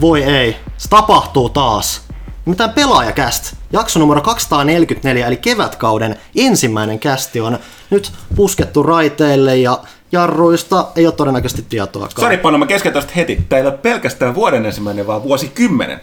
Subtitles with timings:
[0.00, 2.02] Voi ei, se tapahtuu taas.
[2.44, 3.54] Mitään pelaajakäst.
[3.72, 7.58] Jakso numero 244 eli kevätkauden ensimmäinen kästi on
[7.90, 9.78] nyt puskettu raiteille ja
[10.12, 12.08] jarruista ei ole todennäköisesti tietoa.
[12.18, 13.44] Sari Pano, mä keskeytän heti.
[13.48, 16.00] Tämä ei ole pelkästään vuoden ensimmäinen, vaan vuosikymmenen.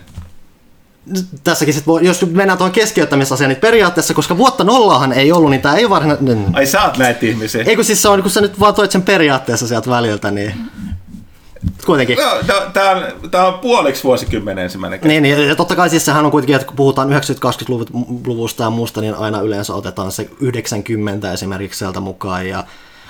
[1.43, 5.61] Tässäkin sit voi, jos mennään tuohon keskeyttämisasiaan, niin periaatteessa, koska vuotta nollahan ei ollut, niin
[5.61, 6.45] tämä ei varsinainen...
[6.53, 7.63] Ai sä oot näitä ihmisiä.
[7.67, 10.71] Ei kun siis se on, kun sä nyt vaan toit sen periaatteessa sieltä väliltä, niin
[11.85, 12.17] kuitenkin.
[12.17, 12.43] Joo,
[12.73, 16.31] tämä on, tää on puoliksi vuosikymmenen ensimmäinen Niin, niin, ja totta kai siis sehän on
[16.31, 21.99] kuitenkin, että kun puhutaan 90-20-luvusta ja muusta, niin aina yleensä otetaan se 90 esimerkiksi sieltä
[21.99, 22.63] mukaan, ja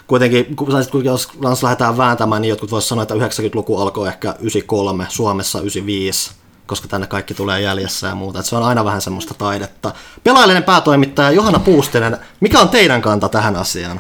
[0.08, 5.06] kuitenkin, kun jos kans lähdetään vääntämään, niin jotkut voisivat sanoa, että 90-luku alkoi ehkä 93,
[5.10, 6.32] Suomessa 95,
[6.66, 8.40] koska tänne kaikki tulee jäljessä ja muuta.
[8.40, 9.92] Että se on aina vähän semmoista taidetta.
[10.24, 14.00] Pelaajallinen päätoimittaja Johanna Puustinen, mikä on teidän kanta tähän asiaan?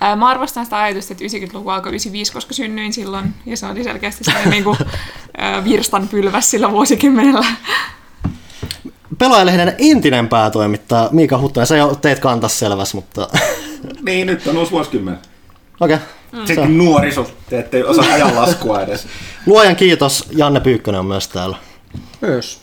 [0.00, 3.84] Ää, Mä arvostan sitä ajatusta, että 90-luku alkoi 95, koska synnyin silloin, ja se oli
[3.84, 4.78] selkeästi sellainen niin kuin,
[5.36, 7.46] ää, virstan pylväs sillä vuosikymmenellä.
[9.18, 13.28] Pelaajalehden entinen päätoimittaja Miika Huttunen, se jo teit kantas selväs, mutta
[14.06, 15.18] Niin, nyt on uusi vuosikymmen.
[15.80, 15.98] okei.
[16.44, 19.06] Sekin nuoriso, te ette osaa ajanlaskua edes.
[19.46, 21.56] Luojan kiitos, Janne Pyykkönen on myös täällä.
[22.20, 22.60] Myös.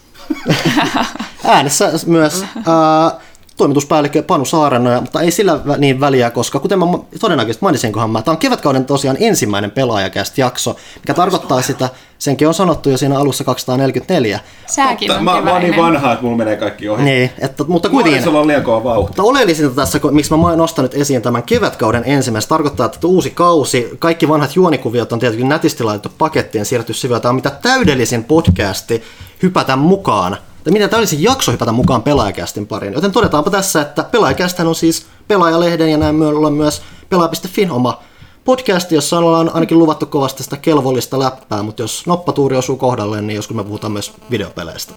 [1.44, 3.20] Äänessä myös ää,
[3.58, 6.86] toimituspäällikkö Panu Saarenoja, mutta ei sillä niin väliä, koska kuten mä
[7.20, 12.54] todennäköisesti mainitsinkohan mä, tämä on kevätkauden tosiaan ensimmäinen pelaajakäst jakso, mikä tarkoittaa sitä, senkin on
[12.54, 14.40] sanottu jo siinä alussa 244.
[14.68, 17.04] Sääkin on Mä, mä oon niin vanha, että mulla menee kaikki ohi.
[17.04, 18.18] Niin, että, mutta kuitenkin.
[18.18, 19.10] Nuorisolla on liian kova vauhti.
[19.10, 23.30] Mutta oleellisinta tässä, kun- miksi mä nostan nyt esiin tämän kevätkauden ensimmäisen, tarkoittaa, että uusi
[23.30, 26.94] kausi, kaikki vanhat juonikuviot on tietenkin nätisti laitettu pakettiin siirretty.
[27.22, 29.04] Tämä on mitä täydellisin podcasti
[29.44, 32.94] hypätä mukaan, tai mitä täydellisin jakso hypätä mukaan pelaajakästin pariin.
[32.94, 38.04] Joten todetaanpa tässä, että pelaajakästhän on siis pelaajalehden ja näin myöllä on myös pelaaja.fin oma
[38.46, 43.36] podcasti, jossa ollaan ainakin luvattu kovasti sitä kelvollista läppää, mutta jos noppatuuri osuu kohdalleen, niin
[43.36, 44.94] joskus me puhutaan myös videopeleistä.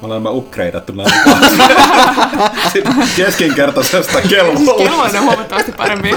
[0.00, 1.12] Me ollaan mä upgradeattu näin.
[3.16, 4.84] Keskinkertaisesta kelvolla.
[4.84, 6.14] Kelvollinen on huomattavasti parempi.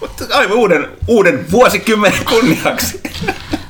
[0.00, 3.00] Mutta aivan uuden, uuden vuosikymmenen kunniaksi.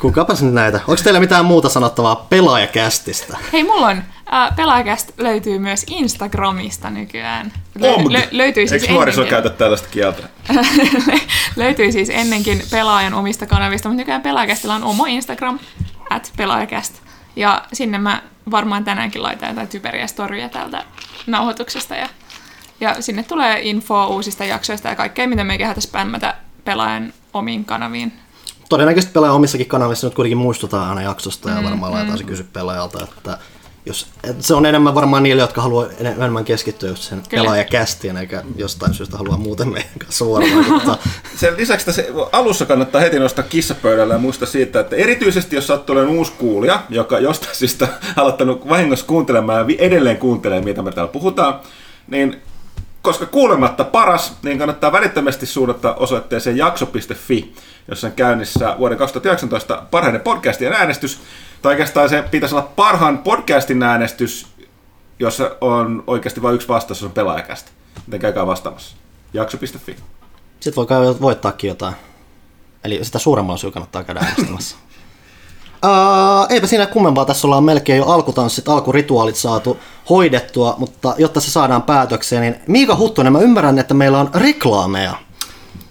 [0.05, 0.81] Kukapas nyt näitä?
[0.89, 3.39] Onko teillä mitään muuta sanottavaa pelaajakästistä?
[3.53, 7.53] Hei, mulla on äh, pelaajakäst löytyy myös Instagramista nykyään.
[7.81, 8.13] Omg.
[8.31, 10.23] löytyy siis Eikö nuoriso ennenkin, käytä tällaista kieltä?
[11.57, 15.59] löytyy siis ennenkin pelaajan omista kanavista, mutta nykyään pelaajakästillä on oma Instagram,
[16.11, 16.95] at pelaajakäst.
[17.37, 20.85] Ja sinne mä varmaan tänäänkin laitan jotain typeriä storyja täältä
[21.27, 21.95] nauhoituksesta.
[21.95, 22.09] Ja,
[22.81, 28.24] ja sinne tulee infoa uusista jaksoista ja kaikkea, mitä me kehätä spämmätä pelaajan omiin kanaviin.
[28.75, 33.05] Todennäköisesti pelaajan omissakin kanavissa nyt kuitenkin muistutaan aina jaksosta ja varmaan laitetaan se kysy pelaajalta,
[33.05, 33.39] että
[33.87, 37.43] jos, et se on enemmän varmaan niille, jotka haluaa enemmän keskittyä just sen Kyllä.
[37.43, 40.99] pelaajakästiin, eikä jostain syystä halua muuten meidän kanssa vuorovaikuttaa.
[41.41, 45.93] Sen lisäksi tässä alussa kannattaa heti nostaa kissapöydällä ja muistaa siitä, että erityisesti jos sattuu
[45.97, 51.13] olemaan uusi kuulija, joka jostain syystä aloittanut vahingossa kuuntelemaan ja edelleen kuuntelee, mitä me täällä
[51.13, 51.61] puhutaan,
[52.09, 52.43] niin
[53.05, 57.55] koska kuulematta paras, niin kannattaa välittömästi suunnata osoitteeseen jakso.fi,
[57.89, 61.21] jossa on käynnissä vuoden 2019 parhaiden podcastien äänestys.
[61.63, 64.47] Tai oikeastaan se pitäisi olla parhaan podcastin äänestys,
[65.19, 67.71] jossa on oikeasti vain yksi vastaus, on pelaajakästä.
[68.07, 68.97] Joten käykää vastaamassa.
[69.33, 69.97] Jakso.fi.
[70.61, 71.95] Sitten voi voittaakin jotain.
[72.85, 74.77] Eli sitä suuremmalla syyllä kannattaa käydä äänestämässä.
[75.85, 79.79] Uh, eipä siinä kummempaa, tässä ollaan melkein jo alkutanssit, alkurituaalit saatu
[80.11, 85.15] hoidettua, mutta jotta se saadaan päätökseen, niin Miika Huttunen, mä ymmärrän, että meillä on reklaameja.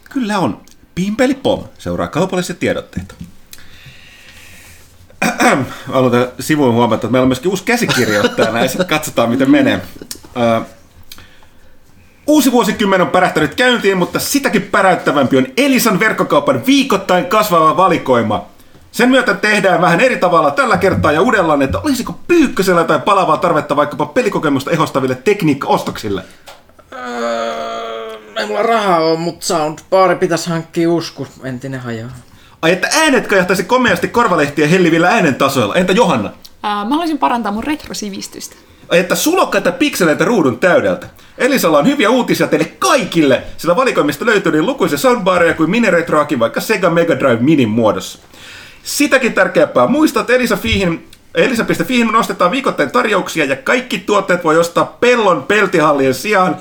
[0.09, 0.62] Kyllä on.
[0.96, 3.16] Pimpeli Pom seuraa kaupallisia tiedotteita.
[5.94, 9.82] Aloitan sivuun huomata, että meillä on myöskin uusi käsikirjoittaja sitten katsotaan miten menee.
[10.38, 10.62] Ö,
[12.28, 18.46] Uusi vuosikymmen on pärähtänyt käyntiin, mutta sitäkin päräyttävämpi on Elisan verkkokaupan viikoittain kasvava valikoima.
[18.93, 23.37] Sen myötä tehdään vähän eri tavalla tällä kertaa ja uudellaan, että olisiko pyykkösellä tai palavaa
[23.37, 26.23] tarvetta vaikkapa pelikokemusta ehostaville tekniikka-ostoksille.
[26.93, 32.11] Öö, ei mulla rahaa ole, mutta soundbari pitäisi hankkia uskus, entinen hajoaa.
[32.61, 35.75] Ai että äänet kajahtaisi komeasti korvalehtiä hellivillä äänen tasoilla.
[35.75, 36.29] Entä Johanna?
[36.63, 38.55] Ää, mä haluaisin parantaa mun retrosivistystä.
[38.90, 41.07] Ai että sulokkaita pikseleitä ruudun täydeltä.
[41.37, 46.61] Elisalla on hyviä uutisia teille kaikille, sillä valikoimista löytyy niin lukuisia soundbareja kuin miniretroakin vaikka
[46.61, 48.19] Sega Mega Drive Minin muodossa.
[48.84, 54.97] Sitäkin tärkeämpää muistaa, että Elisa Fiihin Elisa.fiihin nostetaan viikoittain tarjouksia ja kaikki tuotteet voi ostaa
[55.00, 56.56] pellon peltihallien sijaan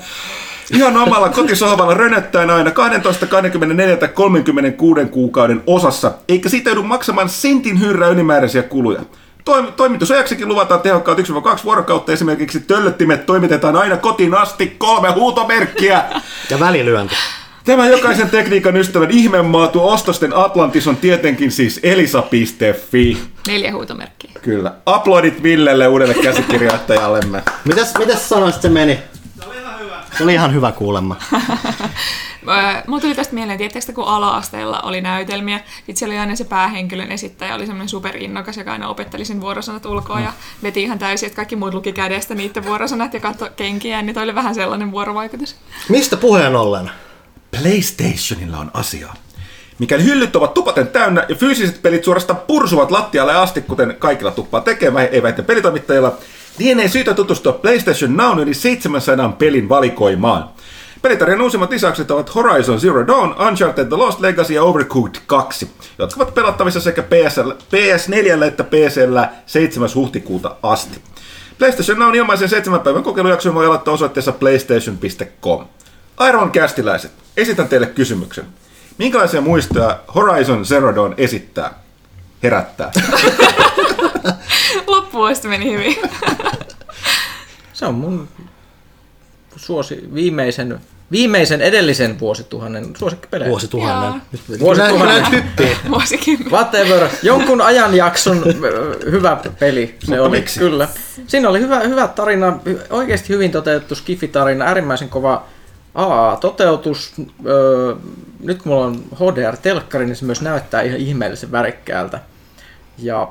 [0.73, 7.29] ihan omalla kotisohvalla rönöttäen aina 12, 24 tai 36 kuukauden osassa, eikä siitä joudu maksamaan
[7.29, 9.01] sentin hyrrä ylimääräisiä kuluja.
[9.49, 11.21] Toim- toimitusajaksikin luvataan tehokkaat 1-2
[11.63, 12.11] vuorokautta.
[12.11, 16.03] Esimerkiksi töllöttimet toimitetaan aina kotiin asti kolme huutomerkkiä.
[16.49, 17.15] Ja välilyönti.
[17.63, 23.17] Tämä jokaisen tekniikan ystävän ihmemaatu ostosten Atlantis on tietenkin siis elisa.fi.
[23.47, 24.31] Neljä huutomerkkiä.
[24.41, 24.73] Kyllä.
[24.85, 27.43] Aplodit Villelle uudelle käsikirjoittajallemme.
[27.67, 28.99] Mitäs, mitäs sanoisit se meni?
[30.17, 31.15] Se oli ihan hyvä kuulemma.
[32.47, 36.43] Öö, Mulla tuli tästä mieleen, tietysti kun ala-asteella oli näytelmiä, sitten siellä oli aina se
[36.43, 40.33] päähenkilön esittäjä, oli semmoinen superinnokas, joka aina opetteli sen vuorosanat ulkoa ja
[40.63, 44.23] veti ihan täysin, että kaikki muut luki kädestä niiden vuorosanat ja katsoi kenkiään, niin toi
[44.23, 45.55] oli vähän sellainen vuorovaikutus.
[45.89, 46.91] Mistä puheen ollen?
[47.61, 49.13] PlayStationilla on asiaa.
[49.79, 54.61] Mikäli hyllyt ovat tupaten täynnä ja fyysiset pelit suorastaan pursuvat lattialle asti, kuten kaikilla tuppaa
[54.61, 56.17] tekemään, ei vähiten pelitoimittajilla,
[56.59, 60.49] lienee syytä tutustua PlayStation Now yli 700 pelin valikoimaan.
[61.01, 66.23] Pelitarjan uusimmat lisäykset ovat Horizon Zero Dawn, Uncharted The Lost Legacy ja Overcooked 2, jotka
[66.23, 69.89] ovat pelattavissa sekä PSL, PS4 että PCllä 7.
[69.95, 71.01] huhtikuuta asti.
[71.57, 75.65] PlayStation Now ilmaisen 7 päivän kokeilujakson voi aloittaa osoitteessa playstation.com.
[76.17, 78.45] Arvon kästiläiset, esitän teille kysymyksen.
[78.97, 81.73] Minkälaisia muistoja Horizon Zero Dawn esittää?
[82.43, 82.91] Herättää.
[84.87, 85.95] Loppuvuosi meni hyvin.
[87.73, 88.27] Se on mun
[89.55, 90.79] suosi, viimeisen,
[91.11, 93.49] viimeisen edellisen vuosituhannen suosikkipelejä.
[93.49, 94.21] Vuosituhannen.
[94.31, 95.43] Nyt, Vuosituhannen.
[95.89, 96.51] Vuosikymmenen.
[96.51, 97.07] Whatever.
[97.23, 98.43] Jonkun ajanjakson
[99.11, 100.59] hyvä peli se Mutta oli, miksi?
[100.59, 100.87] kyllä.
[101.27, 105.45] Siinä oli hyvä, hyvä tarina, hy- oikeasti hyvin toteutettu skifitarina, äärimmäisen kova
[105.95, 107.13] AA-toteutus.
[107.45, 107.95] Öö,
[108.39, 112.19] nyt kun mulla on HDR-telkkari, niin se myös näyttää ihan ihmeellisen värikkäältä.
[112.97, 113.27] Ja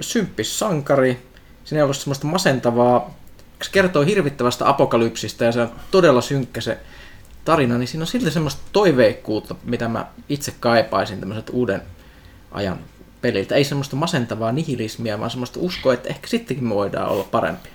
[0.00, 1.22] symppis sankari,
[1.64, 3.14] siinä ei ollut semmoista masentavaa,
[3.62, 6.78] se kertoo hirvittävästä apokalypsista ja se on todella synkkä se
[7.44, 11.82] tarina, niin siinä on silti semmoista toiveikkuutta, mitä mä itse kaipaisin tämmöiseltä uuden
[12.52, 12.78] ajan
[13.20, 13.54] peliltä.
[13.54, 17.68] Ei semmoista masentavaa nihilismiä, vaan semmoista uskoa, että ehkä sittenkin me voidaan olla parempi.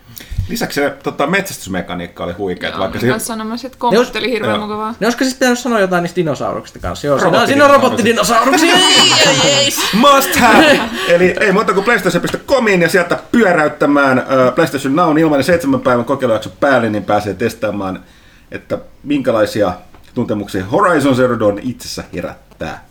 [0.50, 2.70] Lisäksi se tota, metsästysmekaniikka oli huikea.
[2.70, 4.62] Joo, vaikka kanssa sanomassa, että kommentteli hirveän Joo.
[4.62, 4.96] mukavaa.
[5.00, 7.08] Ne olisiko sitten pitänyt sanoa jotain niistä dinosauruksista kanssa?
[7.08, 8.76] Joo, siinä, on- siinä on robottidinosauruksia!
[8.76, 9.74] ei, ei, ei.
[9.94, 10.80] Must have!
[11.08, 16.50] Eli ei muuta kuin PlayStation.comiin ja sieltä pyöräyttämään uh, PlayStation Now ilmainen seitsemän päivän kokeilujakso
[16.60, 18.04] päälle, niin pääsee testaamaan,
[18.52, 19.74] että minkälaisia
[20.14, 22.86] tuntemuksia Horizon Zero Dawn itsessä herättää.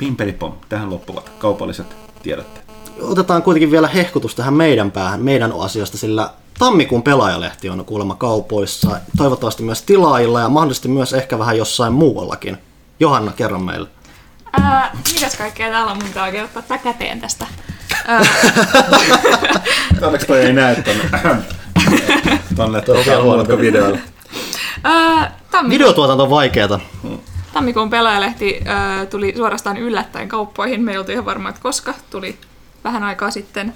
[0.00, 1.86] Pimpelipom, tähän loppuvat kaupalliset
[2.22, 2.66] tiedotteet.
[3.00, 9.00] Otetaan kuitenkin vielä hehkutus tähän meidän päähän, meidän asioista, sillä tammikuun pelaajalehti on kuulemma kaupoissa,
[9.16, 12.58] toivottavasti myös tilaajilla ja mahdollisesti myös ehkä vähän jossain muuallakin.
[13.00, 13.88] Johanna, kerro meille.
[14.52, 17.46] Ää, mitäs kaikkea täällä on mun oikein ottaa tää käteen tästä?
[20.02, 21.04] Onneksi toi ei näe tonne,
[22.56, 23.98] tonne tuota, huomatko videolla.
[24.84, 26.80] ää, tammi- Videotuotanto on vaikeeta.
[27.52, 30.82] Tammikuun pelaajalehti ää, tuli suorastaan yllättäen kauppoihin.
[30.82, 32.38] Me ei oltu ihan varma, että koska tuli
[32.84, 33.74] vähän aikaa sitten.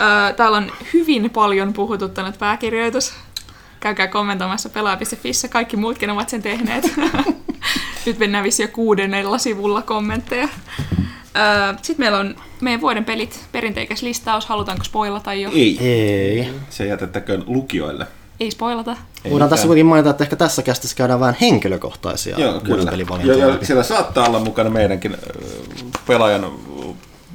[0.00, 3.12] Ää, täällä on hyvin paljon puhututtanut pääkirjoitus.
[3.80, 6.92] Käykää kommentoimassa pelaa.fissä, kaikki muutkin ovat sen tehneet.
[8.06, 10.48] Nyt mennään vissi jo kuudennella sivulla kommentteja.
[11.82, 15.50] Sitten meillä on meidän vuoden pelit, perinteikäs listaus, halutaanko spoilata jo?
[15.54, 15.78] Ei.
[15.80, 16.50] Ei.
[16.70, 18.06] Se jätettäköön lukijoille.
[18.40, 18.96] Ei spoilata.
[19.24, 22.82] Ei Voidaan tässä kuitenkin mainita, että ehkä tässä kästissä käydään vähän henkilökohtaisia Joo, vuoden kyllä.
[22.82, 25.16] Ja, pelivalintoja ja siellä saattaa olla mukana meidänkin
[26.06, 26.52] pelaajan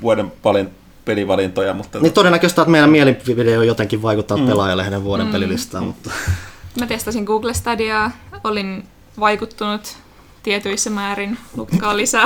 [0.02, 0.70] vuoden paljon
[1.06, 4.48] pelivalintoja, mutta Niin todennäköistä, että meidän mielipide on jotenkin vaikuttaa mm.
[4.48, 5.32] pelaajalehden vuoden mm.
[5.32, 6.10] pelilistaan, mutta
[6.80, 8.12] Mä testasin Google Stadiaa,
[8.44, 8.84] olin
[9.20, 9.98] vaikuttunut
[10.44, 12.26] tietyissä määrin, lukkaa lisää.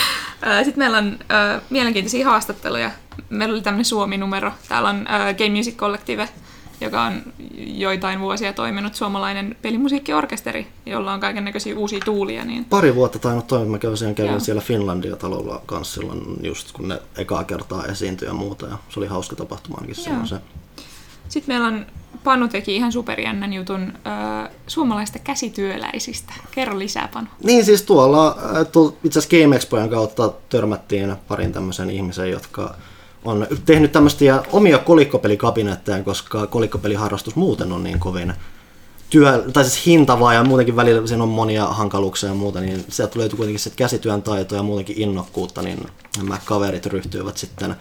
[0.64, 2.90] Sitten meillä on äh, mielenkiintoisia haastatteluja.
[3.30, 4.52] Meillä oli tämmöinen Suomi-numero.
[4.68, 6.28] Täällä on äh, Game Music Collective,
[6.84, 7.22] joka on
[7.56, 12.44] joitain vuosia toiminut suomalainen pelimusiikkiorkesteri, jolla on kaiken näköisiä uusia tuulia.
[12.44, 13.70] Niin pari vuotta tainnut toimia.
[13.70, 18.66] Mä kävin, kävin siellä Finlandia-talolla kanssa silloin, just kun ne ekaa kertaa esiintyi ja muuta.
[18.66, 20.36] Ja se oli hauska tapahtuma ainakin silloin se.
[21.28, 21.86] Sitten meillä on
[22.24, 26.32] Panu teki ihan superjännän jutun äh, suomalaisista käsityöläisistä.
[26.50, 27.26] Kerro lisää, Panu.
[27.44, 28.36] Niin siis tuolla
[28.72, 32.74] tuolla itse asiassa Game Expojen kautta törmättiin parin tämmöisen ihmisen, jotka
[33.24, 38.32] on tehnyt tämmöisiä omia kolikkopelikabinettejä, koska kolikkopeliharrastus muuten on niin kovin
[39.10, 43.18] työ, tai siis hintavaa ja muutenkin välillä siinä on monia hankaluuksia ja muuta, niin sieltä
[43.18, 47.76] löytyi kuitenkin sit käsityön taitoa ja muutenkin innokkuutta, niin nämä kaverit ryhtyivät sitten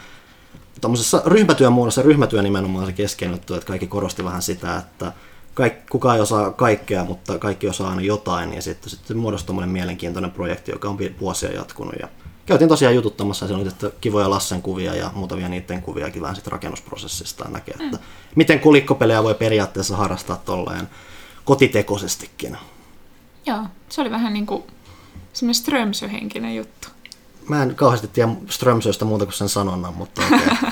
[0.82, 5.12] tuommoisessa ryhmätyön muodossa, ryhmätyö nimenomaan se keskeinen että kaikki korosti vähän sitä, että
[5.54, 10.32] kaik, kukaan ei osaa kaikkea, mutta kaikki osaa aina jotain, niin sitten, sitten muodostui mielenkiintoinen
[10.32, 11.96] projekti, joka on vuosia jatkunut.
[12.00, 12.08] Ja
[12.46, 16.36] käytiin tosiaan jututtamassa, ja siellä oli otettu kivoja Lassen kuvia ja muutamia niiden kuviakin vähän
[16.36, 18.00] sit rakennusprosessista näkee, että
[18.36, 20.90] miten kulikkopelejä voi periaatteessa harrastaa tolleen
[21.46, 22.58] kotitekoisestikin.
[23.46, 23.60] Joo,
[23.90, 24.64] se oli vähän niin kuin
[25.34, 26.88] semmoinen Strömsö-henkinen juttu.
[27.50, 30.70] Mä en kauheasti tiedä Strömsöistä muuta kuin sen sanonnan, mutta okay.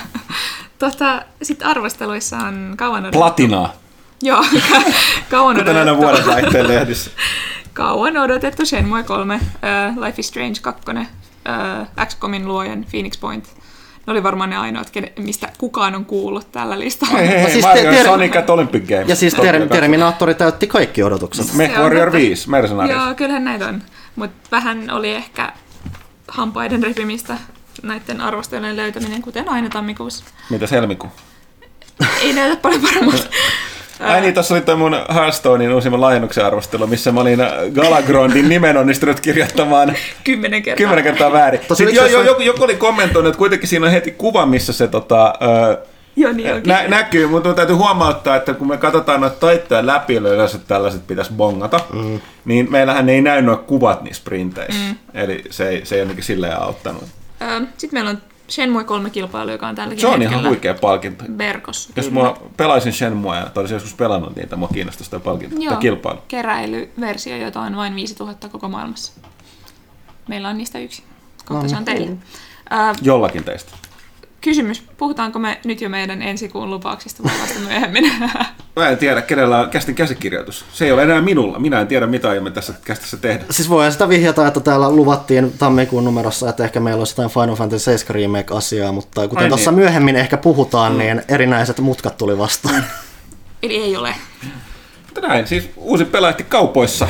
[0.78, 3.18] Tota, sitten arvosteluissa on kauan odotettu.
[3.18, 3.72] platinaa,
[4.22, 4.44] Joo,
[5.30, 7.10] kauan kuten aina odotettu, vuodenvaihteen lehdissä.
[7.72, 10.82] kauan odotettu Shenmue 3, uh, Life is Strange 2,
[11.48, 13.44] uh, XCOMin luojan Phoenix Point.
[14.06, 17.18] Ne oli varmaan ne ainoat, kene- mistä kukaan on kuullut tällä listalla.
[17.18, 19.08] Hei, hei, siis siis Mario tiedä- Sonic at Olympic Games.
[19.08, 19.74] Ja siis ter- 20.
[19.74, 21.54] Terminaattori täytti kaikki odotukset.
[21.54, 22.18] Mech Warrior totta.
[22.18, 22.96] 5, Mercenaries.
[22.96, 23.82] Joo, kyllähän näitä on.
[24.16, 25.52] Mutta vähän oli ehkä
[26.28, 27.38] hampaiden repimistä
[27.82, 30.24] näiden arvostelujen löytäminen, kuten aina tammikuussa.
[30.50, 31.10] Mitäs helmikuu?
[32.22, 33.24] Ei näytä paljon paremmalta.
[34.02, 38.48] Ai niin, tuossa oli toi mun Hearthstonein uusimman laajennuksen arvostelu, missä mä olin äh, Galagrondin
[38.48, 40.76] nimen onnistunut kirjoittamaan Kymmenen kertaa.
[40.76, 41.60] kymmenen kertaa väärin.
[41.68, 44.72] Tosi Sitten jo, jo, joku, joku oli kommentoinut, että kuitenkin siinä on heti kuva, missä
[44.72, 45.34] se tota,
[45.70, 45.78] ö,
[46.16, 46.68] Joo, niin onkin.
[46.72, 51.06] nä, näkyy, mutta täytyy huomauttaa, että kun me katsotaan noita taittoja läpi, joilla yleensä tällaiset
[51.06, 52.20] pitäisi bongata, mm.
[52.44, 54.80] niin meillähän ei näy nuo kuvat niissä printeissä.
[54.88, 54.96] Mm.
[55.14, 57.04] Eli se ei, se ei jotenkin silleen auttanut.
[57.78, 58.18] Sitten meillä on
[58.52, 61.24] Shenmue 3 kilpailu, joka on tälläkin Se on ihan huikea palkinto.
[61.38, 61.90] verkossa.
[61.96, 65.80] Jos mä pelaisin Shenmue ja olisin joskus pelannut niitä, mua kiinnostaisi sitä palkinto, Joo, tai
[65.80, 66.18] kilpailu.
[66.28, 69.12] keräilyversio, jota on vain 5000 koko maailmassa.
[70.28, 71.02] Meillä on niistä yksi.
[71.44, 72.16] Kohta se on teille.
[72.70, 73.72] Ää, Jollakin teistä.
[74.42, 78.12] Kysymys, puhutaanko me nyt jo meidän ensi kuun lupauksista vai vasta myöhemmin?
[78.76, 80.64] Mä en tiedä, kenellä on kästin käsikirjoitus.
[80.72, 81.58] Se ei ole enää minulla.
[81.58, 83.44] Minä en tiedä, mitä aiomme tässä kästissä tehdä.
[83.50, 87.56] Siis voidaan sitä vihjata, että täällä luvattiin tammikuun numerossa, että ehkä meillä olisi jotain Final
[87.56, 89.78] Fantasy 7 Remake-asiaa, mutta kuten Ai tuossa niin.
[89.78, 92.84] myöhemmin ehkä puhutaan, niin erinäiset mutkat tuli vastaan.
[93.62, 94.14] Eli ei ole.
[95.06, 97.08] Mutta näin, siis uusi pelaajatti kaupoissa.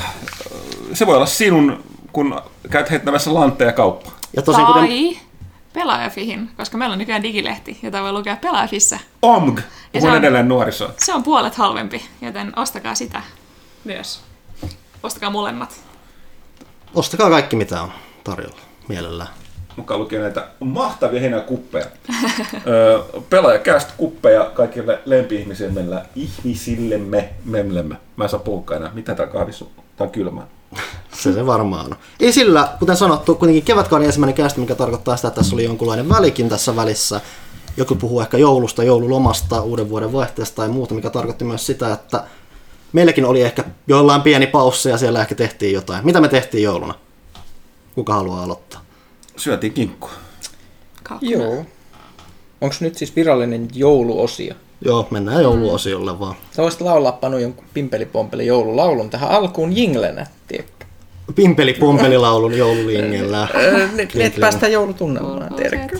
[0.92, 4.16] Se voi olla sinun, kun käyt heittämässä lantteja kauppaan.
[4.36, 5.31] Ja tosin tai kuten,
[5.72, 8.98] Pelaajafihin, koska meillä on nykyään digilehti, jota voi lukea Pelaajafissa.
[9.22, 9.58] OMG!
[9.92, 10.90] Puhun se on- edelleen nuorisoa.
[10.98, 13.22] Se on puolet halvempi, joten ostakaa sitä
[13.84, 14.20] myös.
[15.02, 15.80] Ostakaa molemmat.
[16.94, 17.92] ostakaa kaikki mitä on
[18.24, 19.28] tarjolla mielellään.
[19.76, 21.86] Mukaan lukee näitä mahtavia hienoja kuppeja.
[22.66, 22.98] Öö,
[23.30, 27.96] Pelaajakäst kuppeja kaikille lempi-ihmisillemme, ihmisillemme, memlemme.
[28.16, 28.94] Mä en saa puhukaan enää.
[28.94, 29.70] Mitä tää kahvissa on?
[29.96, 30.46] Tää on kylmää.
[31.22, 31.96] Se se varmaan on.
[32.20, 36.08] Ei sillä, kuten sanottu, kuitenkin kevätkauden ensimmäinen kästi, mikä tarkoittaa sitä, että tässä oli jonkunlainen
[36.08, 37.20] välikin tässä välissä.
[37.76, 42.24] Joku puhuu ehkä joulusta, joululomasta, uuden vuoden vaihteesta tai muuta, mikä tarkoitti myös sitä, että
[42.92, 46.06] meilläkin oli ehkä jollain pieni paussi ja siellä ehkä tehtiin jotain.
[46.06, 46.94] Mitä me tehtiin jouluna?
[47.94, 48.84] Kuka haluaa aloittaa?
[49.36, 50.10] Syötiin kinkkua.
[51.02, 51.32] Kaukkuna.
[51.32, 51.64] Joo.
[52.60, 54.54] Onko nyt siis virallinen jouluosio?
[54.84, 56.34] Joo, mennään jouluosiolle vaan.
[56.56, 60.72] Sä voisit laulaa Panu jonkun pimpelipompeli joululaulun tähän alkuun jinglenä, tiedätkö?
[61.34, 63.48] Pimpeli pompelilaulun joululingellä.
[63.94, 65.98] Nyt että päästään joulutunnelmaan, tiedätkö?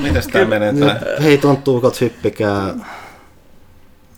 [0.00, 1.00] Mitäs tää menee tää?
[1.22, 2.74] Hei tonttuukot hyppikää.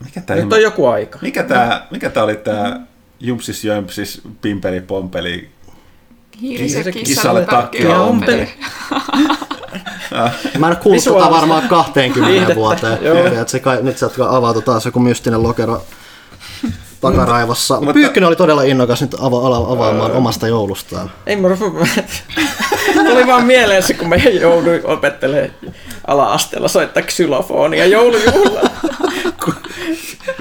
[0.05, 1.19] Mikä tää, Nyt on joku aika.
[1.23, 2.81] mikä tää, mikä tää oli tää
[3.21, 5.49] Jumpsis Jömpsis Pimpeli Pompeli?
[6.41, 8.49] Hiiriset Kissalle kissalle takki takki ja ompeli.
[10.59, 12.99] Mä en ole kuullut tota varmaan 20 viihdettä, vuoteen.
[13.03, 13.17] joo.
[13.17, 15.83] Ja että se kai, nyt sieltä avautui taas joku mystinen lokero
[17.01, 17.75] takaraivossa.
[17.77, 21.11] Mutta- Pyykkönen oli todella innokas nyt ava, ala, avaamaan omasta joulustaan.
[21.27, 21.49] Ei mä
[23.11, 25.51] Tuli vaan mieleen se, kun mä jouduin opettelemaan
[26.07, 28.61] ala-asteella soittaa xylofonia joulujuhlalla.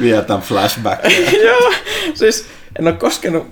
[0.01, 0.99] Vietän flashback.
[1.43, 1.73] Joo,
[2.13, 2.45] siis
[2.79, 3.47] en ole koskenut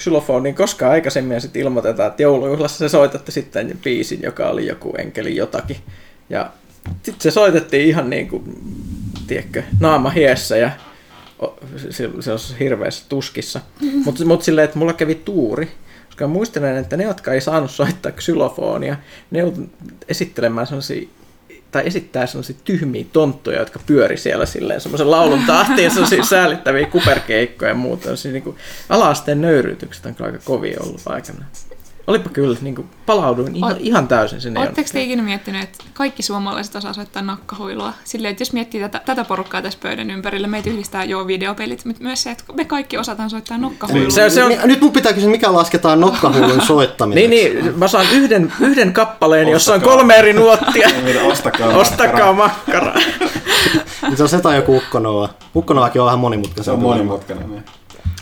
[0.00, 4.94] xylofoniin koskaan aikaisemmin ja sitten ilmoitetaan, että joulujuhlassa se soitatte sitten biisin, joka oli joku
[4.98, 5.76] enkeli jotakin.
[6.30, 6.50] Ja
[7.02, 8.44] sitten se soitettiin ihan niin kuin,
[9.26, 10.70] tiedätkö, naama hiessä ja
[11.90, 13.60] se, se on hirveässä tuskissa.
[14.04, 15.70] Mutta mut silleen, että mulla kävi tuuri,
[16.06, 18.96] koska muistelen, että ne, jotka ei saanut soittaa xylofonia,
[19.30, 19.68] ne joutui
[20.08, 21.08] esittelemään sellaisia
[21.74, 27.70] tai esittää sellaisia tyhmiä tonttuja, jotka pyöri siellä silleen semmoisen laulun tahtiin, sellaisia säällittäviä kuperkeikkoja
[27.70, 28.16] ja muuta.
[28.16, 28.56] Siis niin
[28.88, 31.44] ala-asteen nöyryytykset on kyllä aika kovia ollut aikana.
[32.06, 34.60] Olipa kyllä, niin kuin, palauduin ihan, Oot- ihan täysin sinne.
[34.60, 37.92] Oletteko te ikinä miettinyt, että kaikki suomalaiset osaa soittaa nakkahuilua?
[38.04, 42.02] Silleen, että jos miettii tätä, tätä porukkaa tässä pöydän ympärillä, meitä yhdistää jo videopelit, mutta
[42.02, 44.10] myös se, että me kaikki osataan soittaa nokkahuilua.
[44.10, 47.30] Se, se on, Mi- Nyt mun pitää kysyä, mikä lasketaan nokkahuulun soittaminen.
[47.30, 49.96] niin, niin, mä saan yhden, yhden kappaleen, jossa on Ostakaa.
[49.96, 50.88] kolme eri nuottia.
[51.32, 52.94] Ostakaa Ostakaa makkaraa.
[52.94, 53.14] makkaraa.
[54.02, 55.28] Niin se on se tai joku ukkonoa.
[55.56, 56.74] Ukkonoakin on vähän Se monimutkaisen.
[56.74, 57.50] on monimutkainen.
[57.50, 57.64] niin.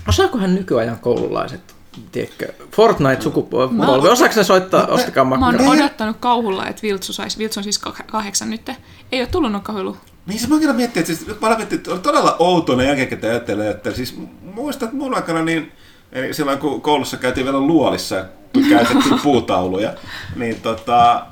[0.08, 1.74] Osaakohan nykyajan koululaiset,
[2.12, 4.87] tiedätkö, Fortnite-sukupolvi, Mä osaako ne soittaa?
[4.87, 8.70] Ostakaa Mä oon odottanut kauhulla, että Viltsu saisi, Viltsu on siis kah- kahdeksan nyt,
[9.12, 9.96] ei ole tullut nokkahuilu.
[10.26, 13.70] Niin se mä kyllä miettiä, että siis, mä miettiä, että oli todella outoinen jälkikäteen ajattelee,
[13.70, 14.18] että siis
[14.54, 15.72] muistan, että mun aikana niin,
[16.12, 18.25] eli silloin kun koulussa käytiin vielä luolissa ja
[18.68, 19.92] käytettiin puutauluja,
[20.37, 21.26] niin tota,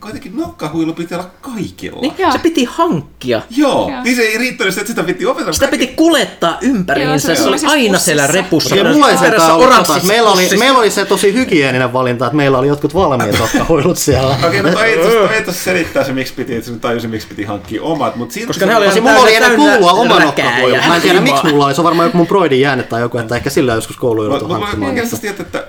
[0.00, 2.00] kuitenkin nokkahuilu piti olla kaikilla.
[2.00, 2.32] Niin, Joo.
[2.32, 3.42] se piti hankkia.
[3.50, 4.02] Joo, Joo.
[4.02, 5.52] niin se ei riittänyt, että sitä piti opetella.
[5.52, 8.74] Sitä piti kulettaa ympäriinsä, se se, oli oli sellaisessa aina siellä repussa.
[8.74, 12.68] Okei, mulla ei se meillä, oli, meillä oli se tosi hygieninen valinta, että meillä oli
[12.68, 14.38] jotkut valmiit nokkahuilut siellä.
[14.46, 18.16] Okei, no toi itse asiassa selittää se, miksi piti, että tajusin, miksi piti hankkia omat,
[18.16, 20.74] mutta silti Koska ne oli mulla oli koulua täynnä oma nokkahuilu.
[20.74, 23.00] ja Mä en tiedä miksi mulla oli, se on varmaan joku mun broidin jääne tai
[23.00, 24.90] joku, että ehkä sillä joskus koulu joutui Mutta mä hankkimaan.
[24.90, 25.64] oikeastaan tiedä, että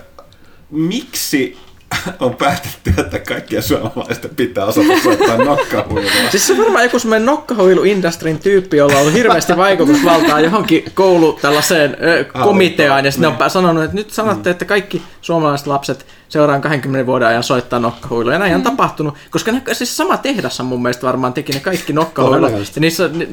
[0.70, 1.56] miksi
[2.20, 6.10] on päätetty, että kaikkia suomalaista pitää osata soittaa nokkahuilua.
[6.30, 11.32] Siis se on varmaan joku semmoinen nokkahuilu-industrin tyyppi, jolla on ollut hirveästi vaikutusvaltaa johonkin koulu
[11.42, 13.50] tällaiseen ö, komiteaan, ja sitten ne on Niin.
[13.50, 18.38] sanonut, että nyt sanotte, että kaikki suomalaiset lapset seuraan 20 vuoden ajan soittaa nokkahuilua, ja
[18.38, 21.92] näin on tapahtunut, koska ne, siis sama tehdas on mun mielestä varmaan teki ne kaikki
[21.92, 23.28] nokkahuilut, ja niissä, ni,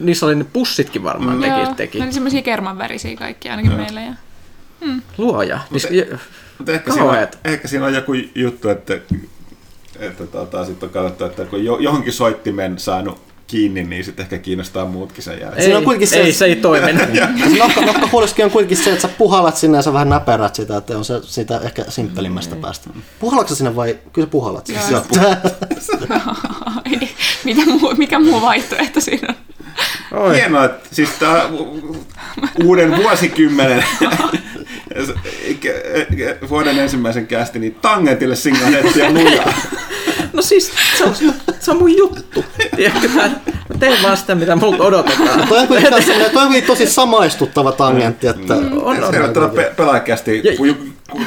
[0.00, 1.98] niissä oli ne pussitkin varmaan Joo, teki, teki.
[1.98, 4.00] ne oli semmoisia kermanvärisiä kaikki ainakin meillä.
[4.00, 4.12] Ja...
[5.18, 5.58] Luoja.
[5.70, 6.18] Niin, Mutta-
[6.60, 7.38] Mutta ehkä, siinä on, Kauheet.
[7.44, 8.94] ehkä siinä on joku juttu, että,
[9.98, 14.38] että tota, sitten on katsottu, että kun jo, johonkin soittimen saanut kiinni, niin sitten ehkä
[14.38, 15.58] kiinnostaa muutkin sen jälkeen.
[15.58, 17.02] ei, Siinä on kuitenkin se- ei, se ei toiminut.
[17.52, 20.76] Se nokka, nokkahuiluskin on kuitenkin se, että sä puhallat sinne ja sä vähän näperät sitä,
[20.76, 22.90] että on se siitä ehkä simppelimmästä päästä.
[23.20, 24.80] Puhallatko sä sinne vai kyllä sä puhallat sinne?
[24.90, 25.04] Joo.
[26.84, 27.10] Ei,
[27.44, 29.34] Mitä muu, mikä muu vaihtoehto siinä on?
[30.12, 30.36] Oi.
[30.36, 31.48] Hienoa, että siis tämä
[32.64, 33.84] uuden vuosikymmenen
[36.50, 39.52] vuoden ensimmäisen kästi, niin tangentille singahettia lujaa.
[40.32, 41.14] No siis, se on,
[41.60, 42.44] se on mun juttu.
[42.76, 43.30] Tiedätkö, mä,
[43.78, 45.48] teen vaan sitä, mitä multa odotetaan.
[45.48, 45.68] Toi on
[46.32, 49.10] toi on tosi samaistuttava tangentti, että On, on.
[49.10, 50.74] Tervetuloa pe- pelaajakästi Ja-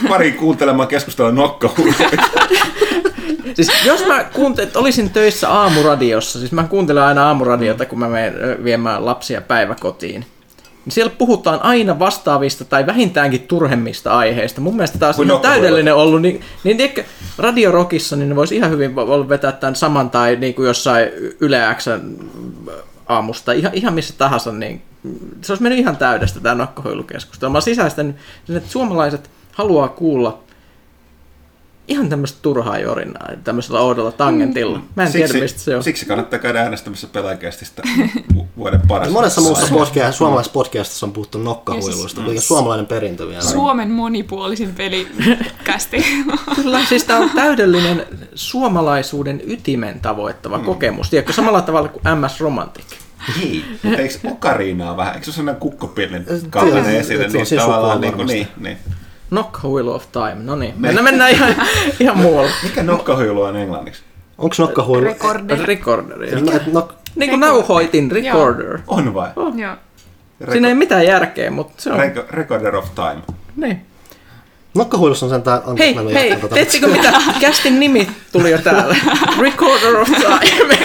[0.09, 2.09] pari kuuntelemaan keskustelua nokkahuiluja.
[3.55, 8.09] Siis jos mä kuuntelin, että olisin töissä aamuradiossa, siis mä kuuntelen aina aamuradiota, kun mä
[8.09, 10.25] menen viemään lapsia päiväkotiin.
[10.85, 14.61] Niin siellä puhutaan aina vastaavista tai vähintäänkin turhemmista aiheista.
[14.61, 15.61] Mun mielestä taas ihan nokkahuilu.
[15.61, 16.21] täydellinen ollut.
[16.21, 17.03] Niin, niin tiedätkö,
[17.37, 18.95] Radio Rockissa niin ne voisi ihan hyvin
[19.29, 21.09] vetää tämän saman tai niin kuin jossain
[21.39, 22.01] Yle Xn
[23.07, 24.51] aamusta, ihan, ihan missä tahansa.
[24.51, 24.81] Niin,
[25.41, 27.51] se olisi mennyt ihan täydestä tämä nokkahuilukeskustelu.
[27.51, 30.42] Mä oon sisäistänyt, sen, että suomalaiset haluaa kuulla
[31.87, 34.81] ihan tämmöistä turhaa jorinaa tämmöisellä oudolla tangentilla.
[34.95, 35.83] Mä en tiedä, mistä se on.
[35.83, 37.81] Siksi kannattaa käydä äänestämässä pelaajakästistä
[38.35, 39.09] vu- vuoden paras.
[39.09, 42.25] monessa muussa podcast, suomalaisessa podcastissa on puhuttu nokkahuiluista, Mm.
[42.25, 43.41] kuinka suomalainen perintö vielä.
[43.41, 46.05] Suomen monipuolisin pelikästi.
[46.55, 50.63] Kyllä, siis tämä on täydellinen suomalaisuuden ytimen tavoittava Mm.
[50.65, 51.09] kokemus.
[51.09, 52.85] Tiedätkö, samalla tavalla kuin MS Romantic.
[53.39, 55.13] Hei, mutta eikö Okariinaa vähän?
[55.13, 58.33] Eikö se ole sellainen kukkopillin kaltainen on Niin tavallaan sukua niin, kuin, varmasti.
[58.33, 58.77] niin, niin.
[59.33, 60.73] Knock Wheel of Time, no niin.
[60.77, 61.55] Mennään, mennään ihan,
[61.99, 62.51] ihan muualle.
[62.63, 64.03] Mikä nokkahuilu on englanniksi?
[64.37, 65.03] Onko nokkahuilu?
[65.05, 65.59] Rekorder.
[65.65, 66.31] Recorderi.
[66.41, 68.79] No, et nok- Niin kuin nauhoitin recorder.
[68.87, 69.29] On vai?
[69.35, 69.75] Joo.
[70.51, 71.99] Siinä ei mitään järkeä, mutta se on.
[71.99, 73.21] Reco- Recorder of Time.
[73.55, 73.85] Niin.
[74.75, 75.61] Nokkahuilussa on sentään...
[75.65, 76.55] anteeksi, Hei, mä en hei, tota.
[76.55, 77.13] teettekö mitä?
[77.41, 78.95] Kästin nimi tuli jo täällä.
[79.41, 80.77] Recorder of Time.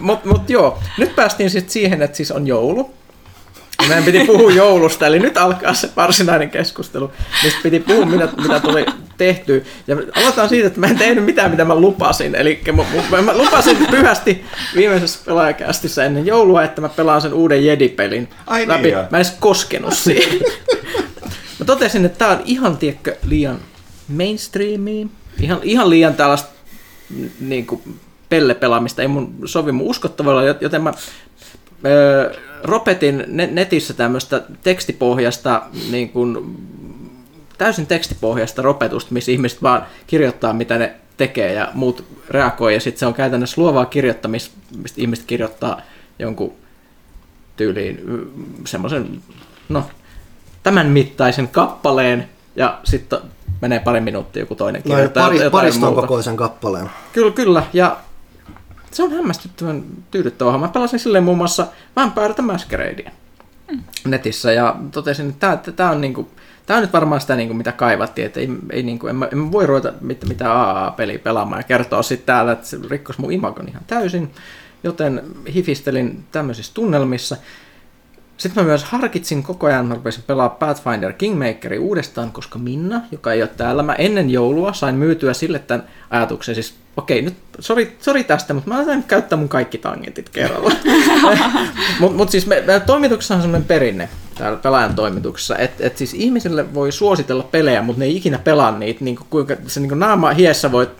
[0.00, 2.94] Mutta mut joo, nyt päästiin sitten siihen, että siis on joulu.
[3.90, 7.12] Meidän piti puhua joulusta, eli nyt alkaa se varsinainen keskustelu,
[7.44, 9.64] mistä piti puhua, mitä, mitä tuli tehty.
[9.86, 12.34] Ja aloitetaan siitä, että mä en tehnyt mitään, mitä mä lupasin.
[12.34, 14.44] Eli mä, mä, mä lupasin pyhästi
[14.76, 18.88] viimeisessä pelaajakästissä ennen joulua, että mä pelaan sen uuden Jedi-pelin Ai niin, läpi.
[18.88, 19.02] joo.
[19.02, 20.40] mä en edes koskenut siihen.
[21.58, 23.58] Mä totesin, että tää on ihan tiedätkö, liian
[24.08, 25.06] mainstreamia,
[25.40, 26.50] ihan, ihan liian tällaista
[27.40, 27.82] niin kuin
[28.28, 30.92] pellepelaamista, ei mun sovi mun uskottavalla, joten mä
[31.84, 36.56] öö, ropetin ne- netissä tämmöistä tekstipohjasta niin kuin,
[37.58, 43.00] täysin tekstipohjasta ropetusta, missä ihmiset vaan kirjoittaa, mitä ne tekee ja muut reagoi, ja sitten
[43.00, 45.80] se on käytännössä luovaa kirjoittamista, mistä ihmiset kirjoittaa
[46.18, 46.52] jonkun
[47.56, 48.26] tyyliin mm,
[48.66, 49.22] semmoisen,
[49.68, 49.84] no,
[50.62, 53.18] tämän mittaisen kappaleen, ja sitten
[53.60, 56.90] menee pari minuuttia joku toinen Noin kirjoittaa pari, jotain pariston kokoisen kappaleen.
[57.12, 57.96] Kyllä, kyllä, ja
[58.90, 60.66] se on hämmästyttävän tyydyttävä homma.
[60.66, 63.10] Mä pelasin silleen muun muassa Vampire the Masqueradea
[64.06, 66.28] netissä, ja totesin, että tämä, on niinku,
[66.70, 69.38] Tämä on nyt varmaan sitä, niinku, mitä kaivattiin, että ei, ei, niinku, en, mä, en
[69.38, 73.32] mä voi ruveta mit, mitään AA-peliä pelaamaan ja kertoa sitten täällä, että se rikkos mun
[73.32, 74.30] imagon ihan täysin,
[74.84, 75.22] joten
[75.54, 77.36] hifistelin tämmöisissä tunnelmissa.
[78.40, 83.32] Sitten mä myös harkitsin koko ajan, mä rupesin pelaa Pathfinder Kingmakeri uudestaan, koska Minna, joka
[83.32, 87.96] ei ole täällä, mä ennen joulua sain myytyä sille tämän ajatuksen, siis okei, nyt sori,
[88.00, 90.72] sori tästä, mutta mä nyt käyttää mun kaikki tangentit kerralla.
[92.00, 96.14] mutta mut siis me, me toimituksessa on semmoinen perinne täällä pelaajan toimituksessa, että et siis
[96.14, 99.88] ihmisille voi suositella pelejä, mutta ne ei ikinä pelaa niitä, niin kuin, kuinka se niin
[99.88, 100.90] kuin naama hiessä voit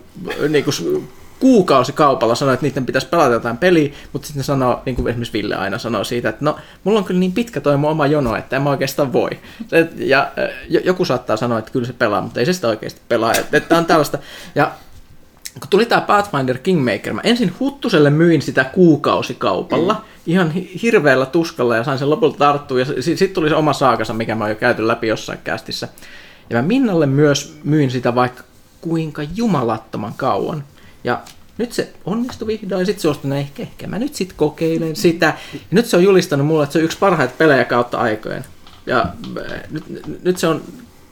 [0.48, 1.08] niin kuin,
[1.40, 5.32] kuukausikaupalla sanoa, että niiden pitäisi pelata jotain peliä, mutta sitten ne sanoo, niin kuin esimerkiksi
[5.32, 8.36] Ville aina sanoo siitä, että no, mulla on kyllä niin pitkä toi mun oma jono,
[8.36, 9.30] että en mä oikeastaan voi.
[9.96, 10.32] Ja
[10.68, 13.32] jo- joku saattaa sanoa, että kyllä se pelaa, mutta ei se sitä oikeasti pelaa.
[13.52, 14.18] Että, on tällaista.
[14.54, 14.70] Ja
[15.60, 20.00] kun tuli tämä Pathfinder Kingmaker, mä ensin Huttuselle myin sitä kuukausikaupalla, mm.
[20.26, 22.78] ihan hi- hirveällä tuskalla ja sain sen lopulta tarttua.
[22.78, 25.88] Ja sitten sit tuli se oma saakansa, mikä mä oon jo käyty läpi jossain kästissä.
[26.50, 28.42] Ja mä Minnalle myös myin sitä vaikka
[28.80, 30.64] kuinka jumalattoman kauan.
[31.04, 31.20] Ja
[31.58, 35.34] nyt se onnistui vihdoin, sitten suostui, ehkä, ehkä mä nyt sitten kokeilen sitä.
[35.52, 38.44] Ja nyt se on julistanut mulle, että se on yksi parhaita pelejä kautta aikojen.
[38.86, 39.06] Ja
[39.52, 39.84] äh, nyt,
[40.22, 40.62] nyt se on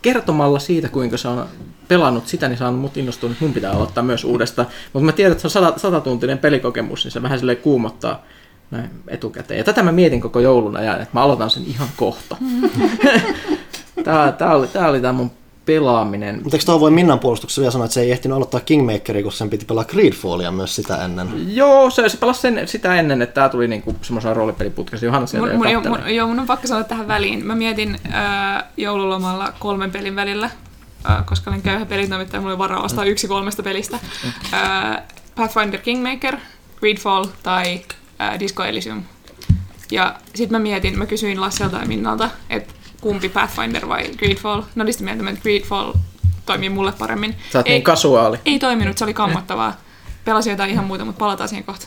[0.03, 1.47] kertomalla siitä, kuinka se on
[1.89, 4.69] pelannut sitä, niin saanut mut innostunut, että mun pitää aloittaa myös uudestaan.
[4.93, 8.25] Mutta mä tiedän, että se on sata, satatuntinen pelikokemus, niin se vähän silleen kuumottaa
[8.71, 9.59] näin etukäteen.
[9.59, 12.37] Ja tätä mä mietin koko joulun ajan, että mä aloitan sen ihan kohta.
[14.05, 15.31] tää, tää, oli, tää oli tää mun
[15.69, 16.41] pelaaminen.
[16.43, 19.33] Mutta eikö tuohon voi Minnan puolustuksessa vielä sanoa, että se ei ehtinyt aloittaa Kingmakeria, kun
[19.33, 21.29] sen piti pelaa Greedfallia myös sitä ennen?
[21.55, 25.07] Joo, se, se pelasi sen, sitä ennen, että tämä tuli niinku semmoisen roolipeliputkassa.
[25.07, 27.47] Johanna siellä Mun, jo mun, mun, joo, mun on pakko sanoa tähän väliin.
[27.47, 30.51] Mä mietin äh, joululomalla kolmen pelin välillä,
[31.11, 33.99] äh, koska olen köyhä pelitoimittaja, mulla oli varaa ostaa yksi kolmesta pelistä.
[34.55, 35.03] Äh,
[35.35, 36.37] Pathfinder Kingmaker,
[36.81, 37.81] Greedfall tai
[38.21, 39.03] äh, Disco Elysium.
[39.91, 44.63] Ja sitten mä mietin, mä kysyin Lasselta ja Minnalta, että kumpi Pathfinder vai Greedfall.
[44.75, 45.93] Ne oli sitä mieltä, että Greedfall
[46.47, 47.37] toimii mulle paremmin.
[47.53, 48.39] Sä oot ei, niin kasuaali.
[48.47, 49.77] ei toiminut, se oli kammottavaa.
[50.25, 51.87] Pelasin jotain ihan muuta, mutta palataan siihen kohta.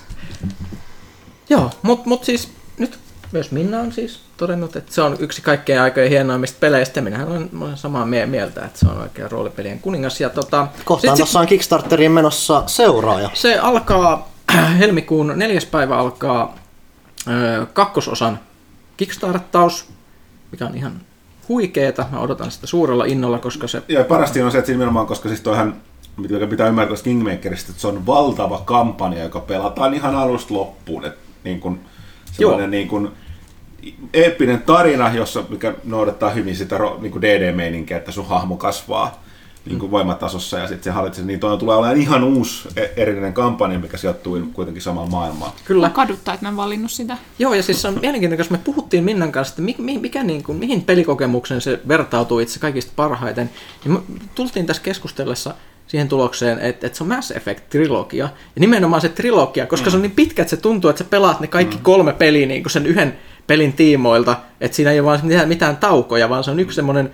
[1.50, 3.00] Joo, mutta mut siis nyt
[3.32, 7.02] myös Minna on siis todennut, että se on yksi kaikkein aikojen hienoimmista peleistä.
[7.02, 10.22] Minähän olen, olen samaa mie- mieltä, että se on oikein roolipelien kuningas.
[10.22, 13.30] Ja tota, Kohtaan sit- tuossa on Kickstarteriin menossa seuraaja.
[13.34, 14.32] Se alkaa,
[14.80, 16.56] helmikuun neljäs päivä alkaa
[17.28, 18.40] ö, kakkososan
[18.98, 19.86] kickstarttaus,
[20.52, 21.02] mikä on ihan
[21.50, 22.06] huikeeta.
[22.12, 23.84] Mä odotan sitä suurella innolla, koska se...
[23.88, 25.76] Ja parasti on se, että nimenomaan, koska siis toihan,
[26.18, 31.06] mikä pitää ymmärtää Kingmakerista, että se on valtava kampanja, joka pelataan ihan alusta loppuun.
[31.06, 31.80] Että niin kuin,
[32.32, 33.10] sellainen niin kuin,
[34.14, 39.24] eeppinen tarina, jossa, mikä noudattaa hyvin sitä niin DD-meininkiä, että sun hahmo kasvaa
[39.66, 43.34] niin kuin voimatasossa ja sitten se hallitsee, niin toi tulee olemaan ihan uusi e- erillinen
[43.34, 45.52] kampanja, mikä sijoittuu kuitenkin samaan maailmaan.
[45.66, 45.88] Kyllä.
[45.88, 47.18] Mä kaduttaa, että mä en valinnut sitä.
[47.40, 50.24] Joo, ja siis se on mielenkiintoista, koska me puhuttiin Minnan kanssa, että mi, mi, mikä
[50.24, 53.50] niin kuin, mihin pelikokemuksen se vertautuu itse kaikista parhaiten.
[53.86, 54.00] Niin me
[54.36, 55.56] tultiin tässä keskustellessa
[55.88, 58.30] siihen tulokseen, että, että se on Mass Effect-trilogia.
[58.56, 59.92] Ja nimenomaan se trilogia, koska mm.
[59.92, 61.84] se on niin pitkä, että se tuntuu, että sä pelaat ne kaikki mm.
[61.84, 64.38] kolme peliä niin kuin sen yhden pelin tiimoilta.
[64.62, 67.12] Että siinä ei ole vaan mitään, mitään taukoja, vaan se on yksi semmoinen,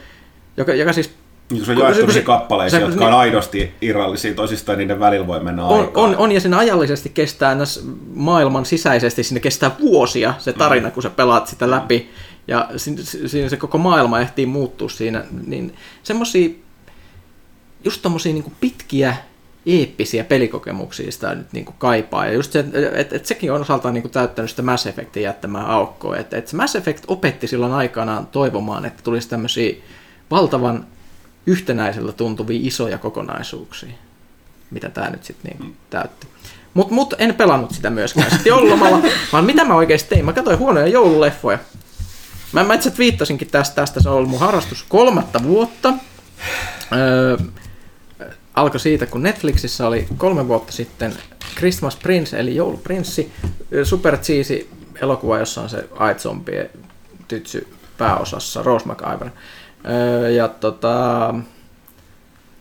[0.58, 1.12] joka, joka siis
[1.50, 5.28] Niin se on jaettu se- kappaleisiin, se- jotka niin- on aidosti irrallisia toisistaan, niiden välillä
[5.28, 6.04] voi mennä on, aikaa.
[6.04, 7.58] on, on, ja sen ajallisesti kestää
[8.14, 12.10] maailman sisäisesti, sinne kestää vuosia se tarina, kun sä pelaat sitä läpi,
[12.48, 16.50] ja si- si- siinä se koko maailma ehtii muuttua siinä, niin semmosia,
[17.86, 19.16] just tommosia niin pitkiä,
[19.66, 23.94] eeppisiä pelikokemuksia sitä nyt niin kaipaa, ja just se, että et, et sekin on osaltaan
[23.94, 28.28] niin täyttänyt sitä Mass Effectin jättämää aukkoa, että et se Mass Effect opetti silloin aikanaan
[28.28, 29.76] toivomaan, että tulisi tämmöisiä
[30.32, 30.86] valtavan
[31.48, 33.94] yhtenäisellä tuntuvia isoja kokonaisuuksia
[34.72, 36.28] mitä tämä nyt sitten niin täytti.
[36.74, 39.02] Mutta mut en pelannut sitä myöskään sitten joululomalla,
[39.34, 40.26] vaan mitä mä oikeasti tein?
[40.26, 41.60] Mä katsoin huonoja joululeffoja.
[42.52, 45.94] Mä, mä itse viittasinkin tästä, tästä, se on ollut mun harrastus kolmatta vuotta.
[46.96, 47.38] Öö,
[48.54, 51.14] alkoi siitä, kun Netflixissä oli kolme vuotta sitten
[51.56, 53.32] Christmas Prince, eli jouluprinssi,
[53.84, 54.70] super cheesy
[55.02, 56.70] elokuva, jossa on se aitzombie
[57.28, 59.30] tytsy pääosassa, Rose McIver.
[59.90, 61.34] Öö, ja tota,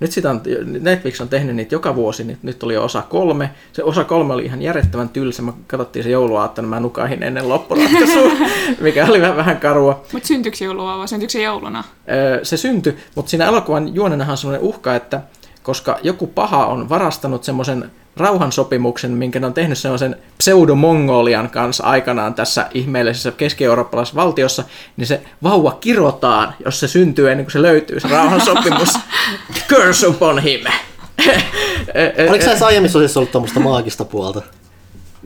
[0.00, 0.42] nyt sitä on,
[0.80, 3.50] Netflix on tehnyt niitä joka vuosi, niin nyt oli jo osa kolme.
[3.72, 5.42] Se osa kolme oli ihan järjettävän tylsä.
[5.42, 8.30] Mä katsottiin se jouluaattona, mä nukahin ennen loppuratkaisua,
[8.80, 10.04] mikä oli vähän, vähän karua.
[10.12, 11.84] Mutta syntyykö joulua vai syntyykö se jouluna?
[12.10, 15.20] Öö, Se syntyi, mutta siinä elokuvan juonenahan on semmoinen uhka, että
[15.62, 22.34] koska joku paha on varastanut semmoisen rauhansopimuksen, minkä ne on tehnyt semmoisen pseudomongolian kanssa aikanaan
[22.34, 24.64] tässä ihmeellisessä keski-eurooppalaisessa valtiossa,
[24.96, 28.88] niin se vauva kirotaan, jos se syntyy ennen kuin se löytyy, se rauhansopimus.
[29.68, 30.60] Curse upon him!
[32.30, 34.42] Oliko aiemmissa osissa ollut tuommoista maagista puolta?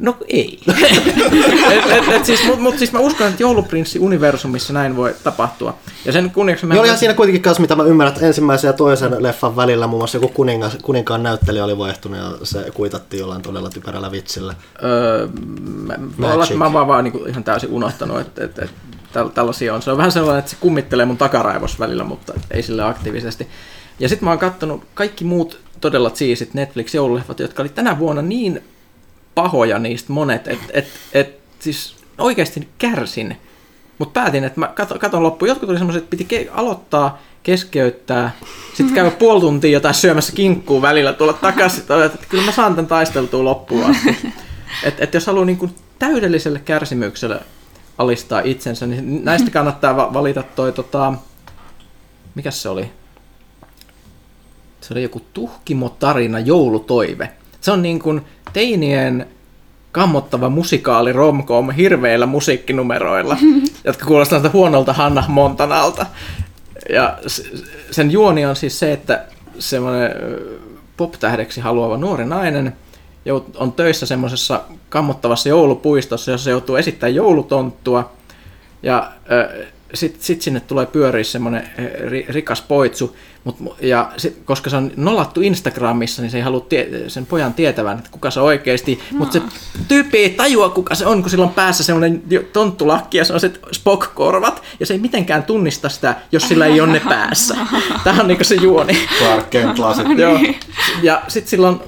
[0.00, 0.60] No ei.
[1.72, 5.74] et, et, et siis, Mutta mut siis mä uskon, että jouluprinssi-universumissa näin voi tapahtua.
[6.04, 6.74] Ja sen kunniaksi mä...
[6.74, 10.00] Niin olihan siinä kuitenkin kanssa, mitä mä ymmärrän, että ensimmäisen ja toisen leffan välillä muun
[10.00, 14.54] muassa joku kuningas, kuninkaan näyttelijä oli vaihtunut ja se kuitattiin jollain todella typerällä vitsillä.
[14.82, 15.28] Öö,
[15.86, 18.68] mä, mä, että mä oon vaan, vaan niin ihan täysin unohtanut, että, että
[19.12, 19.82] täl, tällaisia on.
[19.82, 23.48] Se on vähän sellainen, että se kummittelee mun takaraivos välillä, mutta ei sille aktiivisesti.
[23.98, 28.62] Ja sitten mä oon kattonut kaikki muut todella siisit Netflix-joululeffat, jotka oli tänä vuonna niin
[29.34, 33.36] pahoja niistä monet, että et, et, siis oikeasti kärsin.
[33.98, 35.48] Mutta päätin, että mä katon, katon loppuun.
[35.48, 38.36] Jotkut oli semmoiset, että piti ke- aloittaa, keskeyttää,
[38.74, 42.86] sitten käydä puoli tuntia jotain syömässä kinkkuu välillä, tulla takaisin, että kyllä mä saan tämän
[42.86, 44.16] taisteltua loppuun asti.
[44.84, 47.40] Et, et jos haluaa niin täydelliselle kärsimykselle
[47.98, 51.14] alistaa itsensä, niin näistä kannattaa va- valita toi, tota,
[52.34, 52.90] mikä se oli?
[54.80, 57.32] Se oli joku tuhkimo-tarina, joulutoive.
[57.60, 58.20] Se on niin kuin
[58.52, 59.26] teinien
[59.92, 63.36] kammottava musikaali romcom hirveillä musiikkinumeroilla,
[63.84, 66.06] jotka kuulostavat huonolta Hannah Montanalta.
[66.92, 67.18] Ja
[67.90, 69.24] sen juoni on siis se, että
[69.58, 70.10] semmoinen
[70.96, 72.72] pop-tähdeksi haluava nuori nainen
[73.54, 78.12] on töissä semmoisessa kammottavassa joulupuistossa, jossa se joutuu esittämään joulutonttua.
[78.82, 79.12] Ja
[79.94, 81.70] sitten sit sinne tulee pyöriä semmoinen
[82.28, 86.88] rikas poitsu, Mut, ja sit, koska se on nolattu Instagramissa, niin se ei halua tie,
[87.09, 89.18] sen pojan tietävän, että kuka se oikeasti, no.
[89.18, 89.42] mutta se
[89.88, 92.22] tyyppi ei tajua, kuka se on, kun sillä on päässä semmoinen
[92.53, 96.81] tonttulakki ja se on se Spock-korvat, ja se ei mitenkään tunnista sitä, jos sillä ei
[96.81, 97.57] ole ne päässä.
[98.05, 99.09] Tämä on niinku se juoni.
[99.18, 99.79] Clark Kent
[100.18, 100.40] Joo.
[101.03, 101.83] Ja sitten sillä on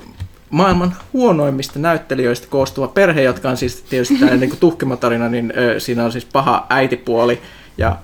[0.51, 6.05] maailman huonoimmista näyttelijöistä koostuva perhe, jotka on siis tietysti tämä niin tuhkimatarina, niin ö, siinä
[6.05, 7.41] on siis paha äitipuoli,
[7.79, 7.97] ja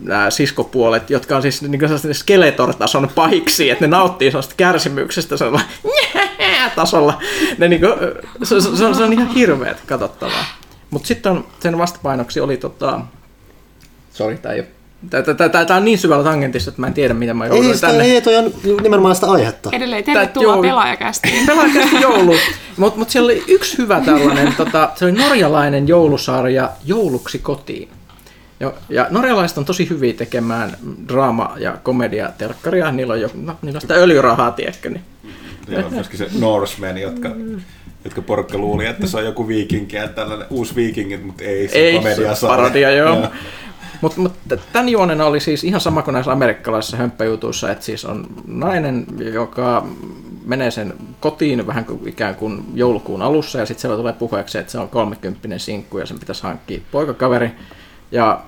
[0.00, 1.80] nämä siskopuolet, jotka on siis niin
[2.12, 5.70] Skeletor-tason pahiksi, että ne nauttii sellaista kärsimyksestä sellaisella
[6.76, 7.18] tasolla.
[7.58, 7.92] Ne, niin kuin,
[8.42, 10.44] se, se, on, se on ihan hirveät katsottavaa.
[10.90, 13.00] Mutta sitten sen vastapainoksi oli tota...
[14.12, 14.68] Sori, tämä ei ole
[15.66, 18.04] Tämä on niin syvällä tangentissa, että mä en tiedä, mitä mä joudun ei, tänne.
[18.04, 19.70] Ei, toi on nimenomaan sitä aihetta.
[19.72, 21.46] Edelleen tervetuloa pelaajakästiin.
[21.46, 22.34] Pelaajakästiin joulu.
[22.76, 27.88] Mutta mut siellä oli yksi hyvä tällainen, tota, se oli norjalainen joulusarja Jouluksi kotiin.
[28.62, 30.76] Ja, ja norjalaiset on tosi hyviä tekemään
[31.08, 32.92] draama- ja komedia-telkkaria.
[32.92, 34.90] Niillä on, jo, no, niillä on sitä öljyrahaa, tiedätkö?
[34.90, 35.02] Niin.
[35.66, 37.30] Siellä on myöskin se Norseman, jotka,
[38.04, 41.78] jotka porukka luuli, että se on joku viikinki ja tällainen uusi viikingit, mutta ei, se
[41.78, 43.08] ei, komedia se parodia, joo.
[43.08, 43.28] joo.
[44.00, 44.32] Mutta mut,
[44.72, 49.86] tämän juonena oli siis ihan sama kuin näissä amerikkalaisissa hömppäjutuissa, että siis on nainen, joka
[50.44, 54.72] menee sen kotiin vähän kuin ikään kuin joulukuun alussa ja sitten siellä tulee puheeksi, että
[54.72, 57.50] se on kolmekymppinen sinkku ja sen pitäisi hankkia poikakaveri.
[58.12, 58.40] Ja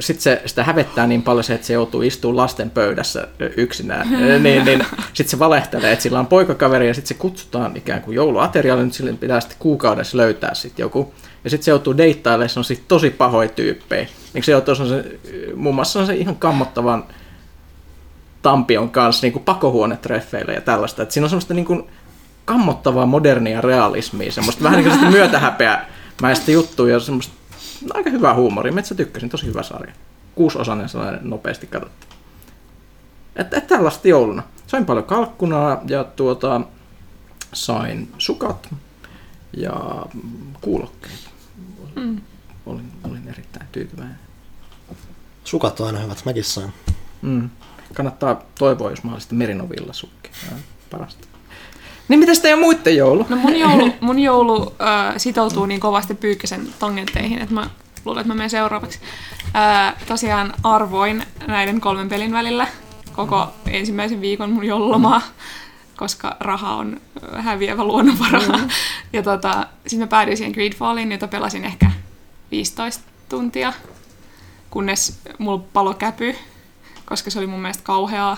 [0.00, 4.08] sitten se, sitä hävettää niin paljon se, että se joutuu istumaan lasten pöydässä yksinään,
[4.42, 8.14] niin, niin sitten se valehtelee, että sillä on poikakaveri ja sitten se kutsutaan ikään kuin
[8.14, 11.14] jouluaterialle, nyt sille pitää sitten kuukaudessa löytää sitten joku.
[11.44, 14.06] Ja sitten se joutuu deittailemaan, se on sitten tosi pahoja tyyppejä.
[14.34, 15.18] Niin se joutuu se,
[15.54, 17.04] muun muassa on se ihan kammottavan
[18.42, 21.02] Tampion kanssa niin kuin pakohuonetreffeille ja tällaista.
[21.02, 21.84] Että siinä on semmoista niin kuin
[22.44, 25.84] kammottavaa modernia realismia, semmoista vähän niin kuin myötähäpeä
[26.22, 27.34] mäistä juttuja ja semmoista
[27.94, 28.70] aika hyvä huumori.
[28.70, 29.92] Metsä tykkäsin, tosi hyvä sarja.
[30.34, 32.06] Kuusosainen sellainen nopeasti katsottu.
[33.36, 34.42] Että et tällaista jouluna.
[34.66, 36.60] Sain paljon kalkkunaa ja tuota,
[37.52, 38.74] sain sukat
[39.56, 40.06] ja
[40.60, 41.30] kuulokkeet.
[41.96, 42.20] Mm.
[42.66, 44.18] Olin, olin erittäin tyytyväinen.
[45.44, 46.72] Sukat on aina hyvät, mäkin sain.
[47.22, 47.50] Mm.
[47.94, 50.30] Kannattaa toivoa, jos mahdollisesti merinovilla sukki.
[50.90, 51.31] Parasta.
[52.08, 53.26] Niin mitä sitten muiden joulu?
[53.28, 57.70] No mun joulu, mun joulu äh, sitoutuu niin kovasti Pyykkäsen tangentteihin, että mä
[58.04, 59.00] luulen, että mä menen seuraavaksi.
[59.56, 62.66] Äh, tosiaan arvoin näiden kolmen pelin välillä
[63.12, 65.22] koko ensimmäisen viikon mun joululomaa,
[65.96, 67.00] koska raha on
[67.36, 68.40] häviävä luonnonvara.
[68.40, 68.68] Mm.
[69.12, 71.90] Ja tota, sitten mä päädyin siihen Greedfalliin, jota pelasin ehkä
[72.50, 73.72] 15 tuntia,
[74.70, 76.34] kunnes mulla palo käpy,
[77.04, 78.36] koska se oli mun mielestä kauheaa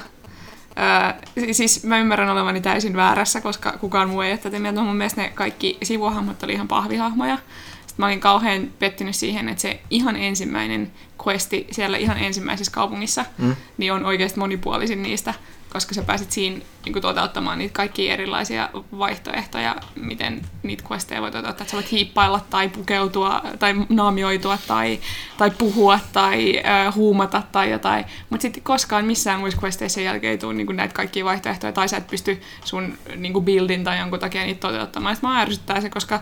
[0.78, 4.80] Öö, siis mä ymmärrän olevani täysin väärässä, koska kukaan muu ei ole tätä mieltä.
[4.80, 7.38] Mun mielestä ne kaikki sivuhahmot oli ihan pahvihahmoja.
[7.86, 10.92] Sitten mä olin kauhean pettynyt siihen, että se ihan ensimmäinen
[11.26, 13.56] questi siellä ihan ensimmäisessä kaupungissa, mm.
[13.78, 15.34] niin on oikeasti monipuolisin niistä
[15.74, 21.62] koska sä pääsit siinä niin toteuttamaan niitä kaikkia erilaisia vaihtoehtoja, miten niitä questeja voi toteuttaa.
[21.62, 25.00] Että sä voit hiippailla tai pukeutua tai naamioitua tai,
[25.36, 28.04] tai puhua tai äh, huumata tai jotain.
[28.30, 31.96] Mutta sitten koskaan missään muissa questeissa jälkeen ei tule niin näitä kaikkia vaihtoehtoja tai sä
[31.96, 35.16] et pysty sun niin buildin tai jonkun takia niitä toteuttamaan.
[35.16, 36.20] Sitten mä ärsyttää se, koska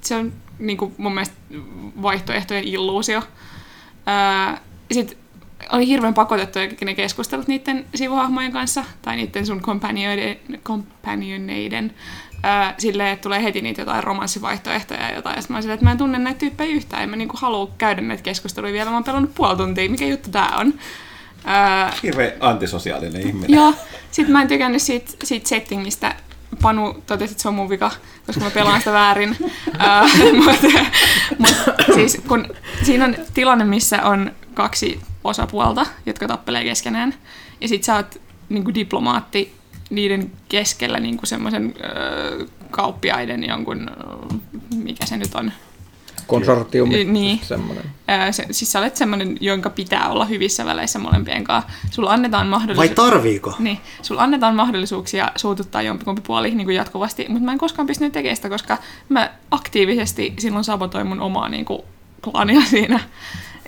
[0.00, 1.36] se on niin mun mielestä
[2.02, 3.22] vaihtoehtojen illuusio.
[4.08, 4.60] Äh,
[4.92, 5.18] sitten
[5.72, 9.62] oli hirveän pakotettu ne keskustelut niiden sivuhahmojen kanssa, tai niiden sun
[10.62, 11.94] companioneiden,
[12.42, 15.36] ää, silleen, että tulee heti niitä jotain romanssivaihtoehtoja ja jotain.
[15.36, 18.00] Ja mä silleen, että mä en tunne näitä tyyppejä yhtään, en mä niinku halua käydä
[18.00, 20.74] näitä keskusteluja vielä, mä oon pelannut puoli tuntia, mikä juttu tää on.
[22.02, 23.50] Hirveän antisosiaalinen ihminen.
[23.50, 23.74] Joo,
[24.10, 26.14] sit mä en tykännyt siitä, siitä settingistä,
[26.62, 27.90] Panu totesi, että se on mun vika,
[28.26, 29.36] koska mä pelaan sitä väärin.
[30.44, 30.66] mutta
[31.38, 31.54] mut,
[31.94, 32.46] siis kun
[32.82, 37.14] siinä on tilanne, missä on kaksi osapuolta, jotka tappelee keskenään.
[37.60, 39.54] Ja sit sä oot niin diplomaatti
[39.90, 41.74] niiden keskellä niin semmoisen
[42.70, 43.90] kauppiaiden jonkun,
[44.74, 45.52] mikä se nyt on,
[46.26, 47.04] konsortiumi.
[47.04, 47.40] Niin.
[47.42, 47.84] Semmoinen.
[48.30, 51.70] Se, siis sä olet semmoinen, jonka pitää olla hyvissä väleissä molempien kanssa.
[51.90, 52.96] Sulla annetaan mahdollisuuksia...
[52.96, 53.54] Vai tarviiko?
[53.58, 53.78] Niin.
[54.02, 58.36] Sulla annetaan mahdollisuuksia suututtaa jompikumpi puoli niin kuin jatkuvasti, mutta mä en koskaan pystynyt tekemään
[58.36, 58.78] sitä, koska
[59.08, 61.82] mä aktiivisesti silloin sabotoin mun omaa niin kuin,
[62.22, 63.00] plania siinä.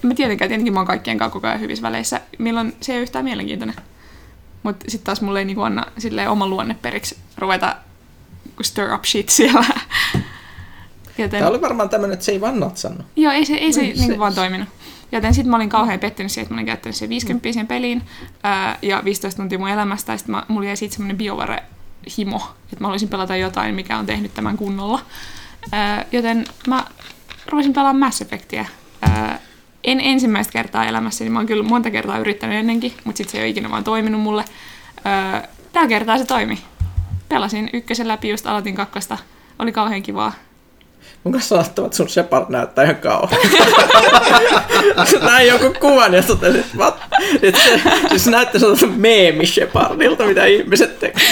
[0.02, 2.96] En mä tietenkään, tietenkin mä oon kaikkien kanssa koko ajan hyvissä väleissä, milloin se ei
[2.98, 3.76] ole yhtään mielenkiintoinen.
[4.62, 7.76] Mutta sitten taas mulle ei niinku anna silleen oman luonne periksi ruveta
[8.62, 9.64] stir up shit siellä.
[11.18, 13.06] Joten, Tämä oli varmaan tämmöinen, että se ei vaan natsannut.
[13.16, 14.68] Joo, ei se, ei se, Niin, niin se- vaan toiminut.
[15.12, 18.02] Joten sitten mä olin kauhean pettynyt siihen, että mä olin käyttänyt sen 50 siihen peliin
[18.42, 20.12] ää, ja 15 tuntia mun elämästä.
[20.12, 24.34] Ja sitten mulla jäi siitä semmoinen biovare-himo, että mä haluaisin pelata jotain, mikä on tehnyt
[24.34, 25.00] tämän kunnolla.
[25.72, 26.84] Ää, joten mä
[27.48, 28.64] rupesin pelaamaan Mass Effectia.
[29.02, 29.38] Ää,
[29.84, 33.42] en ensimmäistä kertaa elämässäni, mä oon kyllä monta kertaa yrittänyt ennenkin, mutta sitten se ei
[33.42, 34.44] ole ikinä vaan toiminut mulle.
[35.04, 36.58] Ää, Tällä kertaa se toimi.
[37.28, 39.18] Pelasin ykkösen läpi, just aloitin kakkosta.
[39.58, 40.32] Oli kauhean kivaa.
[41.24, 43.28] Mun kanssa sanottava, että sun Shepard näyttää ihan kauan.
[45.22, 46.92] Näin joku kuvan ja totesin, että?
[47.42, 51.22] Et se, siis se näyttää sellaista meemi Shepardilta, mitä ihmiset tekee.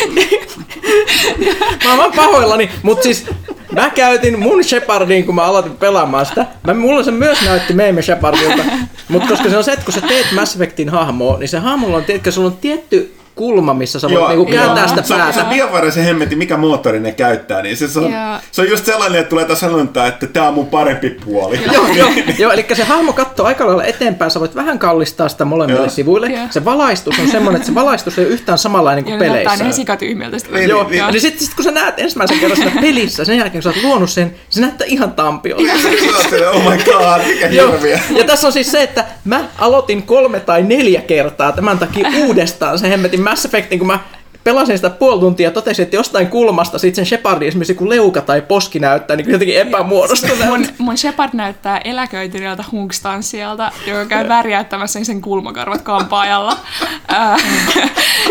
[1.84, 3.26] mä oon pahoillani, mutta siis
[3.72, 6.46] mä käytin mun Shepardin, kun mä aloitin pelaamaan sitä.
[6.66, 8.64] Mä, mulla se myös näytti meemi Shepardilta,
[9.08, 11.96] mutta koska se on se, että kun sä teet Mass Effectin hahmoa, niin se hahmolla
[11.96, 15.40] on, tiedätkö, sulla on tietty kulma, missä sä voit niinku kääntää sitä se, on- se
[15.70, 15.90] päätä.
[15.90, 18.38] Se hemmetti, mikä moottori ne käyttää, niin se, se, on, Joo.
[18.52, 21.60] se on just sellainen, että tulee taas sanontaa, että tämä on mun parempi puoli.
[21.74, 25.44] Joo, joo, joo, eli se hahmo katsoo aika lailla eteenpäin, sä voit vähän kallistaa sitä
[25.44, 25.90] molemmille Joo.
[25.90, 26.26] sivuille.
[26.26, 26.46] Joo.
[26.50, 29.64] Se valaistus on semmoinen, että se valaistus ei ole yhtään samanlainen Ja kuin näyttää peleissä.
[29.64, 30.38] ihan sikatyhmiltä.
[30.38, 33.24] sitä- Niin, Joo, niin, ja niin sitten sit, kun sä näet ensimmäisen kerran sitä pelissä,
[33.24, 35.72] sen jälkeen kun sä oot luonut sen, se näyttää ihan tampiolta.
[36.30, 38.00] Se oh my god, mikä Joo, hirviä.
[38.10, 42.78] ja tässä on siis se, että mä aloitin kolme tai neljä kertaa tämän takia uudestaan
[42.78, 43.98] sen hemmetin Mass Effectin, kun mä
[44.44, 48.20] pelasin sitä puoli tuntia ja totesin, että jostain kulmasta sit sen Shepardin esimerkiksi joku leuka
[48.20, 50.46] tai poski näyttää niin jotenkin epämuodostuneelta.
[50.50, 56.56] Mun, mun Shepard näyttää eläköityneeltä hunkstanssialta, joka käy värjäyttämässä sen kulmakarvat kampaajalla.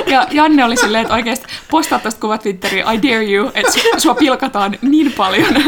[0.07, 3.99] Ja Janne oli silleen, että oikeasti postaa tosta kuvat Twitteriin, I dare you, että su-
[3.99, 5.55] sua pilkataan niin paljon.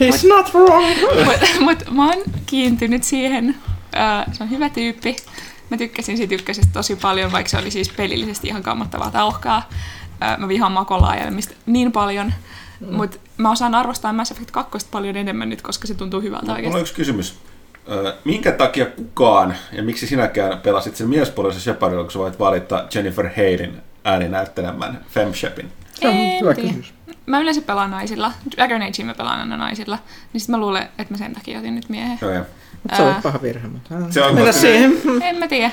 [0.00, 0.86] He's not wrong.
[1.24, 3.54] Mutta mut mä oon kiintynyt siihen.
[3.92, 5.16] Ää, se on hyvä tyyppi.
[5.72, 9.68] Mä tykkäsin siitä ykkösestä tosi paljon, vaikka se oli siis pelillisesti ihan kammottavaa tauhkaa.
[10.38, 12.32] Mä vihaan makolaajelemista niin paljon.
[12.80, 12.94] Mm.
[12.94, 16.74] Mutta mä osaan arvostaa Mass Effect 2 paljon enemmän nyt, koska se tuntuu hyvältä Mulla
[16.74, 17.38] on yksi kysymys.
[18.24, 23.30] Minkä takia kukaan, ja miksi sinäkään pelasit sen miespuolisen Shepardilla, kun sä voit valita Jennifer
[23.36, 25.72] Hayden ääninäyttelemän Femshepin?
[25.94, 26.94] Se on hyvä kysymys.
[27.26, 28.32] Mä yleensä pelaan naisilla.
[28.56, 29.98] Dragon Age mä pelaan aina naisilla.
[30.32, 32.18] Niin sit mä luulen, että mä sen takia otin nyt miehen.
[32.20, 32.44] Joo, joo.
[32.82, 33.68] Mut se on paha virhe.
[33.68, 33.94] Mutta...
[34.10, 34.92] Se on Mennä koska- siihen.
[35.22, 35.70] En mä tiedä.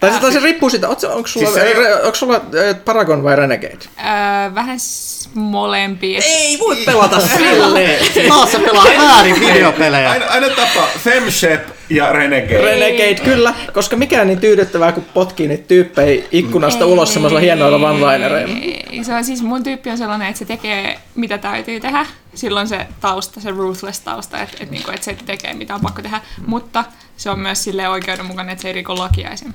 [0.00, 2.84] Tai se, tai se riippuu siitä, onko, onko sulla, Siis se- siis onko sulla äh,
[2.84, 3.78] Paragon vai Renegade?
[3.98, 6.20] Öö, vähän s- molempia.
[6.24, 8.28] Ei voi pelata silleen.
[8.28, 10.10] Taas se pelaa väärin videopelejä.
[10.10, 12.58] Aina, aina tapa Femshep ja Renegade.
[12.62, 18.54] Renegade, kyllä, koska mikään niin tyydyttävää, kun potkii niitä tyyppejä ikkunasta ulos semmoisilla hienoilla one-linereilla.
[18.92, 22.06] Ei, Se on siis mun tyyppi on sellainen, että se tekee mitä täytyy tehdä.
[22.34, 26.02] Silloin se tausta, se ruthless tausta, että, että, niinku, että se tekee mitä on pakko
[26.02, 26.20] tehdä.
[26.46, 26.84] Mutta
[27.16, 29.52] se on myös sille oikeudenmukainen, että se ei riko lakia esim.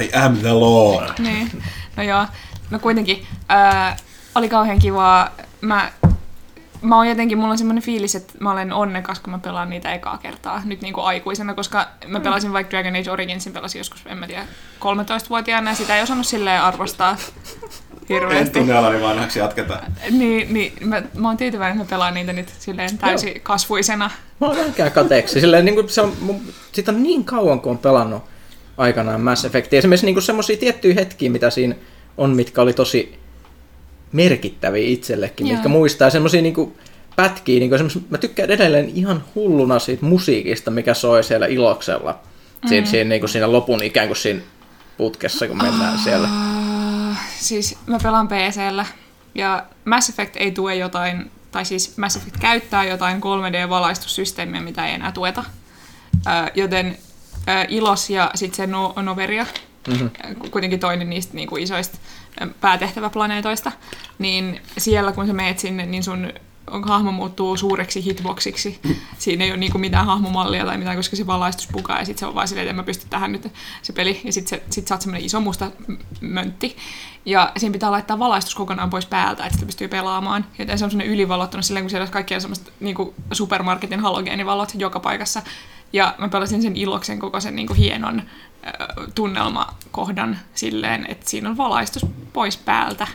[0.00, 1.02] I am the law.
[1.18, 1.62] Niin.
[1.96, 2.26] No joo,
[2.70, 3.26] no kuitenkin.
[3.48, 3.96] Ää,
[4.34, 5.30] oli kauhean kivaa.
[5.60, 5.92] Mä,
[6.82, 9.92] mä oon jotenkin, mulla on semmoinen fiilis, että mä olen onnekas, kun mä pelaan niitä
[9.94, 14.02] ekaa kertaa nyt niin kuin aikuisena, koska mä pelasin vaikka Dragon Age Originsin, pelasin joskus,
[14.06, 14.42] en mä tiedä,
[14.80, 17.68] 13-vuotiaana ja sitä ei osannut silleen arvostaa En
[18.08, 18.58] hirveästi.
[18.58, 19.92] tunne alani vanhaksi, jatketaan.
[20.10, 24.10] Niin, niin mä, mä oon tyytyväinen, että mä pelaan niitä nyt silleen täysin kasvuisena.
[24.40, 25.40] Mä oon vähänkään kateeksi.
[25.40, 26.40] Silleen, niin kuin se on, mun,
[26.72, 28.24] siitä on niin kauan, kun on pelannut
[28.80, 29.78] aikanaan Mass Effectia.
[29.78, 31.74] Esimerkiksi niin semmoisia tiettyjä hetkiä, mitä siinä
[32.16, 33.18] on, mitkä oli tosi
[34.12, 35.54] merkittäviä itsellekin, Joo.
[35.54, 36.74] mitkä muistaa semmoisia niin
[37.16, 37.60] pätkiä.
[37.60, 42.18] Niin kuin mä tykkään edelleen ihan hulluna siitä musiikista, mikä soi siellä iloksella.
[42.70, 42.84] Mm.
[42.84, 44.40] siinä, niin kuin siinä lopun ikään kuin siinä
[44.96, 46.28] putkessa, kun mennään siellä.
[46.28, 48.86] Uh, siis mä pelaan PCllä
[49.34, 54.94] ja Mass Effect ei tue jotain, tai siis Mass Effect käyttää jotain 3D-valaistussysteemiä, mitä ei
[54.94, 55.44] enää tueta.
[56.54, 56.98] Joten
[57.68, 59.46] Ilos ja sitten se no- Noveria,
[59.88, 60.10] mm-hmm.
[60.50, 61.98] kuitenkin toinen niistä niinku isoista
[62.60, 63.72] päätehtäväplaneetoista,
[64.18, 66.32] niin siellä kun sä meet sinne, niin sun
[66.82, 68.80] hahmo muuttuu suureksi hitboxiksi.
[69.18, 72.26] Siinä ei ole niinku mitään hahmomallia tai mitään, koska se valaistus pukaa ja sitten se
[72.26, 73.52] on vaan silleen, että en mä pysty tähän nyt
[73.82, 74.20] se peli.
[74.24, 75.70] Ja sitten sit sä oot semmoinen iso musta
[76.20, 76.76] möntti.
[77.24, 80.46] Ja siinä pitää laittaa valaistus kokonaan pois päältä, että sitä pystyy pelaamaan.
[80.58, 85.00] Joten se on semmoinen ylivalottunut silleen, kun siellä olisi kaikkia semmoista niinku supermarketin halogeenivalot joka
[85.00, 85.42] paikassa.
[85.92, 88.22] Ja mä pelasin sen iloksen koko sen niinku hienon
[88.66, 88.70] ö,
[89.14, 93.06] tunnelmakohdan silleen, että siinä on valaistus pois päältä.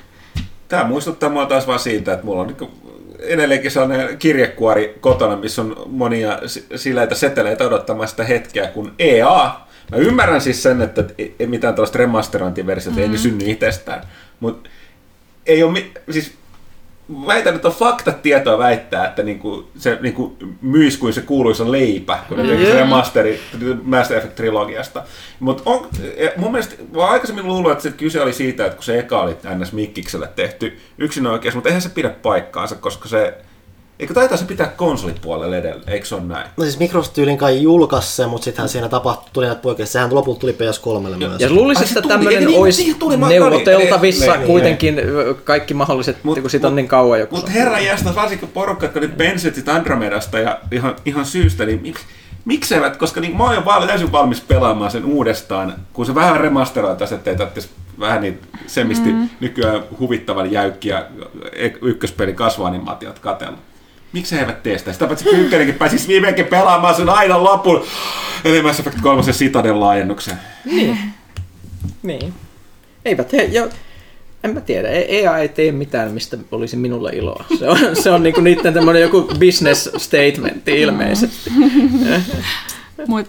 [0.68, 2.72] Tämä muistuttaa mua taas vaan siitä, että mulla on niin
[3.20, 9.52] edelleenkin sellainen kirjekuori kotona, missä on monia si- sileitä seteleitä odottamaan sitä hetkeä, kun EA,
[9.92, 13.12] mä ymmärrän siis sen, että ei- ei mitään tällaista remasterointiversiota mm-hmm.
[13.12, 14.02] ei ne synny itsestään,
[14.40, 14.70] mutta
[15.46, 16.34] ei ole, mi- siis
[17.28, 22.38] väitän, että on faktatietoa väittää, että niinku, se niinku, myisi kuin se kuuluisa leipä, kun
[22.38, 23.40] teki sen remasteri
[23.84, 25.04] Master Effect trilogiasta.
[25.40, 25.64] Mutta
[26.38, 29.38] mun mielestä, mä aikaisemmin luullut, että se kyse oli siitä, että kun se eka oli
[29.58, 33.34] NS Mikkikselle tehty yksin oikeassa, mutta eihän se pidä paikkaansa, koska se
[34.00, 36.48] Eikö taitaa se pitää konsolipuolelle edellä, eikö se ole näin?
[36.58, 39.94] No siis Microsoft tyylin kai julkaisi se, mutta sittenhän siinä tapahtui, tuli näitä poikkeuksia.
[39.94, 41.42] Sehän lopulta tuli PS3 myös.
[41.42, 42.98] Ja luulisin, että tämmöinen niin, olisi
[43.30, 45.02] neuvoteltavissa niin, niin, kuitenkin
[45.44, 47.36] kaikki mahdolliset, Mut- kun siitä on niin kauan joku.
[47.36, 51.82] Mutta herra jästä, varsinkin porukka, jotka nyt bensit sit Andromedasta ja ihan, ihan syystä, niin
[51.82, 52.06] miksi
[52.46, 56.40] mikseivät, koska niin, mä oon jo val- täysin valmis pelaamaan sen uudestaan, kun se vähän
[56.40, 57.70] remasteroitaisiin, ettei tarvitsisi
[58.00, 59.30] vähän niin semisti mm.
[59.40, 61.06] nykyään huvittavan jäykkiä
[61.54, 63.58] ek- ykköspelin kasvuanimaatiot katella.
[64.16, 64.94] Miksi he eivät tee sitä?
[64.94, 67.84] Sitä paitsi Pyykkänenkin pääsisi viimeinkin pelaamaan sen aina lopun.
[68.46, 70.38] Eli Mass Effect 3 Citadel laajennuksen.
[72.04, 72.34] Niin.
[73.06, 73.70] Eivät he, jo,
[74.44, 77.46] en mä tiedä, E- EA ei tee mitään, mistä olisi minulle iloa.
[77.60, 81.52] Se on, se on niinku niiden tämmönen joku business statement ilmeisesti.
[83.08, 83.28] Mut,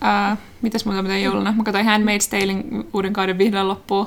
[0.00, 1.54] ää, mitäs muuta mitä jouluna?
[1.56, 4.06] Mä katsoin Handmaid's Talein uuden kauden vihdoin loppuun.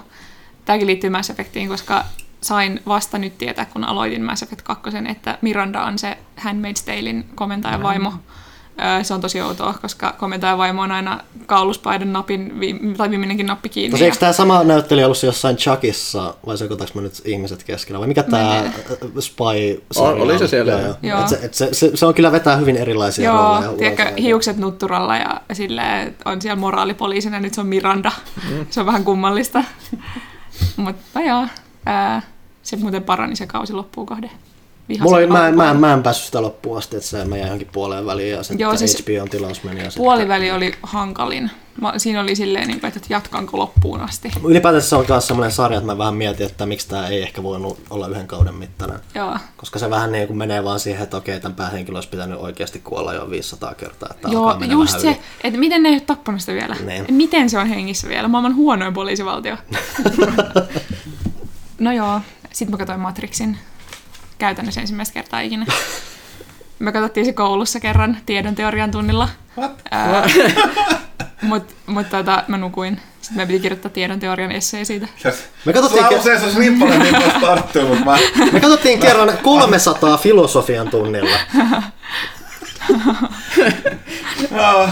[0.65, 2.05] Tääkin liittyy Mass Effectiin, koska
[2.45, 7.25] sain vasta nyt tietää, kun aloitin Mass Effect 2, että Miranda on se Handmaid's Talein
[7.35, 8.13] komentajan vaimo.
[9.03, 12.53] Se on tosi outoa, koska komentajan vaimo on aina kauluspaidan napin,
[12.97, 13.91] tai viimeinenkin nappi kiinni.
[13.91, 18.07] Tosi eikö tämä sama näyttelijä ollut jossain Chuckissa, vai sekoitaks mä nyt ihmiset keskellä, vai
[18.07, 18.63] mikä tämä
[19.19, 21.21] Spy Ol- oli se siellä, Joo, joo.
[21.21, 23.73] Et se, et se, se, se, on kyllä vetää hyvin erilaisia Joo, rooleja.
[23.73, 24.21] tiedätkö, ulos.
[24.21, 28.11] hiukset nutturalla ja silleen, on siellä moraalipoliisina, nyt se on Miranda.
[28.69, 29.63] Se on vähän kummallista.
[30.77, 31.47] Mutta joo,
[31.85, 32.21] ää,
[32.65, 34.07] se muuten parani se kausi loppuun.
[34.89, 37.25] Vihasin Mulla oli, mä, en- mä, en- mä en päässyt sitä loppuun asti, että se
[37.25, 39.77] mä jäin johonkin puoleen väliin ja sitten Joo, siis HBOn tilaus meni.
[39.79, 41.51] Ja sitten, Puoliväli oli hankalin.
[41.81, 44.31] Mä, siinä oli silleen, niin kuin, että jatkanko loppuun asti.
[44.47, 47.43] Ylipäätänsä se on myös sellainen sarja, että mä vähän mietin, että miksi tämä ei ehkä
[47.43, 48.99] voinut olla yhden kauden mittainen.
[49.15, 52.39] Joo, Koska se vähän niin kuin menee vaan siihen, että okei, tämän päähenkilö olisi pitänyt
[52.39, 54.09] oikeasti kuolla jo 500 kertaa.
[54.11, 55.17] Että Joo just se, yli.
[55.43, 56.75] että miten ne ei ole tappanut sitä vielä.
[56.85, 57.05] Niin.
[57.11, 58.27] Miten se on hengissä vielä?
[58.27, 59.57] Maailman huonoin poliisivaltio.
[61.79, 62.21] no joo,
[62.55, 63.57] sitten mä katsoin Matrixin
[64.37, 65.65] käytännössä ensimmäistä kertaa ikinä.
[66.79, 69.29] Me katsottiin se koulussa kerran tiedon teorian tunnilla.
[69.57, 69.71] What?
[71.41, 73.01] Mutta mut, tota, mä nukuin.
[73.21, 75.07] Sitten me piti kirjoittaa tiedon teorian essee siitä.
[75.65, 78.17] Me katsottiin, ke- Se olisi niin paljon niin tarttuu, mutta mä...
[78.51, 81.37] me katsottiin kerran 300 filosofian tunnilla.
[84.51, 84.87] Joo,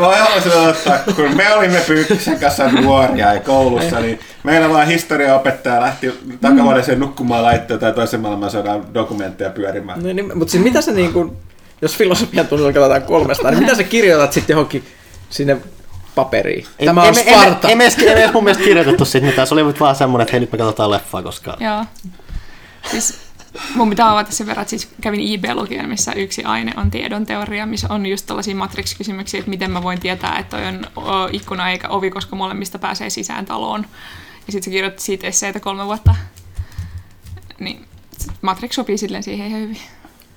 [0.00, 5.80] mä haluaisin ottaa, kun me olimme Pyykkösen kanssa nuoria ja koulussa, niin meillä vaan historiaopettaja
[5.80, 10.02] lähti takavuodeseen nukkumaan laittaa tai toisen maailmansodan dokumentteja pyörimään.
[10.02, 11.32] No, niin, mutta siis mitä se niin kuin,
[11.82, 14.84] jos filosofian tunnilla katsotaan kolmesta, niin mitä sä kirjoitat sitten johonkin
[15.30, 15.56] sinne
[16.14, 16.66] paperiin?
[16.84, 17.66] Tämä on ei, me- ei, Sparta.
[17.66, 19.48] me- ei, me edes- mun mielestä kirjoitettu siitä mitään.
[19.48, 21.56] Se oli vaan semmoinen, että hei nyt me katsotaan leffaa, koska...
[21.60, 21.84] Joo.
[22.90, 23.18] Siis
[23.74, 27.66] mun pitää avata sen verran, että siis kävin IB-lukion, missä yksi aine on tiedon teoria,
[27.66, 30.86] missä on just tällaisia matrix-kysymyksiä, että miten mä voin tietää, että toi on
[31.32, 33.86] ikkuna eikä ovi, koska molemmista pääsee sisään taloon.
[34.46, 36.14] Ja sitten se kirjoitti siitä esseitä kolme vuotta.
[37.58, 37.84] Niin
[38.42, 39.78] Matrix sopii silleen siihen ihan hyvin.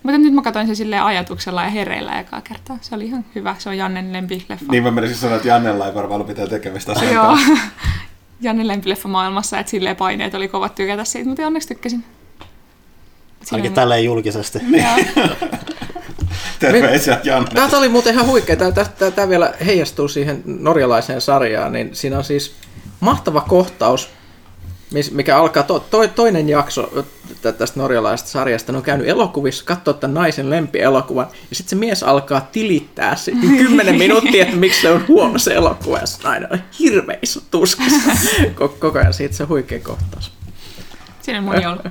[0.03, 2.77] Mutta nyt mä katsoin sen silleen ajatuksella ja hereillä ekaa kertaa.
[2.81, 3.55] Se oli ihan hyvä.
[3.59, 4.71] Se on Jannen lempileffa.
[4.71, 7.37] Niin mä menisin sanoa, että Jannella ei varmaan ollut mitään tekemistä Joo.
[8.41, 12.05] Jannen lempileffa maailmassa, että silleen paineet oli kovat tykätä siitä, mutta onneksi tykkäsin.
[13.41, 14.59] Siinä Ainakin on- tälleen julkisesti.
[16.59, 17.49] Terveisiä Janne.
[17.53, 18.55] Tämä oli muuten ihan huikea.
[19.15, 22.55] Tämä vielä heijastuu siihen norjalaiseen sarjaan, niin siinä on siis
[22.99, 24.09] mahtava kohtaus,
[25.11, 27.05] mikä alkaa to, to, toinen jakso
[27.41, 28.71] tä- tästä norjalaisesta sarjasta.
[28.71, 33.57] Ne on käynyt elokuvissa, katsoo tämän naisen lempielokuvan, ja sitten se mies alkaa tilittää sitten
[33.57, 38.11] kymmenen minuuttia, että miksi se on huono se elokuva, ja se nainen on hirveissä tuskissa
[38.61, 39.13] Ko- koko ajan.
[39.13, 40.31] Siitä se huikea kohtaus.
[41.21, 41.81] Siinä on mun joulu.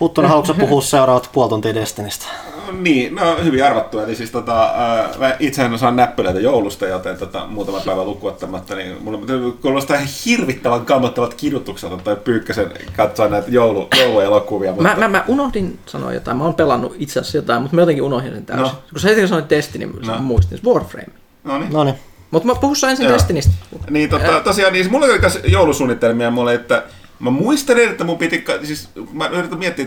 [0.00, 2.26] Huttunen, haluatko puhua seuraavat puoli tuntia Destinistä?
[2.72, 3.98] Niin, no hyvin arvattu.
[3.98, 8.96] Eli siis tota, ää, mä itsehän osaan näppöleitä joulusta, joten tota, muutama päivä lukuottamatta, niin
[9.00, 9.18] mulla
[9.62, 14.70] kuulostaa ihan hirvittävän kammottavat kidutukselta tai Pyykkäsen katsoa näitä joulu, jouluelokuvia.
[14.72, 14.82] Mutta...
[14.82, 16.36] Mä, mä, mä unohdin sanoa jotain.
[16.36, 18.62] Mä oon pelannut itse asiassa jotain, mutta mä jotenkin unohdin sen täysin.
[18.64, 18.72] No.
[18.90, 20.18] Kun sä heti sanoit Destiny, niin No.
[20.18, 20.60] muistin.
[20.66, 21.08] Warframe.
[21.44, 21.72] No niin.
[21.72, 21.94] No niin.
[22.30, 23.14] Mutta mä puhussa ensin Joo.
[23.14, 23.52] Destinistä.
[23.90, 26.82] Niin, tota, tosiaan, niin mulla oli tässä joulusuunnitelmia mulle, että
[27.18, 29.86] mä muistelin, että mun piti, siis mä yritän miettiä,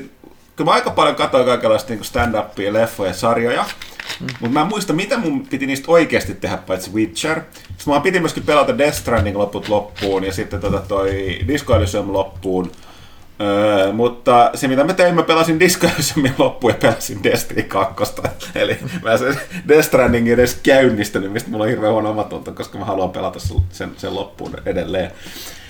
[0.57, 3.65] kun mä aika paljon katsoin kaikenlaista niin stand-upia, leffoja, sarjoja,
[4.19, 4.27] mm.
[4.39, 7.41] mutta mä en muista, mitä mun piti niistä oikeasti tehdä, paitsi Witcher.
[7.77, 12.13] Sitten mä piti myöskin pelata Death Stranding loput loppuun, ja sitten tota toi Disco Elysium
[12.13, 12.71] loppuun.
[13.41, 18.13] Öö, mutta se mitä mä tein, mä pelasin Disco Elusiumin loppuun ja pelasin Destiny 2.
[18.55, 22.85] Eli mä sen Death Strandingin edes käynnistänyt, mistä mulla on hirveän huono omatunto, koska mä
[22.85, 25.11] haluan pelata sen, sen loppuun edelleen.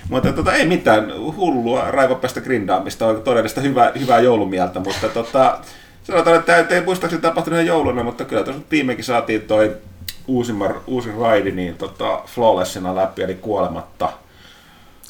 [0.10, 5.60] Mutta tota, ei mitään hullua raivopäistä grindaamista, on todellista hyvää, hyvää joulumieltä, mutta tota,
[6.04, 9.78] sanotaan, että ei muistaakseni tapahtunut ihan jouluna, mutta kyllä tuossa viimekin saatiin toi
[10.28, 14.14] uusimman, uusi raidi niin tota, flawlessina läpi, eli kuolematta.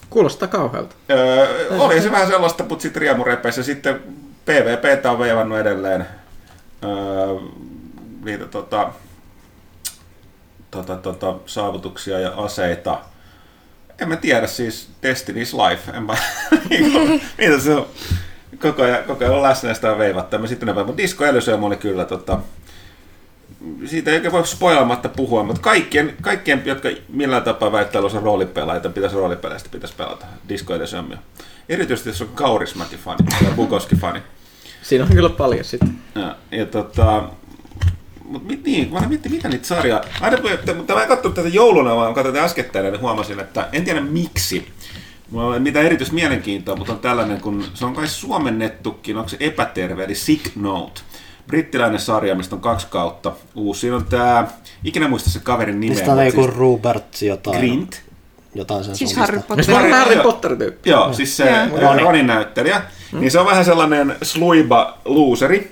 [0.10, 0.96] Kuulostaa kauhealta.
[1.12, 1.48] Öö,
[1.80, 4.02] oli se vähän sellaista, mutta sitten riemurepeessä sitten
[4.46, 6.08] PvP on veivannut edelleen
[6.84, 7.36] öö,
[8.24, 8.90] niitä tota,
[10.72, 13.00] tota, tota, saavutuksia ja aseita.
[14.02, 15.92] En mä tiedä, siis Destiny's Life.
[15.92, 16.18] En mä,
[17.38, 17.88] mitä se on?
[18.62, 20.40] Koko ajan, koko ajan on läsnä sitä veivattaa.
[20.40, 22.40] Mä sitten näin, mutta Disco Elysium oli kyllä tota,
[23.86, 28.90] siitä ei oikein voi spoilamatta puhua, mutta kaikkien, kaikkien jotka millään tapaa väittää olevansa roolipelaajia,
[28.90, 31.18] pitäisi roolipeleistä pitäisi pelata Disco Elysiumia.
[31.70, 34.20] Erityisesti jos on Kaurismäki-fani tai Bukowski-fani.
[34.82, 35.96] Siinä on kyllä paljon sitten.
[36.16, 37.24] Ja, ja tota,
[38.32, 40.02] mutta mit, niin, mä mietin, mitä niitä sarjaa.
[40.22, 40.38] Aina,
[40.78, 44.68] mutta mä en katsonut tätä jouluna, vaan katsoin äskettäin ja huomasin, että en tiedä miksi.
[45.30, 49.30] Mulla ei ole mitään erityistä mielenkiintoa, mutta on tällainen, kun se on kai suomennettukin, onko
[49.30, 51.02] se epäterve, eli Sick Note
[51.48, 53.82] brittiläinen sarja, mistä on kaksi kautta uusi.
[53.82, 54.48] Siinä on tämä,
[54.84, 55.98] ikinä muista se kaverin nimeä.
[55.98, 57.58] Mistä on joku siis Robert jotain.
[57.58, 58.02] Grint.
[58.56, 59.16] Jotain sen Siis.
[59.16, 59.66] Harry Potter.
[59.66, 60.90] Se on Harry Potter-tyyppi.
[60.90, 61.52] Joo, siis se.
[62.04, 62.28] Ronin.
[62.28, 62.82] Näyttelijä.
[63.12, 63.20] Mm.
[63.20, 65.72] Niin se on vähän sellainen sluiba looseri,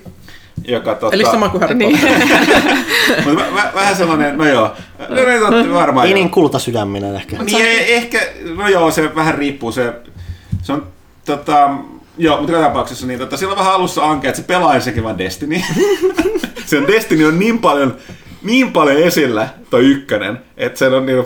[0.68, 1.14] joka tota...
[1.14, 1.98] Eli sama kuin Harry Niin.
[1.98, 2.76] Potter.
[3.24, 4.72] Mutta vä, vä, vähän sellainen, no joo,
[5.08, 7.42] no, no, no, varmaan Ei niin kultasydäminen ehkä.
[7.42, 8.20] Niin ei, ehkä,
[8.56, 9.92] no joo, se vähän riippuu, se,
[10.62, 10.86] se on
[11.24, 11.70] tota,
[12.18, 15.04] joo, mutta joka tapauksessa niin tota, siellä on vähän alussa anke, että se pelaa sekin
[15.04, 15.60] vaan Destiny.
[16.66, 17.96] se on Destiny on niin paljon,
[18.42, 21.24] niin paljon esillä, toi ykkönen, että se on niin,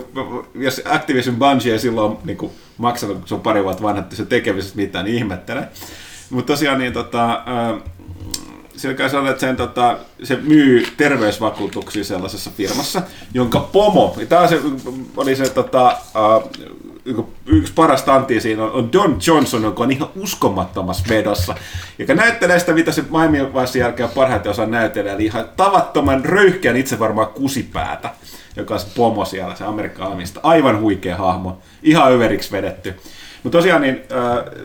[0.55, 4.17] jos Activision Bungie ei silloin niin kuin, maksanut, kun se on pari vuotta vanha, että
[4.17, 5.69] se tekemisessä mitään, niin ihmettelen.
[6.31, 7.43] Mutta tosiaan niin tota,
[8.77, 13.03] sillä sellainen, että sen, tota, se myy terveysvakuutuksia sellaisessa firmassa,
[13.35, 14.61] jonka pomo, ja tämä se,
[15.17, 15.97] oli se tota,
[16.45, 16.51] uh,
[17.47, 21.55] yksi paras tanti siinä on, on Don Johnson, joka on ihan uskomattomassa vedossa,
[21.99, 26.99] joka näyttelee sitä, mitä se maailmanvaiheen jälkeen parhaiten osaa näytellä, eli ihan tavattoman röyhkeän itse
[26.99, 28.11] varmaan kusipäätä,
[28.57, 30.41] joka on se pomo siellä, se amerikkalaisista.
[30.43, 32.95] Aivan huikea hahmo, ihan överiksi vedetty.
[33.45, 34.03] Mutta tosiaan niin,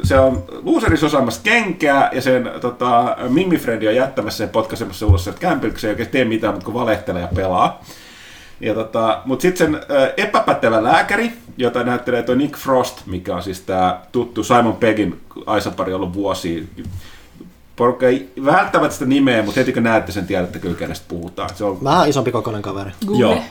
[0.03, 5.39] se on loserissa osaamassa kenkää ja sen tota, Mimmi-frendi on jättämässä sen potkaisemassa ulos sieltä
[5.39, 7.83] kämpiltä, se ei oikein tee mitään, mutta kun valehtelee ja pelaa.
[8.59, 13.43] Ja tota, mutta sitten sen äh, epäpätevä lääkäri, jota näyttelee tuo Nick Frost, mikä on
[13.43, 16.63] siis tämä tuttu Simon Peggin aisapari ollut vuosia.
[17.75, 21.49] Porukka ei välttämättä sitä nimeä, mutta heti kun näette sen, tiedätte kyllä kenestä puhutaan.
[21.55, 22.91] Se on Vähän isompi kokoinen kaveri.
[23.05, 23.21] Google.
[23.21, 23.43] Joo.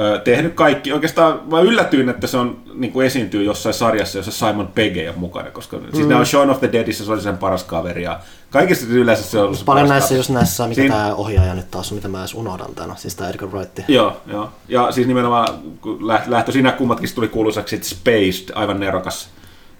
[0.00, 0.92] Ö, tehnyt kaikki.
[0.92, 5.14] Oikeastaan mä yllätyin, että se on, niin kuin esiintyy jossain sarjassa, jossa Simon Pegg ole
[5.16, 5.82] mukana, koska mm.
[5.94, 8.20] siis nämä on Shaun of the Deadissä, se oli sen paras kaveri ja
[8.50, 11.70] kaikissa yleensä se on ollut se Paljon näissä, just näissä, mikä Siinä- tämä ohjaaja nyt
[11.70, 13.78] taas on, mitä mä edes unohdan tänä, siis tämä Edgar Wright.
[13.88, 14.50] Joo, joo.
[14.68, 15.48] Ja siis nimenomaan
[15.80, 19.28] kun läht- lähtö siinä kummatkin tuli kuuluisaksi, Spaced, aivan nerokas.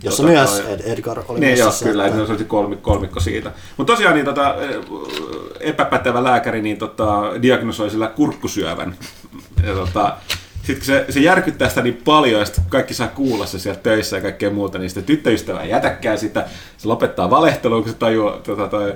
[0.03, 3.21] Jossa Tota, myös Ed- Edgar oli Niin joo, kyllä, että- että se oli kolmikko, kolmikko
[3.21, 3.53] siitä.
[3.77, 4.55] Mutta tosiaan niin, tota,
[5.61, 8.97] epäpätevä lääkäri niin, tota, diagnosoi sillä kurkkusyövän.
[9.67, 10.17] Ja, tota,
[10.63, 14.17] sitten se, se järkyttää sitä niin paljon, ja sitten kaikki saa kuulla se siellä töissä
[14.17, 16.47] ja kaikkea muuta, niin sitten tyttöystävä ei jätäkään sitä.
[16.77, 18.95] Se lopettaa valehtelua, kun se tajuaa, tota, toi,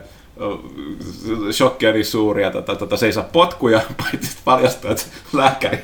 [1.53, 5.79] shokki on niin suuri, ja tota, tota, se ei saa potkuja, paitsi paljastaa, että lääkäri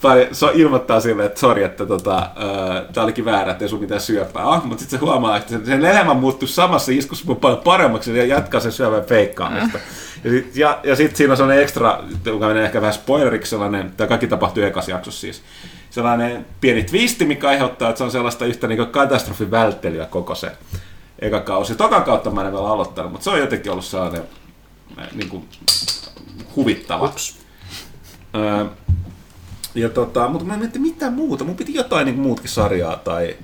[0.00, 2.30] tai so, ilmoittaa sille, että sori, että tota,
[2.92, 5.84] tämä olikin väärä, että ei sun mitään syöpää on, mutta sitten se huomaa, että sen,
[5.84, 9.78] elämä muuttuu samassa iskussa paljon paremmaksi ja jatkaa sen syövän feikkaamista.
[10.24, 13.92] Ja, sit- ja, ja sitten siinä on sellainen ekstra, joka menee ehkä vähän spoileriksi, sellainen,
[13.96, 15.42] tämä kaikki tapahtuu ekassa jaksossa siis,
[15.90, 20.52] sellainen pieni twisti, mikä aiheuttaa, että se on sellaista yhtä niin katastrofin välttelyä koko se
[21.18, 21.74] eka kausi.
[21.74, 24.22] Tokan kautta mä en vielä aloittanut, mutta se on jotenkin ollut sellainen
[25.14, 25.48] niin kuin,
[26.56, 27.04] huvittava.
[27.04, 27.38] Ups.
[28.34, 28.64] Öö,
[29.74, 31.44] ja tota, mutta mä mietin mitä muuta.
[31.44, 33.36] Mun piti jotain niin muutkin sarjaa tai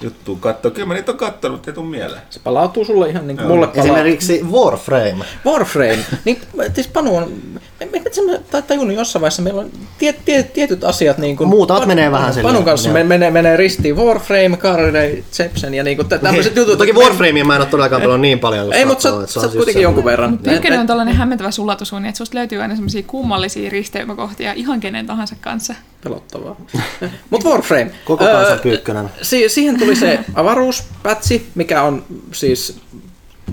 [0.00, 0.70] juttua katsoa.
[0.70, 2.22] Kyllä mä niitä on kattonut, ei tuu mieleen.
[2.30, 3.54] Se palautuu sulle ihan niin kuin Joo.
[3.54, 3.84] mulle palaa.
[3.84, 5.24] Esimerkiksi Warframe.
[5.46, 5.98] Warframe.
[6.24, 6.40] Niin,
[6.74, 7.32] siis Panu on,
[7.80, 11.48] me, me, me tai tajunnut jossain vaiheessa, meillä on tie, tie, tietyt asiat niin kuin,
[11.48, 12.94] Muutamat menee vähän silleen, Panun kanssa joo.
[12.94, 16.78] me, menee, menee ristiin Warframe, Carly Jepsen ja niin kuin, tämmöiset jutut.
[16.78, 18.72] Toki Warframea mä en ole todellakaan pelannut niin paljon.
[18.72, 20.38] Ei, mutta sä, sä on oot just kuitenkin jonkun verran.
[20.52, 25.36] Ykkönen on tällainen hämmentävä sulatusuuni, että susta löytyy aina semmoisia kummallisia risteymäkohtia ihan kenen tahansa
[25.40, 25.74] kanssa.
[26.04, 26.56] Pelottavaa.
[27.30, 27.90] Mutta Warframe.
[28.04, 29.10] Koko kansan pyykkönen.
[29.22, 32.78] Si- siihen tuli se avaruuspätsi, mikä on siis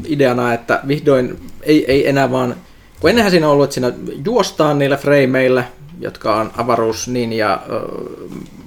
[0.05, 2.55] ideana, että vihdoin ei, ei enää vaan,
[2.99, 3.91] kun ennenhän siinä on ollut, että siinä
[4.25, 5.63] juostaan niillä frameilla,
[5.99, 7.61] jotka on avaruus ninja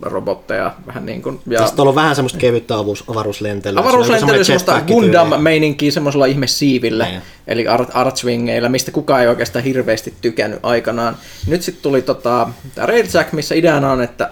[0.02, 1.40] robotteja vähän niin kuin.
[1.46, 2.74] Ja Tästä on ollut vähän semmoista kevyttä
[3.08, 3.80] avaruuslentelyä.
[3.80, 4.80] avaruuslentely semmoista.
[4.86, 7.22] Gundam-meininkiä semmoisella ihmesiivillä, Niin.
[7.46, 11.16] eli Ar- Archwingeillä, mistä kukaan ei oikeastaan hirveästi tykännyt aikanaan.
[11.46, 14.30] Nyt sitten tuli tota, tämä Railjack, missä ideana on, että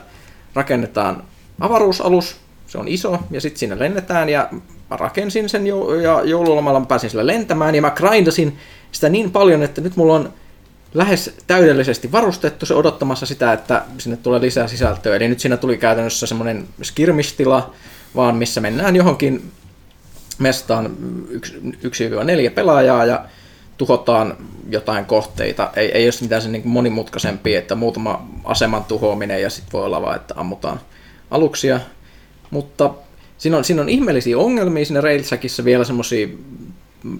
[0.55, 1.23] rakennetaan
[1.61, 2.37] avaruusalus,
[2.69, 4.49] se on iso, ja sitten siinä lennetään, ja
[4.91, 8.59] mä rakensin sen jo, ja joululomalla mä pääsin sillä lentämään, ja mä grindasin
[8.93, 10.33] sitä niin paljon, että nyt mulla on
[10.95, 15.17] lähes täydellisesti varustettu se odottamassa sitä, että sinne tulee lisää sisältöä.
[15.17, 17.73] Eli nyt siinä tuli käytännössä semmoinen skirmistila,
[18.17, 19.53] vaan missä mennään johonkin
[20.39, 20.97] mestaan
[22.51, 23.25] 1-4 pelaajaa ja
[23.77, 24.37] tuhotaan
[24.69, 25.71] jotain kohteita.
[25.77, 30.03] Ei, ei ole mitään sen niin monimutkaisempia, että muutama aseman tuhoaminen ja sitten voi olla
[30.03, 30.81] vaan, että ammutaan
[31.31, 31.81] aluksia.
[32.51, 32.91] Mutta
[33.39, 36.29] siinä on, siinä on ihmeellisiä ongelmia siinä Railsackissa vielä semmoisia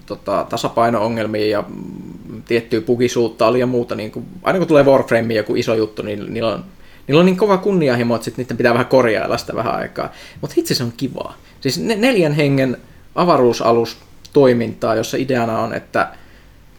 [0.07, 3.95] tota, tasapaino-ongelmia ja mm, tiettyä pugisuutta oli ja muuta.
[3.95, 6.65] Niin kuin, aina kun tulee Warframe joku iso juttu, niin niillä on,
[7.07, 10.13] niillä on niin kova kunnianhimo, että niiden pitää vähän korjailla sitä vähän aikaa.
[10.41, 11.37] Mutta itse se on kivaa.
[11.61, 12.77] Siis ne, neljän hengen
[13.15, 13.97] avaruusalus
[14.33, 16.09] toimintaa, jossa ideana on, että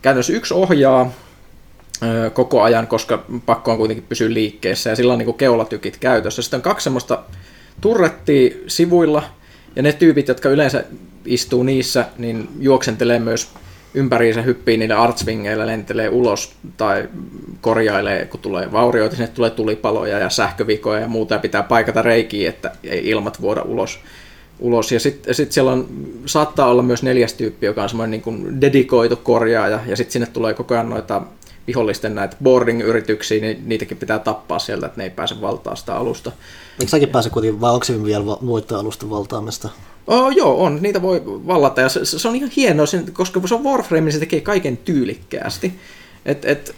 [0.01, 1.11] käytännössä yksi ohjaa
[2.03, 6.41] ö, koko ajan, koska pakko on kuitenkin pysyä liikkeessä ja sillä on niin keulatykit käytössä.
[6.41, 7.23] Sitten on kaksi semmoista
[7.81, 9.23] turrettia sivuilla
[9.75, 10.83] ja ne tyypit, jotka yleensä
[11.25, 13.49] istuu niissä, niin juoksentelee myös
[13.93, 17.09] ympäriinsä hyppii niillä artsvingeillä, lentelee ulos tai
[17.61, 22.49] korjailee, kun tulee vaurioita, sinne tulee tulipaloja ja sähkövikoja ja muuta ja pitää paikata reikiä,
[22.49, 23.99] että ei ilmat vuoda ulos.
[24.59, 24.91] ulos.
[24.91, 25.87] Ja sitten sit siellä on,
[26.25, 30.53] saattaa olla myös neljäs tyyppi, joka on semmoinen niin dedikoitu korjaaja ja sitten sinne tulee
[30.53, 31.21] koko ajan noita
[31.69, 36.31] vihollisten näitä boarding-yrityksiä, niin niitäkin pitää tappaa sieltä, että ne ei pääse valtaa sitä alusta.
[36.79, 39.69] Eikö säkin pääse kuitenkin, vai onko se vielä muiden alusten valtaamista?
[40.07, 40.79] Oh, joo, on.
[40.81, 44.19] Niitä voi vallata ja se, se on ihan hienoa, koska se on Warframe, niin se
[44.19, 45.73] tekee kaiken tyylikkäästi.
[46.25, 46.75] Et, et,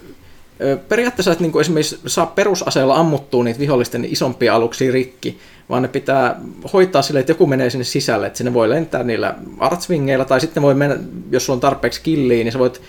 [0.90, 5.40] periaatteessa et niinku esimerkiksi saa perusaseella ammuttua niitä vihollisten isompia aluksia rikki,
[5.70, 6.42] vaan ne pitää
[6.74, 10.64] hoitaa sille, että joku menee sinne sisälle, että sinne voi lentää niillä artsvingeillä, tai sitten
[10.64, 10.98] voi mennä,
[11.32, 12.82] jos sulla on tarpeeksi killiä, niin sä voit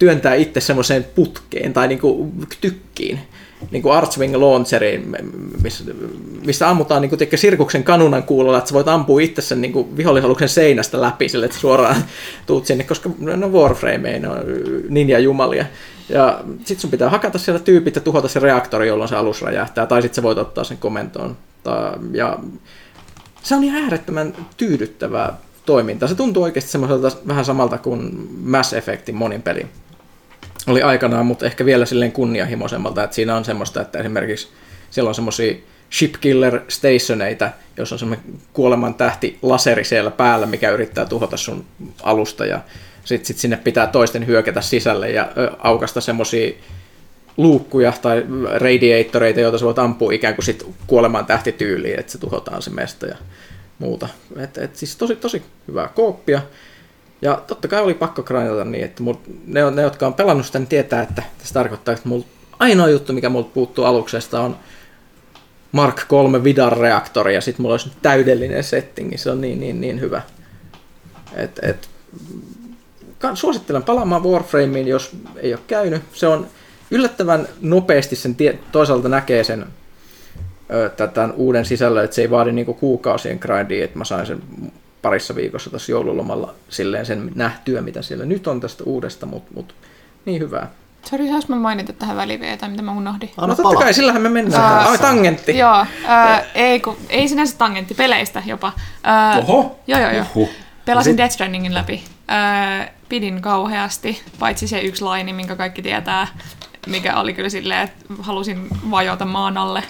[0.00, 3.18] työntää itse semmoiseen putkeen tai niinku tykkiin,
[3.70, 5.16] niin kuin Archwing Launcheriin,
[5.62, 5.84] missä,
[6.46, 9.96] mistä ammutaan niin kuin, sirkuksen kanunan kuulolla, että sä voit ampua itse sen niin kuin,
[9.96, 12.04] vihollisaluksen seinästä läpi sille, että suoraan
[12.46, 14.38] tuut sinne, koska ne on Warframe, ne on
[14.88, 15.64] ninja jumalia.
[16.08, 19.86] Ja sit sun pitää hakata siellä tyypit ja tuhota se reaktori, jolloin se alus räjähtää,
[19.86, 21.36] tai sit sä voit ottaa sen komentoon.
[22.12, 22.38] Ja
[23.42, 25.36] se on ihan äärettömän tyydyttävää
[25.66, 26.08] toimintaa.
[26.08, 29.66] Se tuntuu oikeasti semmoiselta vähän samalta kuin Mass Effectin monin peli
[30.70, 34.48] oli aikanaan, mutta ehkä vielä silleen kunnianhimoisemmalta, että siinä on semmoista, että esimerkiksi
[34.90, 35.54] siellä on semmoisia
[35.92, 41.64] shipkiller stationeita, jossa on semmoinen kuoleman tähti laseri siellä päällä, mikä yrittää tuhota sun
[42.02, 42.60] alusta ja
[43.04, 46.52] sitten sit sinne pitää toisten hyökätä sisälle ja aukasta semmoisia
[47.36, 52.62] luukkuja tai radiatoreita, joita sä voit ampua ikään kuin sit kuoleman tähtityyliin, että se tuhotaan
[52.62, 53.16] se mesta ja
[53.78, 54.08] muuta.
[54.36, 56.40] Et, et siis tosi, tosi hyvää kooppia.
[57.22, 59.14] Ja totta kai oli pakko grindata niin, että mul,
[59.46, 62.22] ne, ne, jotka on pelannut sitä, niin tietää, että se tarkoittaa, että mul,
[62.58, 64.56] ainoa juttu, mikä multa puuttuu aluksesta on
[65.72, 70.22] Mark 3 Vidar-reaktori, ja sitten mulla olisi täydellinen settingi, se on niin, niin, niin hyvä.
[71.36, 71.88] Et, et,
[73.34, 76.02] suosittelen palaamaan Warframeen, jos ei ole käynyt.
[76.12, 76.46] Se on
[76.90, 79.66] yllättävän nopeasti sen tie, toisaalta näkee sen
[81.14, 84.42] tämän uuden sisällön, että se ei vaadi niinku kuukausien grindia, että mä sain sen
[85.02, 89.74] parissa viikossa tuossa joululomalla silleen sen nähtyä, mitä siellä nyt on tästä uudesta, mutta mut,
[90.24, 90.70] niin hyvää.
[91.10, 93.30] Sori, saanko mä mainita tähän väliin vielä jotain, mitä mä unohdin?
[93.36, 94.86] Anna no totta kai, sillähän me mennään.
[94.88, 95.58] Ai, tangentti.
[95.58, 98.72] Joo, ää, ei, kun, ei sinänsä tangentti, peleistä jopa.
[99.02, 99.78] Ää, Oho.
[99.86, 100.24] Joo, joo, joo.
[100.34, 100.50] Uhuh.
[100.84, 102.04] Pelasin Sit- Death Strandingin läpi.
[102.28, 106.26] Ää, pidin kauheasti, paitsi se yksi laini, minkä kaikki tietää,
[106.86, 109.82] mikä oli kyllä silleen, että halusin vajota maan alle.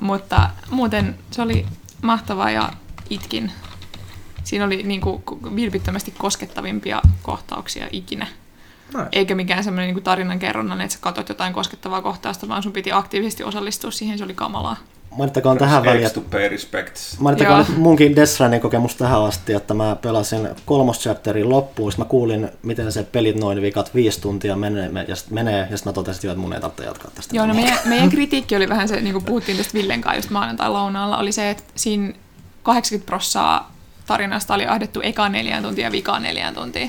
[0.00, 1.66] Mutta muuten se oli
[2.02, 2.68] mahtavaa ja
[3.10, 3.52] itkin.
[4.52, 5.22] Siinä oli niinku
[5.56, 8.26] vilpittömästi koskettavimpia kohtauksia ikinä.
[8.94, 9.08] Nice.
[9.12, 12.92] Eikä mikään semmoinen niinku tarinan kerronnan, että sä katsot jotain koskettavaa kohtausta, vaan sun piti
[12.92, 14.76] aktiivisesti osallistua siihen, se oli kamalaa.
[15.16, 16.10] Mainittakoon tähän väliin.
[17.18, 22.10] Mainittakoon munkin Death Stranding kokemus tähän asti, että mä pelasin kolmos chapterin loppuun, sitten mä
[22.10, 25.94] kuulin, miten se pelit noin vikat viisi tuntia menee, ja sit menee, ja sitten mä
[25.94, 27.36] totesin, että mun ei tarvitse jatkaa tästä.
[27.36, 30.30] Joo, no meidän, meidän kritiikki oli vähän se, niin kuin puhuttiin tästä Villen kanssa just
[30.30, 32.12] maanantai-lounaalla, oli se, että siinä
[32.62, 33.71] 80 prossaa
[34.06, 36.88] tarinasta oli ahdettu ekaan neljään tuntia ja vikaan neljään tuntia.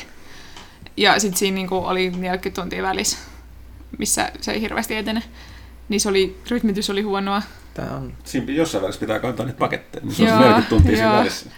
[0.97, 3.18] Ja sitten siinä niin kuin oli 40 tuntia välissä,
[3.97, 5.24] missä se ei hirveästi etene.
[5.89, 7.41] Niin se oli, rytmitys oli huonoa.
[7.74, 10.95] Tää on Siinä jossain välissä pitää kantaa niitä paketteja, niin se on Joo, 40 tuntia
[10.95, 11.49] siinä välissä.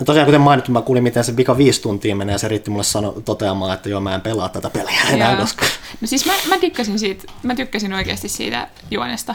[0.00, 2.70] Ja tosiaan kuten mainittu, mä kuulin miten se vika viisi tuntia menee ja se riitti
[2.70, 5.40] mulle sano, toteamaan, että joo mä en pelaa tätä peliä enää, Joo.
[5.40, 5.66] koska
[6.00, 9.34] No siis mä, mä tykkäsin siitä, mä tykkäsin oikeasti siitä juonesta.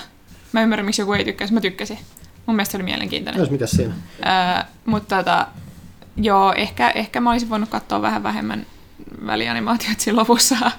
[0.51, 1.99] Mä ymmärrän, miksi joku ei tykkäisi, mä tykkäsin.
[2.45, 3.39] Mun mielestä se oli mielenkiintoinen.
[3.39, 3.93] Jos mitäs siinä?
[4.25, 5.47] Öö, mutta tota,
[6.17, 8.65] joo, ehkä, ehkä mä olisin voinut katsoa vähän vähemmän
[9.25, 10.55] välianimaatioita siinä lopussa.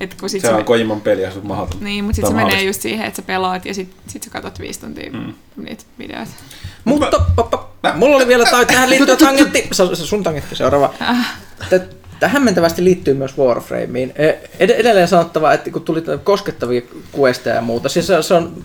[0.00, 1.84] Et kun sit Se on Kojimon peli ja se on mahdoton.
[1.84, 4.58] Niin, mutta sitten se menee just siihen, että sä pelaat ja sit, sit sä katsot
[4.58, 5.34] viisi tuntia mm.
[5.56, 6.30] niitä videoita.
[6.84, 10.94] Mutta papa, mulla oli vielä tai tähän liittyy tangentti, se, se sun tangentti seuraava.
[11.70, 11.80] Tä-
[12.20, 14.12] Tähän hämmentävästi liittyy myös Warframeen.
[14.16, 16.82] E- ed- edelleen sanottava, että kun tuli koskettavia
[17.18, 18.64] questeja ja muuta, siis se, se on,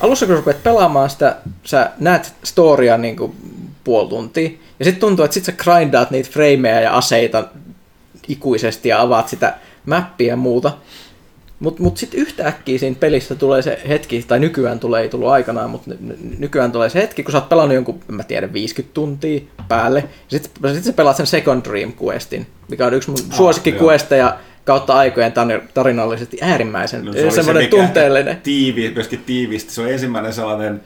[0.00, 3.36] alussa kun rupeat pelaamaan sitä, sä näet storya niin kuin
[3.84, 7.44] puoli tuntia, ja sitten tuntuu, että sit sä grindaat niitä frameja ja aseita
[8.28, 9.54] ikuisesti ja avaat sitä
[9.86, 10.72] mappia ja muuta.
[11.60, 15.70] Mutta mut sitten yhtäkkiä siinä pelissä tulee se hetki, tai nykyään tulee, ei tullut aikanaan,
[15.70, 15.90] mutta
[16.38, 19.98] nykyään tulee se hetki, kun sä oot pelannut jonkun, en mä tiedä, 50 tuntia päälle,
[20.00, 23.70] ja sitten sit sä pelaat sen Second Dream Questin, mikä on yksi mun Ah, suosikki
[23.70, 23.78] joo.
[23.84, 28.36] questeja kautta aikojen tar- tarinallisesti äärimmäisen No, se semmoinen mikä tunteellinen.
[28.42, 29.72] Tiivi, myöskin tiivisti.
[29.74, 30.80] Se on ensimmäinen sellainen,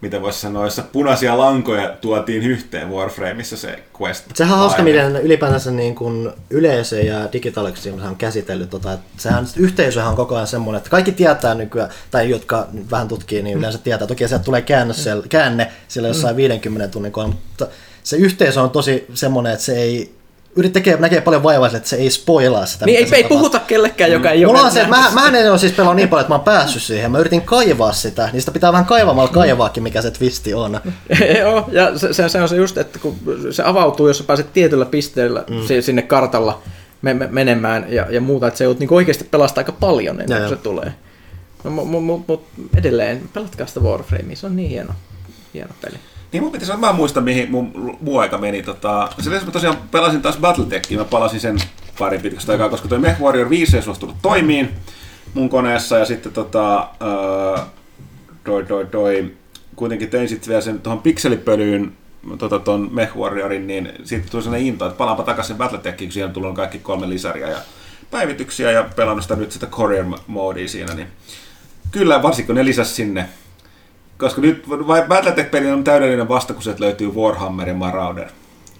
[0.00, 4.24] mitä voisi sanoa, jossa punaisia lankoja tuotiin yhteen Warframeissa se quest.
[4.34, 8.70] Sehän on hauska, miten ylipäätänsä niin kuin yleisö ja Digital Extreme on käsitellyt.
[8.70, 12.90] Tota, että sehän, yhteisöhän on koko ajan semmoinen, että kaikki tietää nykyään, tai jotka nyt
[12.90, 14.06] vähän tutkii, niin yleensä tietää.
[14.06, 17.66] Toki sieltä tulee käänne, siellä, käänne sillä jossain 50 tunnin kohdalla, mutta
[18.02, 20.14] se yhteisö on tosi semmoinen, että se ei
[20.56, 22.86] yrit tekee, näkee paljon vaivaa että se ei spoilaa sitä.
[22.86, 25.50] Niin ei, ei puhuta kellekään, joka ei Mulla ole on se, että mä, mä en
[25.50, 27.10] ole siis pelannut niin paljon, että mä oon päässyt siihen.
[27.10, 30.80] Mä yritin kaivaa sitä, niin sitä pitää vähän kaivamalla kaivaakin, mikä se twisti on.
[31.40, 33.18] Joo, ja se, se, se on se just, että kun
[33.50, 35.82] se avautuu, jos sä pääset tietyllä pisteellä mm.
[35.82, 36.62] sinne kartalla
[37.02, 40.38] me, me, menemään ja, ja muuta, että se joudut niinku oikeasti pelastaa aika paljon ennen
[40.38, 40.92] kuin se tulee.
[41.64, 42.38] No, mutta mu, mu,
[42.76, 44.94] edelleen, pelatkaa sitä Warframea, se on niin hieno,
[45.54, 45.96] hieno peli.
[46.32, 48.62] Niin mun pitäisi, mä muistan mihin mun muu aika meni.
[48.62, 51.58] Tota, se mä tosiaan pelasin taas Battletechia, mä palasin sen
[51.98, 54.70] parin pitkästä aikaa, koska toi Mech Warrior 5 ei suostunut toimiin
[55.34, 57.64] mun koneessa ja sitten tota, öö,
[58.46, 59.32] doi, doi, doi,
[59.76, 61.92] kuitenkin tein sitten vielä sen tuohon pikselipölyyn
[62.38, 66.32] tota, ton Mech Warriorin, niin sitten tuli sellainen into, että palaanpa takaisin Battletechiin, kun siihen
[66.32, 67.58] tullut kaikki kolme lisäriä ja
[68.10, 71.08] päivityksiä ja pelannut sitä nyt sitä Courier Modea siinä, niin
[71.90, 73.28] kyllä, varsinkin kun ne lisäsi sinne
[74.18, 78.28] koska nyt vai Battletech-peli on täydellinen vasta, kun sieltä löytyy Warhammer ja Marauder.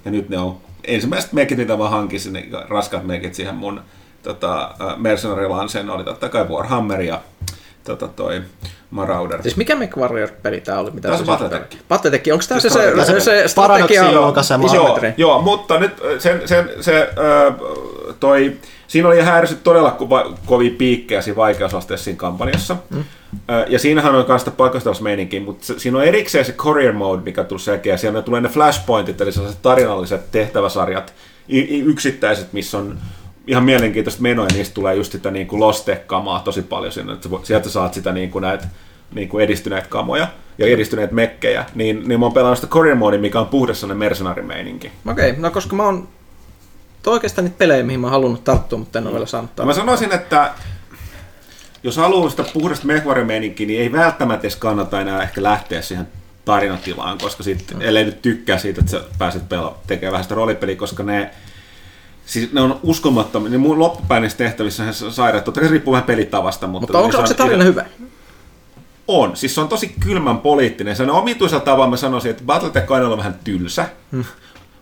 [0.04, 3.80] Ja nyt ne on ensimmäiset mekit, mitä mä hankin sinne, raskaat mekit siihen mun
[4.22, 7.20] tota, äh, Mercenary Lanceen, oli totta kai Warhammer ja
[7.84, 8.42] tota, toi
[8.90, 9.42] Marauder.
[9.42, 10.90] Siis mikä MechWarrior-peli tää oli?
[10.90, 11.24] Mitä Tää on se?
[11.24, 11.76] Battletech.
[11.88, 14.02] Battletech, onko tää se, Siis se, se, se, strategia?
[14.02, 14.74] Paradoxin julkaisema.
[14.74, 17.52] Joo, joo, mutta nyt sen, sen, se, ö,
[18.20, 18.56] toi,
[18.86, 22.76] siinä oli häirisyt todella ko- kovia piikkejä siinä vaikeusasteessa siinä kampanjassa.
[22.90, 23.04] Mm.
[23.68, 27.60] Ja siinähän on myös sitä paikkausmeininkiä, mutta siinä on erikseen se Courier Mode, mikä tuli
[27.84, 31.14] ja siellä tulee ne flashpointit, eli sellaiset tarinalliset tehtäväsarjat,
[31.84, 32.98] yksittäiset, missä on
[33.46, 37.28] ihan mielenkiintoista menoa, ja niistä tulee just sitä niin kuin Lost-kamaa tosi paljon sinne, että
[37.42, 38.64] sieltä saat sitä niin kuin näitä
[39.14, 40.28] niin kuin edistyneitä kamoja
[40.58, 43.98] ja edistyneitä mekkejä, niin, niin mä oon pelannut sitä Courier Modea, mikä on puhdas sellainen
[43.98, 44.92] mercenarimeininki.
[45.10, 46.08] Okei, no koska mä oon
[47.06, 49.64] toi oikeastaan niitä pelejä, mihin mä oon halunnut tarttua, mutta en ole vielä saanut Ja
[49.64, 49.82] mä tarttua.
[49.96, 50.52] sanoisin, että
[51.82, 56.08] jos haluaa sitä puhdasta mehvarimeininkiä, niin ei välttämättä edes kannata enää ehkä lähteä siihen
[56.44, 60.76] tarinatilaan, koska sit, ellei nyt tykkää siitä, että sä pääset pela- tekemään vähän sitä roolipeliä,
[60.76, 61.30] koska ne,
[62.26, 63.50] siis ne on uskomattomia.
[63.50, 65.44] Ne mun loppupäin tehtävissä on ihan sairaat.
[65.44, 66.66] Totta kai se riippuu vähän pelitavasta.
[66.66, 67.84] Mutta, Mutta onko, niin onko se on- tarina hyvä?
[69.08, 69.36] On.
[69.36, 70.96] Siis se on tosi kylmän poliittinen.
[70.96, 73.88] Se on omituisella tavalla mä sanoisin, että Battletech on ollut vähän tylsä.
[74.12, 74.24] Hmm.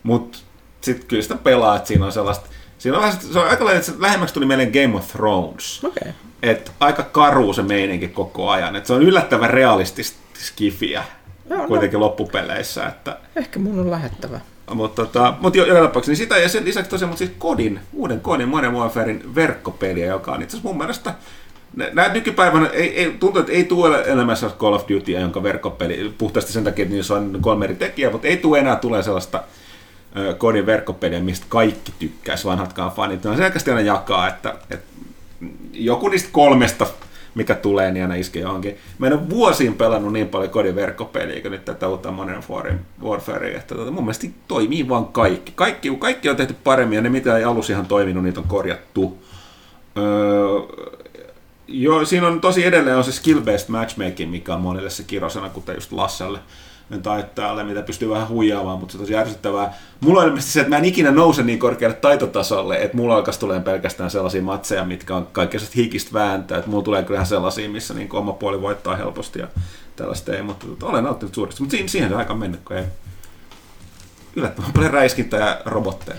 [0.03, 0.39] Mutta
[0.85, 2.47] sitten kyllä sitä pelaa, että siinä on sellaista...
[2.79, 5.85] Siinä on vähän, se on aika lailla, että lähemmäksi tuli meille Game of Thrones.
[5.85, 6.13] Okei.
[6.43, 8.77] Et aika karu se meininki koko ajan.
[8.77, 11.05] Et se on yllättävän realistista skifiä
[11.51, 11.69] Joo, no.
[11.69, 12.87] kuitenkin loppupeleissä.
[12.87, 14.41] Että, Ehkä mun on lähettävä.
[14.75, 18.21] mutta tota, mut jo, tapauksessa niin sitä ja sen lisäksi tosiaan mutta siis kodin, uuden
[18.21, 21.15] kodin Modern Warfarein verkkopeliä, joka on itse asiassa mun mielestä
[21.77, 26.15] nä- Näitä nykypäivänä ei, ei, tuntuu, että ei tule elämässä Call of Duty, jonka verkkopeli,
[26.19, 29.43] puhtaasti sen takia, että niissä on kolme eri tekijää, mutta ei tule enää tulee sellaista
[30.39, 33.25] kodin verkkopeliä, mistä kaikki tykkäisi, vanhatkaan fanit.
[33.25, 34.87] Ne selkeästi aina jakaa, että, että
[35.73, 36.87] joku niistä kolmesta,
[37.35, 38.77] mikä tulee, niin aina iskee johonkin.
[38.99, 42.43] Mä en ole vuosiin pelannut niin paljon kodin verkkopeliä kuin nyt tätä uutta Modern
[43.03, 45.53] Warfare- että tota, mun mielestä toimii vaan kaikki.
[45.55, 45.97] kaikki.
[45.99, 49.25] Kaikki on tehty paremmin ja ne, mitä ei alussa ihan toiminut, niitä on korjattu.
[49.99, 50.85] Öö,
[51.69, 55.75] joo, siinä on tosi edelleen on se skill-based matchmaking, mikä on monille se kirosana, kuten
[55.75, 56.39] just Lasselle
[57.03, 59.75] taittaalle, mitä pystyy vähän huijaamaan, mutta se on tosi ärsyttävää.
[60.01, 63.41] Mulla on ilmeisesti se, että mä en ikinä nouse niin korkealle taitotasolle, että mulla alkaisi
[63.41, 67.95] tulee pelkästään sellaisia matseja, mitkä on kaikkea hikistä vääntöä, että mulla tulee kyllähän sellaisia, missä
[67.95, 69.49] niin oma puoli voittaa helposti ja
[69.97, 71.63] tällaista ei, mutta tota, olen nauttinut suuresti.
[71.63, 72.85] Mutta siihen, siihen se aika on mennyt, kun ei.
[74.37, 76.17] yllättävän paljon räiskintää ja robotteja.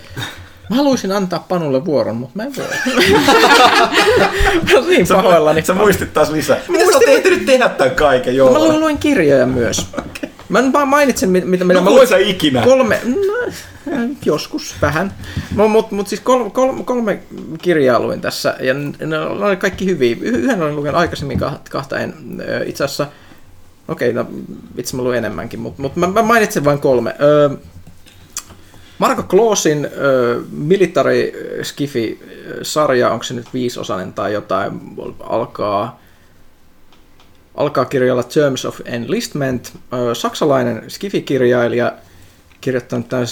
[0.70, 2.66] Mä haluaisin antaa Panulle vuoron, mutta mä en voi.
[4.74, 5.62] Mä niin pahoillani.
[5.62, 6.58] Sä muistit taas lisää.
[6.68, 8.60] Miten sä oot ehtinyt tehdä tämän kaiken, Mä joo?
[8.60, 9.88] luin, luin kirjoja myös.
[10.50, 12.62] Mä mainitsen, mit- mitä, mitä No mä sä ikinä?
[12.62, 13.52] Kolme, no,
[14.26, 15.14] joskus vähän.
[15.52, 17.20] Mutta mut, mut siis kolme, kolme, kolme
[17.62, 18.74] kirjaa luin tässä, ja
[19.08, 20.16] ne oli kaikki hyviä.
[20.22, 22.14] Yhden olin lukenut aikaisemmin, kah- kahta en.
[22.66, 23.08] Itse asiassa,
[23.88, 24.26] okei, no
[24.78, 27.16] itse mä luin enemmänkin, mutta mut mä, mä mainitsen vain kolme.
[27.22, 27.50] Ö,
[29.00, 31.32] Marko Kloosin ö, Military
[31.64, 34.72] Skifi-sarja, onko se nyt viisosainen tai jotain,
[35.20, 36.00] alkaa
[37.56, 39.74] alkaa kirjalla Terms of Enlistment.
[40.14, 41.94] Saksalainen skifikirjailija
[42.62, 43.26] kirjoittanut ö,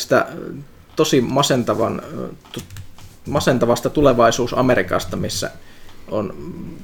[0.95, 2.01] tosi masentavan,
[3.27, 5.51] masentavasta tulevaisuus Amerikasta, missä
[6.11, 6.33] on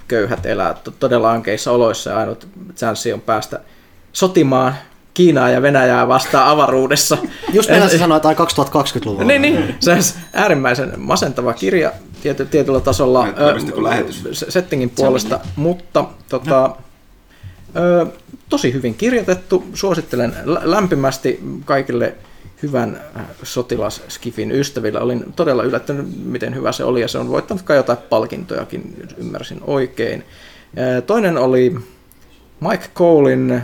[0.07, 3.59] köyhät elää to- todella ankeissa oloissa ja ainut chanssi on päästä
[4.13, 4.75] sotimaan
[5.13, 7.17] Kiinaa ja Venäjää vastaan avaruudessa.
[7.53, 9.23] Just näin se sanoi, tai 2020-luvulla.
[9.23, 9.75] Niin, niin.
[9.79, 9.99] Se on
[10.33, 13.27] äärimmäisen masentava kirja tiety, tietyllä tasolla
[14.31, 16.75] settingin puolesta, mutta tota,
[18.49, 19.63] tosi hyvin kirjoitettu.
[19.73, 22.15] Suosittelen lä- lämpimästi kaikille
[22.63, 25.01] hyvän äh, sotilaskifin ystäville.
[25.01, 29.61] Olin todella yllättynyt, miten hyvä se oli, ja se on voittanut kai jotain palkintojakin, ymmärsin
[29.67, 30.23] oikein.
[31.07, 31.75] Toinen oli
[32.59, 33.61] Mike Colein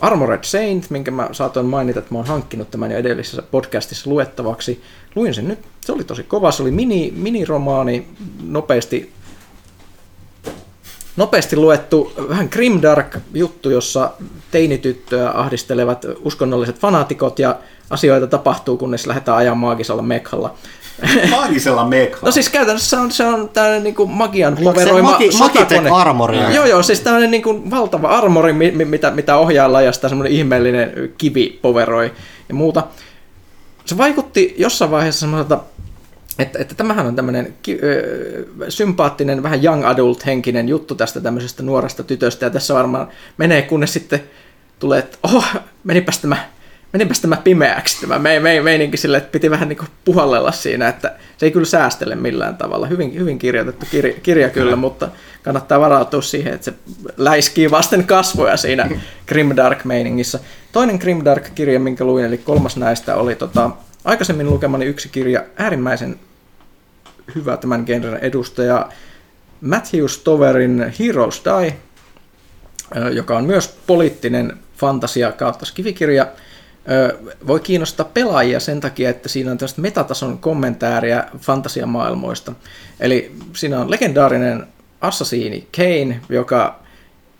[0.00, 4.82] Armored Saint, minkä mä saatoin mainita, että mä oon hankkinut tämän jo edellisessä podcastissa luettavaksi.
[5.14, 8.06] Luin sen nyt, se oli tosi kova, se oli mini, miniromaani,
[8.42, 9.12] nopeasti,
[11.16, 14.10] nopeasti luettu, vähän grimdark juttu, jossa
[14.50, 17.56] teinityttöä ahdistelevat uskonnolliset fanaatikot ja
[17.90, 20.54] asioita tapahtuu, kunnes lähdetään ajamaan maagisella mekhalla.
[21.30, 22.18] Maagisella mekla.
[22.26, 25.90] No siis käytännössä se on, se on tämmöinen niin kuin magian poveroima Magi- sotakone.
[25.90, 26.50] Armoria?
[26.50, 30.10] Joo, joo, siis tämmöinen niin kuin valtava armori, mi- mi- mitä, mitä ohjaillaan ja sitten
[30.10, 32.12] semmoinen ihmeellinen kivi poveroi
[32.48, 32.82] ja muuta.
[33.84, 35.60] Se vaikutti jossain vaiheessa semmoiselta,
[36.38, 37.54] että, että tämähän on tämmöinen
[38.68, 43.92] sympaattinen, vähän young adult henkinen juttu tästä tämmöisestä nuoresta tytöstä ja tässä varmaan menee, kunnes
[43.92, 44.22] sitten
[44.78, 45.46] tulee, että oh,
[45.84, 46.36] menipäs tämä,
[46.92, 50.88] menipäs tämä pimeäksi tämä me, me, meininki sille, että piti vähän niin kuin puhallella siinä,
[50.88, 52.86] että se ei kyllä säästele millään tavalla.
[52.86, 55.08] Hyvin, hyvin kirjoitettu kirja, kirja kyllä, mutta
[55.42, 56.74] kannattaa varautua siihen, että se
[57.16, 58.90] läiskii vasten kasvoja siinä
[59.28, 60.40] Grimdark meiningissä.
[60.72, 63.70] Toinen Grimdark-kirja, minkä luin, eli kolmas näistä, oli tota,
[64.04, 66.20] aikaisemmin lukemani yksi kirja, äärimmäisen
[67.34, 68.88] hyvä tämän genren edustaja,
[69.60, 71.76] Matthew Stoverin Heroes Die,
[73.12, 76.26] joka on myös poliittinen fantasia kautta skifikirja,
[76.90, 82.52] ö, voi kiinnostaa pelaajia sen takia, että siinä on tällaista metatason kommentääriä fantasiamaailmoista.
[83.00, 84.66] Eli siinä on legendaarinen
[85.00, 86.83] assasiini Kane, joka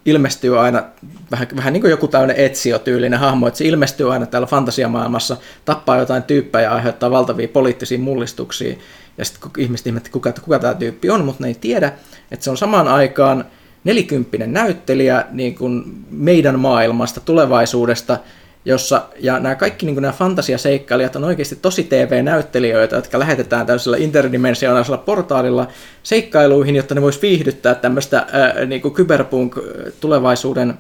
[0.07, 0.83] ilmestyy aina,
[1.31, 5.99] vähän, vähän niin kuin joku tämmöinen Ezio-tyylinen hahmo, että se ilmestyy aina täällä fantasiamaailmassa, tappaa
[5.99, 8.75] jotain tyyppejä ja aiheuttaa valtavia poliittisia mullistuksia.
[9.19, 11.93] Ja sitten ihmiset ihmettä, kuka, kuka tämä tyyppi on, mutta ne ei tiedä,
[12.31, 13.45] että se on samaan aikaan
[13.85, 18.19] nelikymppinen näyttelijä niin kuin meidän maailmasta, tulevaisuudesta,
[18.65, 24.99] jossa, ja nämä kaikki niin nämä fantasiaseikkailijat on oikeasti tosi TV-näyttelijöitä, jotka lähetetään tällaisella interdimensionaalisella
[24.99, 25.69] portaalilla
[26.03, 30.75] seikkailuihin, jotta ne vois viihdyttää tämmöistä ää, niin kuin kyberpunk-tulevaisuuden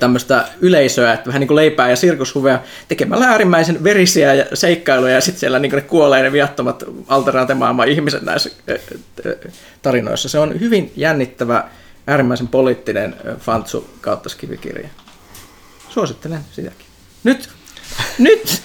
[0.00, 5.20] tämmöistä yleisöä, että vähän niin kuin leipää ja sirkushuveja tekemällä äärimmäisen verisiä ja seikkailuja ja
[5.20, 8.50] sitten siellä niin kuin ne kuolee ne viattomat alternaatemaailman ihmiset näissä
[9.82, 10.28] tarinoissa.
[10.28, 11.64] Se on hyvin jännittävä,
[12.06, 14.88] äärimmäisen poliittinen fantsu kautta skivikirja.
[15.98, 16.86] Suosittelen sitäkin.
[17.24, 17.48] Nyt!
[18.18, 18.62] Nyt!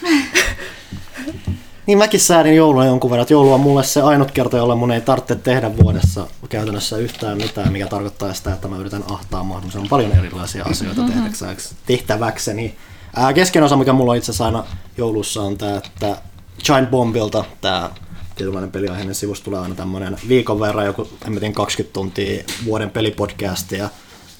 [1.85, 3.21] Niin mäkin säädin joulua jonkun verran.
[3.21, 7.37] että Joulu on mulle se ainut kerta, jolla mun ei tarvitse tehdä vuodessa käytännössä yhtään
[7.37, 12.75] mitään, mikä tarkoittaa sitä, että mä yritän ahtaa mahdollisimman paljon erilaisia asioita tehtäväksi, tehtäväkseni.
[13.15, 14.63] Ää, keskeinen osa, mikä mulla on itse asiassa aina
[14.97, 16.17] joulussa on tämä, että
[16.65, 17.89] Giant Bombilta, tämä
[18.35, 22.89] tietynlainen peliaiheinen sivusto tulee aina tämmöinen viikon verran, joku en mä tiedä, 20 tuntia vuoden
[22.89, 23.89] pelipodcastia,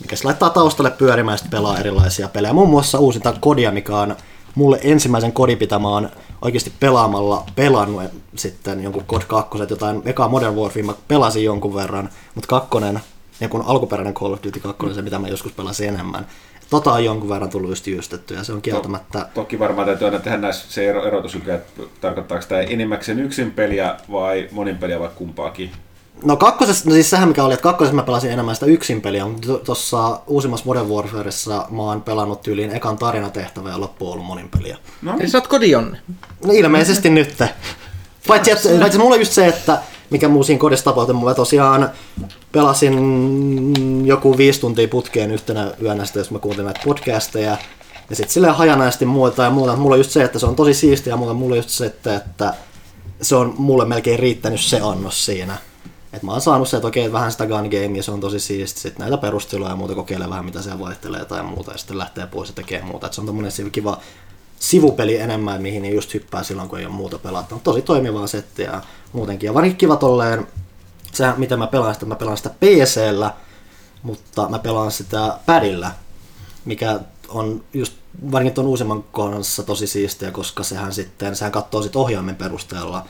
[0.04, 2.54] mikä se laittaa taustalle pyörimään ja pelaa erilaisia pelejä.
[2.54, 4.16] Muun muassa uusinta kodia, mikä on
[4.56, 6.10] mulle ensimmäisen kodipitämä on
[6.41, 8.04] oikeasti pelaamalla pelannut
[8.36, 12.99] sitten jonkun Cod 2, jotain eka Modern Warfare mä pelasin jonkun verran, mutta kakkonen,
[13.39, 16.28] ja kun alkuperäinen Call of Duty 2, se mitä mä joskus pelasin enemmän,
[16.70, 19.28] tota on jonkun verran tullut just ja se on kieltämättä...
[19.34, 23.95] Toki varmaan täytyy aina tehdä näissä se ero, erotus, että tarkoittaako tämä enimmäkseen yksin peliä
[24.12, 25.72] vai monin peliä vai kumpaakin.
[26.24, 29.26] No kakkosessa, no siis sehän mikä oli, että kakkosessa mä pelasin enemmän sitä yksin peliä,
[29.26, 34.49] mutta tuossa uusimmassa Modern Warfareissa mä oon pelannut tyyliin ekan tarinatehtävä ja loppuun ollut monin
[34.49, 34.78] peliä.
[35.01, 35.97] No Eli sä oot kodion.
[36.45, 37.43] No ilmeisesti nyt.
[38.28, 41.89] Paitsi, että, paitsi mulla on just se, että mikä muu siinä kodissa tapahtui, mulla tosiaan
[42.51, 47.57] pelasin joku viisi tuntia putkeen yhtenä yönä sitten, jos mä kuuntelin näitä podcasteja.
[48.09, 49.76] Ja sitten silleen hajanaisesti muuta ja muuta.
[49.76, 51.34] Mulla on just se, että se on tosi siistiä ja muuta.
[51.34, 52.53] Mulla on just se, että, että
[53.21, 55.57] se on mulle melkein riittänyt se annos siinä.
[56.14, 58.80] Et mä oon saanut se, että okei, vähän sitä gun gamea, se on tosi siisti.
[58.80, 61.72] Sitten näitä perusteluja ja muuta kokeilee vähän, mitä se vaihtelee tai muuta.
[61.72, 63.07] Ja sitten lähtee pois ja tekee muuta.
[63.07, 63.99] Et se on tommonen kiva
[64.59, 67.61] sivupeli enemmän, mihin ne just hyppää silloin, kun ei ole muuta pelattu.
[67.64, 68.82] Tosi toimivaa settiä ja
[69.14, 69.47] muutenkin.
[69.47, 70.47] Ja varsinkin kiva tolleen,
[71.11, 73.34] se miten mä pelaan sitä, mä pelaan sitä PCllä,
[74.03, 75.91] mutta mä pelaan sitä padilla,
[76.66, 76.99] mikä
[77.30, 77.93] on just
[78.32, 83.05] varsinkin tuon uusimman kanssa tosi siistiä, koska sehän sitten, sehän katsoo sit ohjaimen perusteella,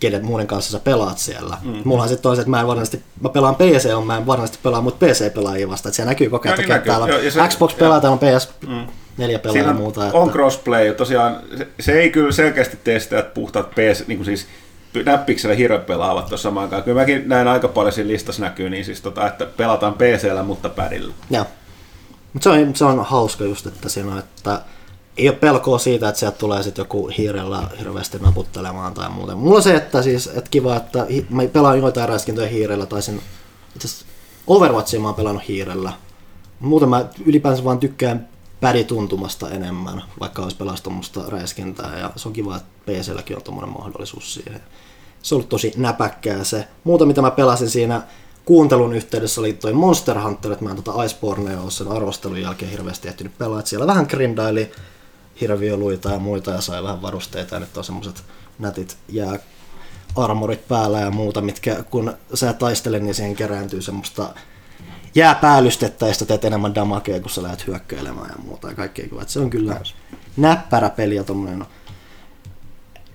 [0.00, 1.58] kenen muiden kanssa sä pelaat siellä.
[1.62, 1.82] Mm.
[1.84, 4.58] Mulla sitten on se, että mä en varsinaisesti, mä pelaan PC, on mä en varsinaisesti
[4.62, 8.00] pelaa muut PC-pelaajia vasta, että se näkyy koko ajan, että täällä Joo, se- Xbox pelaa,
[8.00, 8.86] täällä on PS mm.
[9.16, 10.10] neljä pelaa ja muuta.
[10.12, 14.26] on crossplay, tosiaan se, se ei kyllä selkeästi tee sitä, että puhtaat PS, niin kuin
[14.26, 14.46] siis
[15.04, 16.82] näppiksellä hirveät pelaavat tuossa samaan aikaan.
[16.82, 20.68] Kyllä mäkin näin aika paljon siinä listassa näkyy, niin siis tota, että pelataan PCllä, mutta
[20.68, 21.14] padilla.
[21.30, 21.44] Joo.
[22.32, 24.60] Mutta se on, se on hauska just, että siinä on, että
[25.16, 29.36] ei ole pelkoa siitä, että sieltä tulee sitten joku hiirellä hirveästi naputtelemaan tai muuta.
[29.36, 33.02] Mulla on se, että siis, että kiva, että hi- mä pelaan joitain räiskintöjä hiirellä, tai
[33.02, 33.22] sen
[33.76, 34.06] itse asiassa
[34.46, 35.92] Overwatchia mä oon pelannut hiirellä.
[36.60, 38.28] Muuten mä ylipäänsä vaan tykkään
[38.60, 43.76] pädituntumasta enemmän, vaikka olisi pelannut tuommoista räiskintää, ja se on kiva, että PClläkin on tuommoinen
[43.76, 44.60] mahdollisuus siihen.
[45.22, 46.68] Se on ollut tosi näpäkkää se.
[46.84, 48.02] Muuta mitä mä pelasin siinä
[48.44, 52.70] kuuntelun yhteydessä oli toi Monster Hunter, että mä en tota Icebornea ole sen arvostelun jälkeen
[52.70, 53.60] hirveästi ehtinyt pelaa.
[53.60, 54.70] Et siellä vähän grindaili
[55.40, 58.24] hirviöluita ja muita ja sai vähän varusteita ja nyt on semmoset
[58.58, 59.38] nätit jää
[60.16, 64.34] armorit päällä ja muuta, mitkä kun sä taistelet, niin siihen kerääntyy semmoista
[65.14, 69.06] jääpäällystettä ja sitä teet enemmän damakea, kun sä lähdet hyökkäilemään ja muuta ja kaikkea.
[69.22, 69.80] Et Se on kyllä
[70.36, 71.66] näppärä peli ja tommonen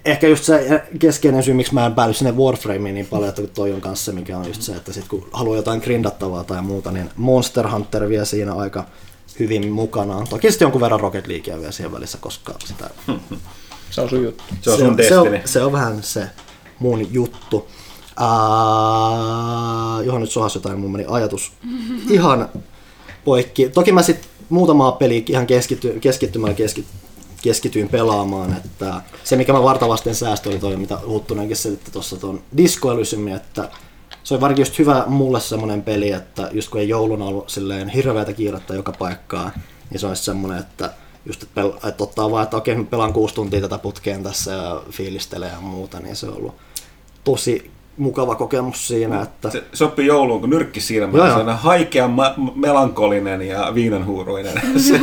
[0.06, 3.72] ehkä just se keskeinen syy, miksi mä en päädy sinne Warframeen niin paljon, että toi
[3.72, 6.92] on kanssa se, mikä on just se, että sit kun haluaa jotain grindattavaa tai muuta,
[6.92, 8.86] niin Monster Hunter vie siinä aika
[9.42, 10.28] hyvin mukanaan.
[10.28, 12.90] Toki sitten jonkun verran Rocket Leaguea vielä siihen välissä, koska sitä...
[13.92, 14.44] Se on sun juttu.
[14.62, 15.42] Se on sun se, on, Destiny.
[15.46, 16.26] se on vähän se
[16.80, 17.68] mun juttu.
[18.20, 21.52] Uh, johon nyt sohas jotain, mun meni ajatus
[22.10, 22.50] ihan
[23.26, 23.70] poikki.
[23.70, 26.86] Toki mä sitten muutamaa peliä ihan keskity, keskittymällä keski,
[27.42, 32.44] keskityin pelaamaan, että se mikä mä vartavasten säästö oli toi, mitä Huttunenkin selitti tuossa tuon
[33.36, 33.70] että
[34.24, 37.90] se on varsinkin just hyvä mulle semmonen peli, että just kun ei jouluna ollut silleen
[37.90, 39.52] hirveätä kiirettä joka paikkaan,
[39.90, 40.94] niin se olisi semmonen, että
[41.26, 44.82] just että, pel- että ottaa vaan, että okei pelaan kuusi tuntia tätä putkeen tässä ja
[44.92, 46.56] fiilistelee ja muuta, niin se on ollut
[47.24, 52.08] tosi mukava kokemus siinä, että Se sopii jouluun, kun nyrkki siinä, Joo, se on haikea,
[52.08, 54.54] ma- melankolinen ja viinanhuuruinen.
[54.88, 55.00] Se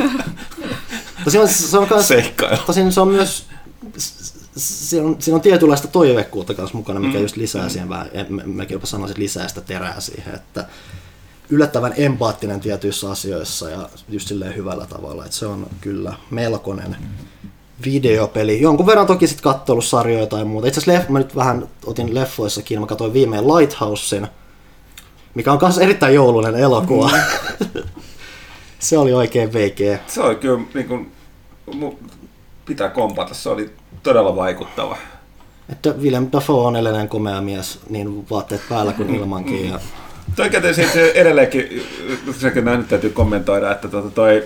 [1.25, 2.09] Tosin on, se on kans,
[2.67, 3.47] tosin se on myös,
[4.59, 7.23] siinä on, siinä on tietynlaista toivekkuutta kanssa mukana, mikä mm.
[7.23, 10.67] just lisää siihen vähän, mä- mäkin jopa sanoisin, että lisää sitä terää siihen, että
[11.51, 16.97] yllättävän empaattinen tietyissä asioissa ja just silleen hyvällä tavalla, että se on kyllä melkoinen
[17.85, 18.61] videopeli.
[18.61, 20.67] Jonkun verran toki sitten kattellut sarjoja tai muuta.
[20.69, 24.27] Itse asiassa leff- mä nyt vähän otin leffoissakin, mä katsoin viimein Lighthousein,
[25.35, 27.11] mikä on myös erittäin joulunen elokuva.
[28.79, 29.99] se oli oikein veikeä.
[30.07, 31.13] Se oli kyllä, niin kuin,
[32.67, 33.71] pitää kompata, se oli
[34.03, 34.97] todella vaikuttava.
[35.73, 39.69] Että Willem Dafoe on edelleen komea mies, niin vaatteet päällä kuin ilmankin.
[39.69, 39.81] Ja...
[40.37, 41.83] Toi se edelleenkin,
[42.39, 44.45] sekin näin nyt täytyy kommentoida, että tota toi,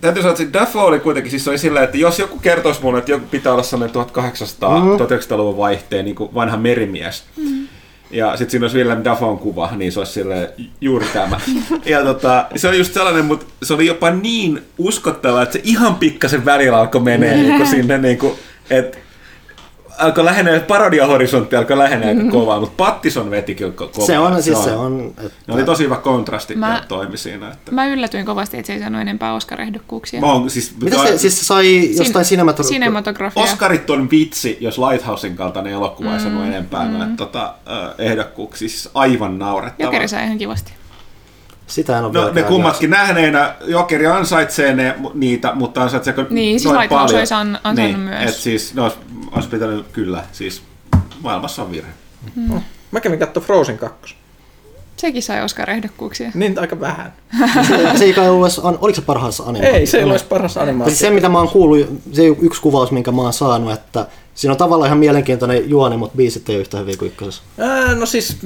[0.00, 3.10] täytyy sanoa, että Dafoe oli kuitenkin, siis oli sillä, että jos joku kertoisi mulle, että
[3.10, 4.90] joku pitää olla sellainen 1800, Mm.
[4.90, 7.24] 1900-luvun vaihteen niin kuin vanha merimies,
[8.10, 10.48] ja sitten siinä olisi Willem Dafoen kuva, niin se olisi silleen,
[10.80, 11.40] juuri tämä.
[11.84, 15.94] Ja tota, se oli just sellainen, mutta se oli jopa niin uskottava, että se ihan
[15.94, 18.34] pikkasen välillä alkoi menee niin sinne, niin kuin,
[18.70, 18.98] että
[19.98, 24.06] alkoi lähenee, parodiahorisontti alkoi lähenee aika kovaa, mutta Pattison veti kyllä ko- kovaa.
[24.06, 25.14] Se on, siis se on.
[25.18, 25.38] Että...
[25.46, 27.50] Ne oli tosi hyvä kontrasti Mä- toimi siinä.
[27.52, 27.72] Että...
[27.72, 30.20] Mä yllätyin kovasti, että se ei saanut enempää Oscar-ehdokkuuksia.
[30.20, 32.74] Mä oon, siis, Mitä se, siis se sai jostain Sin- cinematografia?
[32.74, 33.42] Cinematografia.
[33.42, 36.92] Oscarit on vitsi, jos Lighthousein kaltainen elokuva ei saanut enempää mm.
[36.92, 37.54] noita tota,
[37.98, 38.68] ehdokkuuksia.
[38.68, 39.86] Siis aivan naurettavaa.
[39.92, 40.72] Jokeri sai ihan kivasti.
[41.66, 46.60] Sitä en ole No, vielä ne kummatkin nähneenä, Jokeri ansaitsee ne, niitä, mutta ansaitseeko Niin,
[46.60, 47.18] siis noin paljon?
[47.18, 48.30] olisi an- ansainnut niin, myös.
[48.30, 48.96] Et siis ne olisi,
[49.32, 50.62] olisi pitänyt kyllä, siis
[51.22, 51.90] maailmassa on virhe.
[52.90, 54.14] Mä kävin katsoa Frozen 2.
[54.96, 56.30] Sekin sai Oscar-ehdokkuuksia.
[56.34, 57.12] Niin aika vähän.
[57.98, 59.78] Se ei kai ollut, oliko se parhaassa animaatiossa?
[59.78, 60.90] Ei, se ei ole paras Tai animaatio.
[60.90, 64.52] siis se, mitä mä oon kuullut, se yksi kuvaus, minkä mä oon saanut, että siinä
[64.52, 67.42] on tavallaan ihan mielenkiintoinen juoni, mutta biisit ei ole yhtä hyviä kuin ykkösessä.
[67.58, 68.38] Ää, no siis,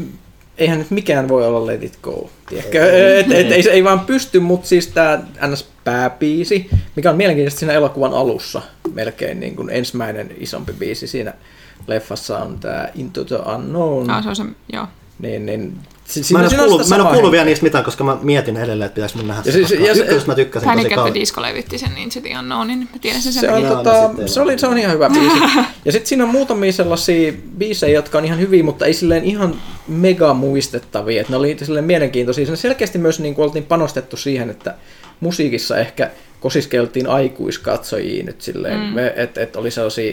[0.59, 2.31] eihän nyt mikään voi olla Let It Go.
[2.49, 3.19] Tiedätkö?
[3.19, 7.73] Et, et, ei, se ei vaan pysty, mutta siis tämä NS-pääbiisi, mikä on mielenkiintoista siinä
[7.73, 8.63] elokuvan alussa,
[8.95, 11.35] melkein niin kuin ensimmäinen isompi biisi siinä
[11.87, 14.11] leffassa on tämä Into the Unknown.
[14.11, 14.87] Ah, se on se, joo.
[15.19, 15.79] Niin, niin
[16.11, 18.57] Si- Mä en, on kuullut, mä en ole kuullut vielä niistä mitään, koska mä mietin
[18.57, 19.67] edelleen, että pitäisikö mun nähdä Ja se.
[19.67, 21.15] siis- ja se- mä tykkäsin Panic tosi kauan.
[21.15, 23.63] Disco levytti sen niin City Unknownin, mä tiedän sen sen Se, on.
[23.63, 25.37] Joo, no tota, sitten- se, oli, se on ihan hyvä biisi.
[25.85, 29.55] Ja sitten siinä on muutamia sellaisia biisejä, jotka on ihan hyviä, mutta ei silleen ihan
[29.89, 31.21] mega muistettavia.
[31.21, 32.45] Et ne oli silleen mielenkiintoisia.
[32.47, 34.75] Siinä selkeästi myös niin kuin oltiin panostettu siihen, että
[35.21, 38.99] musiikissa ehkä kosiskeltiin aikuiskatsojiin nyt silleen, mm.
[39.17, 40.13] että et oli sellaisia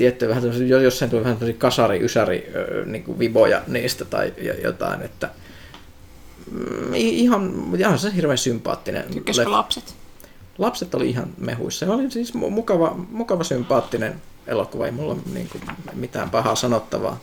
[0.00, 2.52] tiettyjä vähän jossain tuli vähän tämmöisiä kasari, ysäri
[2.86, 5.30] niin kuin viboja niistä tai jo- jotain, että
[6.50, 9.04] mm, ihan, ihan se hirveän sympaattinen.
[9.12, 9.52] Tykkäskö leffa.
[9.52, 9.94] lapset?
[10.58, 11.86] Lapset oli ihan mehuissa.
[11.86, 14.86] Se oli siis mu- mukava, mukava sympaattinen elokuva.
[14.86, 17.18] Ei mulla niin kuin, mitään pahaa sanottavaa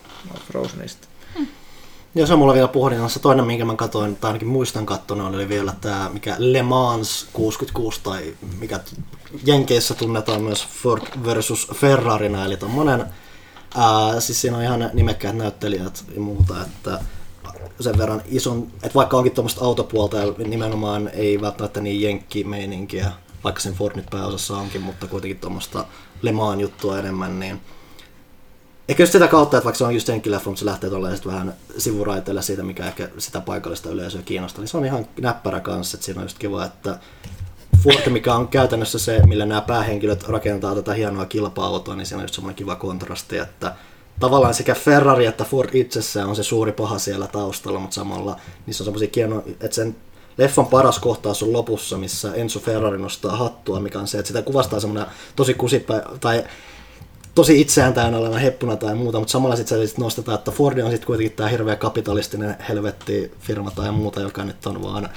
[0.47, 1.07] Frozenista.
[2.15, 3.19] Ja se on mulla vielä pohdinnassa.
[3.19, 7.99] Toinen, minkä mä katsoin, tai ainakin muistan kattona, oli vielä tämä, mikä Le Mans 66,
[8.03, 8.79] tai mikä
[9.45, 13.05] Jenkeissä tunnetaan myös Ford versus Ferrarina, eli tommonen,
[13.75, 16.99] ää, siis siinä on ihan nimekkäät näyttelijät ja muuta, että
[17.79, 23.11] sen verran ison, että vaikka onkin tuommoista autopuolta ja nimenomaan ei välttämättä niin jenkkimeininkiä,
[23.43, 25.85] vaikka sen Ford nyt pääosassa onkin, mutta kuitenkin tuommoista
[26.21, 27.61] Le Mans juttua enemmän, niin
[28.89, 31.53] Ehkä just sitä kautta, että vaikka se on just jenkkileffa, mutta se lähtee tolleen vähän
[31.77, 36.05] sivuraiteille siitä, mikä ehkä sitä paikallista yleisöä kiinnostaa, niin se on ihan näppärä kanssa, että
[36.05, 36.99] siinä on just kiva, että
[37.83, 42.23] Ford, mikä on käytännössä se, millä nämä päähenkilöt rakentaa tätä hienoa kilpa-autoa, niin siinä on
[42.23, 43.75] just semmoinen kiva kontrasti, että
[44.19, 48.83] tavallaan sekä Ferrari että Ford itsessään on se suuri paha siellä taustalla, mutta samalla niissä
[48.83, 49.95] on semmoisia hienoja, että sen
[50.37, 54.41] leffan paras kohtaus on lopussa, missä Enzo Ferrari nostaa hattua, mikä on se, että sitä
[54.41, 56.43] kuvastaa semmoinen tosi kusipä, tai
[57.35, 60.91] tosi itseään täynnä oleva heppuna tai muuta, mutta samalla sitten sit nostetaan, että Ford on
[60.91, 65.09] sitten kuitenkin tämä hirveä kapitalistinen helvetti firma tai muuta, joka nyt on vaan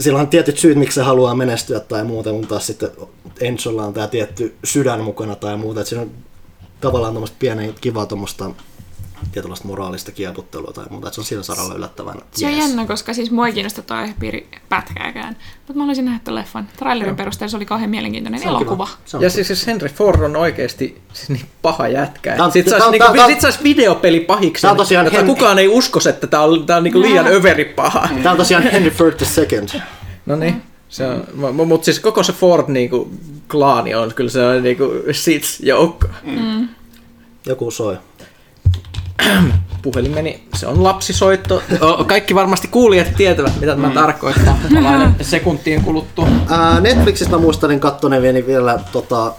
[0.00, 2.90] sillä on tietyt syyt, miksi se haluaa menestyä tai muuta, mutta taas sitten
[3.40, 6.10] Enzolla on tämä tietty sydän mukana tai muuta, että siinä on
[6.80, 8.50] tavallaan tuommoista pienen kivaa tuommoista
[9.32, 12.64] tietynlaista moraalista kieputtelua tai muuta, että se on sillä saralla yllättävän Se on jees.
[12.64, 15.36] jännä, koska siis mua ei kiinnosta tuo aihepiiri pätkääkään.
[15.56, 16.68] Mutta mä haluaisin nähdä tuon leffan.
[16.76, 18.88] Trailerin perusteella se oli kauhean mielenkiintoinen Se elokuva.
[19.04, 19.30] Se Ja kiva.
[19.30, 22.36] siis, siis Henry Ford on oikeasti siis niin paha jätkä.
[22.36, 25.26] Tää on- Sitten tää saisi niinku, sit sais videopeli pahiksi, Tää on tosiaan että Hen-
[25.26, 28.08] kukaan ei usko, että tämä on, tää on niinku liian överi paha.
[28.22, 29.68] Tämä on tosiaan Henry Ford the Second.
[30.26, 30.62] No niin.
[30.88, 31.26] Se on,
[31.66, 33.10] mutta siis koko se Ford niinku,
[33.50, 36.06] klaani on kyllä se on niinku sits joukko.
[37.46, 37.98] Joku soi.
[39.82, 41.62] Puhelin meni, se on lapsisoitto.
[42.06, 44.58] Kaikki varmasti kuulijat tietävät, mitä tämä tarkoittaa.
[44.74, 46.28] Valainen sekuntien kuluttua.
[46.48, 49.32] Ää, Netflixistä mä muistelin kattonevieni vielä tota,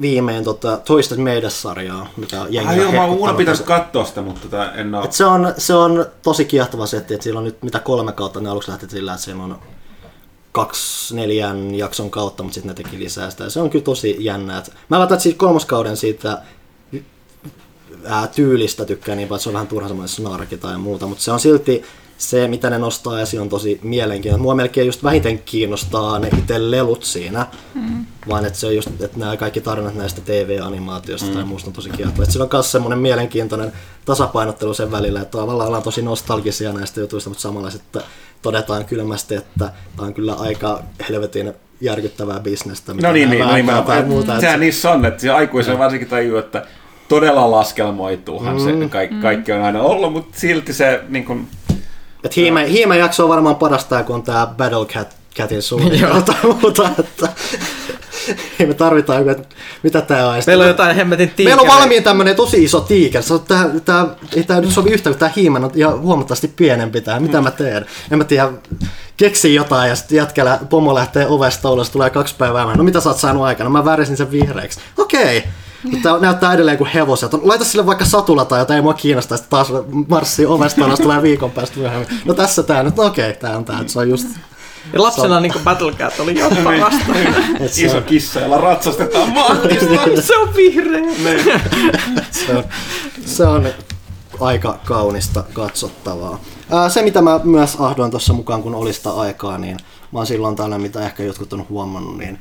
[0.00, 4.72] viimein tota, Toistet meidät-sarjaa, mitä jengi Ai joo, mä oon tosi- katsoa sitä, mutta tota
[4.72, 5.04] en oo...
[5.04, 8.40] Et se, on, se on tosi kiehtova setti, että siellä on nyt mitä kolme kautta,
[8.40, 9.58] ne aluksi lähti sillä, että siellä on
[10.52, 13.44] kaksi neljän jakson kautta, mutta sitten ne teki lisää sitä.
[13.44, 14.58] Ja se on kyllä tosi jännä.
[14.58, 16.42] Et mä välttämättä siitä kolmoskauden siitä
[18.04, 21.24] ää, tyylistä tykkään niin paljon, että se on vähän turha semmoinen snarki tai muuta, mutta
[21.24, 21.82] se on silti
[22.18, 24.42] se, mitä ne nostaa esiin, on tosi mielenkiintoista.
[24.42, 28.06] Mua melkein just vähiten kiinnostaa ne itse lelut siinä, mm.
[28.28, 31.34] vaan että se on just, että nämä kaikki tarinat näistä TV-animaatioista mm.
[31.34, 32.22] tai muusta on tosi kiehtovaa.
[32.22, 33.72] Että sillä on myös semmoinen mielenkiintoinen
[34.04, 38.02] tasapainottelu sen välillä, että tavallaan ollaan tosi nostalgisia näistä jutuista, mutta samalla sitten
[38.42, 42.94] todetaan kylmästi, että tämä on kyllä aika helvetin järkyttävää bisnestä.
[42.94, 44.40] No niin, niin, no niin mä, muuta.
[44.40, 46.66] sehän se- niissä on, että se aikuisen varsinkin tajuu, että
[47.08, 48.80] todella laskelmoituuhan mm.
[48.80, 51.48] se kaikki, kaikki on aina ollut, mutta silti se niin kuin,
[52.24, 56.36] Et hiime, hiime jakso on varmaan parasta, kun on tää Battle Cat, Catin suunnitelma tai
[56.42, 57.28] muuta, että
[58.60, 60.42] ei me tarvitaan, että mitä tää on.
[60.46, 61.56] Meillä on jotain hemmetin tiikeriä.
[61.56, 63.22] Meillä on valmiin tämmönen tosi iso tiiker.
[63.22, 64.06] Se on tää, tää,
[64.36, 67.20] ei tää nyt sovi yhtä, kun tää hiimen on ihan huomattavasti pienempi tää.
[67.20, 67.86] Mitä mä teen?
[68.10, 68.48] En mä tiedä,
[69.16, 72.76] keksin jotain ja sitten jätkällä pomo lähtee ovesta ulos, tulee kaksi päivää.
[72.76, 73.70] No mitä sä oot saanut aikana?
[73.70, 74.80] Mä värisin sen vihreäksi.
[74.98, 75.36] Okei.
[75.36, 75.52] Mutta
[76.02, 77.32] tää näyttää edelleen kuin hevoset.
[77.42, 79.36] Laita sille vaikka satula tai jotain, ei mua kiinnostaa.
[79.36, 79.68] Sitten taas
[80.08, 82.08] marssii ovesta ulos, tulee viikon päästä myöhemmin.
[82.24, 83.80] No tässä tää nyt, no okei, tää on tää.
[83.86, 84.28] Se on just...
[84.92, 87.12] Ja lapsena niin Battle Cat oli jo parasta.
[87.60, 90.22] Et se, iso on, kissa, jolla ratsastetaan maantista.
[90.22, 91.02] se on vihreä.
[92.30, 92.64] se, on,
[93.24, 93.68] se on
[94.40, 96.40] aika kaunista katsottavaa.
[96.70, 99.76] Ää, se, mitä mä myös ahdoin tuossa mukaan, kun oli sitä aikaa, niin
[100.12, 102.40] mä oon silloin tällä, mitä ehkä jotkut on huomannut, niin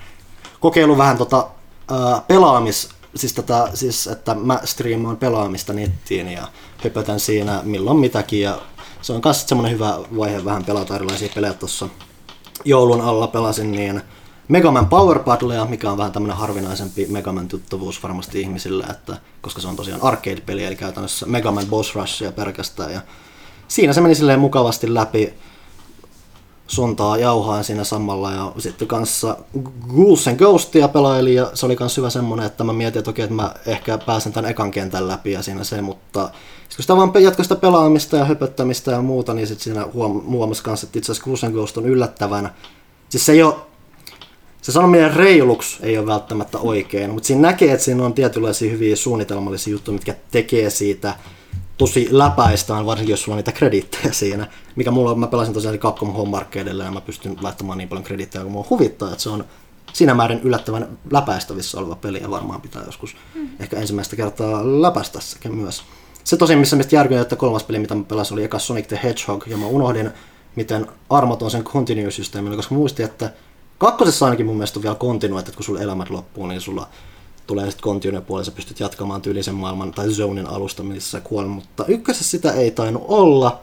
[0.59, 1.47] kokeilu vähän tota
[1.91, 6.48] ää, pelaamis, siis, tätä, siis että mä striimaan pelaamista nettiin ja
[6.84, 8.61] höpötän siinä milloin mitäkin ja
[9.02, 11.89] se on myös semmoinen hyvä vaihe vähän pelata erilaisia pelejä tuossa
[12.65, 14.02] joulun alla pelasin niin
[14.48, 19.18] Mega Man Power Battlea, mikä on vähän tämmöinen harvinaisempi Mega Man tuttavuus varmasti ihmisille, että,
[19.41, 22.94] koska se on tosiaan arcade-peli, eli käytännössä Mega Man Boss Rushia pelkästään.
[22.94, 23.02] Ja
[23.68, 25.34] siinä se meni silleen mukavasti läpi.
[26.68, 29.38] Sontaa jauhaan siinä samalla ja sitten kanssa
[29.94, 33.23] Ghouls and Ghostia pelailin ja se oli myös hyvä semmonen, että mä mietin, että okei,
[33.23, 36.30] että mä ehkä pääsen tämän ekan kentän läpi ja siinä se, mutta
[36.76, 40.64] kun sitä vaan jatkoi sitä pelaamista ja höpöttämistä ja muuta, niin sitten siinä huom- huomasi
[40.64, 42.49] kanssa, että itse asiassa and Ghost on yllättävän,
[43.10, 43.56] siis se ei ole
[44.61, 48.95] se sanominen reiluksi ei ole välttämättä oikein, mutta siinä näkee, että siinä on tietynlaisia hyviä
[48.95, 51.15] suunnitelmallisia juttuja, mitkä tekee siitä
[51.77, 54.47] tosi läpäistään, varsinkin jos sulla on niitä kredittejä siinä.
[54.75, 58.03] Mikä mulla on, mä pelasin tosiaan Capcom Home Arcadeilla ja mä pystyn laittamaan niin paljon
[58.03, 59.45] kredittejä, kun mua huvittaa, että se on
[59.93, 63.49] siinä määrin yllättävän läpäistävissä oleva peli ja varmaan pitää joskus mm.
[63.59, 65.83] ehkä ensimmäistä kertaa läpäistä sekä myös.
[66.23, 68.99] Se tosi, missä mistä järkyin, että kolmas peli, mitä mä pelasin, oli eka Sonic the
[69.03, 70.11] Hedgehog, ja mä unohdin,
[70.55, 73.33] miten armoton sen continue-systeemi koska muistin, että
[73.77, 76.87] kakkosessa ainakin mun mielestä on vielä continue, että kun sulla elämät loppuu, niin sulla
[77.48, 81.86] tulee sitten continue puolella, sä pystyt jatkamaan tyylisen maailman tai zonin alusta, missä kuolen, mutta
[81.86, 83.61] ykkösessä sitä ei tainnut olla.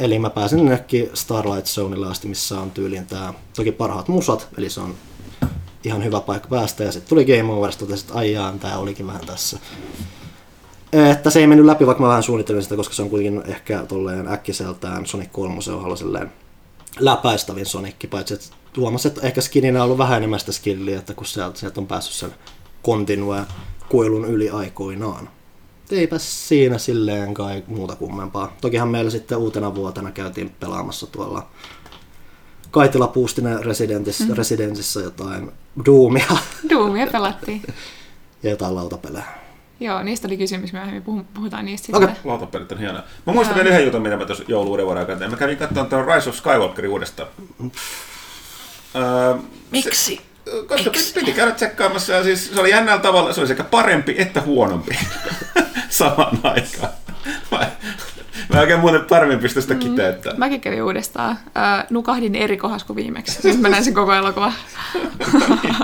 [0.00, 4.70] Eli mä pääsin jonnekin Starlight Zoneille asti, missä on tyyliin tää, toki parhaat musat, eli
[4.70, 4.94] se on
[5.84, 9.26] ihan hyvä paikka päästä, ja sitten tuli Game Over, sitten että aijaan, tää olikin vähän
[9.26, 9.58] tässä.
[10.92, 13.84] Että se ei mennyt läpi, vaikka mä vähän suunnittelin sitä, koska se on kuitenkin ehkä
[13.88, 16.32] tolleen äkkiseltään Sonic 3 on silleen
[16.98, 21.14] läpäistävin Sonic, paitsi että huomasi, että ehkä skininä on ollut vähän enemmän sitä skilliä, että
[21.14, 22.34] kun sieltä, sieltä on päässyt sen
[22.84, 23.42] continue
[23.88, 25.28] kuilun yli aikoinaan.
[25.90, 28.56] Eipä siinä silleen kai muuta kummempaa.
[28.60, 31.48] Tokihan meillä sitten uutena vuotena käytiin pelaamassa tuolla
[32.70, 34.34] Kaitila Puustinen Residentissä, mm.
[34.34, 35.52] Residensissä jotain
[35.84, 36.36] Doomia.
[36.70, 37.62] Doomia pelattiin.
[38.42, 39.24] ja jotain lautapelejä.
[39.80, 42.08] Joo, niistä oli kysymys myöhemmin, puhutaan niistä okay.
[42.08, 42.30] sitten.
[42.30, 43.02] Lautapelit on hienoa.
[43.26, 45.28] Mä muistan vielä yhden jutun, mitä mä tuossa jouluuden vuoden aikana.
[45.28, 47.28] Mä kävin katsomaan tuon Rise of Skywalkerin uudestaan.
[48.94, 49.34] Öö,
[49.70, 50.16] Miksi?
[50.16, 50.22] Se,
[50.68, 54.40] koska piti käydä tsekkaamassa ja siis se oli jännällä tavalla, se oli sekä parempi että
[54.40, 54.98] huonompi
[55.88, 56.92] saman aikaan.
[57.50, 57.70] Mä,
[58.48, 59.80] mä oikein muuten paremmin pysty sitä mm.
[59.80, 60.38] kiteyttämään.
[60.38, 61.38] Mäkin kävin uudestaan.
[61.56, 63.42] Äh, nukahdin eri kohdassa kuin viimeksi.
[63.42, 64.52] Siis mä näin sen koko elokuva.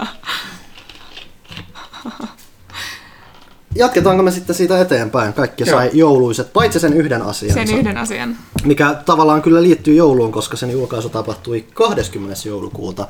[3.74, 5.32] Jatketaanko me sitten siitä eteenpäin?
[5.32, 5.78] Kaikki Joo.
[5.78, 7.54] sai jouluiset, paitsi sen yhden asian.
[7.54, 8.36] Sen yhden asian.
[8.64, 12.48] Mikä tavallaan kyllä liittyy jouluun, koska sen julkaisu tapahtui 20.
[12.48, 13.08] joulukuuta.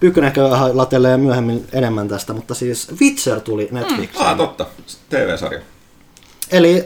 [0.00, 0.42] Pyykkönen ehkä
[0.72, 4.24] latelee myöhemmin enemmän tästä, mutta siis Witcher tuli Netflixiin.
[4.24, 4.30] Mm.
[4.30, 4.66] Ah, totta.
[5.08, 5.60] TV-sarja.
[6.50, 6.84] Eli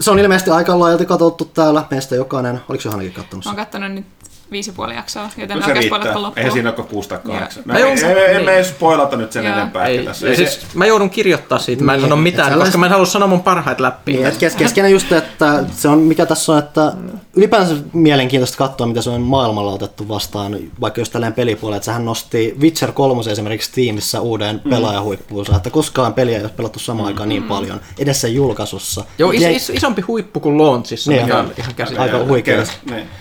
[0.00, 1.84] se on ilmeisesti aika laajalti katsottu täällä.
[1.90, 4.06] Meistä jokainen, oliko Johannakin katsonut Olen katsonut nyt
[4.50, 5.98] viisi puoli jaksoa, joten no se riittää.
[5.98, 6.32] loppuun.
[6.36, 7.62] Eihän siinä ole kuusi tai kahdeksan.
[7.66, 8.64] Mä, ei, ei, emme niin.
[8.64, 9.54] spoilata nyt sen Joo.
[9.54, 9.86] enempää.
[9.86, 10.28] Ei, tässä.
[10.28, 13.06] Ei, siis, mä joudun kirjoittaa siitä, mä en niin, sano mitään, koska mä en halua
[13.06, 14.12] sanoa mun parhaat läpi.
[14.12, 16.92] Niin, kes, keskeinen just, että se on, mikä tässä on, että
[17.36, 22.04] ylipäänsä mielenkiintoista katsoa, mitä se on maailmalla otettu vastaan, vaikka just tällainen pelipuoli, että sehän
[22.04, 24.70] nosti Witcher 3 esimerkiksi Steamissa uuden mm.
[24.70, 27.48] pelaajahuippuunsa, että koskaan peliä ei ole pelattu samaan aikaan niin mm.
[27.48, 29.04] niin paljon, edessä julkaisussa.
[29.18, 32.62] Joo, is, is, isompi huippu kuin launchissa, niin, ihan, ihan Aika huikea,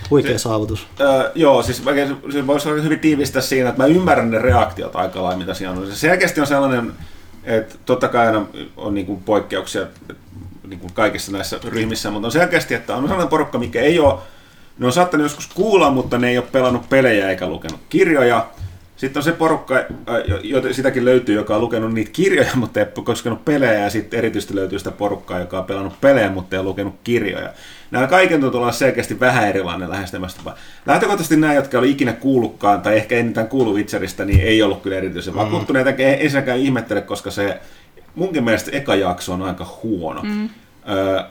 [0.09, 0.87] huikea saavutus.
[1.35, 1.83] Joo, siis
[2.33, 5.71] se voisi olla hyvin tiivistää siinä, että mä ymmärrän ne reaktiot aika lailla, mitä siinä
[5.71, 5.87] on.
[5.87, 6.91] Se selkeästi on sellainen,
[7.43, 8.45] että totta kai aina
[8.77, 9.87] on niin kuin poikkeuksia
[10.67, 14.19] niin kuin kaikissa näissä ryhmissä, mutta on selkeästi, että on sellainen porukka, mikä ei ole,
[14.79, 18.47] ne on saattanut joskus kuulla, mutta ne ei ole pelannut pelejä eikä lukenut kirjoja.
[18.95, 19.75] Sitten on se porukka,
[20.43, 24.17] jota sitäkin löytyy, joka on lukenut niitä kirjoja, mutta ei ole koskenut pelejä, ja sitten
[24.17, 27.49] erityisesti löytyy sitä porukkaa, joka on pelannut pelejä, mutta ei ole lukenut kirjoja.
[27.91, 30.55] Nämä kaiken tuntuu olla selkeästi vähän erilainen lähestymistapa.
[30.85, 34.97] Lähtökohtaisesti nämä, jotka oli ikinä kuullutkaan, tai ehkä enintään kuulu Witcheristä, niin ei ollut kyllä
[34.97, 35.39] erityisen mm.
[35.39, 37.59] vakuuttuneita, ensinnäkään ihmettele, koska se
[38.15, 40.21] munkin mielestä eka jakso on aika huono.
[40.23, 40.49] Mm.
[40.89, 41.23] Öö,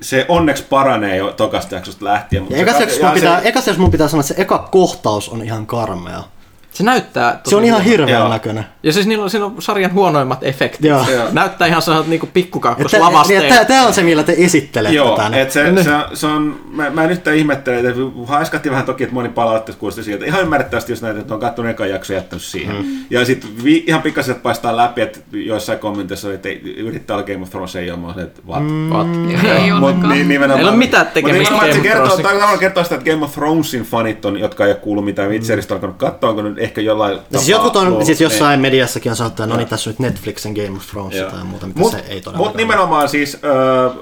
[0.00, 2.42] se onneksi paranee jo tokasta jaksosta lähtien.
[2.42, 3.72] Mutta eka, se, mun pitää, se...
[3.78, 6.24] mun pitää sanoa, että se eka kohtaus on ihan karmea.
[6.72, 8.64] Se näyttää Se on ihan hirveän näköinen.
[8.82, 10.86] Ja siis niillä on, siinä on sarjan huonoimmat efektit.
[10.86, 11.04] Joo.
[11.32, 13.42] Näyttää ihan sellaiset niinku pikkukakkoslavasteet.
[13.42, 15.34] Niin, Tämä on se, millä te esittelette Joo, tämän.
[15.34, 19.28] Et se, se, se, on, mä, mä nyt ihmettelen, että haiskatti vähän toki, että moni
[19.28, 20.24] palautteessa kuulosti sieltä.
[20.24, 22.76] Ihan ymmärrettävästi, jos näitä, että on katsonut ekan jakso jättänyt siihen.
[22.76, 22.84] Mm.
[23.10, 27.50] Ja sitten ihan pikkasen paistaa läpi, että joissain kommenteissa oli, että yrittää olla Game of
[27.50, 28.62] Thrones ei ole, että what?
[28.62, 28.90] Mm.
[28.90, 29.06] what?
[29.44, 30.28] Ei ollenkaan.
[30.28, 32.22] Niin, ei ole mitään tekemistä Game of Thronesin.
[32.22, 35.74] Tämä kertoo sitä, että Game of Thronesin fanit on, jotka ei ole kuullut mitään Witcherista
[35.74, 38.60] alkanut katsoa, onko nyt ehkä jollain siis jotkut on, luo, siis jossain niin.
[38.60, 41.66] mediassakin on sanottu, että no niin, tässä on nyt Netflixin Game of Thrones tai muuta,
[41.66, 43.96] mitä mut, se ei todella Mutta nimenomaan siis, äh,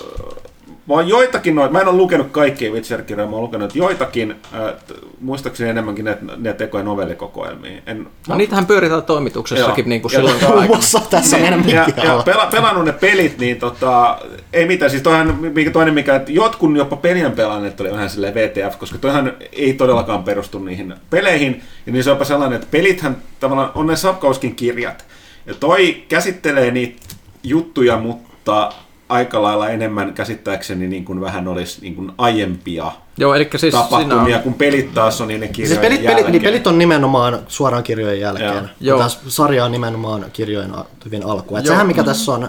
[0.89, 4.74] mä oon joitakin noita, mä en ole lukenut kaikkia Witcher-kirjoja, mä oon lukenut joitakin, äh,
[5.20, 7.82] muistaakseni enemmänkin ne, ne tekoja novellikokoelmia.
[7.86, 9.89] En, no niitähän pyöritään toimituksessakin joo.
[9.89, 13.56] niin kuin silloin Muun muassa tässä niin, meidän ja, ja pela, pelannut ne pelit, niin
[13.56, 14.19] tota,
[14.52, 18.35] ei mitään, siis toihan, mikä toinen mikä, että jotkun jopa pelien pelanneet oli vähän silleen
[18.35, 22.69] VTF, koska toihan ei todellakaan perustu niihin peleihin, ja niin se on jopa sellainen, että
[22.70, 25.05] pelithän tavallaan on ne Sapkauskin kirjat,
[25.47, 27.02] ja toi käsittelee niitä
[27.43, 28.73] juttuja, mutta
[29.09, 33.78] aika lailla enemmän käsittääkseni niin kuin vähän olisi niin kuin aiempia Joo, eli siis siinä
[33.78, 36.32] tapahtumia, on, kun pelit taas on niiden kirjojen Siis pelit, pelit, jälkeen.
[36.32, 38.70] niin pelit on nimenomaan suoraan kirjojen jälkeen.
[38.80, 38.98] Joo.
[38.98, 40.72] Taas sarja on nimenomaan kirjojen
[41.05, 41.56] hyvin alku.
[41.56, 41.72] Et Joo.
[41.72, 42.48] sehän mikä tässä on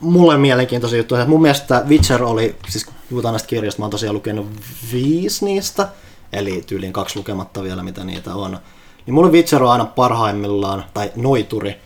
[0.00, 3.90] mulle mielenkiintoisin juttu, että mun mielestä Witcher oli, siis kun puhutaan näistä kirjoista, mä oon
[3.90, 4.46] tosiaan lukenut
[4.92, 5.88] viisi niistä,
[6.32, 8.58] eli tyyliin kaksi lukematta vielä, mitä niitä on.
[9.06, 11.76] Niin mulle Witcher on aina parhaimmillaan, tai noituri.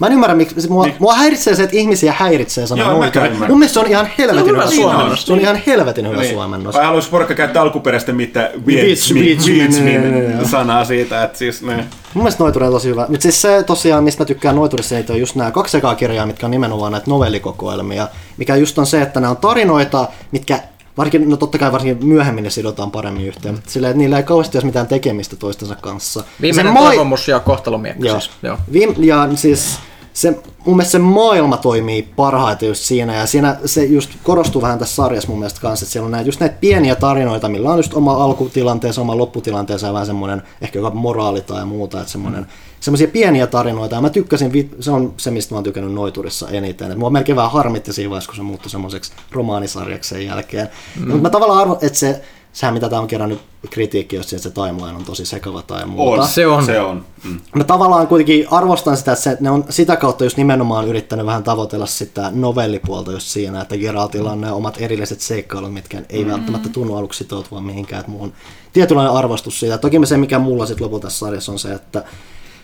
[0.00, 0.96] Mä en ymmärrä, miksi mua, Niin.
[0.98, 3.36] mua häiritsee se, että ihmisiä häiritsee sana Joo, ymmärrän.
[3.50, 5.26] Mun mielestä se on ihan helvetin hyvä hyvä suomennos.
[5.26, 6.34] Se on ihan helvetin hyvä Niin.
[6.34, 6.74] suomennos.
[6.74, 10.48] Vai haluaisi porukka käyttää alkuperäistä mitä niin.
[10.50, 11.76] sanaa siitä, että siis ne...
[12.14, 13.06] Mun mielestä noituri on tosi hyvä.
[13.08, 16.46] Mutta siis se tosiaan, mistä mä tykkään noiturissa, on just nämä kaksi ekaa kirjaa, mitkä
[16.46, 18.08] on nimenomaan näitä novellikokoelmia.
[18.36, 20.60] Mikä just on se, että nämä on tarinoita, mitkä
[20.98, 24.22] varsinkin, no totta kai varsinkin myöhemmin ne sidotaan paremmin yhteen, mutta silleen, että niillä ei
[24.22, 26.24] kauheasti ole mitään tekemistä toistensa kanssa.
[26.40, 28.20] viimeinen se toivomus ja kohtalomiekka Joo.
[28.20, 28.30] siis.
[28.42, 28.58] Joo.
[28.72, 29.78] Viim- ja siis
[30.20, 34.78] se, mun mielestä se maailma toimii parhaiten just siinä, ja siinä se just korostuu vähän
[34.78, 37.78] tässä sarjassa mun mielestä kanssa, että siellä on näitä, just näitä pieniä tarinoita, millä on
[37.78, 42.46] just oma alkutilanteensa, oma lopputilanteensa ja vähän semmoinen ehkä jopa moraali tai muuta, että semmoinen
[42.80, 46.86] semmoisia pieniä tarinoita, ja mä tykkäsin, se on se, mistä mä oon tykännyt Noiturissa eniten,
[46.86, 50.68] että mua melkein vähän harmitti siinä vaiheessa, kun se muuttui semmoiseksi romaanisarjaksi sen jälkeen.
[50.96, 51.06] Mm.
[51.06, 52.22] Mutta mä tavallaan arvo, että se,
[52.52, 53.40] sehän mitä tää on kerännyt
[53.70, 56.22] kritiikki, jos että se timeline on tosi sekava tai muuta.
[56.22, 56.64] On, Se on.
[56.64, 57.04] Se on.
[57.24, 57.40] Mm.
[57.54, 61.42] Mä tavallaan kuitenkin arvostan sitä, että se, ne on sitä kautta just nimenomaan yrittänyt vähän
[61.42, 66.32] tavoitella sitä novellipuolta just siinä, että Geraltilla on nämä omat erilliset seikkailut, mitkä ei mm-hmm.
[66.32, 68.00] välttämättä tunnu aluksi sitoutua mihinkään.
[68.00, 68.32] Että mulla on
[68.72, 69.78] tietynlainen arvostus siitä.
[69.78, 72.04] Toki se, mikä mulla sitten lopulta tässä sarjassa on se, että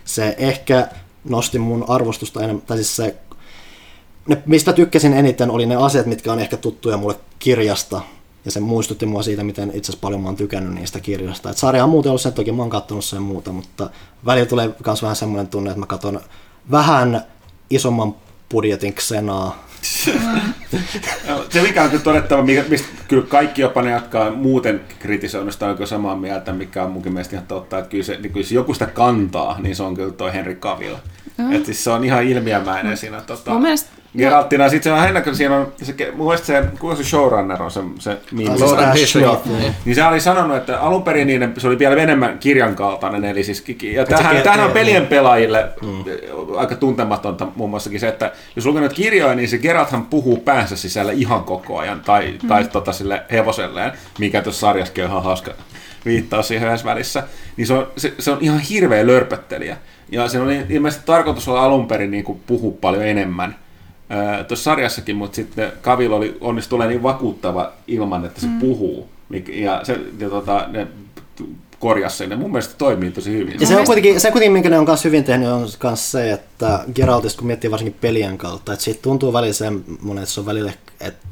[0.04, 0.88] se ehkä
[1.24, 3.16] nosti mun arvostusta enemmän, tai siis se,
[4.28, 8.00] ne, mistä tykkäsin eniten, oli ne asiat, mitkä on ehkä tuttuja mulle kirjasta,
[8.46, 11.50] ja se muistutti mua siitä, miten itse asiassa paljon mä oon tykännyt niistä kirjoista.
[11.50, 13.90] Et sarja on muuten ollut sen, toki mä oon kattonut sen muuta, mutta
[14.26, 16.20] välillä tulee myös vähän semmoinen tunne, että mä katson
[16.70, 17.20] vähän
[17.70, 18.14] isomman
[18.50, 19.66] budjetin Xenaa.
[21.28, 24.80] Joo, Se mikä on kyllä todettava, mikä, mistä kyllä kaikki jopa ne, jotka on muuten
[24.98, 28.32] kritisoinnista on oikein samaa mieltä, mikä on munkin mielestä ihan totta, että kyllä se, niin
[28.32, 30.94] kyllä se joku sitä kantaa, niin se on kyllä toi Henry Cavill.
[31.38, 31.52] Mm.
[31.52, 33.20] Että siis se on ihan ilmiömäinen siinä.
[33.20, 36.64] Tota, Mun mielestä- Geralttina, sitten se on jännä, kun siinä on, se, mun mielestä se,
[36.78, 38.18] kuka se showrunner on, se, se
[39.20, 39.42] joo.
[39.58, 39.74] Niin.
[39.84, 43.44] niin se oli sanonut, että alun perin niiden, se oli vielä enemmän kirjan kaltainen, eli
[43.44, 45.08] siis, ja tähän, kertoo, tähän on pelien niin.
[45.08, 46.04] pelaajille mm.
[46.56, 51.12] aika tuntematonta muun muassakin se, että jos lukenut kirjoja, niin se Geralthan puhuu päänsä sisällä
[51.12, 52.48] ihan koko ajan, tai, mm.
[52.48, 55.50] tai tota sille hevoselleen, mikä tuossa sarjassakin on ihan hauska
[56.04, 57.22] viittaus siihen yhdessä välissä,
[57.56, 59.76] niin se on, se, se on ihan hirveä lörpöttelijä.
[60.12, 63.56] Ja se on ilmeisesti tarkoitus olla alun perin niin kuin puhua paljon enemmän
[64.48, 68.58] tuossa sarjassakin, mutta sitten Kavil oli onnistu olemaan niin vakuuttava ilman, että se mm.
[68.58, 69.08] puhuu.
[69.48, 70.86] Ja, se, ja tota, ne
[71.78, 73.60] korjasi sen, ja mun mielestä toimii tosi hyvin.
[73.60, 76.84] Ja se on kuitenkin, se kuitenkin, minkä ne on hyvin tehnyt, on myös se, että
[76.94, 80.72] Geraltista, kun miettii varsinkin pelien kautta, että siitä tuntuu välillä semmoinen, että se on välillä,
[81.00, 81.26] että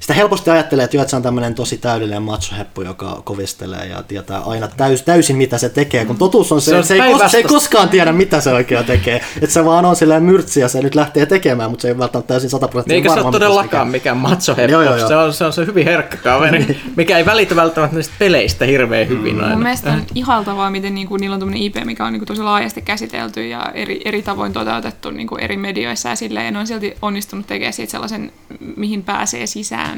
[0.00, 4.02] sitä helposti ajattelee, että, jo, että se on tämmöinen tosi täydellinen machoheppu, joka kovistelee ja
[4.02, 6.04] tietää aina täys, täysin, mitä se tekee.
[6.04, 8.40] Kun totuus on se, Se on että se, ei, kos, se ei koskaan tiedä, mitä
[8.40, 9.20] se oikein tekee.
[9.36, 12.28] Että se vaan on silleen myrtsi ja se nyt lähtee tekemään, mutta se ei välttämättä
[12.28, 15.08] täysin Niin sataprosenttisesti eikä se varma, ole mitä todellakaan mikään macho Joo, joo, joo.
[15.08, 19.08] se, on, se on se hyvin herkkä kaveri, mikä ei välitä välttämättä niistä peleistä hirveän
[19.08, 19.54] hyvin aina.
[19.54, 22.82] Mun mielestä on ihaltavaa, miten niinku, niillä on tämmöinen IP, mikä on niinku, tosi laajasti
[22.82, 27.46] käsitelty ja eri, eri tavoin toteutettu niinku, eri medioissa ja silleen, ne on silti onnistunut
[27.46, 28.32] tekemään siitä sellaisen,
[28.76, 29.89] mihin pääsee sisään,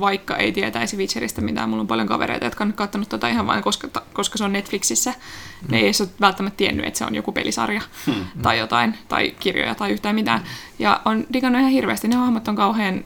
[0.00, 1.68] vaikka ei tietäisi Witcheristä mitään.
[1.68, 5.14] Mulla on paljon kavereita, jotka on katsonut tota ihan vain, koska, koska se on Netflixissä.
[5.68, 7.82] Ne ei edes ole välttämättä tiennyt, että se on joku pelisarja
[8.42, 10.40] tai jotain, tai kirjoja tai yhtään mitään.
[10.78, 12.08] Ja on digannut ihan hirveästi.
[12.08, 13.04] Ne hahmot on kauhean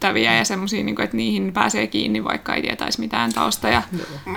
[0.00, 3.68] pidettäviä ja semmoisia, niin että niihin pääsee kiinni, vaikka ei tietäisi mitään tausta.
[3.68, 3.82] Ja,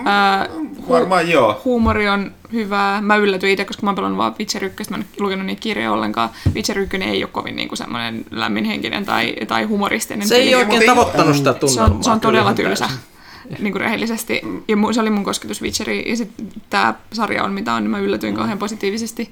[0.06, 0.48] ää,
[0.90, 1.62] Varmaan joo.
[1.66, 3.02] huumori on hyvää.
[3.02, 5.92] Mä yllätyin itse, koska mä oon pelannut vaan Witcher 1, mä en lukenut niitä kirjoja
[5.92, 6.30] ollenkaan.
[6.56, 10.28] Witcher 1 ei ole kovin niin kuin semmoinen lämminhenkinen tai, tai humoristinen.
[10.28, 10.56] Se ei peli.
[10.56, 11.98] oikein tavoittanut sitä se tunnelmaa.
[11.98, 12.90] on, se on todella tylsä.
[13.60, 14.42] Niin kuin rehellisesti.
[14.68, 16.10] Ja se oli mun kosketus Witcheriin.
[16.10, 19.32] Ja sitten tämä sarja on mitä on, niin mä yllätyin kauhean positiivisesti.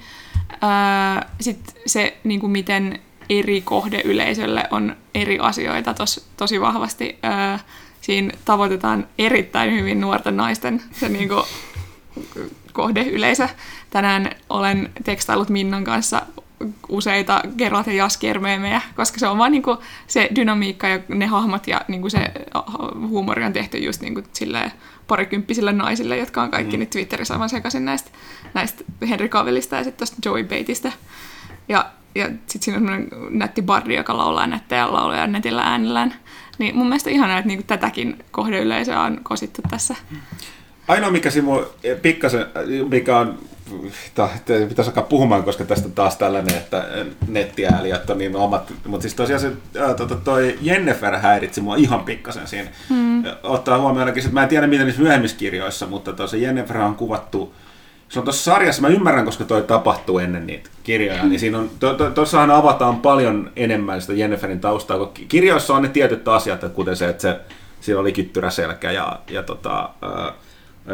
[1.39, 2.99] Sitten se, niin kuin miten
[3.39, 7.19] eri kohdeyleisölle on eri asioita tos, tosi vahvasti.
[7.23, 7.59] Ää,
[8.01, 11.43] siinä tavoitetaan erittäin hyvin nuorten naisten se niin kuin,
[12.73, 13.49] kohdeyleisö.
[13.89, 16.21] Tänään olen tekstaillut Minnan kanssa
[16.89, 19.77] useita Geralt ja Jaskier-meemejä, koska se on vaan niinku
[20.07, 22.31] se dynamiikka ja ne hahmot ja niinku se
[23.07, 24.71] huumori on tehty just niinku silleen
[25.07, 26.79] parikymppisille naisille, jotka on kaikki mm.
[26.79, 28.11] nyt Twitterissä aivan sekaisin näistä,
[28.53, 30.91] näistä Henry Cavillista ja sitten tuosta Joey Bateista.
[31.69, 36.13] Ja, ja sitten siinä on semmoinen nätti bardi, joka laulaa nättejä lauluja netillä äänellään.
[36.57, 39.95] Niin mun mielestä ihanaa, että niinku tätäkin kohdeyleisöä on kosittu tässä.
[40.87, 41.61] Ainoa, mikä simu,
[42.01, 42.45] pikkasen,
[42.89, 43.39] mikä on
[44.69, 46.87] pitäisi alkaa puhumaan, koska tästä taas tällainen, että
[47.27, 51.99] nettiäälijät on niin omat, mutta siis tosiaan se, ää, tota, toi Jennifer häiritsi mua ihan
[51.99, 52.69] pikkasen siinä.
[52.89, 53.23] Hmm.
[53.43, 56.95] Ottaa huomioon ainakin, että mä en tiedä mitä niissä myöhemmissä kirjoissa, mutta tosiaan Jennifer on
[56.95, 57.53] kuvattu
[58.11, 61.69] se on tuossa sarjassa, mä ymmärrän, koska toi tapahtuu ennen niitä kirjoja, niin siinä on,
[61.79, 66.27] to, to, tossahan avataan paljon enemmän sitä Jenniferin taustaa, kun ki- kirjoissa on ne tietyt
[66.27, 67.39] asiat, kuten se, että se,
[67.81, 70.33] siinä oli kittyrä selkä ja, ja tota, ää,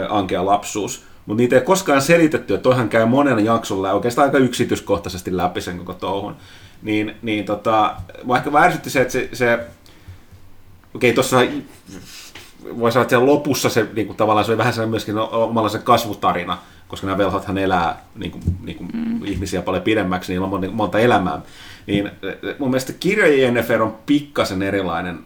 [0.09, 4.37] ankea lapsuus, mutta niitä ei koskaan selitetty, että toihan käy monen jaksolla ja oikeastaan aika
[4.37, 6.35] yksityiskohtaisesti läpi sen koko touhun.
[6.81, 7.95] Niin, niin tota,
[8.37, 9.59] ehkä värsytti se, että se, se
[10.95, 11.37] okei, tuossa
[12.79, 15.69] voi sanoa, että siellä lopussa se niin kuin, tavallaan se oli vähän sellainen myöskin omalla
[15.69, 16.57] se kasvutarina,
[16.87, 19.25] koska nämä velhothan elää niin kuin, niin kuin mm.
[19.25, 21.41] ihmisiä paljon pidemmäksi, niillä on monta, elämää.
[21.87, 22.11] Niin
[22.59, 25.19] mun mielestä kirjojen Jennifer on pikkasen erilainen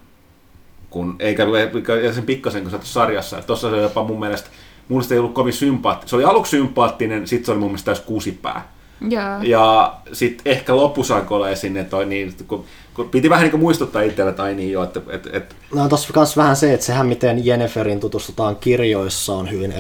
[0.90, 1.44] kuin, eikä
[1.74, 3.42] eikä sen pikkasen kuin se tuossa sarjassa.
[3.42, 4.50] Tuossa se jopa mun mielestä,
[4.88, 6.10] mun mielestä ei ollut kovin sympaattinen.
[6.10, 8.68] Se oli aluksi sympaattinen, sitten se oli mun mielestä täys kusipää.
[9.10, 9.42] Joo.
[9.42, 14.02] Ja sitten ehkä lopussa alkoi olla sinne toi niin, kun, kun piti vähän niin muistuttaa
[14.02, 17.08] itselle, että ai niin joo, että, että, että No tossa kans vähän se, että sehän
[17.08, 19.72] miten Jenniferin tutustutaan kirjoissa on hyvin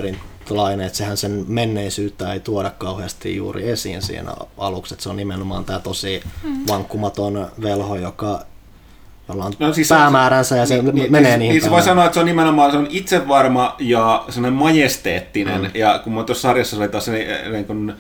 [0.46, 5.16] erilainen, että sehän sen menneisyyttä ei tuoda kauheasti juuri esiin siinä aluksi, että se on
[5.16, 6.22] nimenomaan tämä tosi
[6.68, 8.46] vankkumaton velho, joka
[9.30, 11.70] jolla on No siis se- päämääränsä ja se niin, niin, menee niin, niihin niin se
[11.70, 15.62] voi sanoa, että se on nimenomaan se on itsevarma ja sellainen majesteettinen.
[15.62, 15.70] Mm.
[15.74, 17.94] Ja kun mä tuossa sarjassa se oli taas niin, niin kuin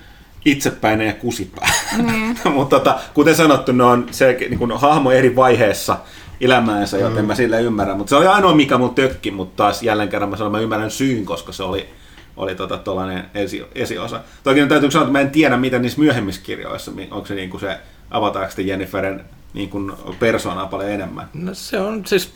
[0.45, 1.69] itsepäinen ja kusipää.
[1.97, 2.35] Mm.
[2.53, 5.97] Mutta tota, kuten sanottu, ne on se niin kuin, hahmo eri vaiheessa
[6.41, 7.27] elämäänsä, joten mm.
[7.27, 7.97] mä sillä ymmärrän.
[7.97, 10.91] Mutta se oli ainoa, mikä mun tökki, mutta taas jälleen kerran mä sanon, mä ymmärrän
[10.91, 11.89] syyn, koska se oli
[12.37, 14.21] oli tota, tuollainen esi, esiosa.
[14.43, 17.61] Toki täytyy sanoa, että mä en tiedä, mitä niissä myöhemmissä kirjoissa, onko se, niin kuin
[17.61, 17.77] se
[18.11, 19.21] avataanko sitten Jenniferin
[19.53, 21.29] niin kuin persoonaa paljon enemmän.
[21.33, 22.33] No se on siis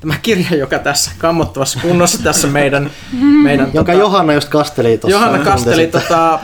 [0.00, 2.90] tämä kirja, joka tässä kammottavassa kunnossa tässä meidän,
[3.42, 5.18] meidän Jonka tota, Johanna just kasteli tuossa.
[5.18, 6.38] Johanna kasteli tota,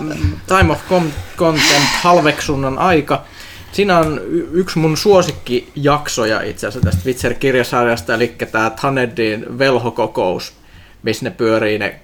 [0.47, 0.81] Time of
[1.37, 3.23] Content halveksunnan aika.
[3.73, 10.53] Siinä on y- yksi mun suosikkijaksoja itse asiassa tästä Witcher-kirjasarjasta, eli tämä Tanedin velhokokous,
[11.03, 12.01] missä ne pyörii ne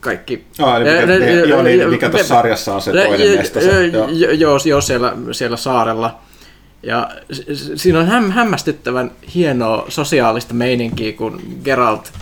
[0.00, 0.44] kaikki...
[0.58, 3.60] Ah, eli mikä- Ne- joo, niin, mikä tuossa sarjassa on se ne- toinen jo- mesta.
[3.60, 4.08] joo.
[4.08, 6.18] jo- Joo, joo siellä, siellä saarella.
[6.82, 7.10] Ja
[7.74, 12.12] siinä on häm, hämmästyttävän hienoa sosiaalista meininkiä, kun Geralt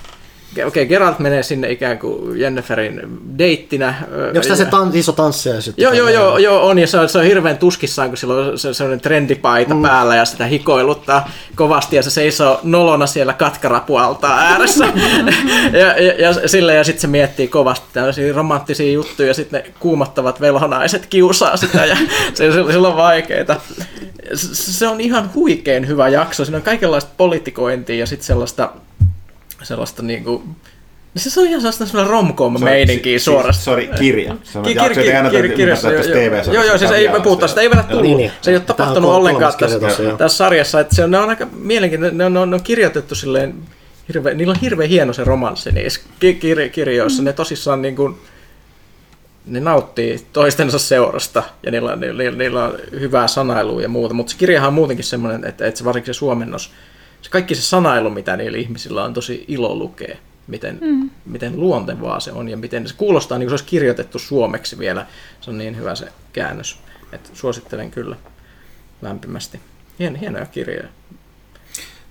[0.53, 3.01] Okei, okay, Geralt menee sinne ikään kuin Jenniferin
[3.39, 3.95] deittinä.
[4.27, 5.83] Onko tämä se tan- iso tanssija sitten?
[5.83, 8.59] Joo, joo, joo, joo, on, ja se on, se on hirveän tuskissaan, kun sillä on
[8.59, 9.83] se, sellainen trendipaita mm.
[9.83, 14.85] päällä ja sitä hikoiluttaa kovasti, ja se seisoo nolona siellä katkarapualtaan ääressä.
[15.81, 19.73] ja, ja, ja, sille, ja sitten se miettii kovasti tällaisia romanttisia juttuja, ja sitten ne
[19.81, 21.97] kuumottavat velhonaiset kiusaa sitä, ja
[22.35, 23.61] se, se, sillä on vaikeita.
[24.35, 28.73] Se, se on ihan huikein hyvä jakso, siinä on kaikenlaista politikointia ja sitten sellaista,
[29.65, 30.43] sellaista niinku,
[31.17, 33.65] se on ihan sellaista sellaista rom-com-meininkiä Si- suorastaan.
[33.65, 34.37] Sorry, kirja.
[34.65, 36.55] Ki- jakso, kir- ei aina kir- täytyy kirjassa, ymmärtää joo, tässä joo.
[36.55, 38.03] Joo, joo, siis ei me puhuta sitä, ei vielä tullut.
[38.07, 38.31] Niin, niin.
[38.43, 40.17] Se ei ole on tapahtunut kol- ollenkaan tässä, joo.
[40.17, 42.63] tässä sarjassa, että se on, ne on aika mielenkiintoinen, ne on, ne on, ne on
[42.63, 43.55] kirjoitettu silleen,
[44.09, 48.15] hirve, niillä on hirveän hieno se romanssi niissä ki- kir- kirjoissa, ne tosissaan niin kuin,
[49.47, 54.33] ne nauttii toistensa seurasta ja niillä, on- niillä, niillä on hyvää sanailua ja muuta, mutta
[54.33, 56.73] se kirjahan on muutenkin semmoinen, että, että se varsinkin se suomennos,
[57.23, 60.17] se kaikki se sanailu, mitä niillä ihmisillä on tosi ilo lukea,
[60.47, 61.11] miten, mm.
[61.27, 65.07] miten luontevaa se on ja miten se kuulostaa niin kuin se olisi kirjoitettu suomeksi vielä.
[65.41, 66.79] Se on niin hyvä se käännös,
[67.13, 68.17] että suosittelen kyllä
[69.03, 69.61] lämpimästi.
[69.99, 70.89] Hien, hienoja kirjoja.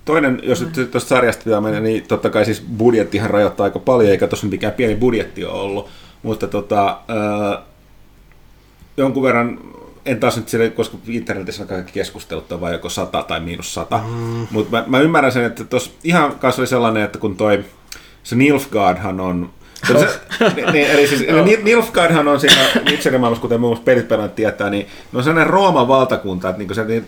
[0.05, 4.11] Toinen, jos nyt tuosta sarjasta pitää mennä, niin totta kai siis budjettihan rajoittaa aika paljon,
[4.11, 5.89] eikä tuossa mikään pieni budjetti ole ollut.
[6.23, 7.61] Mutta tota, ää,
[8.97, 9.59] jonkun verran,
[10.06, 13.73] en taas nyt sille, koska internetissä on kaikki keskustelut, on vain joko 100 tai miinus
[13.73, 13.98] 100.
[13.98, 14.48] Mm.
[14.52, 17.65] Mutta mä, mä, ymmärrän sen, että tuossa ihan kanssa oli sellainen, että kun toi,
[18.23, 19.49] se Nilfgaardhan on
[19.88, 19.94] se,
[20.72, 24.88] niin, eli siis Nil- Nilfgaardhan on siinä Witcherin maailmassa, kuten muun muassa pelit tietää, niin
[25.11, 27.06] ne on sellainen Rooman valtakunta, että niin se, niin,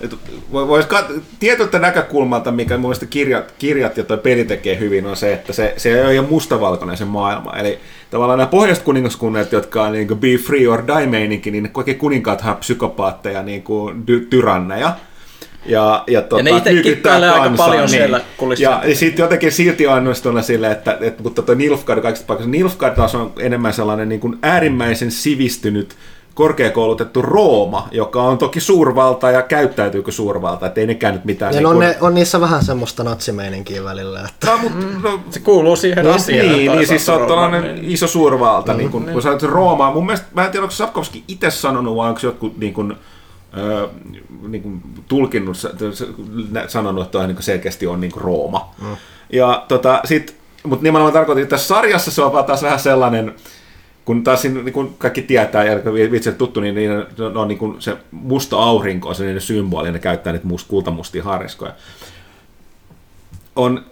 [0.00, 0.14] et
[0.52, 5.06] voi- vois kat- tietyltä näkökulmalta, mikä mun mielestä kirjat, kirjat ja toi peli tekee hyvin,
[5.06, 7.52] on se, että se, se ei ole mustavalkoinen se maailma.
[7.56, 7.78] Eli
[8.10, 12.54] tavallaan nämä pohjoiset kuningaskunnat, jotka on niin be free or die meininki, niin kaikki kuninkaathan
[12.54, 14.92] on psykopaatteja, niin kuin dy- tyranneja.
[15.66, 18.70] Ja, ja, tota, ne itse kyykyttää kikkailee aika paljon siellä kulississa.
[18.70, 22.50] Ja, ja sitten jotenkin silti on onnistunut silleen, että, että mutta tuo Nilfgaard kaikista paikoista,
[22.50, 25.96] Nilfgaard taas on enemmän sellainen niin kuin äärimmäisen sivistynyt,
[26.36, 31.54] korkeakoulutettu Rooma, joka on toki suurvalta ja käyttäytyykö suurvalta, että ei nekään nyt mitään...
[31.54, 34.28] Ja niin no, kuin- ne, on niissä vähän semmoista natsimeininkiä välillä.
[34.28, 34.46] Että...
[34.46, 36.52] No, mutta, no, Se kuuluu siihen No, asiaan.
[36.52, 39.92] niin, niin, siis se on tällainen Rooman, iso suurvalta, mm, niin kun, kun sä Roomaa.
[39.92, 42.96] Mun mielestä, mä en tiedä, onko Sapkowski itse sanonut, vai onko jotkut niin kun,
[43.58, 43.88] ö,
[44.48, 45.56] niin kun, tulkinnut,
[46.68, 48.74] sanonut, että toi niin kun selkeästi on niin kuin Rooma.
[48.82, 48.96] Mm.
[49.32, 53.34] Ja tota, sit, mutta nimenomaan tarkoitin, että tässä sarjassa se on taas vähän sellainen,
[54.06, 57.58] kun taas siinä, niin kun kaikki tietää ja vitsit tuttu, niin, niin ne on niin
[57.58, 61.74] kuin se musta aurinko on se symboli, ja ne käyttää niitä must, kultamustia harniskoja.
[63.56, 63.84] On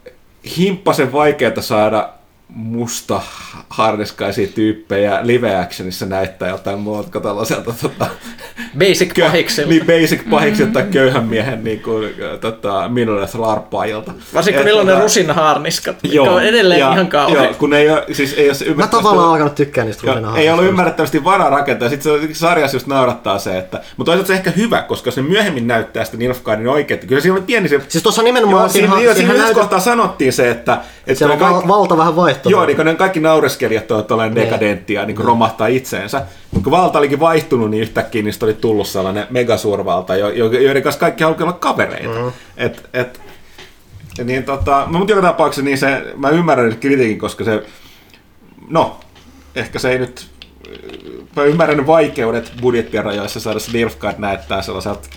[0.57, 2.09] himppasen vaikeaa saada
[2.49, 3.21] musta
[3.69, 8.07] harniskaisia tyyppejä live actionissa näyttää jotain muuta tällaiselta tota,
[8.79, 9.71] Basic pahiksilta.
[9.71, 14.13] niin basic pahiksilta tai köyhän miehen niin kuin, tota, minulle larppaajilta.
[14.35, 17.45] Varsinkin kun niillä on ne tota- rusinharniskat, mitkä on edelleen ja, ihan kauhean.
[17.45, 20.51] Joo, kun ei ole, siis ei ole se Mä tavallaan alkanut tykkää niistä rusina ei
[20.51, 21.89] ollut ymmärrettävästi varaa rakentaa.
[21.89, 23.81] Sitten se sarjassa just naurattaa se, että...
[23.97, 27.01] Mutta toisaalta se ehkä hyvä, koska se myöhemmin näyttää sitä Nilfgaardin oikein.
[27.01, 27.81] Kyllä siinä oli pieni se...
[27.89, 30.79] Siis tuossa nimenomaan Joo, siinä, siinä, siinä, siinä kohtaa sanottiin se, että...
[31.07, 32.51] että siellä on val, valta vähän vaihtunut.
[32.51, 34.45] Joo, niin kun ne kaikki naureskelijat ovat olleet Niin.
[34.47, 36.23] dekadenttia niin kuin romahtaa itseensä.
[36.51, 40.83] Mutta kun valta olikin vaihtunut, niin yhtäkkiä niistä oli tullut sellainen megasuurvalta, jo- jo- joiden
[40.83, 42.21] kanssa kaikki haluaa olla kavereita.
[42.21, 42.33] Mm.
[42.57, 43.21] Et, et,
[44.25, 47.67] niin tota, no, mutta joka tapauksessa niin se, mä ymmärrän nyt kritiikin, koska se,
[48.69, 49.01] no,
[49.55, 50.27] ehkä se ei nyt,
[51.37, 55.09] mä ymmärrän vaikeudet budjettien rajoissa saada se Nilfgaard näyttää sellaiselta,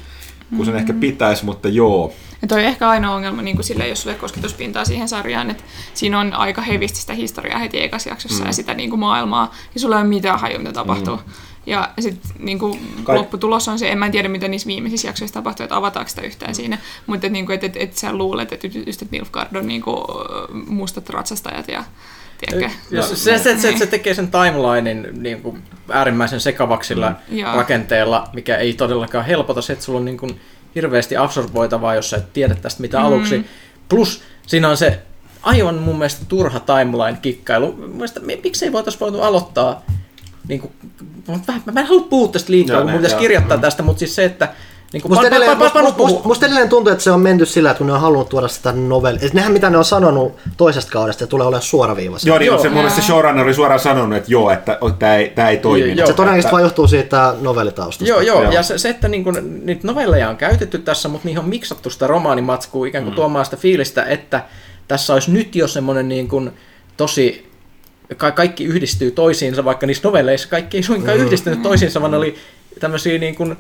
[0.58, 2.14] kun sen ehkä pitäisi, mutta joo.
[2.42, 5.64] Ja toi on ehkä ainoa ongelma niin kuin sille, jos sulle kosketuspintaa siihen sarjaan, että
[5.94, 8.48] siinä on aika hevisti sitä historiaa heti ekassa jaksossa mm.
[8.48, 11.16] ja sitä niin kuin maailmaa, ja sulla ei ole mitään hajua, mitä tapahtuu.
[11.16, 11.24] Mm.
[11.68, 15.34] Ja sitten niin kuin Kai- lopputulos on se, en mä tiedä mitä niissä viimeisissä jaksoissa
[15.34, 16.78] tapahtuu, että avataanko sitä yhtään siinä,
[17.08, 19.82] mutta että niin kuin, et, et, et sä luulet, että just että Nilfgaard on niin
[19.82, 19.98] kuin
[20.68, 21.84] mustat ratsastajat ja
[22.38, 22.78] tiedätkö?
[22.92, 27.38] Ja se, se, se, se, se tekee sen timelinein niin kuin äärimmäisen sekavaksi sillä Mm,
[27.56, 30.40] rakenteella, mikä ei todellakaan helpota se, että sulla on niin kuin
[30.76, 33.46] hirveästi absorboitavaa, jos sä et tiedä tästä mitä aluksi.
[33.90, 35.00] Plus siinä on se
[35.44, 37.72] aivan mun mielestä turha timeline-kikkailu.
[37.72, 39.82] Mun mielestä, mi- miksei voitaisiin voitu aloittaa
[40.48, 40.72] niin kuin,
[41.48, 44.00] vähän, mä en halua puhua tästä liikaa, Joo, kun mun ne, pitäisi kirjoittaa tästä, mutta
[44.00, 44.54] siis se, että
[44.94, 47.72] niin kuin, Musta edelleen, musta, musta, musta, musta edelleen tuntuu, että se on menty sillä,
[47.72, 49.26] että kun ne on halunnut tuoda sitä novellia.
[49.26, 52.30] Et nehän mitä ne on sanonut toisesta kaudesta, että tulee olemaan suoraviivaisia.
[52.30, 52.58] Joo, niin Joo.
[52.58, 55.58] se, mun mielestä se showrunner oli suoraan sanonut, että joo, että tämä ei, tää ei
[55.58, 55.98] toimi.
[55.98, 56.08] Joo.
[56.08, 58.10] Se todennäköisesti vain johtuu siitä novellitaustasta.
[58.10, 58.52] Joo, joo, Joo.
[58.52, 61.90] ja se, se että niin kun, niitä novelleja on käytetty tässä, mutta niihin on miksattu
[61.90, 63.16] sitä romaanimatskua ikään kuin mm.
[63.16, 64.44] tuomaan sitä fiilistä, että
[64.88, 66.52] tässä olisi nyt jo semmoinen niin kuin
[66.98, 67.50] tosi,
[68.18, 71.24] ka- kaikki yhdistyy toisiinsa, vaikka niissä novelleissa kaikki ei suinkaan mm.
[71.26, 72.36] yhdistynyt toisiinsa, vaan ne oli
[72.80, 73.58] tämmöisiä niin kuin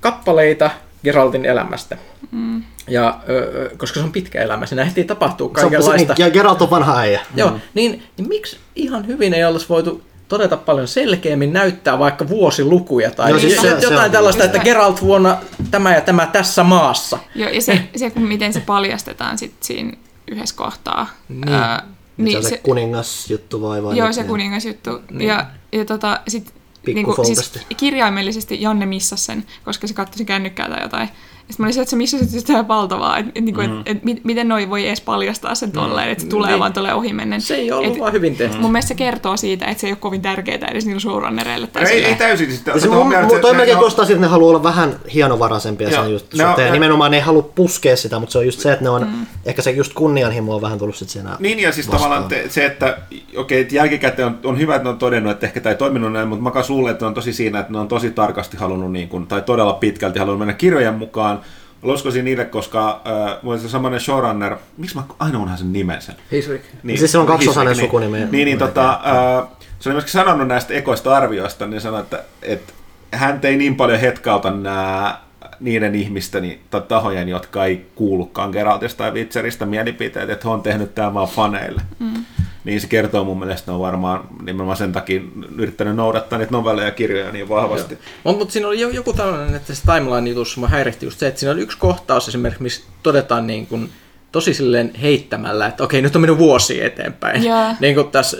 [0.00, 0.70] kappaleita
[1.04, 1.96] Geraltin elämästä.
[2.30, 2.62] Mm.
[2.88, 5.96] Ja, ö, koska se on pitkä elämä, siinä ehtii Se on- se, kaikenlaista.
[6.14, 7.20] niin, ja Geralt on vanha äijä.
[7.36, 13.10] Joo, niin, niin miksi ihan hyvin ei olisi voitu todeta paljon selkeämmin näyttää vaikka vuosilukuja
[13.10, 15.36] tai Joo, siis se- jotain se on- tällaista, että Geralt vuonna
[15.70, 17.18] tämä ja tämä tässä maassa.
[17.34, 19.92] Joo, ja se, se kun miten se paljastetaan sit siinä
[20.30, 21.06] yhdessä kohtaa.
[21.28, 21.48] Niin.
[21.48, 21.82] Ää,
[22.24, 23.96] Niin, se, se, kuningasjuttu vai vai?
[23.96, 24.90] joo, nyt se kuningasjuttu.
[25.10, 25.28] Niin.
[25.28, 26.54] Ja, ja tota, sit,
[26.86, 31.08] niinku, siis kirjaimellisesti Janne missasi sen, koska se katsoi sen kännykkää tai jotain.
[31.50, 34.24] Sitten mä olin se, että se missasit jotain valtavaa, että et, niinku, et, et, mit-
[34.24, 36.58] miten noi voi edes paljastaa sen tolleen, että se tulee Niin.
[36.60, 37.40] vaan tolleen ohimennen.
[37.40, 38.58] Se ei ollut Et vaan hyvin tehty.
[38.58, 41.66] Mun mielestä se kertoo siitä, että se ei ole kovin tärkeää edes niillä showrunnereille.
[41.66, 42.46] Tai Ei, ei täysin.
[42.46, 45.88] Siis, Ja se mun, mun, toi melkein kostaa siitä, että ne haluaa olla vähän hienovaraisempia.
[45.88, 46.04] Se Joo.
[46.04, 46.64] on just Ne on- sote.
[46.64, 49.02] ne- Nimenomaan ne ei halua puskea sitä, mutta se on just se, että ne on,
[49.02, 49.26] mm.
[49.46, 52.02] ehkä se just kunnianhimo on vähän tullut sit siinä Niin, ja siis vastaan.
[52.02, 52.98] tavallaan te, se, että
[53.36, 56.12] okei, että jälkikäteen on, on hyvä, että ne on todennut, että ehkä tämä ei toiminut
[56.12, 58.56] näin, mutta mä kanssa luulen, että ne on tosi siinä, että ne on tosi tarkasti
[58.56, 61.39] halunnut, niin kuin, tai todella pitkälti halunnut mennä kirjojen mukaan.
[61.82, 66.02] Uskoisin niille, koska äh, mulla oli se samainen showrunner, miksi mä aina unohan sen nimen
[66.02, 66.14] sen?
[66.32, 66.62] Hisrik.
[66.82, 68.18] Niin, Siis sillä on kaksiosainen Hisrik, sukunimi.
[68.18, 69.48] Niin, niin, niin tota, äh,
[69.78, 72.72] se oli myöskin sanonut näistä ekoista arvioista, niin sanoi, että, että
[73.12, 75.20] hän ei niin paljon hetkauta nämä
[75.60, 80.94] niiden ihmisten tai tahojen, jotka ei kuulukaan Geraltista tai Witcheristä mielipiteet, että he on tehnyt
[80.94, 81.82] tämän vaan faneille.
[81.98, 82.24] Mm.
[82.64, 85.20] Niin se kertoo mun mielestä, että ne on varmaan nimenomaan sen takia
[85.56, 87.98] yrittänyt noudattaa niitä novelleja ja kirjoja niin vahvasti.
[88.24, 91.40] Mutta mut siinä oli jo- joku tällainen, että se timeline-jutussa mä häiritti just se, että
[91.40, 93.90] siinä oli yksi kohtaus esimerkiksi, missä todetaan niin kuin,
[94.32, 97.44] tosi silleen heittämällä, että okei, nyt on mennyt vuosi eteenpäin.
[97.44, 97.74] Joo.
[97.80, 98.36] niin kuin tässä,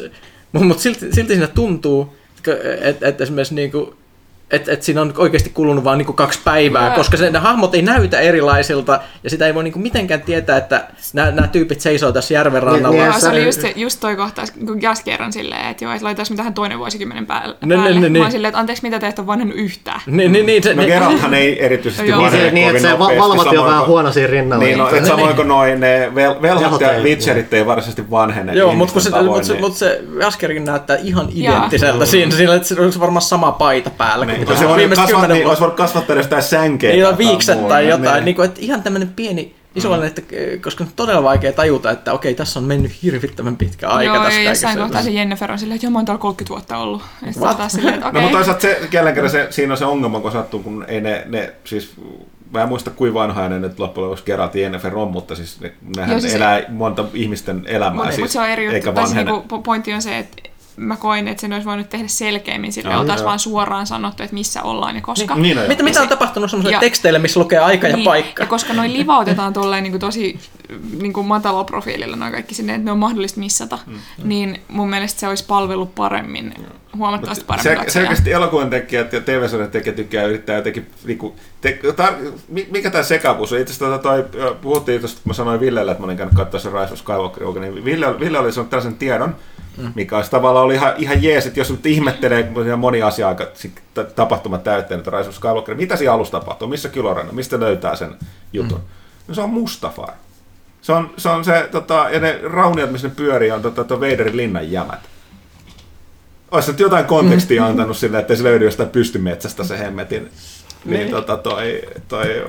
[0.52, 2.16] mutta silti, silti siinä tuntuu,
[2.80, 3.94] että et esimerkiksi niin kuin,
[4.50, 6.94] että et siinä on oikeasti kulunut vain niinku kaksi päivää, Joo.
[6.96, 10.84] koska se, ne hahmot ei näytä erilaisilta, ja sitä ei voi niinku mitenkään tietää, että
[11.14, 13.02] nämä tyypit seisoo tässä järven rannalla.
[13.04, 16.36] niin, se oli just, just toi kohtaus, kun Jas kerran silleen, että joo, että laitaisiin
[16.36, 17.56] tähän toinen vuosikymmenen päälle.
[17.64, 18.20] Ne- ne- ne- Mä ne.
[18.20, 20.00] oon silleen, että anteeksi, mitä te ette ole vanhennut yhtään.
[20.06, 22.02] Niin, niin, niin, se, No ne- Geralthan ei erityisesti.
[22.06, 24.64] Niin, vanhene niin että kovin se va- nopeasti, valvati on vähän huono siinä rinnalla.
[24.64, 28.52] Niin, no, Niin, et samoin kuin noin ne vel- velhot ja Witcherit ei varsinaisesti vanhene.
[28.54, 32.68] Joo, mutta kun se, mut se, mut se Askerkin näyttää ihan identtiseltä siinä, sillä että
[32.68, 34.26] se olisi varmaan sama paita päällä.
[34.40, 36.92] Niin, niin, se on kasvatti, kymmenen olisi voinut kasvattaa edes jotain sänkeä.
[36.92, 38.24] Niin, viikset tai jotain, Niin.
[38.24, 42.12] niin kuin, että ihan tämmöinen pieni visuaalinen, että, eh, koska on todella vaikea tajuta, että
[42.12, 45.58] okei, tässä on mennyt hirvittävän pitkä aika joo, tässä ja jossain kohtaa se Jennifer on
[45.58, 47.02] silleen, että joo, mä oon täällä 30 vuotta ollut.
[47.02, 47.56] Ja sitten What?
[47.56, 48.20] taas silleen, että No okei.
[48.22, 51.24] mutta toisaalta se, jälleen kerran se, siinä on se ongelma, kun sattuu, kun ei ne,
[51.28, 51.92] ne siis
[52.52, 55.60] Mä en muista kuinka vanha ne nyt loppujen lopuksi Geralt ja Yennefer on, mutta siis
[55.60, 58.74] ne, nehän Joo, siis- elää monta ihmisten elämää Mutta siis, mut se on eri juttu.
[58.74, 60.36] eikä Tai siis niinku, po- pointti on se, että
[60.80, 63.26] mä koin, että sen olisi voinut tehdä selkeämmin, sillä Joo, oltaisiin joo.
[63.28, 65.34] vaan suoraan sanottu, että missä ollaan ja koska.
[65.34, 68.42] Niin on, Mitä, mitä on tapahtunut semmoiselle Ja- teksteille, missä lukee aika ja niin, paikka?
[68.42, 70.38] Ja koska noin livautetaan tolleen niin kuin tosi
[71.00, 73.94] niin kuin matalalla profiililla noin kaikki sinne, että ne on mahdollista missata, mm.
[74.24, 76.54] niin mun mielestä se olisi palvellut paremmin,
[76.96, 82.12] huomattavasti paremmin Se, selkeästi elokuvan tekijät ja TV-sarjan tekijät tykkää yrittää jotenkin, niinku, te, tar,
[82.48, 83.58] mi- mikä tämä sekavuus on?
[83.58, 86.60] Itse asiassa tota toi, puhuttiin tuosta, kun mä sanoin Villelle, että mä olin käynyt katsoa
[86.60, 89.36] sen Rise of Skywalker, niin Ville, Ville oli sanonut tällaisen tiedon,
[89.76, 89.92] mm.
[89.94, 93.46] mikä olisi tavallaan oli ihan, ihan jees, että jos nyt ihmettelee, kun moni asia aika
[94.14, 98.14] tapahtuma täyttänyt Rise of Skywalker, mitä siinä alussa tapahtuu, missä Kyloren, mistä löytää sen
[98.52, 98.78] jutun?
[98.78, 98.84] Mm.
[99.28, 100.12] No se on Mustafar.
[100.82, 104.36] Se on se, on se tota, ja ne rauniot, missä ne pyörii, on tota, Vaderin
[104.36, 105.00] linnan jämät.
[106.50, 110.30] Olisi nyt jotain kontekstia antanut sille, että se löydy jostain pystymetsästä se hemmetin
[110.84, 111.10] niin, Niin.
[111.10, 112.46] tota, toi, toi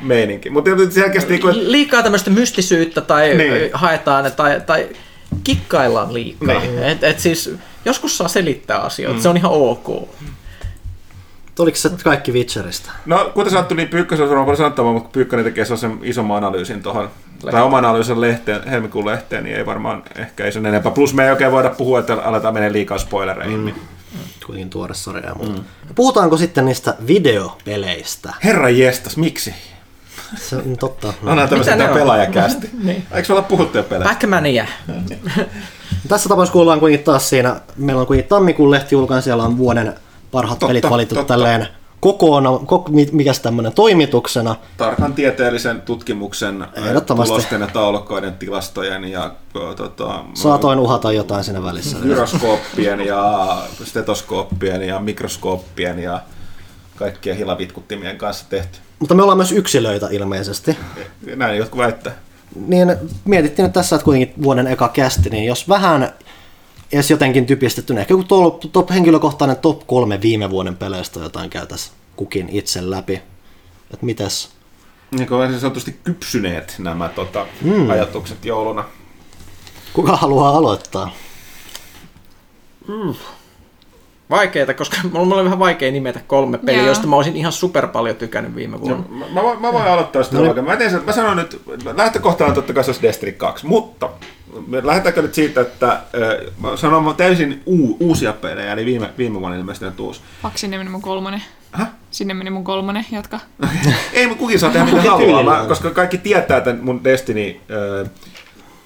[0.00, 0.50] meininki.
[0.50, 3.52] Mutta selkeästi kun, Liikaa tämmöistä mystisyyttä tai Niin.
[3.52, 3.70] niin.
[3.72, 4.88] haetaan tai, tai
[5.44, 6.60] kikkaillaan liikaa.
[6.60, 6.82] Niin.
[6.82, 7.54] Et, et siis,
[7.84, 9.22] joskus saa selittää asioita, mm.
[9.22, 10.08] se on ihan ok.
[11.58, 12.92] Oliko se kaikki Witcherista?
[13.06, 16.82] No, kuten sanottu, niin Pyykkösen on paljon sanottavaa, mutta kun Pyykkönen tekee sellaisen isomman analyysin
[16.82, 17.10] tuohon,
[17.50, 20.92] tai oman analyysin lehteen, helmikuun lehteen, niin ei varmaan ehkä ei sen enempää.
[20.92, 23.60] Plus me ei oikein voida puhua, että aletaan mennä liikaa spoilereihin.
[23.60, 23.72] Mm.
[24.46, 25.58] Kuitenkin tuore sarja ja muuta.
[25.58, 25.94] Mm.
[25.94, 28.34] Puhutaanko sitten niistä videopeleistä?
[28.44, 29.54] Herra jestas, miksi?
[30.36, 31.12] Se on totta.
[31.22, 31.32] No.
[31.32, 32.70] Onhan tämmöisen ne tämä pelaajakästi.
[32.84, 33.06] Niin.
[33.12, 34.08] Eikö me olla puhuttu jo peleistä?
[34.14, 34.66] Backmania.
[36.08, 39.94] Tässä tapauksessa kuullaan kuitenkin taas siinä, meillä on kuitenkin tammikuun lehti julkainen, siellä on vuoden
[40.30, 41.34] parhaat Totta, pelit valittu totta.
[41.34, 41.68] tälleen
[42.00, 44.56] kokoona, kok, mikäs tämmöinen toimituksena.
[44.76, 47.30] Tarkan tieteellisen tutkimuksen Ehdottomasti.
[47.32, 49.32] tulosten ja taulukkoiden tilastojen ja
[49.76, 51.96] tota, Saatoin uhata jotain siinä välissä.
[52.02, 56.20] gyroskooppien ja stetoskooppien ja mikroskooppien ja
[57.02, 58.78] kaikkien hilavitkuttimien kanssa tehty.
[58.98, 60.76] Mutta me ollaan myös yksilöitä ilmeisesti.
[61.36, 62.12] Näin jotkut väittää.
[62.66, 66.12] Niin mietittiin nyt tässä, että kuitenkin vuoden eka kästi, niin jos vähän
[66.92, 71.50] edes jotenkin typistetty, niin ehkä joku top, top, henkilökohtainen top kolme viime vuoden peleistä jotain
[71.50, 73.14] käytäisiin kukin itse läpi.
[73.92, 74.50] Että mitäs?
[75.10, 77.90] Niin kuin niin sanotusti kypsyneet nämä tota, mm.
[77.90, 78.84] ajatukset jouluna.
[79.92, 81.12] Kuka haluaa aloittaa?
[84.32, 86.86] Vaikeita, koska mulla oli vähän vaikea nimetä kolme peliä, Joo.
[86.86, 89.04] joista mä olisin ihan super paljon tykännyt viime vuonna.
[89.08, 91.62] Mä, mä, voin- mä voin aloittaa sitä no, mä, teen sen, mä sanon nyt,
[91.96, 94.08] lähtökohtana on totta kai se olisi Destiny 2, mutta
[94.66, 96.00] me lähdetäänkö nyt siitä, että
[96.58, 100.20] mä sanon täysin uu, uusia pelejä, eli viime, viime vuonna ilmestynyt uusi.
[100.42, 101.42] Fuck, sinne meni mun kolmonen.
[101.72, 101.88] Häh?
[102.10, 103.40] Sinne meni mun kolmonen, jatka.
[104.12, 108.06] Ei, mutta kukin saa tehdä mitä haluaa, mä, koska kaikki tietää tämän mun Destiny ö,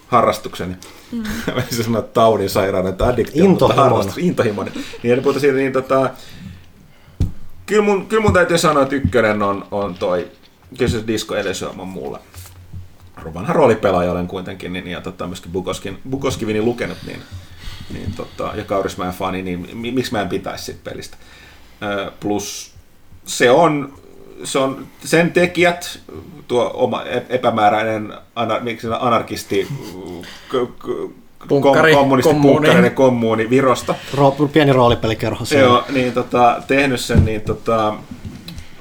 [0.09, 0.77] harrastukseni.
[1.13, 1.19] Mm.
[1.55, 3.91] Mä en sano taudin sairaana tai addiktio, mutta Intohimon.
[3.91, 4.75] harrastus, intohimoinen.
[5.03, 6.11] Niin, eli puhuta siitä, niin tota,
[7.67, 10.29] kyllä mun, kyllä mun täytyy sanoa, että ykkönen on, on toi,
[10.79, 12.19] kyllä se Disco Elysium on mulle.
[13.35, 17.23] Vanha roolipelaaja olen kuitenkin, niin, ja tota, myöskin Bukoskin, Bukoskivini lukenut, niin,
[17.93, 21.17] niin tota, ja Kaurismäen fani, niin mi- miksi mä en pitäisi siitä pelistä.
[21.83, 22.75] Ö, plus
[23.25, 23.95] se on,
[24.45, 25.99] se on sen tekijät,
[26.49, 29.69] tuo oma ep- epämääräinen anar, miksi anarkisti,
[31.49, 32.55] Punkkari, kommunisti, kommuuni.
[32.57, 35.67] punkkarinen kommuuni Virosta, Ro- pieni roolipelikerho siellä.
[35.67, 37.95] Joo, niin tota, tehnyt sen, niin tota...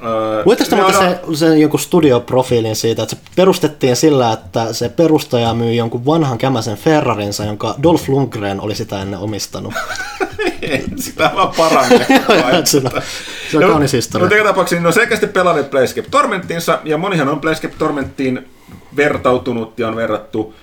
[0.06, 4.32] Öö, Luitteko te ne muuten on- se, sen jonkun studioprofiilin siitä, että se perustettiin sillä,
[4.32, 9.74] että se perustaja myi jonkun vanhan kämäsen Ferrarinsa, jonka Dolph Lundgren oli sitä ennen omistanut.
[10.96, 12.06] Sitä vaan paranee.
[12.64, 12.90] se on,
[13.50, 14.36] se on No, kaunis historia.
[14.38, 18.48] Joka tapauksessa niin on selkeästi pelannut Playscape Tormenttinsa, ja monihan on Playscape Tormenttiin
[18.96, 20.54] vertautunut ja on verrattu.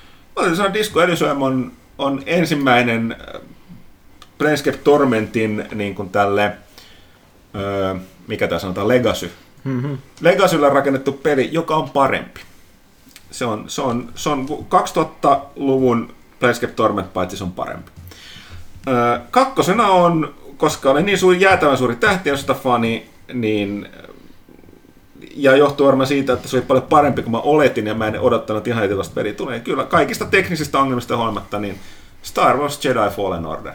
[0.41, 3.41] Mä sanoa, Disco Elysium on, on ensimmäinen äh,
[4.37, 6.51] Playscape Tormentin niin kuin tälle,
[7.55, 7.95] öö,
[8.27, 9.31] mikä tämä sanotaan, Legacy.
[9.63, 9.97] Mm-hmm.
[10.21, 12.41] Legacylla rakennettu peli, joka on parempi.
[13.31, 17.91] Se on, se on, se on 2000-luvun Playscape Torment, paitsi se on parempi.
[18.87, 23.89] Öö, kakkosena on, koska olen niin suuri, jäätävän suuri tähtiöstä fani, niin
[25.35, 28.19] ja johtuu varmaan siitä, että se oli paljon parempi kuin mä oletin ja mä en
[28.19, 29.59] odottanut ihan tuosta peli tulee.
[29.59, 31.79] Kyllä kaikista teknisistä ongelmista huolimatta, niin
[32.23, 33.73] Star Wars Jedi Fallen Order.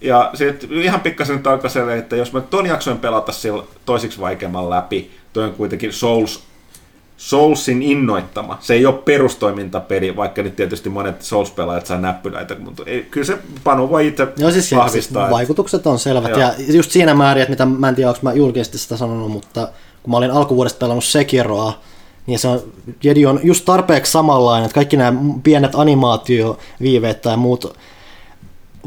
[0.00, 5.10] Ja sitten ihan pikkasen selvä, että jos mä ton jaksoin pelata sillä toisiksi vaikeamman läpi,
[5.32, 6.42] toi on kuitenkin Souls,
[7.16, 8.58] Soulsin innoittama.
[8.60, 13.38] Se ei ole perustoimintapeli, vaikka nyt tietysti monet Souls-pelaajat saa näppyläitä, mutta ei, kyllä se
[13.64, 15.22] Panu voi itse Joo, siis, siis vahvistaa.
[15.24, 16.30] että- vaikutukset on selvät.
[16.30, 16.40] Joo.
[16.40, 19.68] Ja just siinä määrin, että mitä mä en tiedä, onko mä julkisesti sitä sanonut, mutta
[20.02, 21.80] kun mä olin alkuvuodesta pelannut Sekiroa,
[22.26, 22.62] niin se on,
[23.02, 27.76] Jedi on just tarpeeksi samanlainen, että kaikki nämä pienet animaatioviiveet tai muut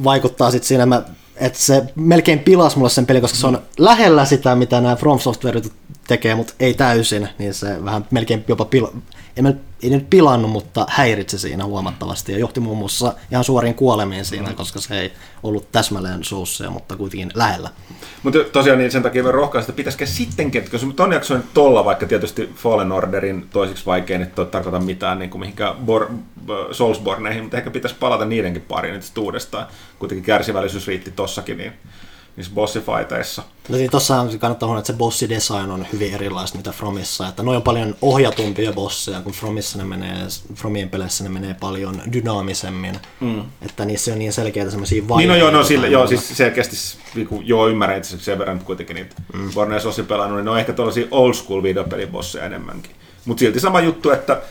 [0.03, 1.01] vaikuttaa sitten siinä,
[1.35, 5.19] että se melkein pilas mulle sen peli, koska se on lähellä sitä, mitä nämä From
[5.19, 5.61] Software
[6.07, 8.97] tekee, mutta ei täysin, niin se vähän melkein jopa pil-
[9.39, 9.53] ei, mä,
[9.83, 14.53] ei nyt pilannut, mutta häiritsi siinä huomattavasti ja johti muun muassa ihan suoriin kuolemiin siinä,
[14.53, 15.13] koska se ei
[15.43, 17.69] ollut täsmälleen sousseja, mutta kuitenkin lähellä.
[18.23, 22.05] Mutta tosiaan niin sen takia mä rohkaisen, että pitäisikö sitten, koska ton jakson tolla, vaikka
[22.05, 26.11] tietysti Fallen Orderin toisiksi vaikein, että tarkoita mitään niin kuin mihinkään Bor-
[26.71, 29.67] Soulsborneihin, mutta ehkä pitäisi palata niidenkin pariin nyt uudestaan.
[29.99, 31.73] Kuitenkin kärsivällisyys riitti tossakin, niin
[32.39, 33.43] niissä bossifighteissa.
[33.69, 37.55] No niin tossa kannattaa huomioida, että se bossidesign on hyvin erilaista mitä Fromissa, että noin
[37.55, 40.15] on paljon ohjatumpia bosseja, kun Fromissa ne menee,
[40.55, 43.43] Fromien peleissä ne menee paljon dynaamisemmin, mm.
[43.61, 45.33] että niissä on niin selkeitä semmoisia vaiheita.
[45.33, 46.75] Niin no joo, no sille, joo siis selkeästi,
[47.15, 49.53] niinku, joo ymmärrän itse sen verran kuitenkin niitä mm.
[49.53, 52.91] Borneos Ossi pelannut, niin ne on ehkä tällaisia old school videopelibosseja enemmänkin.
[53.25, 54.41] Mutta silti sama juttu, että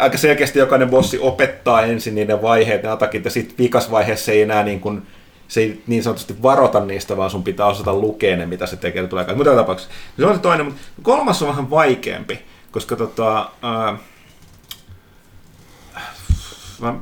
[0.00, 4.62] aika selkeästi jokainen bossi opettaa ensin niiden vaiheet, ne atakit, ja sitten vikasvaiheessa ei enää
[4.62, 5.02] niin kuin,
[5.48, 9.06] se ei niin sanotusti varota niistä, vaan sun pitää osata lukea ne, mitä se tekee.
[9.06, 9.92] Tulee mutta tapauksessa.
[10.18, 12.38] Se on se toinen, mutta kolmas on vähän vaikeampi,
[12.70, 13.98] koska tota, ää,
[16.80, 16.94] mä,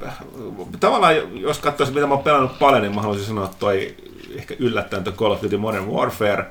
[0.81, 3.97] tavallaan jos katsoisin, mitä mä oon pelannut paljon, niin mä haluaisin sanoa, että toi
[4.37, 6.47] ehkä yllättäen toi Call of Duty Modern Warfare,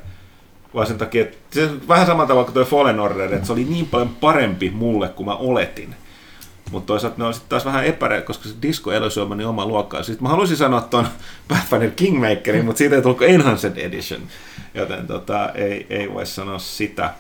[0.74, 3.64] vaan sen takia, että se vähän samalla tavalla kuin toi Fallen Order, että se oli
[3.64, 5.96] niin paljon parempi mulle kuin mä oletin.
[6.74, 9.66] Mutta toisaalta ne on sitten taas vähän epärä, koska se Disco Elysium on niin oma
[9.66, 10.04] luokkaa.
[10.04, 11.08] Sitten mä haluaisin sanoa tuon
[11.48, 14.22] Pathfinder Kingmakerin, mutta siitä ei tullut Enhanced Edition,
[14.74, 17.14] joten tota, ei, ei voi sanoa sitä.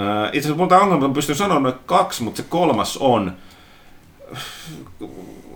[0.00, 3.32] Uh, itse asiassa monta ongelmaa pystyn sanoa noin kaksi, mutta se kolmas on,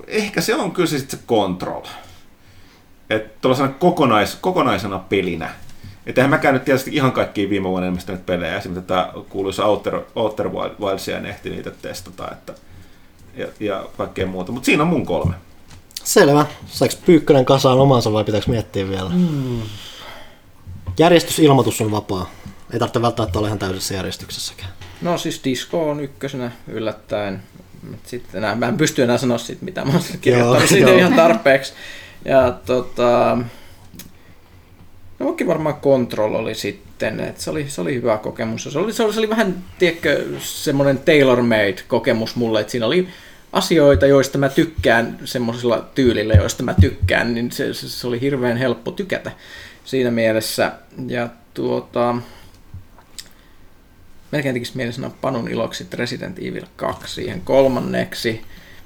[0.06, 1.82] ehkä se on kyllä sitten se Control.
[3.10, 3.48] Että
[3.78, 5.50] kokonais, kokonaisena pelinä.
[6.06, 10.00] Että eihän mäkään nyt tietysti ihan kaikkiin viime vuonna ilmestyneet pelejä, esimerkiksi tätä kuuluisa Outer,
[10.14, 10.48] Outer
[10.80, 12.54] Wildsia en ehti niitä testata, että
[13.38, 14.52] ja, ja kaikkea muuta.
[14.52, 15.34] Mutta siinä on mun kolme.
[16.04, 16.46] Selvä.
[16.66, 19.10] Saiko Pyykkönen kasaan omansa vai pitääkö miettiä vielä?
[19.10, 19.62] Mm.
[20.98, 22.30] Järjestysilmoitus on vapaa.
[22.72, 24.70] Ei tarvitse välttämättä olla ihan täydessä järjestyksessäkään.
[25.02, 27.42] No siis Disco on ykkösenä yllättäen.
[28.04, 31.72] Sitten enää, mä en pysty enää sanoa siitä, mitä mä oon kirjoittanut siitä ihan tarpeeksi.
[32.24, 33.38] Ja tota,
[35.18, 38.64] no varmaan Control oli sitten, että se oli, se oli hyvä kokemus.
[38.64, 43.08] Se oli, se oli, se oli vähän, tiedätkö, semmoinen tailor-made kokemus mulle, että siinä oli
[43.52, 48.90] asioita, joista mä tykkään, semmoisilla tyylillä, joista mä tykkään, niin se, se oli hirveän helppo
[48.90, 49.32] tykätä
[49.84, 50.72] siinä mielessä.
[51.06, 52.14] Ja tuota,
[54.30, 58.40] melkein tekisi mieli sanoa Panun iloksi Resident Evil 2 siihen kolmanneksi.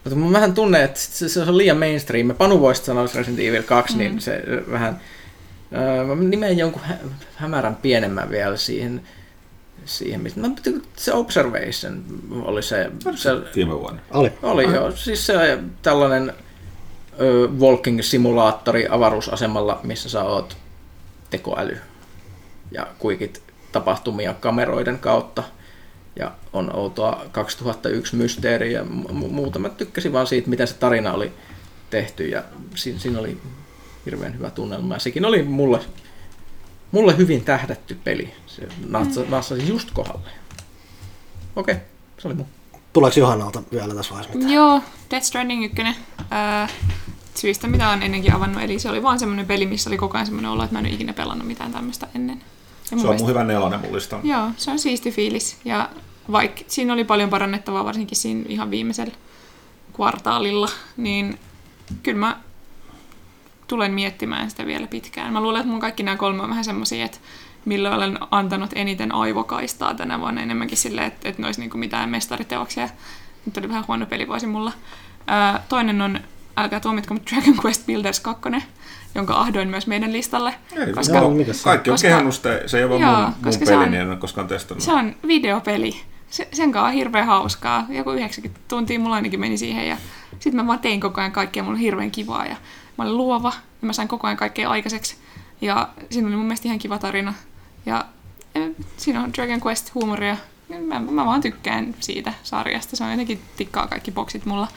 [0.04, 2.34] Mutta mä vähän tunne, että se, se on liian mainstream.
[2.34, 4.14] Panu voisi sanoa Resident Evil 2, niin mm.
[4.14, 5.00] niin se vähän...
[5.74, 6.98] Äh, mä nimen jonkun hä-
[7.36, 9.02] hämärän pienemmän vielä siihen
[9.84, 10.48] siihen, mistä mä
[10.96, 12.04] se Observation
[12.42, 12.90] oli se...
[13.14, 14.00] se Viime vuonna.
[14.10, 14.32] Oli.
[14.42, 14.74] Oli Aha.
[14.74, 16.32] joo, siis se tällainen
[17.20, 20.56] ö, walking-simulaattori avaruusasemalla, missä sä oot
[21.30, 21.78] tekoäly
[22.70, 23.42] ja kuikit
[23.72, 25.42] tapahtumia kameroiden kautta.
[26.16, 29.58] Ja on outoa 2001 mysteeri ja mu- muuta.
[29.58, 31.32] Mä tykkäsin vaan siitä, miten se tarina oli
[31.90, 32.42] tehty ja
[32.74, 33.38] siinä, siinä oli
[34.06, 34.94] hirveän hyvä tunnelma.
[34.94, 35.80] Ja sekin oli mulle
[36.92, 38.34] mulle hyvin tähdätty peli.
[38.56, 38.68] Se
[39.28, 39.68] natsasi mm.
[39.68, 40.30] just kohdalle.
[41.56, 41.86] Okei, okay,
[42.18, 42.46] se oli mun.
[42.92, 44.54] Tuleeko Johannalta vielä tässä vaiheessa mitään?
[44.54, 45.82] Joo, Death Stranding 1.
[45.82, 46.72] Äh,
[47.34, 48.62] syistä, mitä on ennenkin avannut.
[48.62, 50.86] Eli se oli vaan semmoinen peli, missä oli koko ajan semmoinen olo, että mä en
[50.86, 52.42] ole ikinä pelannut mitään tämmöistä ennen.
[52.90, 54.20] Ja se on mun hyvä nelonen mullista.
[54.22, 55.56] Joo, se on siisti fiilis.
[55.64, 55.88] Ja
[56.32, 59.14] vaikka siinä oli paljon parannettavaa, varsinkin siinä ihan viimeisellä
[59.96, 61.38] kvartaalilla, niin
[62.02, 62.40] kyllä mä
[63.66, 65.32] tulen miettimään sitä vielä pitkään.
[65.32, 67.18] Mä luulen, että mun kaikki nämä kolme on vähän semmoisia, että
[67.64, 72.10] millä olen antanut eniten aivokaistaa tänä vuonna enemmänkin silleen, että, että ne olisi niinku mitään
[72.10, 72.88] mestariteoksia.
[73.46, 74.72] Nyt oli vähän huono pelivuosi mulla.
[75.26, 76.20] Ää, toinen on,
[76.56, 78.42] älkää tuomitko, mutta Dragon Quest Builders 2,
[79.14, 80.54] jonka ahdoin myös meidän listalle.
[80.72, 81.30] Ei, koska, joo,
[81.64, 82.34] kaikki on koska, kehannut
[82.66, 84.84] se ei ole joo, mun, mun peli, on, niin en ole koskaan testannut.
[84.84, 86.00] Se on videopeli.
[86.30, 87.86] Se, sen kanssa on hirveän hauskaa.
[87.88, 89.96] Joku 90 tuntia mulla ainakin meni siihen ja
[90.30, 92.56] sitten mä vaan tein koko ajan kaikkea, mulla on hirveän kivaa ja
[92.98, 93.52] mä olin luova
[93.82, 95.16] ja mä sain koko ajan kaikkea aikaiseksi.
[95.60, 97.34] Ja siinä oli mun mielestä ihan kiva tarina.
[97.86, 98.04] Ja
[98.96, 100.36] siinä on Dragon Quest huumoria.
[100.86, 102.96] Mä, mä vaan tykkään siitä sarjasta.
[102.96, 104.68] Se on jotenkin tikkaa kaikki boksit mulla.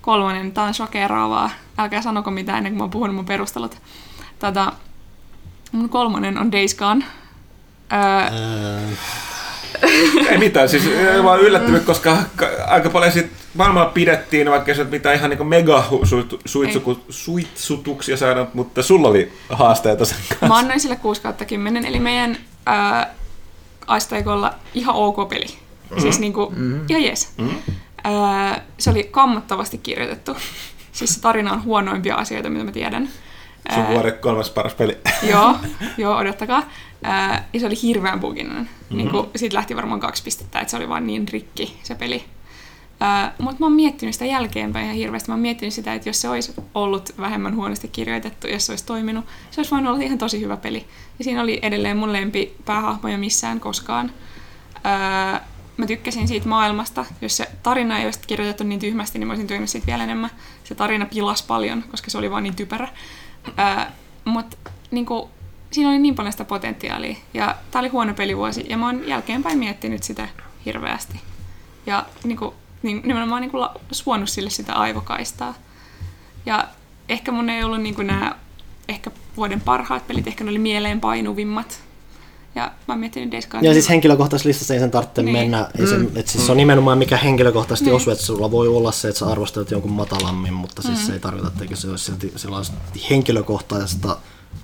[0.00, 1.50] Kolmonen, tää on shokeraavaa.
[1.78, 3.76] Älkää sanoko mitään ennen kuin mä oon puhunut mun perustelut.
[4.38, 4.72] Tätä,
[5.72, 7.04] mun kolmonen on Days Gone.
[7.92, 8.96] Öö,
[10.28, 10.84] ei mitään, siis
[11.22, 12.18] mä oon yllättynyt, koska
[12.66, 15.84] aika paljon sit maailmalla pidettiin, vaikka se mitään ihan niin mega
[17.10, 20.46] suitsutuksia saada, mutta sulla oli haasteita sen kanssa.
[20.46, 22.36] Mä annoin sille 6 10, eli meidän
[22.66, 23.14] ää,
[23.86, 25.46] asteikolla ihan ok peli.
[25.46, 26.00] Mm-hmm.
[26.00, 26.80] Siis niinku, mm-hmm.
[26.88, 27.32] ihan jes.
[27.38, 27.74] Mm-hmm.
[28.04, 30.36] Ää, se oli kammottavasti kirjoitettu.
[30.92, 33.08] Siis se tarina on huonoimpia asioita, mitä mä tiedän.
[33.74, 34.98] Sun vuoden kolmas paras peli.
[35.22, 35.56] joo,
[35.98, 36.62] joo, odottakaa.
[37.02, 38.56] Ää, ja se oli hirveän buginen.
[38.56, 38.96] Mm-hmm.
[38.96, 42.24] Niin siitä lähti varmaan kaksi pistettä, että se oli vaan niin rikki se peli.
[43.38, 45.28] Mutta mä oon miettinyt sitä jälkeenpäin ihan hirveästi.
[45.28, 48.86] Mä oon miettinyt sitä, että jos se olisi ollut vähemmän huonosti kirjoitettu, jos se olisi
[48.86, 50.86] toiminut, se olisi voinut olla ihan tosi hyvä peli.
[51.18, 54.12] Ja siinä oli edelleen mun lempi päähahmoja missään koskaan.
[54.76, 55.40] Uh,
[55.76, 57.04] mä tykkäsin siitä maailmasta.
[57.20, 60.30] Jos se tarina ei olisi kirjoitettu niin tyhmästi, niin mä olisin tykännyt siitä vielä enemmän.
[60.64, 62.88] Se tarina pilas paljon, koska se oli vaan niin typerä.
[64.24, 64.56] Mutta
[64.90, 65.30] niinku,
[65.70, 67.16] siinä oli niin paljon sitä potentiaalia.
[67.34, 70.28] Ja tää oli huono pelivuosi, ja mä oon jälkeenpäin miettinyt sitä
[70.66, 71.20] hirveästi.
[71.86, 75.54] Ja niinku, niin, nimenomaan niin kuin suonut sille sitä aivokaistaa.
[76.46, 76.68] Ja
[77.08, 78.34] ehkä mun ei ollut niin kuin nämä
[78.88, 81.80] ehkä vuoden parhaat pelit, ehkä ne oli mieleen painuvimmat.
[82.54, 83.66] Ja mä oon miettinyt Days Gone.
[83.68, 85.32] Ja siis henkilökohtaisessa listassa ei sen tarvitse Niin.
[85.32, 85.68] mennä.
[85.78, 87.96] Ei se, et siis se on nimenomaan mikä henkilökohtaisesti Niin.
[87.96, 91.20] osuu, että sulla voi olla se, että sä arvostelet jonkun matalammin, mutta siis se ei
[91.20, 92.76] tarkoita, että se olisi silti sellaista
[93.10, 94.16] henkilökohtaista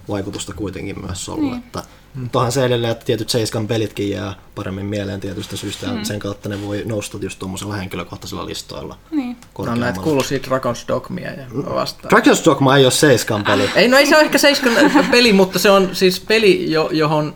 [0.08, 1.50] vaikutusta kuitenkin myös ollut.
[1.50, 1.58] Niin.
[1.58, 1.82] Että,
[2.16, 6.18] mutta onhan se edelleen, että tietyt Seiskan pelitkin jää paremmin mieleen tietystä syystä, ja sen
[6.18, 8.98] kautta ne voi nousta just tuommoisella henkilökohtaisilla listoilla.
[9.10, 9.36] Niin.
[9.58, 12.20] No näitä kuuluisia Dragon's Dogmia ja vastaan.
[12.20, 13.70] Dragon's Dogma ei ole Seiskan peli.
[13.76, 14.72] Ei, no ei se ole ehkä seiskan
[15.10, 17.34] peli, mutta se on siis peli, jo, johon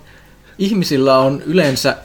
[0.59, 1.97] ihmisillä on yleensä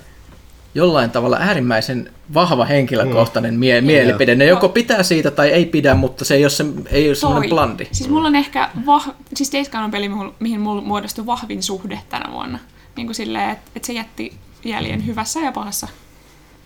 [0.75, 4.35] jollain tavalla äärimmäisen vahva henkilökohtainen mie- mielipide.
[4.35, 7.49] Ne joko pitää siitä tai ei pidä, mutta se ei ole, se, ei ole semmoinen
[7.49, 7.55] Toi.
[7.55, 7.87] blandi.
[7.91, 9.11] Siis mulla on ehkä, vah...
[9.35, 12.59] siis Days Gone on peli, mihin- mihin mulla muodostui vahvin suhde tänä vuonna.
[12.95, 14.33] Niin kuin silleen, että et se jätti
[14.65, 15.87] jäljen hyvässä ja pahassa.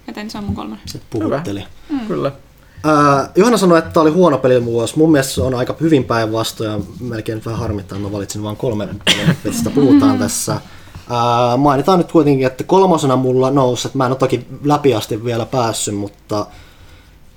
[0.08, 0.82] Joten se on mun kolmonen.
[0.86, 1.64] Se puhutteli.
[1.90, 2.00] Mm.
[2.00, 2.32] Kyllä.
[2.84, 4.98] Ää, Johanna sanoi, että tämä oli huono pelivuosi.
[4.98, 8.58] Mun mielestä se on aika hyvin päinvastoin ja melkein vähän harmittaa, että mä valitsin vain
[8.58, 8.88] kolme
[9.44, 10.62] mistä puhutaan tässä.
[11.10, 15.26] Ää, mainitaan nyt kuitenkin, että kolmosena mulla nousi, että mä en ole toki läpi asti
[15.26, 16.46] vielä päässyt, mutta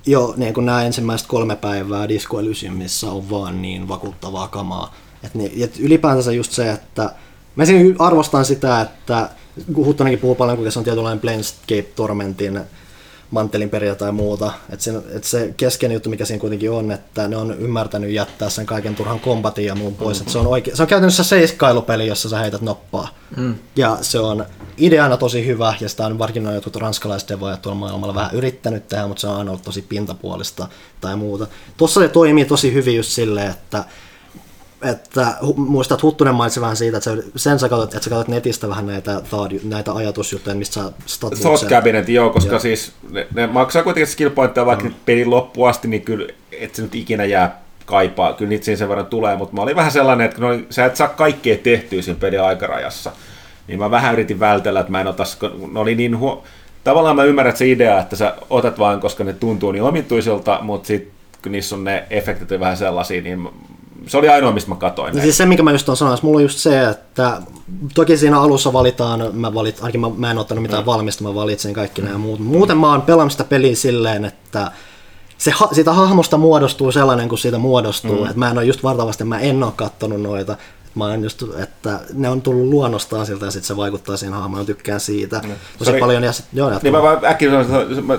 [0.05, 4.93] jo niin kuin nämä ensimmäiset kolme päivää Disco Elysiumissa on vaan niin vakuuttavaa kamaa.
[5.23, 7.09] Et niin, et ylipäätänsä just se, että
[7.55, 7.63] mä
[7.99, 9.29] arvostan sitä, että
[9.73, 12.61] kun Huttonenkin puhuu paljon, kuinka se on tietynlainen Planescape Tormentin
[13.33, 14.51] mantelin periä tai muuta.
[14.69, 18.49] Että se, et se keskeinen juttu, mikä siinä kuitenkin on, että ne on ymmärtänyt jättää
[18.49, 20.19] sen kaiken turhan kombatin ja muun pois.
[20.19, 20.31] Mm-hmm.
[20.31, 23.07] se, on oike- se on käytännössä seiskailupeli, jossa sä heität noppaa.
[23.37, 23.55] Mm.
[23.75, 24.45] Ja se on
[24.77, 28.87] ideana tosi hyvä, ja sitä on varsinkin noin jotkut ranskalaiset devoja tuolla maailmalla vähän yrittänyt
[28.87, 30.67] tehdä, mutta se on aina ollut tosi pintapuolista
[31.01, 31.47] tai muuta.
[31.77, 33.83] Tuossa se toimii tosi hyvin just silleen, että
[34.83, 38.69] että muistat, Huttunen mainitsi vähän siitä, että sä, sen sä katsot, että sä katsot netistä
[38.69, 39.21] vähän näitä,
[39.63, 41.69] näitä ajatusjuttuja, mistä sä Thought.
[41.69, 42.59] Cabinet, joo, koska Joo.
[42.59, 44.93] siis ne, ne maksaa kuitenkin skill pointteja vaikka mm.
[45.05, 48.33] pelin loppuun asti, niin kyllä et se nyt ikinä jää kaipaa.
[48.33, 50.85] Kyllä niitä siinä sen verran tulee, mutta mä olin vähän sellainen, että kun oli, sä
[50.85, 53.11] et saa kaikkea tehtyä siinä pelin aikarajassa.
[53.67, 56.43] Niin mä vähän yritin vältellä, että mä en otas, kun ne oli niin huo...
[56.83, 60.87] Tavallaan mä ymmärrän se idea, että sä otat vain, koska ne tuntuu niin omituisilta, mutta
[60.87, 63.49] sitten kun niissä on ne efektit vähän sellaisia, niin
[64.07, 65.15] se oli ainoa, mistä mä katoin.
[65.15, 67.41] No siis se, minkä mä just on sanonut, mulla on just se, että
[67.93, 70.85] toki siinä alussa valitaan, mä valit, ainakin mä, mä en ottanut mitään mm.
[70.85, 72.39] valmista, mä valitsin kaikki nämä muut.
[72.39, 74.71] Muuten mä oon pelannut sitä peliä silleen, että
[75.37, 78.17] se, ha- siitä hahmosta muodostuu sellainen kuin siitä muodostuu.
[78.17, 78.25] Mm.
[78.25, 80.57] Että mä en ole just vartavasti, mä en ole kattonut noita.
[80.95, 84.61] Mä oon just, että ne on tullut luonnostaan siltä ja sitten se vaikuttaa siihen hahmoon,
[84.61, 85.41] mä tykkään siitä
[85.77, 85.99] tosi Sori.
[85.99, 86.23] paljon.
[86.23, 87.25] Ja sit, joo, Niin mä vaan.
[87.25, 87.49] äkkiä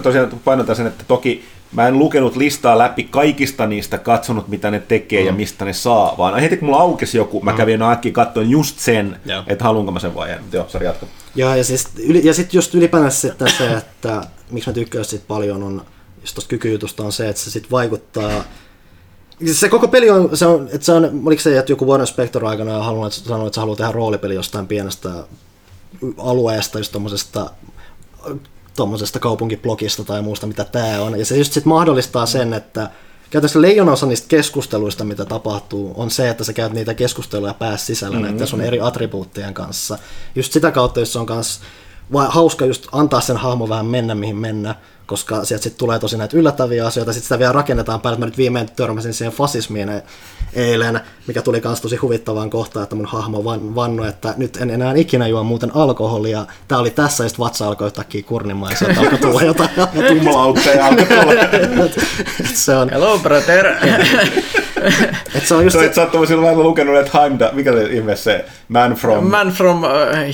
[0.03, 1.45] tosiaan painotan sen, että toki
[1.75, 5.27] mä en lukenut listaa läpi kaikista niistä, katsonut mitä ne tekee mm.
[5.27, 7.91] ja mistä ne saa, vaan heti kun mulla aukesi joku, mä kävin mm.
[7.91, 9.43] äkkiä katsoin just sen, Joo.
[9.47, 10.39] että haluanko mä sen vai en.
[10.53, 11.07] Joo, sori jatka.
[11.35, 11.89] Joo, ja, siis,
[12.23, 15.85] ja sitten just ylipäänsä sitten se, että miksi mä tykkään siitä paljon on,
[16.21, 18.45] just tosta kykyjutusta on se, että se sitten vaikuttaa
[19.53, 22.45] se koko peli on, se on, että se on, oliko se, että joku Warren Spector
[22.45, 25.11] aikana halunnut, että sanoi, että se haluaa tehdä roolipeli jostain pienestä
[26.19, 27.51] alueesta, just tommosesta,
[28.77, 31.19] tommosesta kaupunkiblogista tai muusta, mitä tämä on.
[31.19, 32.91] Ja se just sit mahdollistaa sen, että
[33.31, 37.87] käytännössä leijona osa niistä keskusteluista, mitä tapahtuu, on se, että sä käyt niitä keskusteluja päässä
[37.87, 38.31] sisällä mm-hmm.
[38.31, 39.99] näiden sun eri attribuuttien kanssa.
[40.35, 41.61] Just sitä kautta, jos se on kans
[42.13, 44.75] vai hauska just antaa sen hahmon vähän mennä mihin mennä,
[45.07, 48.19] koska sieltä sitten tulee tosi näitä yllättäviä asioita, sitten sitä vielä rakennetaan päälle.
[48.19, 50.03] Mä nyt viimein törmäsin siihen fasismiin e-
[50.55, 54.71] eilen, mikä tuli myös tosi huvittavaan kohtaan, että mun hahmo van, vannoi, että nyt en
[54.71, 56.47] enää ikinä juo muuten alkoholia.
[56.69, 59.71] Tää oli tässä, ja sitten vatsa alkoi yhtäkkiä kurnimaan, ja sieltä alkoi tulla jotain.
[60.09, 61.91] Tumlautteja alkoi tulla.
[62.55, 63.67] Se on, Hello brother!
[65.35, 68.17] et se on just Sä se, et sattumassa silloin lukenut, että Heimda, mikä se ihme
[68.17, 69.31] se, Man from...
[69.31, 69.91] Man from uh,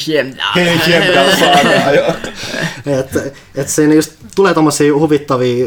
[0.06, 0.44] Hiemda.
[0.54, 2.12] Heimda saadaan, joo.
[3.00, 3.20] että
[3.54, 5.66] et siinä just tulee tommosia huvittavia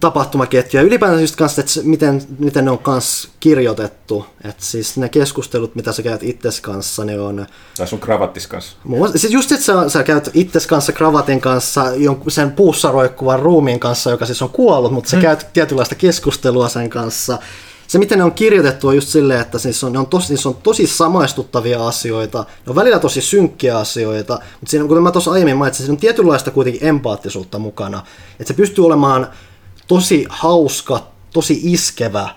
[0.00, 0.84] tapahtumaketjuja.
[0.84, 4.26] Ylipäänsä just kanssa, että miten, miten ne on kans kirjoitettu.
[4.44, 7.46] Että siis ne keskustelut, mitä sä käyt itses kanssa, ne on...
[7.76, 8.76] Tai sun kravattis kanssa.
[8.84, 13.40] Muun siis just, että sä, sä käyt itses kanssa kravatin kanssa, jonkun, sen puussa roikkuvan
[13.40, 17.38] ruumiin kanssa, joka siis on kuollut, mutta sä käyt tietynlaista keskustelua sen kanssa.
[17.92, 20.46] Se, miten ne on kirjoitettu, on just silleen, että siis on, ne on tosi, siis
[20.46, 25.30] on tosi samaistuttavia asioita, ne on välillä tosi synkkiä asioita, mutta siinä, kuten mä tuossa
[25.30, 28.02] aiemmin mainitsin, siinä on tietynlaista kuitenkin empaattisuutta mukana.
[28.40, 29.28] Että se pystyy olemaan
[29.86, 32.28] tosi hauska, tosi iskevä.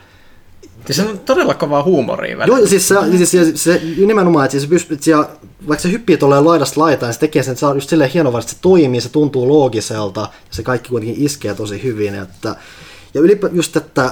[0.87, 2.57] Ja se on todella kovaa huumoria välillä.
[2.57, 5.29] Joo, siis se, siis se, se nimenomaan, että se pystyy, siellä,
[5.67, 8.11] vaikka se hyppii tuolleen laidasta laitaan, niin se tekee sen, että se on just silleen
[8.11, 12.15] hienoa, että se toimii, se tuntuu loogiselta, ja se kaikki kuitenkin iskee tosi hyvin.
[12.15, 12.55] Että,
[13.13, 14.11] ja ylipä just, että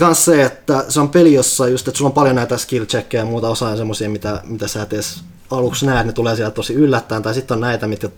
[0.00, 3.22] kans se, että se on peli, jossa just, että sulla on paljon näitä skill checkkejä
[3.22, 5.20] ja muuta osaa semmoisia, mitä, mitä sä et edes
[5.50, 8.08] aluksi näet, ne tulee sieltä tosi yllättäen, tai sitten on näitä, mitkä,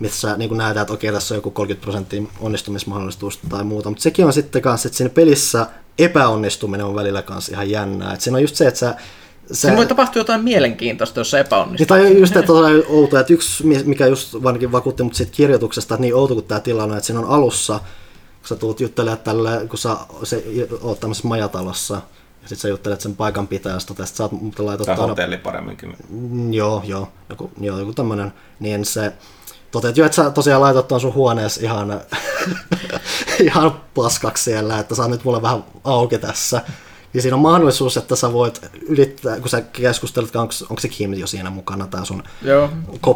[0.00, 4.26] missä niin nähdään, että okei, tässä on joku 30 prosenttia onnistumismahdollisuus tai muuta, mutta sekin
[4.26, 5.66] on sitten kanssa, että siinä pelissä
[5.98, 8.94] epäonnistuminen on välillä kanssa ihan jännää, että siinä on just se, että sä,
[9.52, 9.54] sä...
[9.54, 11.96] Siinä voi tapahtua jotain mielenkiintoista, jos se epäonnistuu.
[11.96, 14.34] Niin, tai just, että on outo, että yksi, mikä just
[14.72, 17.80] vakuutti mut siitä kirjoituksesta, että niin outo kuin tämä tilanne että siinä on alussa
[18.48, 20.44] kun sä tulet juttelemaan tälle, kun sä se,
[20.80, 24.86] oot tämmöisessä majatalossa, ja sitten sä juttelet sen paikan pitäjästä, ja sit sä oot laitot...
[24.86, 25.96] Tai hotelli paremminkin.
[26.08, 29.12] Mm, joo, joo, joku, joo, joku tämmönen, niin se
[29.70, 32.00] toteat jo, että sä tosiaan laitat tuon sun huoneessa ihan,
[33.52, 36.62] ihan paskaksi siellä, että saa nyt mulle vähän auki tässä.
[37.16, 41.14] Ja siinä on mahdollisuus, että sä voit ylittää, kun sä keskustelet, onko, onko se Kim
[41.14, 42.70] jo siinä mukana, tämä sun Joo.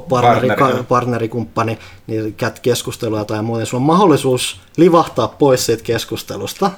[0.08, 6.70] partneri, Partneri, partnerikumppani, niin käyt keskustelua tai muuta, sulla on mahdollisuus livahtaa pois siitä keskustelusta.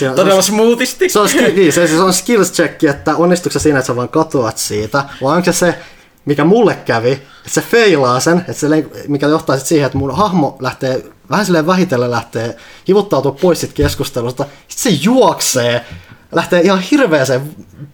[0.00, 1.08] Ja Todella smoothisti.
[1.08, 4.58] Se on, niin, se, se on skills check, että onnistuuko siinä, että sä vaan katoat
[4.58, 5.78] siitä, vai onko se se,
[6.24, 8.68] mikä mulle kävi, että se feilaa sen, että se,
[9.08, 12.56] mikä johtaa sitten siihen, että mun hahmo lähtee vähän silleen vähitellen lähtee
[12.88, 15.84] hivuttautua pois siitä keskustelusta, sitten se juoksee
[16.32, 17.42] lähtee ihan hirveäseen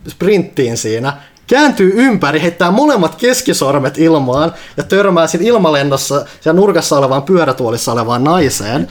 [0.09, 1.13] sprinttiin siinä,
[1.49, 8.25] kääntyy ympäri, heittää molemmat keskisormet ilmaan ja törmää siinä ilmalennossa siellä nurkassa olevaan pyörätuolissa olevaan
[8.25, 8.89] naiseen.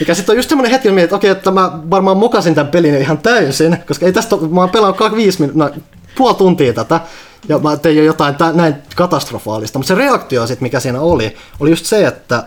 [0.00, 3.18] Mikä sitten on just semmoinen hetki, että okei, että mä varmaan mokasin tämän pelin ihan
[3.18, 5.70] täysin, koska ei tästä, mä oon pelannut viisi min, no,
[6.16, 7.00] puoli tuntia tätä,
[7.48, 11.36] ja mä tein jo jotain tä, näin katastrofaalista, mutta se reaktio sit, mikä siinä oli,
[11.60, 12.44] oli just se, että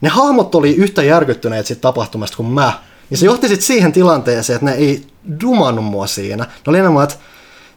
[0.00, 2.72] ne hahmot oli yhtä järkyttyneet siitä tapahtumasta kuin mä.
[3.12, 5.06] Ja se johti sitten siihen tilanteeseen, että ne ei
[5.40, 6.44] dumannut mua siinä.
[6.44, 7.16] Ne oli enemmän, että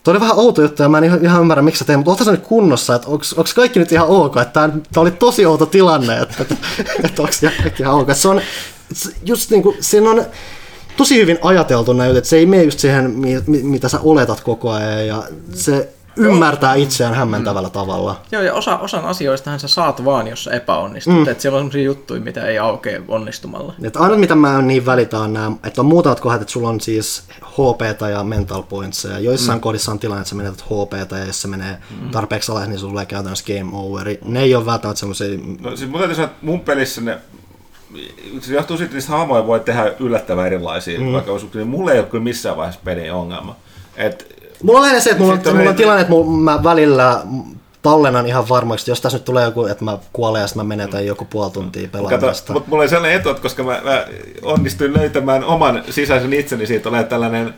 [0.03, 2.31] Tuo oli vähän outo juttu ja mä en ihan, ymmärrä, miksi sä teet, mutta ootko
[2.31, 6.35] nyt kunnossa, että onko kaikki nyt ihan ok, että tämä oli tosi outo tilanne, että,
[6.39, 6.55] että,
[7.03, 8.07] että onko kaikki ihan ok.
[8.13, 8.41] Se on
[9.25, 10.25] just niin kuin, siinä on
[10.97, 13.13] tosi hyvin ajateltu näyt, että se ei mene just siihen,
[13.47, 17.73] mitä sä oletat koko ajan ja se ymmärtää itseään hämmentävällä mm.
[17.73, 18.21] tavalla.
[18.31, 21.13] Joo, ja osa, osan asioista sä saat vaan, jos sä epäonnistut.
[21.13, 21.27] Mm.
[21.27, 23.73] Että siellä on sellaisia juttuja, mitä ei aukea onnistumalla.
[23.83, 26.81] Että aina mitä mä niin välitä on nämä, että on muutamat kohdat, että sulla on
[26.81, 29.61] siis HP ja mental points, ja joissain mm.
[29.61, 32.09] kohdissa on tilanne, että sä menetät HP, ja jos se menee mm.
[32.09, 34.07] tarpeeksi alas, niin sulla tulee käytännössä game over.
[34.25, 35.39] Ne ei ole välttämättä semmoisia...
[35.61, 37.17] No siis mun täytyy sanoa, että mun pelissä ne
[38.41, 41.13] se johtuu siitä, että niistä hahmoja voi tehdä yllättävän erilaisia, mm.
[41.13, 43.55] vaikka niin mulla ei ole kyllä missään vaiheessa pelin ongelma.
[43.95, 47.21] Et Mulla on lähinnä se, että mulla, on, mulla on tilanne, että mulla, mä välillä
[47.85, 51.25] tallennan ihan varmaksi, jos tässä nyt tulee joku, että mä kuolen ja mä menetän joku
[51.25, 52.53] puoli tuntia pelaamista.
[52.53, 54.05] Mutta mulla oli sellainen etu, että koska mä, mä
[54.41, 57.53] onnistuin löytämään oman sisäisen itseni, siitä olen tällainen,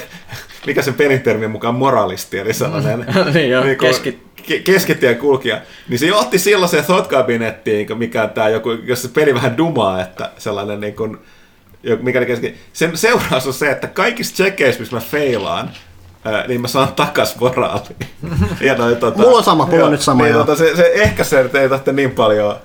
[0.66, 3.32] mikä sen pelin mukaan moralisti, eli sellainen mm.
[3.34, 4.22] niin jo, niin keski...
[4.64, 9.34] keskitien kulkija, niin se johti sellaiseen thought kabinettiin, mikä on tää joku, jos se peli
[9.34, 11.18] vähän dumaa, että sellainen niin kuin,
[12.02, 12.54] mikä keski...
[12.72, 15.70] Sen seuraus on se, että kaikissa checkeissä, missä mä feilaan,
[16.48, 17.82] niin mä saan takas moraali.
[18.60, 20.24] ja noin, tota, Mulla on sama, mulla on nyt sama.
[20.24, 22.56] Niin, tota, se, se, ehkä se ei tarvitse niin paljon.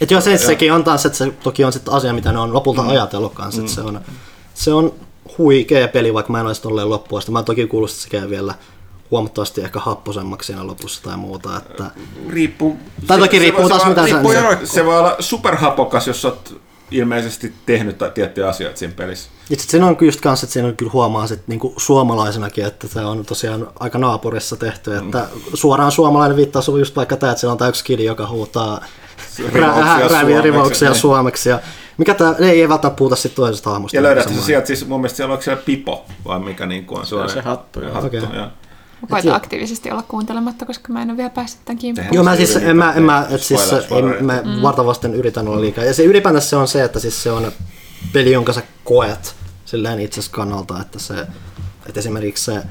[0.00, 2.54] Et joo, se, sekin on taas, että se toki on sitten asia, mitä ne on
[2.54, 2.88] lopulta mm.
[2.88, 3.62] ajatellut kanssa.
[3.62, 3.68] Mm.
[3.68, 4.00] Se, on,
[4.54, 4.92] se on
[5.38, 8.54] huikea peli, vaikka mä en olisi tolleen loppuun Mä toki kuullut, että se käy vielä
[9.10, 11.56] huomattavasti ehkä happosemmaksi siinä lopussa tai muuta.
[11.56, 11.84] Että...
[12.28, 12.78] Riippuu.
[13.06, 16.54] Tai toki se, riippuu se, taas mitä riippuu se, se voi olla superhapokas, jos olet
[16.90, 19.30] ilmeisesti tehnyt tiettyjä asioita siinä pelissä.
[19.50, 23.00] Itse siinä on just kanssa, että siinä on kyllä huomaa sit niinku suomalaisenakin, että se
[23.00, 25.40] on tosiaan aika naapurissa tehty, että mm.
[25.54, 28.84] suoraan suomalainen viittaus on just vaikka tämä, että siellä on tämä yksi kidi, joka huutaa
[30.10, 31.00] rääviä rivauksia niin.
[31.00, 31.48] suomeksi.
[31.48, 31.60] Ja
[31.98, 33.96] mikä tämä, ei, ei välttämättä puhuta sitten toisesta hahmosta.
[33.96, 37.00] Ja löydät se sieltä, siis mun mielestä siellä on siellä Pipo, vai mikä niin kuin
[37.00, 37.80] on se, on se hattu.
[37.92, 38.20] hattu okay.
[39.02, 39.30] Ja.
[39.30, 42.08] Mä aktiivisesti olla kuuntelematta, koska mä en ole vielä päässyt tämän kimppuun.
[42.12, 43.72] Joo, mä siis, en mä, en mä, et siis,
[44.18, 44.62] en, mä mm.
[44.62, 45.84] vartavasten yritän olla liikaa.
[45.84, 47.52] Ja se ylipäätään se on se, että siis se on
[48.12, 51.26] peli, jonka sä koet silleen itse kannalta, että se,
[51.86, 52.62] että esimerkiksi se,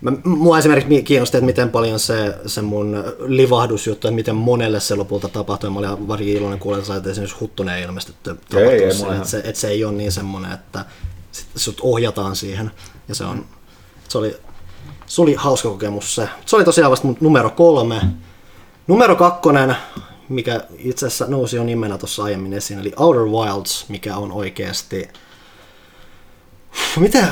[0.00, 4.94] Mä, mua esimerkiksi kiinnosti, että miten paljon se, se mun livahdusjuttu, että miten monelle se
[4.94, 5.70] lopulta tapahtui.
[5.70, 9.14] Mä olin varsinkin iloinen kuulla, että esimerkiksi Huttunen ei ilmestetty tapahtumassa.
[9.14, 10.84] Että se, että se ei ole niin semmoinen, että
[11.56, 12.70] sut ohjataan siihen.
[13.08, 13.46] Ja se, on,
[14.08, 14.36] se oli
[15.10, 16.28] se oli hauska kokemus se.
[16.46, 18.00] Se oli tosiaan vasta numero kolme.
[18.86, 19.76] Numero kakkonen,
[20.28, 25.08] mikä itse asiassa nousi jo nimenä tuossa aiemmin esiin, eli Outer Wilds, mikä on oikeasti...
[26.96, 27.28] Miten...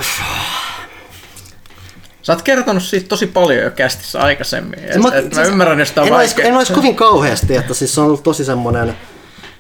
[2.23, 4.79] Sä oot kertonut siitä tosi paljon jo kästissä aikaisemmin.
[4.79, 7.95] Et, mä, et mä siis, ymmärrän, jos en, olisi, en olisi kovin kauheasti, että siis
[7.95, 8.97] se on ollut tosi semmoinen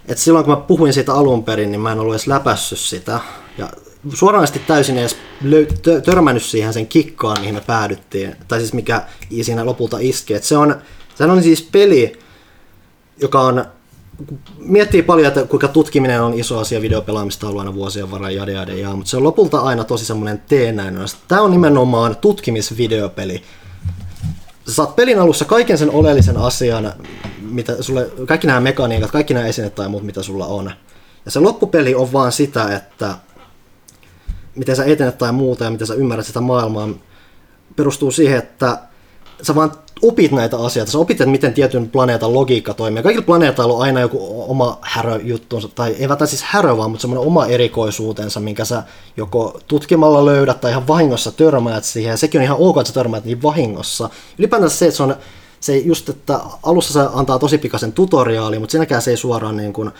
[0.08, 3.20] että silloin kun mä puhuin siitä alun perin, niin mä en ollut edes läpässyt sitä.
[3.58, 3.68] Ja
[4.14, 8.36] suoranaisesti täysin edes löy- tö- törmännyt siihen sen kikkaan, mihin me päädyttiin.
[8.48, 9.02] Tai siis mikä
[9.42, 10.34] siinä lopulta iski.
[10.34, 10.76] Et se on,
[11.14, 12.18] se on siis peli,
[13.20, 13.64] joka on
[14.58, 18.76] miettii paljon, että kuinka tutkiminen on iso asia videopelaamista ollut aina vuosien varrella jade jade
[18.76, 21.02] jaa, mutta se on lopulta aina tosi semmoinen teenäinen.
[21.28, 23.42] Tämä on nimenomaan tutkimisvideopeli.
[24.68, 26.92] Sä saat pelin alussa kaiken sen oleellisen asian,
[27.40, 30.70] mitä sulle, kaikki nämä mekaniikat, kaikki nämä esineet tai muut, mitä sulla on.
[31.24, 33.14] Ja se loppupeli on vaan sitä, että
[34.58, 36.88] miten sä etenet tai muuta ja miten sä ymmärrät sitä maailmaa,
[37.76, 38.78] perustuu siihen, että
[39.42, 39.72] sä vaan
[40.02, 40.92] opit näitä asioita.
[40.92, 43.02] Sä opit, että miten tietyn planeetan logiikka toimii.
[43.02, 47.26] Kaikilla planeetalla on aina joku oma häröjuttunsa, tai ei välttämättä siis härö vaan, mutta semmoinen
[47.26, 48.82] oma erikoisuutensa, minkä sä
[49.16, 52.10] joko tutkimalla löydät tai ihan vahingossa törmäät siihen.
[52.10, 54.10] Ja sekin on ihan ok, että sä törmäät niin vahingossa.
[54.38, 55.16] Ylipäätään se, että se on
[55.60, 59.72] se just, että alussa se antaa tosi pikaisen tutoriaali, mutta siinäkään se ei suoraan niin
[59.72, 59.90] kuin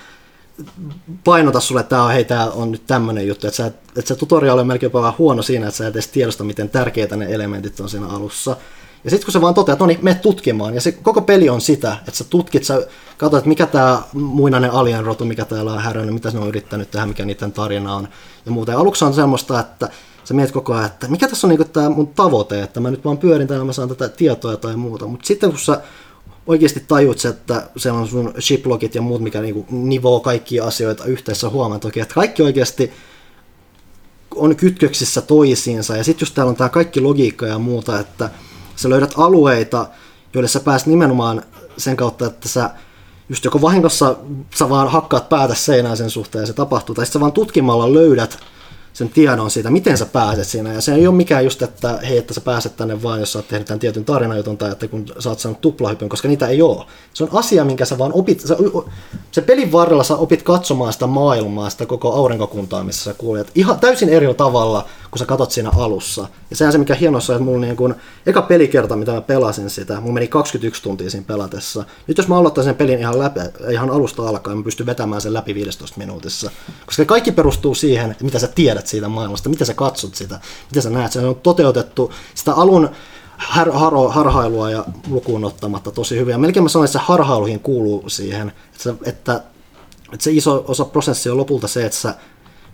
[1.24, 4.14] painota sulle, että tää on, hei, tää on nyt tämmöinen juttu, että, sä, että se
[4.14, 7.80] tutoriaali on melkein vähän huono siinä, että sä et edes tiedosta, miten tärkeitä ne elementit
[7.80, 8.56] on siinä alussa.
[9.04, 11.48] Ja sitten kun sä vaan toteat, että no niin, mene tutkimaan, ja se koko peli
[11.48, 12.86] on sitä, että sä tutkit, sä
[13.16, 17.06] katsot, että mikä tämä muinainen alienrotu, mikä täällä on härönyt, mitä ne on yrittänyt tehdä,
[17.06, 18.08] mikä niiden tarina on
[18.46, 18.72] ja muuta.
[18.72, 19.88] Ja aluksi on semmoista, että
[20.24, 23.04] sä mietit koko ajan, että mikä tässä on niinku tämä mun tavoite, että mä nyt
[23.04, 25.06] vaan pyörin täällä, mä saan tätä tietoa tai muuta.
[25.06, 25.80] Mutta sitten kun sä
[26.48, 31.48] oikeasti tajuut, että se on sun shiplogit ja muut, mikä niinku nivoo kaikkia asioita yhteensä
[31.48, 32.92] huomaat toki, että kaikki oikeasti
[34.34, 35.96] on kytköksissä toisiinsa.
[35.96, 38.30] Ja sitten just täällä on tämä kaikki logiikka ja muuta, että
[38.76, 39.86] sä löydät alueita,
[40.34, 41.42] joille sä pääset nimenomaan
[41.76, 42.70] sen kautta, että sä
[43.28, 44.16] just joko vahingossa
[44.54, 47.94] sä vaan hakkaat päätä seinään sen suhteen ja se tapahtuu, tai sitten sä vaan tutkimalla
[47.94, 48.38] löydät
[48.98, 50.72] sen tiedon siitä, miten sä pääset siinä.
[50.72, 53.38] Ja se ei ole mikään just, että hei, että sä pääset tänne vaan, jos sä
[53.38, 56.62] oot tehnyt tämän tietyn tarinajutun tai että kun sä oot saanut tuplahypyn, koska niitä ei
[56.62, 56.84] ole.
[57.14, 58.56] Se on asia, minkä sä vaan opit, sä,
[59.32, 63.50] se pelin varrella sä opit katsomaan sitä maailmaa, sitä koko aurinkokuntaa, missä sä kuljet.
[63.54, 66.28] Ihan täysin eri tavalla, kun sä katot siinä alussa.
[66.50, 67.94] Ja sehän se, mikä hienossa on, että mulla niin kun,
[68.26, 71.84] eka pelikerta, mitä mä pelasin sitä, mulla meni 21 tuntia siinä pelatessa.
[72.06, 73.40] Nyt jos mä aloittaisin sen pelin ihan, läpi,
[73.70, 76.50] ihan alusta alkaen, mä pystyn vetämään sen läpi 15 minuutissa.
[76.86, 80.40] Koska kaikki perustuu siihen, että mitä sä tiedät siitä maailmasta, mitä sä katsot sitä,
[80.70, 81.12] mitä sä näet.
[81.12, 82.90] Se on toteutettu sitä alun
[83.38, 86.32] har, har, harhailua ja lukuun ottamatta tosi hyvin.
[86.32, 89.42] Ja melkein mä sanoin, että se harhailuihin kuuluu siihen, että, se, että,
[90.12, 92.14] että se iso osa prosessia on lopulta se, että sä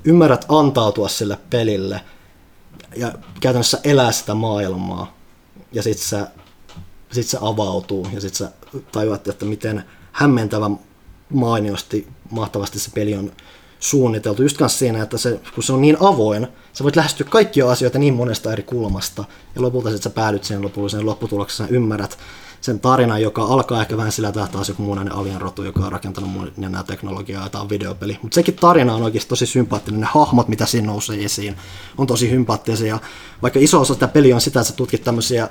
[0.05, 2.01] ymmärrät antautua sille pelille
[2.96, 5.16] ja käytännössä elää sitä maailmaa.
[5.72, 6.26] Ja sit se,
[7.12, 8.50] sit se avautuu ja sit sä
[8.92, 10.78] tajuat, että miten hämmentävän
[11.32, 13.32] mainiosti, mahtavasti se peli on
[13.80, 14.42] suunniteltu.
[14.42, 17.98] Just kanssa siinä, että se, kun se on niin avoin, sä voit lähestyä kaikkia asioita
[17.98, 19.24] niin monesta eri kulmasta.
[19.54, 22.18] Ja lopulta sitten sä päädyt siihen lopulliseen lopputulokseen, ymmärrät
[22.65, 26.31] sen tarinan, joka alkaa ehkä vähän sillä, että taas joku muinainen alienrotu, joka on rakentanut
[26.57, 28.19] nämä teknologiaa ja tämä on videopeli.
[28.23, 30.01] Mutta sekin tarina on oikeasti tosi sympaattinen.
[30.01, 31.57] Ne hahmot, mitä siinä nousee esiin,
[31.99, 32.99] on tosi sympaattisia.
[33.43, 35.49] Vaikka iso osa sitä peliä on sitä, että sä tutkit tämmöisiä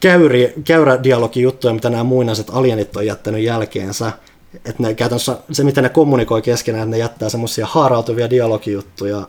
[0.00, 4.12] käyri, käyrädialogijuttuja, mitä nämä muinaiset alienit on jättänyt jälkeensä.
[4.54, 9.28] Että ne käytännössä, se miten ne kommunikoi keskenään, että ne jättää semmoisia haarautuvia dialogijuttuja,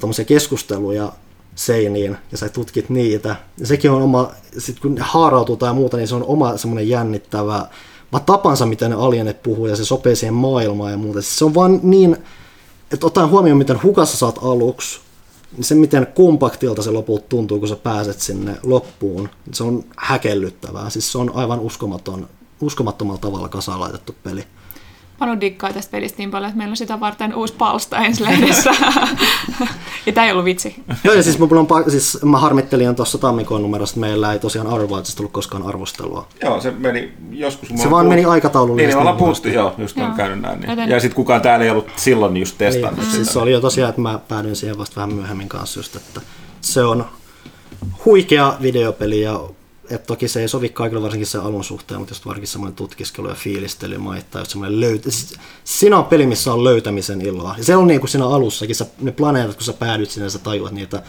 [0.00, 1.12] tämmöisiä keskusteluja
[1.60, 3.36] seiniin ja sä tutkit niitä.
[3.58, 6.88] Ja sekin on oma, sit kun ne haarautuu tai muuta, niin se on oma semmoinen
[6.88, 7.66] jännittävä,
[8.12, 11.22] vaan tapansa, miten ne alienit puhuu ja se sopii siihen maailmaan ja muuta.
[11.22, 12.16] Se on vaan niin,
[12.92, 15.00] että ottaen huomioon, miten hukassa saat aluksi,
[15.56, 20.90] niin se miten kompaktilta se lopulta tuntuu, kun sä pääset sinne loppuun, se on häkellyttävää.
[20.90, 22.28] Siis se on aivan uskomaton,
[22.60, 24.44] uskomattomalla tavalla kasaan laitettu peli.
[25.20, 28.70] Panu diggaa tästä pelistä niin paljon, että meillä on sitä varten uusi palsta ensi lehdessä.
[30.06, 30.74] ja tämä ei ollut vitsi.
[31.04, 34.66] Joo, ja siis, mulla on, siis mä harmittelin tuossa tammikuun numerosta, että meillä ei tosiaan
[34.66, 36.26] Arvoitsesta ollut koskaan arvostelua.
[36.42, 37.68] Joo, se meni joskus.
[37.68, 38.76] Se vaan meni aikatauluun.
[38.76, 40.06] Niin, me ollaan puhuttu, joo, just joo.
[40.06, 40.60] on käynyt näin.
[40.60, 40.70] Niin.
[40.70, 40.90] Joten...
[40.90, 43.16] Ja sitten kukaan täällä ei ollut silloin just testannut niin, sitä.
[43.16, 46.20] Siis se oli jo tosiaan, että mä päädyin siihen vasta vähän myöhemmin kanssa just, että
[46.60, 47.04] se on
[48.04, 49.40] huikea videopeli ja
[49.90, 53.28] että toki se ei sovi kaikille varsinkin sen alun suhteen, mutta just varsinkin semmoinen tutkiskelu
[53.28, 55.10] ja fiilistely maittaa, just semmoinen löytä.
[55.10, 55.34] Siis,
[55.64, 57.54] siinä on peli, missä on löytämisen iloa.
[57.58, 60.38] Ja se on niin kuin siinä alussakin, sä, ne planeetat, kun sä päädyt sinne, sä
[60.38, 61.02] tajuat niitä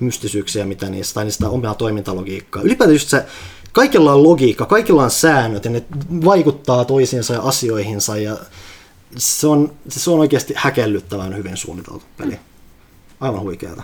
[0.00, 2.62] mystisyyksiä, mitä niistä, tai niistä omaa toimintalogiikkaa.
[2.62, 3.26] Ylipäätään just se,
[3.72, 5.82] kaikilla on logiikka, kaikilla on säännöt, ja ne
[6.24, 8.36] vaikuttaa toisiinsa ja asioihinsa, ja
[9.16, 12.38] se on, se on oikeasti häkellyttävän hyvin suunniteltu peli.
[13.20, 13.82] Aivan huikeata.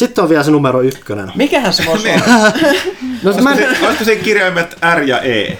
[0.00, 1.32] Sitten on vielä se numero ykkönen.
[1.34, 2.22] Mikähän se voisi olla?
[3.22, 5.58] no, olisiko, mä se, olisiko se kirjaimet R ja E?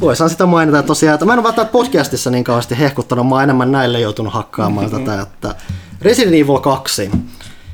[0.00, 3.42] Voisin sitä mainita tosiaan, että mä en ole välttämättä podcastissa niin kauheasti hehkuttanut, mä oon
[3.42, 5.04] enemmän näille joutunut hakkaamaan mm-hmm.
[5.04, 5.54] tätä, että
[6.02, 7.10] Resident Evil 2.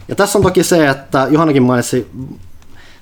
[0.08, 2.10] Ja tässä on toki se, että Johannakin mainitsi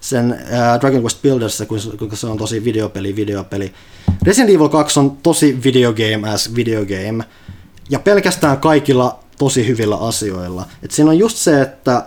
[0.00, 1.66] sen äh, Dragon Quest Buildersissa,
[1.98, 3.72] kuinka se on tosi videopeli, videopeli.
[4.22, 7.24] Resident Evil 2 on tosi videogame as videogame,
[7.90, 10.66] ja pelkästään kaikilla tosi hyvillä asioilla.
[10.82, 12.04] Et siinä on just se, että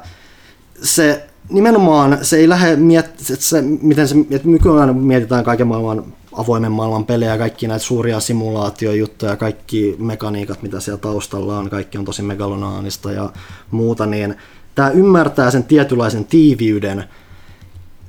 [0.82, 6.04] se nimenomaan se ei lähde miet- että se, miten se, että nykyään mietitään kaiken maailman
[6.32, 12.06] avoimen maailman pelejä, kaikki näitä suuria simulaatiojuttuja, kaikki mekaniikat, mitä siellä taustalla on, kaikki on
[12.06, 13.30] tosi megalonaanista ja
[13.72, 14.36] muuta, niin
[14.76, 17.04] tämä ymmärtää sen tietynlaisen tiiviyden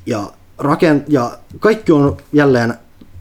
[0.07, 2.75] ja, rakent- ja kaikki on jälleen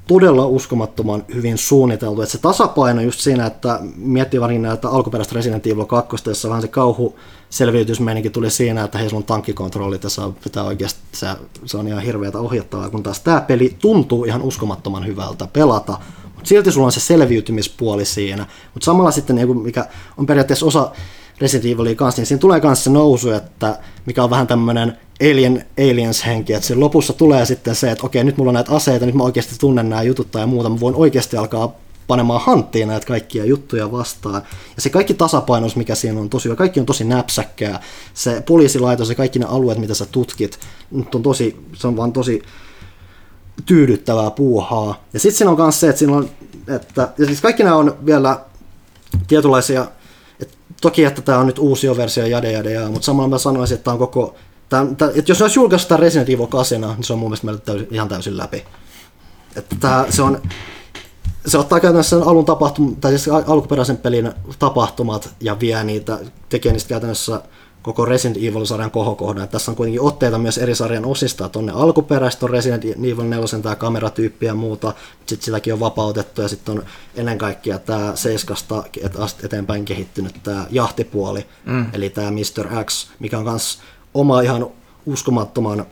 [0.08, 2.22] todella uskomattoman hyvin suunniteltu.
[2.22, 6.62] Että se tasapaino just siinä, että miettii varin näitä alkuperäistä Resident Evil 2, jossa vähän
[6.62, 7.16] se kauhu
[7.50, 11.28] selviytysmeininki tuli siinä, että hei, sulla on tankkikontrollit ja saa pitää oikeasti, se,
[11.66, 16.50] se on ihan hirveätä ohjattavaa, kun taas tämä peli tuntuu ihan uskomattoman hyvältä pelata, mutta
[16.50, 19.86] silti sulla on se selviytymispuoli siinä, mutta samalla sitten, niin mikä
[20.18, 20.92] on periaatteessa osa
[21.42, 25.66] Resident Evilia kanssa, niin siinä tulee myös se nousu, että mikä on vähän tämmöinen Alien,
[25.80, 29.16] Aliens-henki, että siinä lopussa tulee sitten se, että okei, nyt mulla on näitä aseita, nyt
[29.16, 31.76] mä oikeasti tunnen nämä jutut tai muuta, mä voin oikeasti alkaa
[32.08, 34.42] panemaan hanttiin näitä kaikkia juttuja vastaan.
[34.76, 37.82] Ja se kaikki tasapainos, mikä siinä on tosi kaikki on tosi näpsäkkää.
[38.14, 40.60] Se poliisilaitos ja kaikki ne alueet, mitä sä tutkit,
[40.92, 42.42] nyt on tosi, se on vaan tosi
[43.66, 45.04] tyydyttävää puuhaa.
[45.14, 46.30] Ja sitten siinä on myös se, että siinä on,
[46.68, 48.40] että, ja siis kaikki nämä on vielä
[49.28, 49.88] tietynlaisia,
[50.82, 53.84] toki, että tämä on nyt uusi versio jade jade jade, mutta samalla mä sanoisin, että
[53.84, 54.36] tämä on koko,
[54.70, 57.46] tämä, tämä, että jos ne olisi julkaistu Resident Evil 8, niin se on mun mielestä
[57.46, 58.66] meille täysin, ihan täysin läpi.
[59.56, 60.42] Että tämä, se on,
[61.48, 66.90] se ottaa käytännössä alun tapahtum, tai siis alkuperäisen pelin tapahtumat ja vie niitä, tekee niistä
[66.90, 67.42] käytännössä
[67.82, 69.48] koko Resident Evil-sarjan kohokohdan.
[69.48, 73.24] Tässä on kuitenkin otteita myös eri sarjan osista, että on ne alkuperäiset, on Resident Evil
[73.24, 74.94] 4, tämä kameratyyppi ja muuta,
[75.26, 76.86] sitten sitäkin on vapautettu ja sitten on
[77.16, 78.84] ennen kaikkea tämä seiskasta
[79.44, 81.86] eteenpäin kehittynyt tämä jahtipuoli, mm.
[81.94, 82.84] eli tämä Mr.
[82.86, 83.80] X, mikä on myös
[84.14, 84.68] oma ihan
[85.06, 85.86] uskomattoman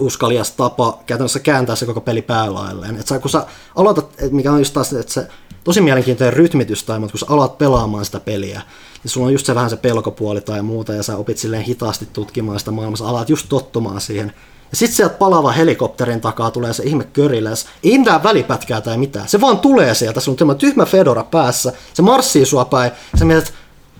[0.00, 2.96] uskalias tapa käytännössä kääntää se koko peli päälailleen.
[2.96, 5.28] Et sä, kun sä aloitat, mikä on just taas, että se
[5.64, 8.62] tosi mielenkiintoinen rytmitys tai, mutta kun sä aloit pelaamaan sitä peliä,
[9.04, 12.08] niin sulla on just se vähän se pelkopuoli tai muuta, ja sä opit silleen hitaasti
[12.12, 14.32] tutkimaan sitä maailmassa, alat just tottumaan siihen.
[14.70, 17.66] Ja sitten sieltä palava helikopterin takaa tulee se ihme köriläs.
[17.84, 19.28] Ei mitään välipätkää tai mitään.
[19.28, 23.54] Se vaan tulee sieltä, sulla on tyhmä Fedora päässä, se marssii sua päin, sä mietit,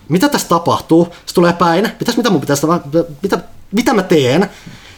[0.09, 1.07] mitä tässä tapahtuu?
[1.25, 2.67] Se tulee päin, mitäs mitä mun pitäisi,
[3.21, 3.39] mitä,
[3.71, 4.49] mitä mä teen?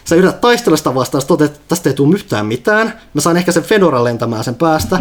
[0.08, 3.00] sä yrität taistella sitä vastaan, sä että tästä ei tule yhtään mitään.
[3.14, 5.00] Mä saan ehkä sen Fedoran lentämään sen päästä,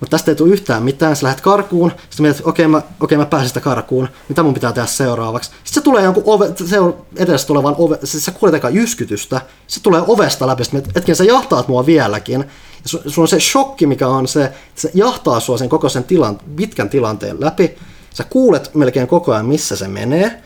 [0.00, 1.16] mutta tästä ei tule yhtään mitään.
[1.16, 4.54] Sä lähdet karkuun, sitten mietit, okei okay, mä, okay, mä pääsen sitä karkuun, mitä mun
[4.54, 5.50] pitää tehdä seuraavaksi.
[5.50, 9.40] Sitten se tulee jonkun ove, se on edessä tulevan ove, se, sä kuulet eka jyskytystä,
[9.66, 12.40] se tulee ovesta läpi, sitten etken sä jahtaat mua vieläkin.
[12.82, 15.88] Ja su, sulla on se shokki, mikä on se, että se jahtaa sua sen koko
[15.88, 17.76] sen tilan, pitkän tilanteen läpi.
[18.14, 20.42] Sä kuulet melkein koko ajan, missä se menee.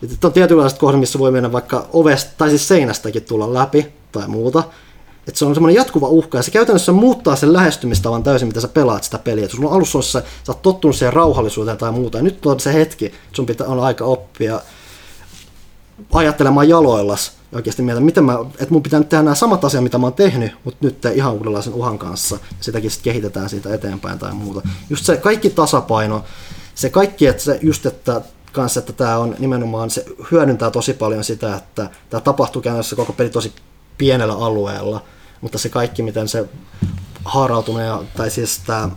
[0.00, 4.28] Sitten on tietynlaiset kohdat, missä voi mennä vaikka ovesta tai siis seinästäkin tulla läpi tai
[4.28, 4.62] muuta.
[5.28, 8.68] Että se on semmoinen jatkuva uhka ja se käytännössä muuttaa sen lähestymistavan täysin, mitä sä
[8.68, 9.44] pelaat sitä peliä.
[9.44, 12.18] Että sulla on alussa, sä, sä oot tottunut siihen rauhallisuuteen tai muuta.
[12.18, 14.60] Ja nyt on se hetki, että sun pitää on aika oppia
[16.12, 19.98] ajattelemaan jaloillas ja oikeasti mieltä, mä, että mun pitää nyt tehdä nämä samat asiat, mitä
[19.98, 22.34] mä oon tehnyt, mutta nyt ihan uudenlaisen uhan kanssa.
[22.34, 24.62] Ja sitäkin sitten kehitetään siitä eteenpäin tai muuta.
[24.90, 26.24] Just se kaikki tasapaino,
[26.74, 28.20] se kaikki, että se just, että
[28.52, 33.12] kanssa, että tämä on nimenomaan, se hyödyntää tosi paljon sitä, että tämä tapahtuu käytännössä koko
[33.12, 33.52] peli tosi
[33.98, 35.02] pienellä alueella,
[35.44, 36.48] mutta se kaikki, miten se
[37.24, 38.90] haarautuminen, tai siis tämä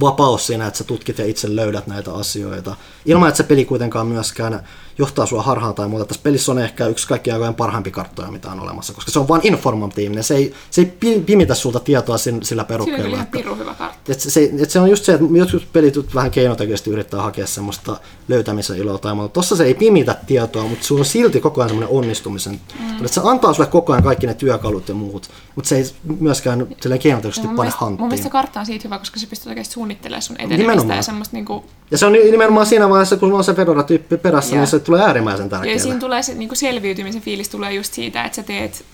[0.00, 2.76] vapaus siinä, että sä tutkit ja itse löydät näitä asioita.
[3.06, 4.64] Ilman, että se peli kuitenkaan myöskään
[4.98, 6.04] johtaa sua harhaan tai muuta.
[6.04, 9.28] Tässä pelissä on ehkä yksi kaikkien aikojen parhaimpi karttoja, mitä on olemassa, koska se on
[9.28, 10.24] vain informatiivinen.
[10.24, 13.18] Se ei, se ei pimitä sulta tietoa sillä perukkeella.
[13.32, 14.12] Siinä on hyvä kartta.
[14.12, 17.96] Et se, et se on just se, että jotkut pelit vähän keinotekoisesti yrittää hakea semmoista
[18.28, 19.32] löytämisen iloa tai muuta.
[19.32, 22.60] Tossa se ei pimitä tietoa, mutta sulla on silti koko ajan semmoinen onnistumisen.
[22.80, 22.96] Mm.
[22.96, 25.84] Että se antaa sulle koko ajan kaikki ne työkalut ja muut, mutta se ei
[26.20, 26.66] myöskään
[27.02, 28.00] keinotekoisesti pane hanttiin.
[28.00, 30.96] Mun mielestä se kartta on siitä hyvä, koska se pystyy oikeasti suunnittelemaan sun etenemistä nimenomaan.
[30.96, 31.64] ja semmoista niinku...
[31.90, 34.60] Ja se on nimenomaan siinä vaiheessa, kun on se Fedora-tyyppi perässä, ja.
[34.60, 35.74] niin se tulee äärimmäisen tärkeää.
[35.74, 38.84] Ja siinä tulee se niin kuin selviytymisen fiilis tulee just siitä, että sä teet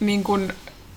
[0.00, 0.52] niin kuin,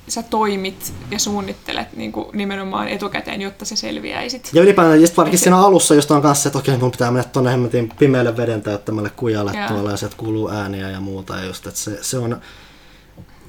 [0.07, 4.49] sä toimit ja suunnittelet niin kuin nimenomaan etukäteen, jotta se selviäisit.
[4.53, 7.51] Ja ylipäätään, just varsinkin siinä alussa, josta on kanssa, että okei, mun pitää mennä tuonne
[7.51, 9.67] hemmetin pimeälle veden täyttämälle kujalle ja.
[9.67, 11.35] tuolla, ja sieltä kuuluu ääniä ja muuta.
[11.35, 12.41] Ja just, että se, se, on,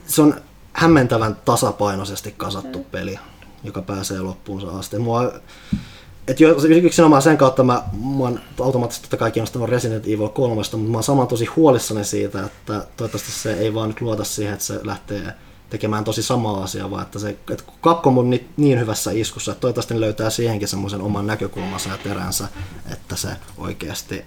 [0.06, 0.35] se on
[0.73, 2.85] hämmentävän tasapainoisesti kasattu mm.
[2.85, 3.18] peli,
[3.64, 4.98] joka pääsee loppuunsa asti.
[4.98, 5.32] Mua,
[6.28, 7.82] et jo, yksinomaan sen kautta mä,
[8.16, 12.05] mä oon automaattisesti totta kai kiinnostunut Resident Evil 3, mutta mä oon saman tosi huolissani
[12.05, 15.35] siitä, että toivottavasti se ei vaan nyt luota siihen, että se lähtee
[15.70, 19.61] tekemään tosi samaa asiaa, vaan että, se, että Capcom on niin, niin hyvässä iskussa, että
[19.61, 22.48] toivottavasti ne löytää siihenkin semmoisen oman näkökulmansa ja teränsä,
[22.93, 23.28] että se
[23.59, 24.24] oikeasti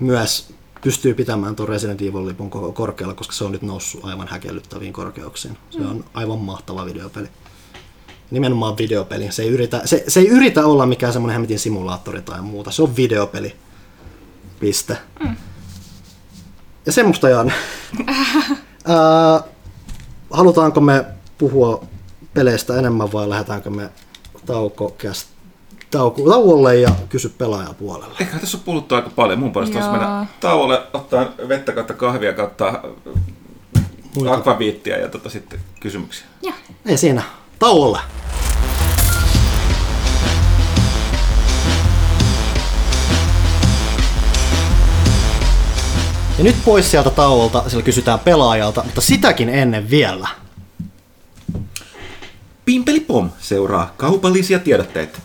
[0.00, 5.58] myös pystyy pitämään tuon Resident Evil-lipun korkealla, koska se on nyt noussut aivan häkellyttäviin korkeuksiin.
[5.70, 7.28] Se on aivan mahtava videopeli.
[8.30, 9.32] Nimenomaan videopeli.
[9.32, 12.70] Se ei yritä, se, se ei yritä olla mikään semmoinen hemmetin simulaattori tai muuta.
[12.70, 13.56] Se on videopeli.
[14.60, 14.98] Piste.
[15.20, 15.36] Mm.
[16.86, 17.52] Ja semmoista Jan.
[18.86, 19.42] Ää,
[20.30, 21.04] halutaanko me
[21.38, 21.84] puhua
[22.34, 23.90] peleistä enemmän vai lähdetäänkö me
[24.46, 24.96] tauko,
[25.90, 28.14] tauko, tauolle ja kysy pelaajapuolelle?
[28.20, 29.38] Ehkä tässä on puhuttu aika paljon.
[29.38, 32.80] Mun puolesta olisi mennä tauolle, ottaa vettä kautta kahvia kautta
[34.30, 36.26] akvaviittiä ja tota sitten kysymyksiä.
[36.42, 36.52] Ja.
[36.86, 37.22] Ei siinä.
[37.58, 37.98] Tauolle.
[46.38, 50.28] Ja nyt pois sieltä tauolta, sillä kysytään pelaajalta, mutta sitäkin ennen vielä.
[52.64, 55.18] Pimpeli Pom seuraa kaupallisia tiedotteita.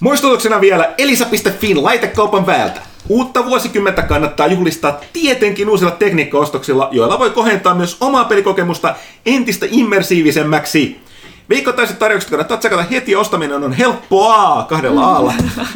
[0.00, 2.89] Muistutuksena vielä Elisa.fin laitekaupan väältä.
[3.10, 8.94] Uutta vuosikymmentä kannattaa juhlistaa tietenkin uusilla tekniikkaostoksilla, joilla voi kohentaa myös omaa pelikokemusta
[9.26, 11.00] entistä immersiivisemmäksi.
[11.48, 15.34] Viikoittaiset tarjoukset kannattaa tsekata heti, ostaminen on helppoa kahdella aalla.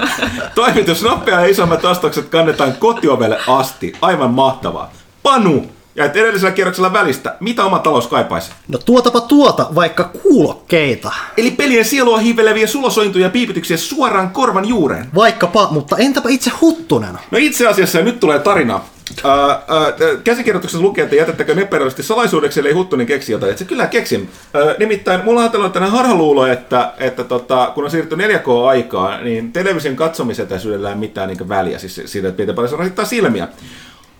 [0.54, 3.92] Toimitus nopea ja isommat ostokset kannetaan kotiovelle asti.
[4.00, 4.92] Aivan mahtavaa.
[5.22, 5.66] Panu,
[5.96, 8.50] ja et edellisellä kierroksella välistä, mitä oma talous kaipaisi?
[8.68, 11.12] No tuotapa tuota, vaikka kuulokkeita.
[11.36, 15.06] Eli pelien sielua hiiveleviä sulosointuja piipityksiä suoraan korvan juureen.
[15.14, 17.18] Vaikkapa, mutta entäpä itse Huttunen?
[17.30, 18.80] No itse asiassa, ja nyt tulee tarina.
[19.24, 19.56] Äh, äh,
[20.24, 23.50] käsikirjoituksessa lukee, että jätettekö nepäröisesti salaisuudeksi, eli Huttunen keksi jotain.
[23.50, 24.30] Että se kyllä keksin.
[24.56, 29.52] Äh, nimittäin mulla on ajatellut tänä harhaluulo, että, että tota, kun on siirrytty 4K-aikaan, niin
[29.52, 33.48] television katsomisetäisyydellä ei mitään niin väliä, siis siitä, että pitää paljon rasittaa silmiä.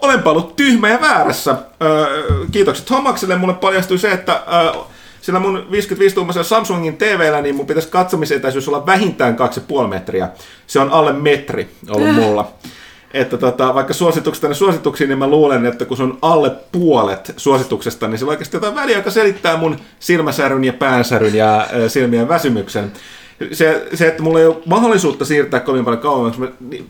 [0.02, 1.56] Olenpa ollut tyhmä ja väärässä.
[1.82, 3.36] Öö, kiitokset Hommakselle.
[3.36, 4.82] Mulle paljastui se, että öö,
[5.24, 9.36] sillä mun 55-tuumaisella Samsungin TVllä, niin mun pitäisi katsomisetäisyys olla vähintään
[9.82, 10.28] 2,5 metriä.
[10.66, 12.14] Se on alle metri ollut äh.
[12.14, 12.52] mulla.
[13.14, 17.34] Että tota, vaikka suosituksesta ne suosituksiin, niin mä luulen, että kun se on alle puolet
[17.36, 22.92] suosituksesta, niin se oikeasti jotain väliä, joka selittää mun silmäsäryn ja päänsäryn ja silmien väsymyksen
[23.52, 26.40] se, se, että mulla ei ole mahdollisuutta siirtää kovin paljon kauemmaksi,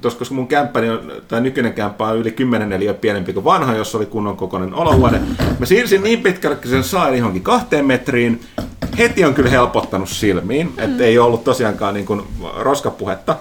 [0.02, 3.98] koska mun kämppäni on, tai nykyinen kämppä on yli 10 neliö pienempi kuin vanha, jossa
[3.98, 5.20] oli kunnon kokoinen olohuone.
[5.58, 8.40] Mä siirsin niin pitkälle, että sen sain johonkin kahteen metriin.
[8.98, 12.22] Heti on kyllä helpottanut silmiin, että ei ollut tosiaankaan niin kuin
[12.56, 13.36] roskapuhetta.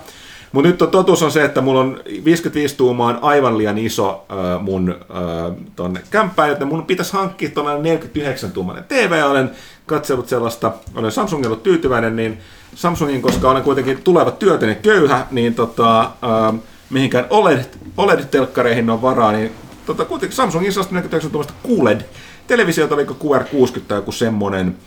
[0.53, 4.61] Mutta nyt totuus on se, että mulla on 55 tuumaa on aivan liian iso äh,
[4.61, 9.23] mun äh, tonne kämppään, joten mun pitäisi hankkia tuollainen 49 tuumainen TV.
[9.29, 9.51] Olen
[9.85, 12.37] katsellut sellaista, olen Samsungin ollut tyytyväinen, niin
[12.75, 16.59] Samsungin, koska olen kuitenkin tuleva työtön köyhä, niin tota, äh,
[16.89, 17.65] mihinkään OLED,
[17.97, 19.51] OLED-telkkareihin on varaa, niin
[19.85, 22.01] tota, kuitenkin Samsungin 149 tuommoista QLED
[22.47, 24.77] televisiota, oliko QR60 tai joku semmonen.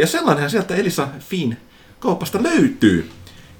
[0.00, 1.56] Ja sellainenhan sieltä Elisa Fin
[1.98, 3.10] kaupasta löytyy.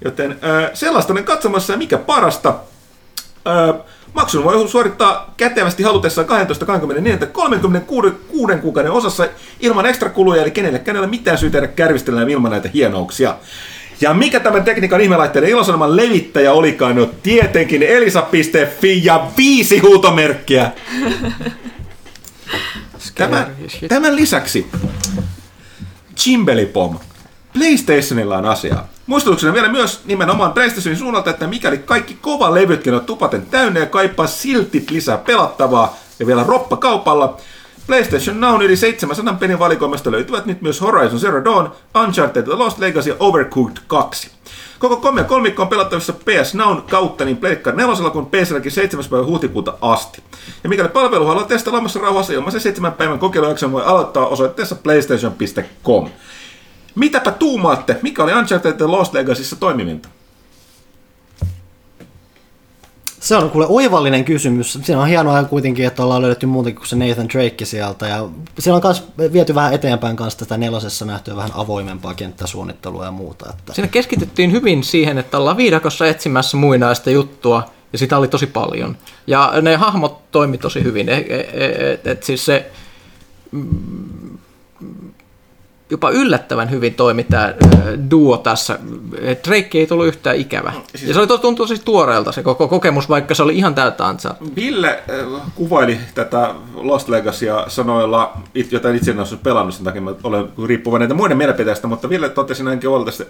[0.05, 2.49] Joten äh, sellaista olen katsomassa ja mikä parasta.
[3.47, 3.75] Äh,
[4.13, 9.27] Maksun voi suorittaa kätevästi halutessaan 12, 24 tai 36 kuukauden osassa
[9.59, 13.35] ilman ekstra kuluja, eli kenellekään ei ole mitään syytä tehdä kärvistellään ilman näitä hienouksia.
[14.01, 16.95] Ja mikä tämän tekniikan ihmelaitteiden ilosanoman levittäjä olikaan?
[16.95, 20.71] No tietenkin elisa.fi ja viisi huutomerkkiä.
[23.15, 23.55] Tämän,
[23.87, 24.67] tämän lisäksi
[26.15, 26.99] Chimbelipom.
[27.53, 28.87] PlayStationilla on asiaa.
[29.11, 33.85] Muistutuksena vielä myös nimenomaan PlayStationin suunnalta, että mikäli kaikki kova levytkin on tupaten täynnä ja
[33.85, 37.37] kaipaa silti lisää pelattavaa ja vielä roppa kaupalla,
[37.87, 41.71] PlayStation Now yli 700 pelin valikoimasta löytyvät nyt myös Horizon Zero Dawn,
[42.03, 44.31] Uncharted The Lost Legacy ja Overcooked 2.
[44.79, 49.05] Koko kolme kolmikko on pelattavissa PS Now kautta niin Pleikkar 4 kuin PClläkin 7.
[49.09, 50.23] päivä huhtikuuta asti.
[50.63, 56.09] Ja mikäli palvelu haluaa testata lamassa rauhassa ilmaisen 7 päivän kokeilujakson voi aloittaa osoitteessa playstation.com.
[56.95, 57.97] Mitäpä tuumaatte?
[58.01, 60.09] Mikä oli Uncharted The Lost Legacyssa toimiminta?
[63.19, 64.79] Se on kuule oivallinen kysymys.
[64.83, 68.07] Siinä on hienoa kuitenkin, että ollaan löydetty muutenkin kuin se Nathan Drake sieltä.
[68.07, 73.11] Ja siellä on myös viety vähän eteenpäin kanssa tätä nelosessa nähtyä vähän avoimempaa kenttäsuunnittelua ja
[73.11, 73.49] muuta.
[73.49, 73.73] Että...
[73.73, 78.97] Siinä keskityttiin hyvin siihen, että ollaan viidakossa etsimässä muinaista juttua, ja sitä oli tosi paljon.
[79.27, 81.09] Ja ne hahmot toimi tosi hyvin.
[81.09, 82.71] Et, et, et, et siis se
[85.91, 87.53] jopa yllättävän hyvin toimi tämä
[88.11, 88.79] duo tässä.
[89.47, 90.73] Drake ei tullut yhtään ikävä.
[90.95, 91.07] Siis...
[91.07, 94.35] Ja se oli tuntuu siis tuoreelta se koko kokemus, vaikka se oli ihan täyttä ansaa.
[94.55, 95.03] Ville
[95.55, 98.37] kuvaili tätä Lost Legacya sanoilla,
[98.71, 102.29] jota itse en ole pelannut, sen takia mä olen riippuvainen näitä muiden mielipiteistä, mutta Ville
[102.29, 102.89] totesi näinkin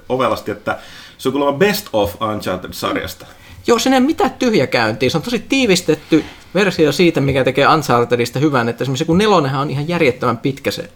[0.09, 0.77] ovelasti, että
[1.17, 3.25] se on kuulemma best of Uncharted-sarjasta.
[3.67, 5.09] Joo, sinne ei mitään tyhjäkäyntiä.
[5.09, 6.23] Se on tosi tiivistetty
[6.55, 8.69] versio siitä, mikä tekee Unchartedista hyvän.
[8.69, 10.89] Että esimerkiksi kun nelonenhan on ihan järjettömän pitkä se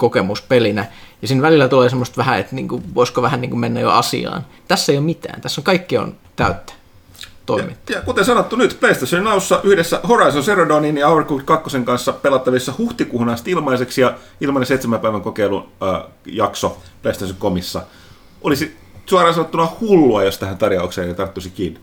[0.00, 0.86] kokemus pelinä.
[1.22, 3.90] Ja siinä välillä tulee semmoista vähän, että niin kuin, voisiko vähän niin kuin mennä jo
[3.90, 4.46] asiaan.
[4.68, 5.40] Tässä ei ole mitään.
[5.40, 6.72] Tässä on kaikki on täyttä.
[7.46, 7.96] toimittaa.
[7.96, 12.72] Ja kuten sanottu nyt, PlayStation Nowssa yhdessä Horizon Zero Dawnin ja Overcooked 2 kanssa pelattavissa
[12.78, 17.82] huhtikuuhun asti ilmaiseksi ja ilmainen seitsemän päivän kokeilun äh, jakso PlayStation Comissa.
[18.42, 21.80] Olisi suoraan sanottuna hullua, jos tähän tarjoukseen ei tarttuisi kiinni.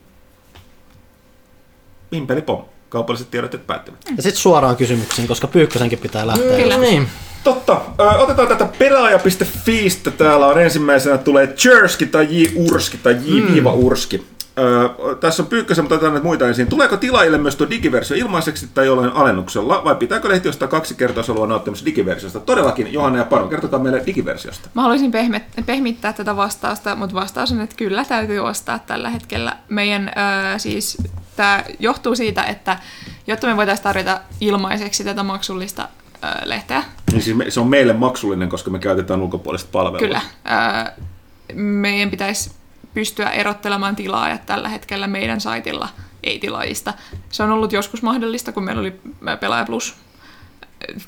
[2.09, 2.65] Pimpeli pom.
[2.89, 3.99] Kaupalliset tiedotteet päättyvät.
[4.17, 6.57] Ja sitten suoraan kysymyksiin, koska Pyykkösenkin pitää lähteä.
[6.57, 6.77] Kyllä.
[6.77, 7.07] Niin.
[7.47, 7.81] Totta.
[7.99, 10.11] Ö, otetaan tätä pelaaja.fiistä.
[10.11, 12.45] Täällä on ensimmäisenä tulee Jerski tai J.
[12.55, 13.61] Urski tai J.
[13.73, 14.27] Urski.
[14.59, 16.67] Ö, tässä on Pyykkösen, mutta otetaan näitä muita ensin.
[16.67, 21.19] Tuleeko tilaajille myös tuo digiversio ilmaiseksi tai jollain alennuksella, vai pitääkö lehti ostaa kaksi kertaa,
[21.19, 22.39] jos haluaa nauttimassa digiversiosta?
[22.39, 24.69] Todellakin, Johanna ja Paro, kertokaa meille digiversiosta.
[24.73, 29.57] Mä haluaisin pehmet- pehmittää tätä vastausta, mutta vastaus on, että kyllä täytyy ostaa tällä hetkellä.
[29.69, 30.97] Meidän öö, siis,
[31.35, 32.77] tämä johtuu siitä, että
[33.27, 36.06] jotta me voitaisiin tarjota ilmaiseksi tätä maksullista öö,
[36.43, 39.99] lehteä, Niin siis me- se on meille maksullinen, koska me käytetään ulkopuolista palvelua.
[39.99, 40.21] kyllä,
[40.51, 40.91] öö,
[41.53, 42.51] meidän pitäisi
[42.93, 45.89] pystyä erottelemaan tilaajat tällä hetkellä meidän saitilla
[46.23, 46.93] ei-tilaajista.
[47.29, 48.99] Se on ollut joskus mahdollista, kun meillä oli
[49.39, 49.95] Pelaaja Plus.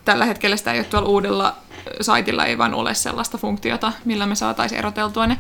[0.06, 1.56] Tällä hetkellä sitä ei ole tuolla uudella
[2.02, 5.38] saitilla, ei vaan ole sellaista funktiota, millä me saataisiin eroteltua ne.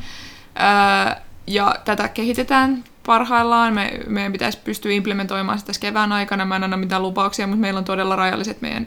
[0.59, 1.15] Öö,
[1.47, 3.73] Ja tätä kehitetään parhaillaan.
[3.73, 6.45] Me, meidän pitäisi pystyä implementoimaan sitä kevään aikana.
[6.45, 8.85] Mä en anna mitään lupauksia, mutta meillä on todella rajalliset meidän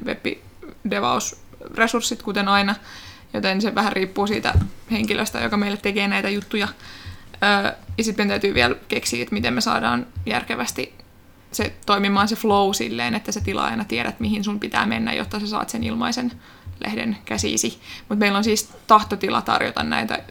[0.85, 2.75] web-devausresurssit, kuten aina.
[3.35, 4.55] Joten se vähän riippuu siitä
[4.91, 6.69] henkilöstä, joka meille tekee näitä juttuja.
[7.43, 10.95] Öö, ja sitten täytyy vielä keksiä, että miten me saadaan järkevästi
[11.53, 15.47] se toimimaan se flow silleen, että sä tilaajana tiedät, mihin sun pitää mennä, jotta sä
[15.47, 16.33] saat sen ilmaisen
[16.85, 17.81] lehden käsiisi.
[18.09, 20.23] Mutta meillä on siis tahtotila tarjota näitä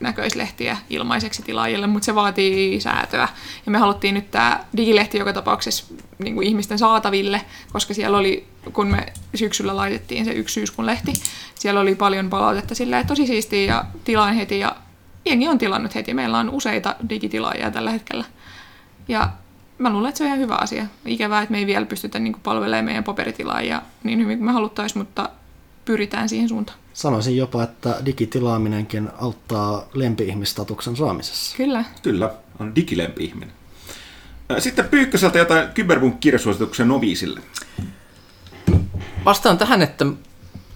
[0.00, 3.28] diginäköislehtiä ilmaiseksi tilaajille, mutta se vaatii säätöä.
[3.66, 7.40] Ja me haluttiin nyt tämä digilehti joka tapauksessa niin kuin ihmisten saataville,
[7.72, 11.12] koska siellä oli, kun me syksyllä laitettiin se yksi syyskuun lehti,
[11.54, 14.76] siellä oli paljon palautetta silleen, että tosi siistiä ja tilaan heti ja
[15.24, 16.14] jengi on tilannut heti.
[16.14, 18.24] Meillä on useita digitilaajia tällä hetkellä.
[19.08, 19.28] Ja
[19.78, 20.86] mä luulen, että se on ihan hyvä asia.
[21.06, 24.98] Ikävää, että me ei vielä pystytä niin palvelemaan meidän paperitilaajia niin hyvin kuin me haluttaisiin,
[24.98, 25.28] mutta
[25.84, 26.78] pyritään siihen suuntaan.
[26.92, 31.56] Sanoisin jopa, että digitilaaminenkin auttaa lempi-ihmistatuksen saamisessa.
[31.56, 31.84] Kyllä.
[32.02, 32.30] Kyllä,
[32.60, 33.52] on digilempi ihminen.
[34.50, 37.40] Ö, Sitten Pyykköseltä jotain Kyberpunk-kirjasuosituksia noviisille.
[39.24, 40.06] Vastaan tähän, että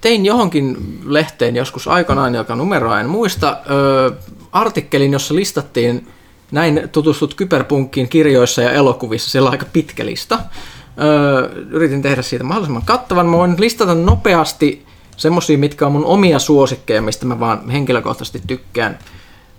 [0.01, 4.12] tein johonkin lehteen joskus aikanaan, joka numeroa en muista, ö,
[4.52, 6.09] artikkelin, jossa listattiin
[6.51, 9.30] näin tutustut kyberpunkkiin kirjoissa ja elokuvissa.
[9.30, 10.39] Siellä on aika pitkä lista.
[11.01, 13.26] Ö, yritin tehdä siitä mahdollisimman kattavan.
[13.26, 14.88] Mä voin listata nopeasti
[15.19, 18.99] semmosia, mitkä on mun omia suosikkeja, mistä mä vaan henkilökohtaisesti tykkään.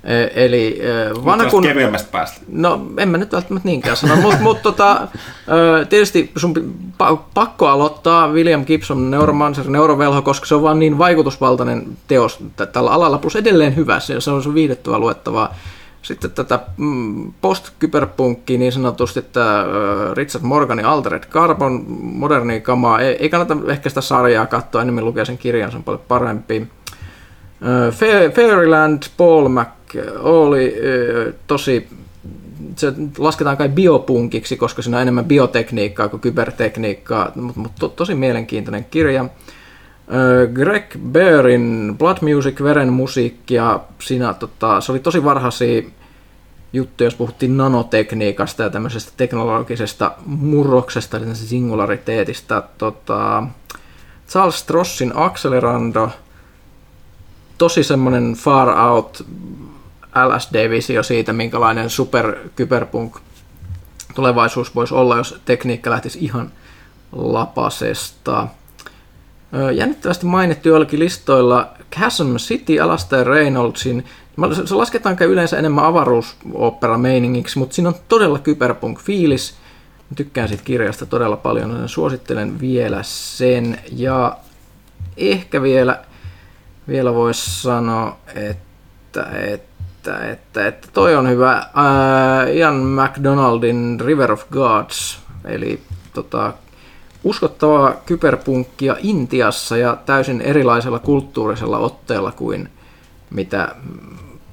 [0.10, 1.64] Ö, Eli ö, vanha kun...
[1.64, 2.42] kevyemmästä päästä.
[2.48, 5.08] No, en mä nyt välttämättä niinkään sano, mutta mut, tota,
[5.52, 6.54] ö, tietysti sun
[7.34, 12.40] pakko aloittaa William Gibson Neuromancer, Neurovelho, koska se on vaan niin vaikutusvaltainen teos
[12.74, 15.56] tällä alalla, plus edelleen hyvä, se, on sun viihdettävää luettavaa.
[16.02, 19.66] Sitten tätä mm, post-kyberpunkkia niin sanotusti, että
[20.14, 25.38] Richard Morganin Altered Carbon, modernia kamaa, ei, kannata ehkä sitä sarjaa katsoa, enemmän lukea sen
[25.38, 26.68] kirjan, se on paljon parempi.
[28.36, 29.70] Fairyland, Paul Mac
[30.20, 30.76] oli
[31.48, 31.88] tosi,
[32.76, 38.16] se lasketaan kai biopunkiksi, koska siinä on enemmän biotekniikkaa kuin kybertekniikkaa, mutta mut to, tosi
[38.16, 39.26] mielenkiintoinen kirja.
[40.54, 45.82] Greg Bearin Blood Music, veren musiikkia, siinä tota, se oli tosi varhaisia
[46.74, 52.64] juttuja, jos puhuttiin nanotekniikasta ja tämmöisestä teknologisesta murroksesta, eli singulariteetista.
[52.78, 53.44] Tota,
[54.30, 56.10] Charles Strossin Accelerando,
[57.58, 59.26] tosi semmoinen far out
[60.16, 63.20] LSD-visio siitä, minkälainen super kyberpunk
[64.16, 66.52] tulevaisuus voisi olla, jos tekniikka lähtisi ihan
[67.12, 68.48] lapasesta.
[69.76, 74.06] Jännittävästi mainittu joillakin listoilla Chasm City Alastair Reynoldsin.
[74.66, 79.54] Se lasketaan kai yleensä enemmän avaruusopera meiningiksi, mutta siinä on todella kyberpunk-fiilis.
[80.10, 83.80] Mä tykkään siitä kirjasta todella paljon, joten suosittelen vielä sen.
[83.92, 84.38] Ja
[85.18, 86.00] ehkä vielä,
[86.88, 91.66] vielä voisi sanoa, että, että, että, että toi on hyvä.
[92.54, 95.82] Ian McDonaldin River of Gods, eli
[96.14, 96.54] tota,
[97.24, 102.70] uskottavaa kyberpunkkia Intiassa ja täysin erilaisella kulttuurisella otteella kuin
[103.30, 103.76] mitä,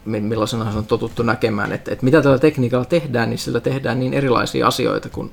[0.04, 4.00] mi- millaisena se on totuttu näkemään, että, että mitä tällä tekniikalla tehdään, niin sillä tehdään
[4.00, 5.30] niin erilaisia asioita kuin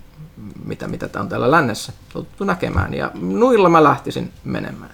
[0.65, 2.93] mitä, mitä on täällä lännessä totuttu näkemään.
[2.93, 4.91] Ja nuilla mä lähtisin menemään.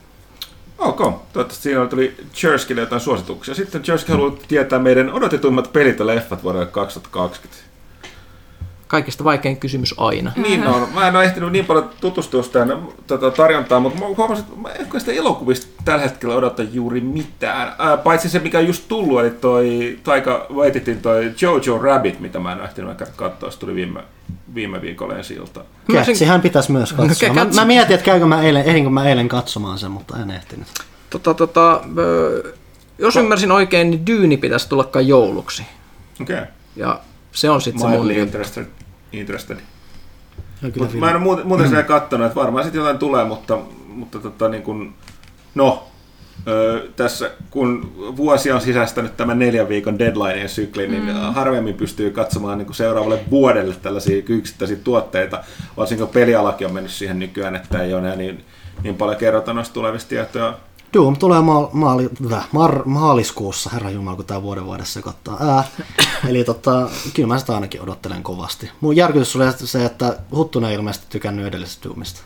[0.78, 3.56] Ok, toivottavasti siinä tuli Jerskille jotain suosituksia.
[3.56, 7.69] Sitten Jerski haluaa tietää meidän odotetummat pelit ja leffat vuodelle 2020.
[8.90, 10.32] kaikista vaikein kysymys aina.
[10.36, 10.88] Niin on.
[10.94, 14.70] Mä en ole ehtinyt niin paljon tutustua tähän tota, tarjontaan, mutta mä huomasin, että mä
[14.70, 17.76] en sitä elokuvista tällä hetkellä odota juuri mitään.
[17.78, 22.40] Ää, paitsi se, mikä on just tullut, eli toi Taika Waititin toi Jojo Rabbit, mitä
[22.40, 24.04] mä en ole ehtinyt katsoa, se tuli viime,
[24.56, 25.64] viime viikolla ensi ilta.
[25.92, 27.34] Kätsihän pitäisi myös katsoa.
[27.34, 30.68] Mä, mä mietin, että käykö mä eilen, ehdinkö mä eilen katsomaan sen, mutta en ehtinyt.
[31.10, 31.82] Tota, tota,
[33.00, 35.64] jos ymmärsin oikein, niin Dyyni pitäisi tulla kai jouluksi.
[36.22, 36.36] Okei.
[36.36, 36.48] Okay.
[36.76, 37.00] Ja
[37.32, 38.12] se on sitten se mun...
[38.12, 38.66] Interested.
[39.12, 39.58] interested.
[40.62, 41.86] Kyllä Mut mä en ole muuten, muuten mm.
[41.86, 44.94] katsonut, että varmaan sitten jotain tulee, mutta, mutta tota, niin kun,
[45.56, 45.88] no,
[46.48, 51.34] ö, tässä kun vuosi on sisäistänyt tämän neljän viikon deadlineen syklin, niin mm.
[51.34, 55.44] harvemmin pystyy katsomaan niin kuin seuraavalle vuodelle tällaisia yksittäisiä tuotteita,
[55.78, 58.46] varsinkin kun pelialakin on mennyt siihen nykyään, että ei ole enää niin,
[58.84, 60.58] niin paljon kerrota noista tulevista tietoja.
[60.94, 62.10] Doom tulee maal, maali,
[62.52, 65.38] mar, maaliskuussa, herra Jumala, kun tämä vuoden vaihdessa sekoittaa.
[65.42, 65.64] Ää,
[66.30, 68.72] eli tota, kyllä mä sitä ainakin odottelen kovasti.
[68.82, 72.22] Mun järkytys oli se, että Huttunen ei ilmeisesti tykännyt edellisestä Doomista.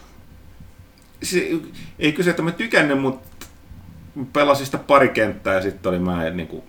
[1.24, 1.50] Se,
[2.00, 3.46] ei kyse, että mä tykännyt, mutta
[4.34, 6.64] pelasin sitä pari kenttää ja sitten oli mä en, niin kuin,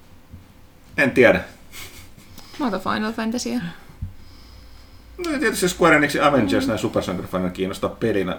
[0.96, 1.44] en tiedä.
[2.58, 3.60] Mä otan Final Fantasyä.
[5.18, 8.36] No ja tietysti Square Enixin Avengers näin supersankarifania kiinnostaa pelinä,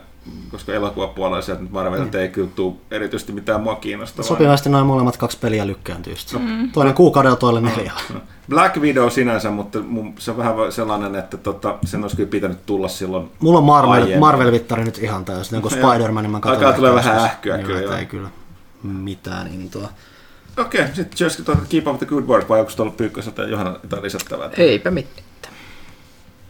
[0.52, 4.28] koska elokuvapuolella sieltä nyt Marvelilta ei kyllä tule erityisesti mitään mua kiinnostavaa.
[4.28, 6.42] Sopivasti noin molemmat kaksi peliä lykkääntyy sitten.
[6.42, 6.72] Mm.
[6.72, 8.02] Toinen kuukaudella, toinen neljällä.
[8.14, 8.20] No.
[8.50, 12.66] Black Widow sinänsä, mutta mun, se on vähän sellainen, että tota, sen olisi kyllä pitänyt
[12.66, 14.20] tulla silloin Mulla on Marvel.
[14.20, 15.52] Marvel-vittari nyt ihan täysin.
[15.52, 15.90] Niin kuin Joo.
[15.90, 17.96] Spider-Man, niin mä katson Alkaa tulee vähän ähkyä kyllä, joo.
[17.96, 18.30] Ei kyllä
[18.84, 19.90] mitään intoa.
[20.58, 23.80] Okei, okay, sitten Jessica tuota Keep Up the Good Work, vai onko tuolla Pyykköseltä Johanna
[23.84, 24.50] jotain lisättävää?
[24.58, 25.26] Eipä mitään.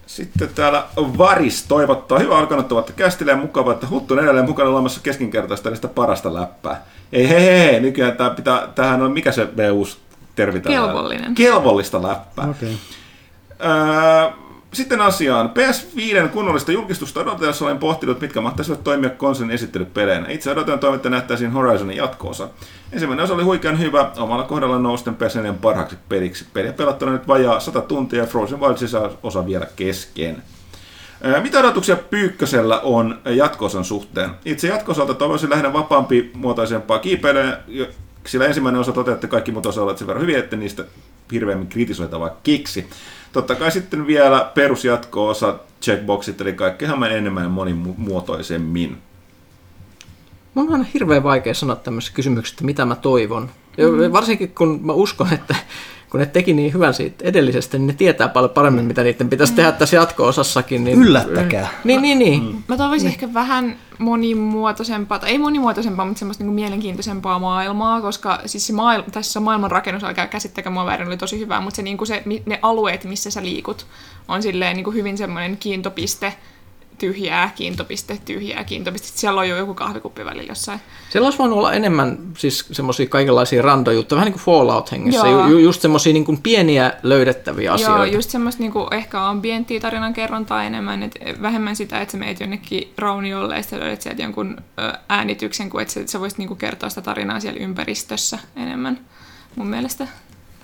[0.07, 4.69] Sitten täällä Varis toivottaa hyvää alkanutta vuotta kästille ja mukavaa, että Huttu on edelleen mukana
[4.69, 6.85] olemassa keskinkertaista eli sitä parasta läppää.
[7.13, 9.99] Ei hei hei, hei nykyään tää pitää, tämähän on, mikä se VUs
[10.35, 10.61] termi?
[10.61, 11.35] Kelvollinen.
[11.35, 12.49] Kelvollista läppää.
[12.49, 12.77] Okei.
[13.59, 13.71] Okay.
[13.71, 14.44] Öö,
[14.75, 15.49] sitten asiaan.
[15.49, 20.29] PS5 kunnollista julkistusta odotellessa olen pohtinut, mitkä mahtaisivat toimia konsolin esittelypeleinä.
[20.29, 22.49] Itse odotan toivon, että nähtäisiin Horizonin jatko-osa.
[22.91, 26.45] Ensimmäinen osa oli huikean hyvä, omalla kohdalla nousten PS4 parhaaksi peliksi.
[26.53, 30.43] Peliä pelattuna nyt vajaa 100 tuntia ja Frozen Wilds osa vielä kesken.
[31.41, 34.29] Mitä odotuksia Pyykkösellä on jatko-osan suhteen?
[34.45, 37.59] Itse jatko-osalta toivoisin lähinnä vapaampi muotoisempaa kiipeilyä,
[38.27, 40.83] sillä ensimmäinen osa toteutti kaikki muut osat sen verran hyvin, että niistä
[41.31, 42.89] hirveämmin kritisoitavaa kiksi.
[43.35, 48.97] Totta kai sitten vielä perusjatko-osa checkboxit, eli kaikki hieman enemmän ja monimuotoisemmin.
[50.53, 53.49] Mun on aina hirveän vaikea sanoa tämmöisessä kysymyksessä, että mitä mä toivon.
[53.77, 54.11] Mm.
[54.11, 55.55] Varsinkin kun mä uskon, että
[56.15, 59.53] kun ne teki niin hyvän siitä edellisestä, niin ne tietää paljon paremmin, mitä niiden pitäisi
[59.53, 60.83] tehdä tässä jatko-osassakin.
[60.83, 60.97] Niin...
[60.97, 61.67] Yllättäkää.
[61.83, 62.43] Niin, niin, niin.
[62.43, 62.63] Mm.
[62.67, 68.67] Mä toivoisin ehkä vähän monimuotoisempaa, tai ei monimuotoisempaa, mutta semmoista niin mielenkiintoisempaa maailmaa, koska siis
[68.67, 71.97] se maailma, tässä maailman rakennus, älkää käsittäkää mua väärin, oli tosi hyvä, mutta se, niin
[71.97, 73.85] kuin se, ne alueet, missä sä liikut,
[74.27, 76.33] on silleen niin kuin hyvin semmoinen kiintopiste,
[76.97, 79.07] tyhjää, kiintopiste, tyhjää, kiintopiste.
[79.07, 80.79] Siellä on jo joku kahvikuppi välillä jossain.
[81.09, 85.27] Siellä olisi voinut olla enemmän siis semmoisia kaikenlaisia randojuttuja, vähän niin kuin Fallout-hengessä.
[85.27, 85.47] Joo.
[85.47, 88.05] Ju, ju- just semmoisia niin kuin pieniä löydettäviä asioita.
[88.05, 92.39] Joo, just semmoista niinku, ehkä ambienttia tarinan kerrontaa enemmän, et vähemmän sitä, että sä meet
[92.39, 94.57] jonnekin rauniolle ja sitten löydät sieltä jonkun
[95.09, 98.99] äänityksen, kuin että sä, sä voisit niinku kertoa sitä tarinaa siellä ympäristössä enemmän
[99.55, 100.07] mun mielestä.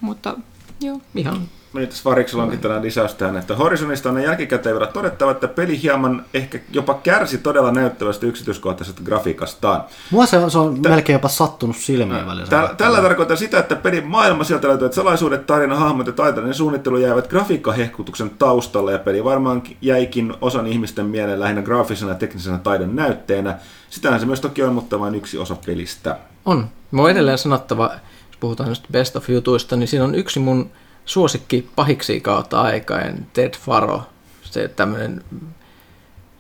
[0.02, 0.38] Mutta
[0.82, 1.02] joo.
[1.16, 1.42] Ihan
[1.74, 5.82] Meni tässä Variksella onkin tänään lisäys tähän, että Horizonista on jälkikäteen vielä todettava, että peli
[5.82, 9.84] hieman ehkä jopa kärsi todella näyttävästä yksityiskohtaisesta grafiikastaan.
[10.12, 12.48] Mua se, on- se on melkein jopa sattunut silmiin välillä.
[12.48, 16.98] Tällä, tällä tarkoittaa sitä, että pelin maailma sieltä löytyvät salaisuudet, tarina, hahmot ja taiteellinen suunnittelu
[16.98, 22.96] jäävät grafiikkahehkutuksen taustalle ja peli varmaan jäikin osan ihmisten mieleen lähinnä graafisena ja teknisenä taidon
[22.96, 23.58] näytteenä.
[23.90, 26.18] Sitähän se myös toki on, mutta vain yksi osa pelistä.
[26.46, 26.68] on.
[26.92, 27.86] Mä edelleen sanottava,
[28.28, 30.72] jos puhutaan näistä best of jutuista, niin siinä on yksi mun
[31.12, 34.02] suosikki pahiksi kautta aikain, Ted Faro.
[34.44, 35.24] Se tämmönen,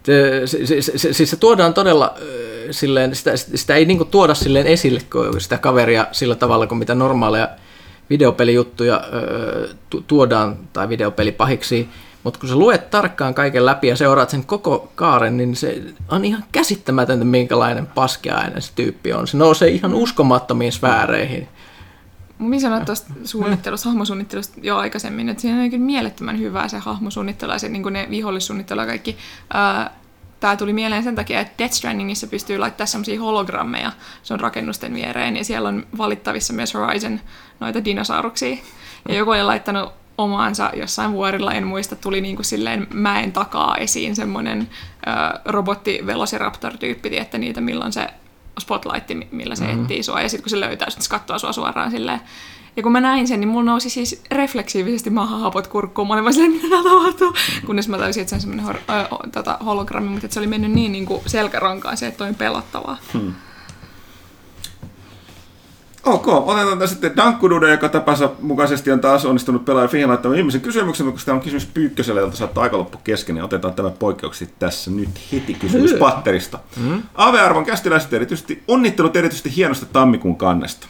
[0.03, 2.15] se, se, se, se, siis se tuodaan todella
[2.71, 5.01] silleen, sitä, sitä ei niinku tuoda silleen esille
[5.37, 7.49] sitä kaveria sillä tavalla kuin mitä normaaleja
[8.09, 9.03] videopelijuttuja
[10.07, 11.89] tuodaan tai videopelipahiksi.
[12.23, 16.25] Mutta kun sä luet tarkkaan kaiken läpi ja seuraat sen koko kaaren, niin se on
[16.25, 19.27] ihan käsittämätöntä, minkälainen paskiainen se tyyppi on.
[19.27, 21.47] Se nousee ihan uskomattomiin sfääreihin.
[22.41, 27.51] Minä sanoin tuosta suunnittelusta, hahmosuunnittelusta jo aikaisemmin, että siinä on kyllä mielettömän hyvää se hahmosuunnittelu
[27.51, 29.17] ja se, niin ne vihollissuunnittelu ja kaikki.
[30.39, 33.91] Tämä tuli mieleen sen takia, että Death Strandingissa pystyy laittamaan semmoisia hologrammeja
[34.23, 37.19] sun rakennusten viereen ja siellä on valittavissa myös Horizon
[37.59, 38.57] noita dinosauruksia.
[39.09, 43.77] Ja joku oli laittanut omaansa jossain vuorilla, en muista, tuli niin kuin silleen mäen takaa
[43.77, 44.69] esiin semmoinen
[45.45, 48.07] robotti Velociraptor-tyyppi, että niitä milloin se
[48.59, 49.81] spotlight, millä se mm-hmm.
[49.81, 52.21] etsii sua, ja sitten kun se löytää, sitten se katsoo sua suoraan silleen.
[52.77, 56.07] Ja kun mä näin sen, niin mulla nousi siis refleksiivisesti mahahapot kurkkuun.
[56.07, 57.33] Mä olin vaan silleen, mitä tapahtuu?
[57.65, 60.47] Kunnes mä tajusin, että se on semmoinen hor- o- tota, hologrammi, mutta että se oli
[60.47, 62.97] mennyt niin, niin kuin selkärankaan se, että toi on pelottavaa.
[66.05, 70.61] Ok, otetaan tässä sitten Dankkudude, joka tapansa mukaisesti on taas onnistunut pelaaja Fihin laittamaan viimeisen
[70.61, 73.89] kysymyksen, mutta koska tämä on kysymys Pyykköselle, jolta saattaa aika loppu kesken, niin otetaan tämä
[73.89, 76.59] poikkeuksesti tässä nyt heti kysymys patterista.
[76.77, 77.03] Mm.
[77.15, 80.87] AV-arvon kästiläiset erityisesti, onnittelut erityisesti hienosta tammikuun kannesta.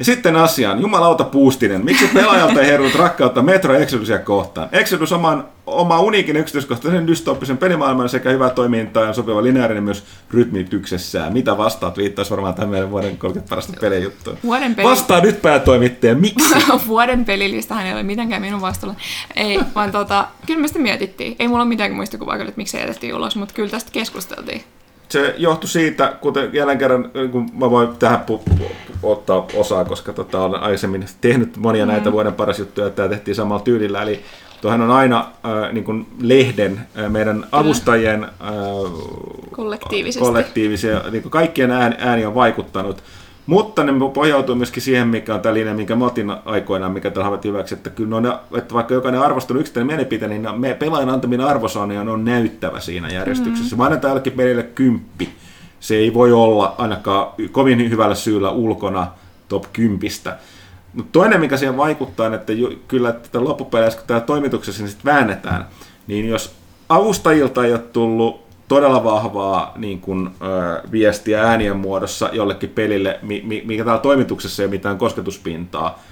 [0.00, 4.68] Ja sitten asiaan, jumalauta puustinen, miksi pelaajalta ei herunut rakkautta Metro Exodusia kohtaan?
[4.72, 11.32] Exodus oman, oma uniikin yksityiskohtaisen dystooppisen pelimaailman sekä hyvää toimintaa ja sopiva lineaarinen myös rytmityksessään.
[11.32, 11.98] Mitä vastaat?
[11.98, 14.34] Viittaisi varmaan tämän meidän vuoden 30 parasta pelijuttua.
[14.44, 16.54] Vuoden peli- Vastaa nyt päätoimittaja, miksi?
[16.86, 18.96] Vuoden pelilistahan ei ole mitenkään minun vastuulla.
[19.36, 21.36] Ei, vaan tota, kyllä me sitä mietittiin.
[21.38, 24.64] Ei mulla ole mitään muistikuvaa kyllä, että miksi se jätettiin ulos, mutta kyllä tästä keskusteltiin.
[25.10, 28.64] Se johtui siitä, kuten jälleen kerran, kun mä voin tähän pu- pu-
[29.02, 31.90] ottaa osaa, koska tota, olen aikaisemmin tehnyt monia Mm.
[31.92, 34.02] näitä vuoden paras juttuja, että tämä tehtiin samalla tyylillä.
[34.02, 34.20] Eli
[34.60, 38.30] tuohan on aina äh, niin kuin lehden, äh, meidän avustajien äh,
[39.50, 40.24] Kollektiivisesti.
[40.26, 43.02] kollektiivisia, niin kuin kaikkien ääni, ääni on vaikuttanut.
[43.50, 47.24] Mutta ne pohjautuu myöskin siihen, mikä on tämä linja, minkä mä otin aikoinaan, mikä tällä
[47.24, 51.46] havaittiin hyväksi, että kyllä on, että vaikka jokainen arvostunut yksittäinen mielipite, niin me pelaajan antaminen
[51.46, 53.76] arvosanoja on näyttävä siinä järjestyksessä.
[53.76, 53.80] Mm.
[53.80, 55.28] Mä annan tällekin pelille kymppi.
[55.80, 59.06] Se ei voi olla ainakaan kovin hyvällä syyllä ulkona
[59.48, 60.38] top kympistä.
[60.94, 64.90] Mutta toinen, mikä siihen vaikuttaa, on, että ju, kyllä että loppupeleissä, kun tämä toimituksessa niin
[64.90, 65.66] sit väännetään,
[66.06, 66.54] niin jos
[66.88, 73.42] avustajilta ei ole tullut todella vahvaa niin kun, ö, viestiä äänien muodossa jollekin pelille, mi,
[73.46, 76.02] mi, mikä täällä toimituksessa ei ole mitään kosketuspintaa,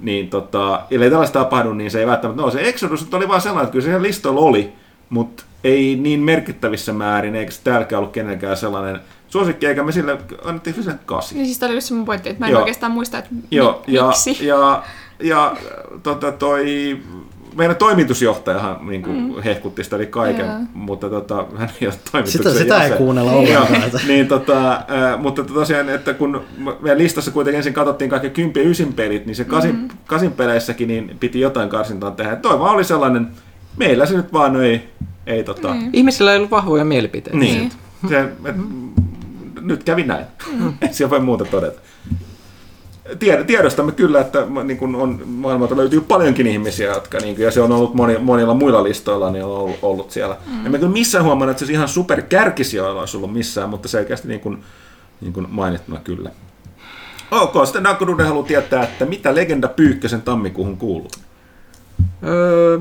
[0.00, 3.40] niin tota, ellei tällaista tapahdu, niin se ei välttämättä no, se Exodus nyt oli vaan
[3.40, 4.72] sellainen, että kyllä se siellä listoilla oli,
[5.10, 10.18] mutta ei niin merkittävissä määrin, eikä se täälläkään ollut kenenkään sellainen suosikki, eikä me sille
[10.44, 11.34] annettiin sille kasi.
[11.34, 12.60] Niin siis tämä oli just se mun pointti, että mä en Joo.
[12.60, 14.46] oikeastaan muista, että Joo, mi- ja, miksi.
[14.46, 14.82] ja,
[15.22, 15.56] ja
[16.02, 16.98] tota, toi,
[17.58, 19.42] meidän toimitusjohtajahan niin kuin mm.
[19.42, 20.58] hehkutti sitä eli kaiken, Joo.
[20.74, 23.90] mutta tota, hän ei ole toimituksen Sitä, sitä ei kuunnella ollenkaan.
[24.08, 26.44] niin, tota, äh, mutta tosiaan, että kun
[26.80, 29.88] meidän listassa kuitenkin ensin katsottiin kaikki 10 ja 9 pelit, niin se kasin, mm.
[30.06, 32.36] kasin peleissäkin niin piti jotain karsintaa tehdä.
[32.36, 33.28] Toi vaan oli sellainen,
[33.76, 34.88] meillä se nyt vaan ei,
[35.26, 35.90] ei tota, Niin.
[35.92, 37.38] Ihmisillä ei ollut vahvoja mielipiteitä.
[37.38, 37.58] niin.
[37.58, 37.72] Niin.
[38.08, 38.56] Se, et,
[39.60, 40.24] nyt kävi näin.
[40.82, 41.80] Ei siellä voi muuta todeta.
[43.18, 47.50] Tied- Tiedostamme kyllä, että niin kun on, maailmalta löytyy paljonkin ihmisiä, jotka, niin kun, ja
[47.50, 50.36] se on ollut moni, monilla muilla listoilla, niin on ollut, ollut siellä.
[50.46, 50.66] Mm.
[50.66, 54.40] Emme kyllä missään huomannut, että se ihan super kärkisijoilla olisi ollut missään, mutta selkeästi niin
[54.40, 54.62] kun,
[55.20, 56.30] niin kun mainittuna kyllä.
[57.30, 61.10] Ok, sitten Danko Dude haluaa tietää, että mitä legenda Pyykkösen tammikuuhun kuuluu.
[62.26, 62.78] Öö,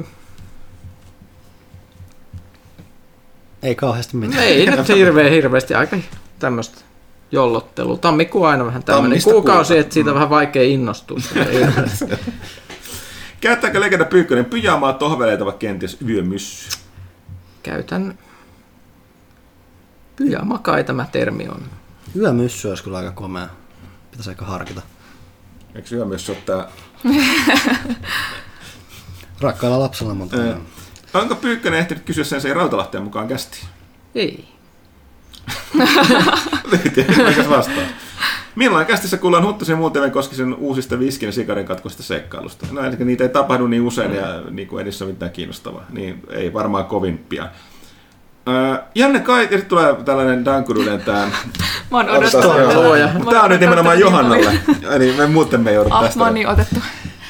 [3.64, 4.44] Ei kauheasti mitään.
[4.44, 5.98] ei nyt hirveän hirveästi aika
[6.40, 6.82] tämmöistä
[7.32, 7.98] jollottelu.
[7.98, 9.82] Tammikuu on aina vähän tämmöinen Tammista kuukausi, kuuta.
[9.82, 11.18] että siitä on vähän vaikea innostua.
[13.42, 16.78] Käyttääkö legenda Pyykkönen pyjaamaa, tohveleita vai kenties yömyssy?
[17.64, 18.18] Käytän
[20.16, 21.62] pyjama kai tämä termi on.
[22.16, 23.48] Yömyssy olisi kyllä aika komea.
[24.12, 24.82] Pitäisi aika harkita.
[25.76, 26.68] Eikö yömyssy ole tää
[29.42, 30.38] Rakkaalla lapsella monta.
[31.14, 33.60] Onko Pyykkönen ehtinyt kysyä sen se Rautalahteen mukaan kästi?
[34.16, 34.48] Ei.
[37.28, 37.84] Mikäs vastaa?
[38.56, 42.68] Milloin kästissä kuullaan Huttusen muun TV Koskisen uusista viskin ja sikarin katkoista seikkailusta?
[42.72, 45.86] No eli niitä ei tapahdu niin usein ja niin kuin edissä ole mitään kiinnostavaa.
[45.90, 47.50] Niin ei varmaan kovin pian.
[48.48, 51.28] Öö, Janne Kai, ja sitten tulee tällainen Dankududen tää.
[51.92, 53.30] Mä oon odottanut.
[53.30, 54.60] Tää on nyt nimenomaan niin Johannalle.
[54.92, 56.24] Eli me muuten me joudut Ah, tästä.
[56.24, 56.76] oon niin otettu.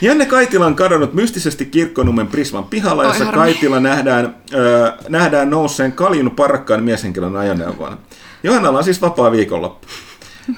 [0.01, 3.25] Janne Kaitila on kadonnut mystisesti Kirkkonummen Prisman pihalla, jossa.
[3.25, 7.97] Kaitila nähdään, ö, nähdään nousseen kaljun parrakkaan mieshenkilön ajoneuvoon.
[8.43, 9.87] Johannalla on siis vapaa viikonloppu.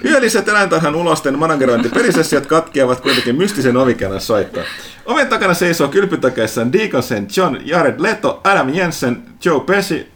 [0.06, 4.66] Yölliset eläintarhan ulosten managerointiperisessiot katkeavat kuitenkin mystisen ovikellan soittoon.
[5.06, 10.08] Oven takana seisoo kylpytakeissaan Deaconsen John, Jared Leto, Adam Jensen, Joe Pesci,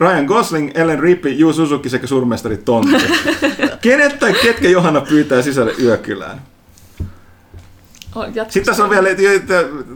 [0.00, 3.04] Ryan Gosling, Ellen Rippey, Yu Suzuki sekä surmestari Tontti.
[3.82, 6.51] Kenet tai ketkä Johanna pyytää sisälle yökylään?
[8.48, 9.08] Sitten tässä on vielä,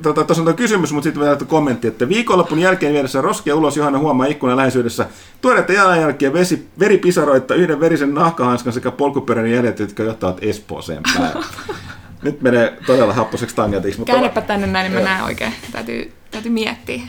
[0.02, 3.76] tota, tuossa on tuo kysymys, mutta sitten vielä kommentti, että viikonloppun jälkeen vieressä roskia ulos
[3.76, 5.06] Johanna huomaa ikkunan läheisyydessä
[5.40, 11.44] tuoretta jalanjälkiä, vesi, veripisaroita, yhden verisen nahkahanskan sekä polkupyörän jäljet, jotka johtavat Espooseen päin.
[12.22, 15.52] Nyt menee todella happoseksi tangentiksi, mutta Käännepä tänne näin, niin mä näen oikein.
[15.72, 17.00] Täytyy, täytyy miettiä.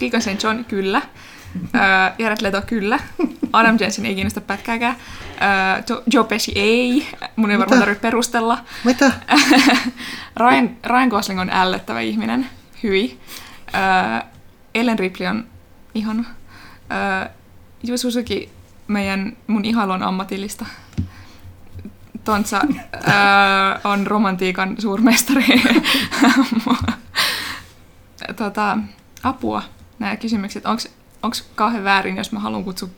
[0.00, 0.42] Deacon St.
[0.42, 1.02] John, kyllä.
[1.62, 1.70] Uh,
[2.18, 2.98] Jared Leto, kyllä.
[3.52, 4.96] Adam Jensen ei kiinnosta pätkääkään.
[4.96, 7.06] Uh, Jo- Joe Pesci ei.
[7.36, 8.58] Mun ei varmaan tarvitse perustella.
[8.84, 9.12] Mitä?
[10.40, 12.46] Ryan, Ryan Gosling on ällöttävä ihminen.
[12.82, 13.18] Hyi.
[13.66, 14.28] Uh,
[14.74, 15.46] Ellen Ripley on
[15.94, 16.20] ihana.
[16.20, 17.30] Uh,
[17.88, 18.50] Yu Suzuki,
[18.88, 20.66] meidän, mun ihailu on ammatillista.
[22.24, 22.60] Tontsa
[22.94, 23.12] öö,
[23.84, 25.44] on romantiikan suurmestari.
[28.36, 28.78] tota,
[29.22, 29.62] apua
[29.98, 30.66] nämä kysymykset.
[30.66, 30.82] Onko
[31.54, 32.88] kauhean väärin, jos mä haluan kutsua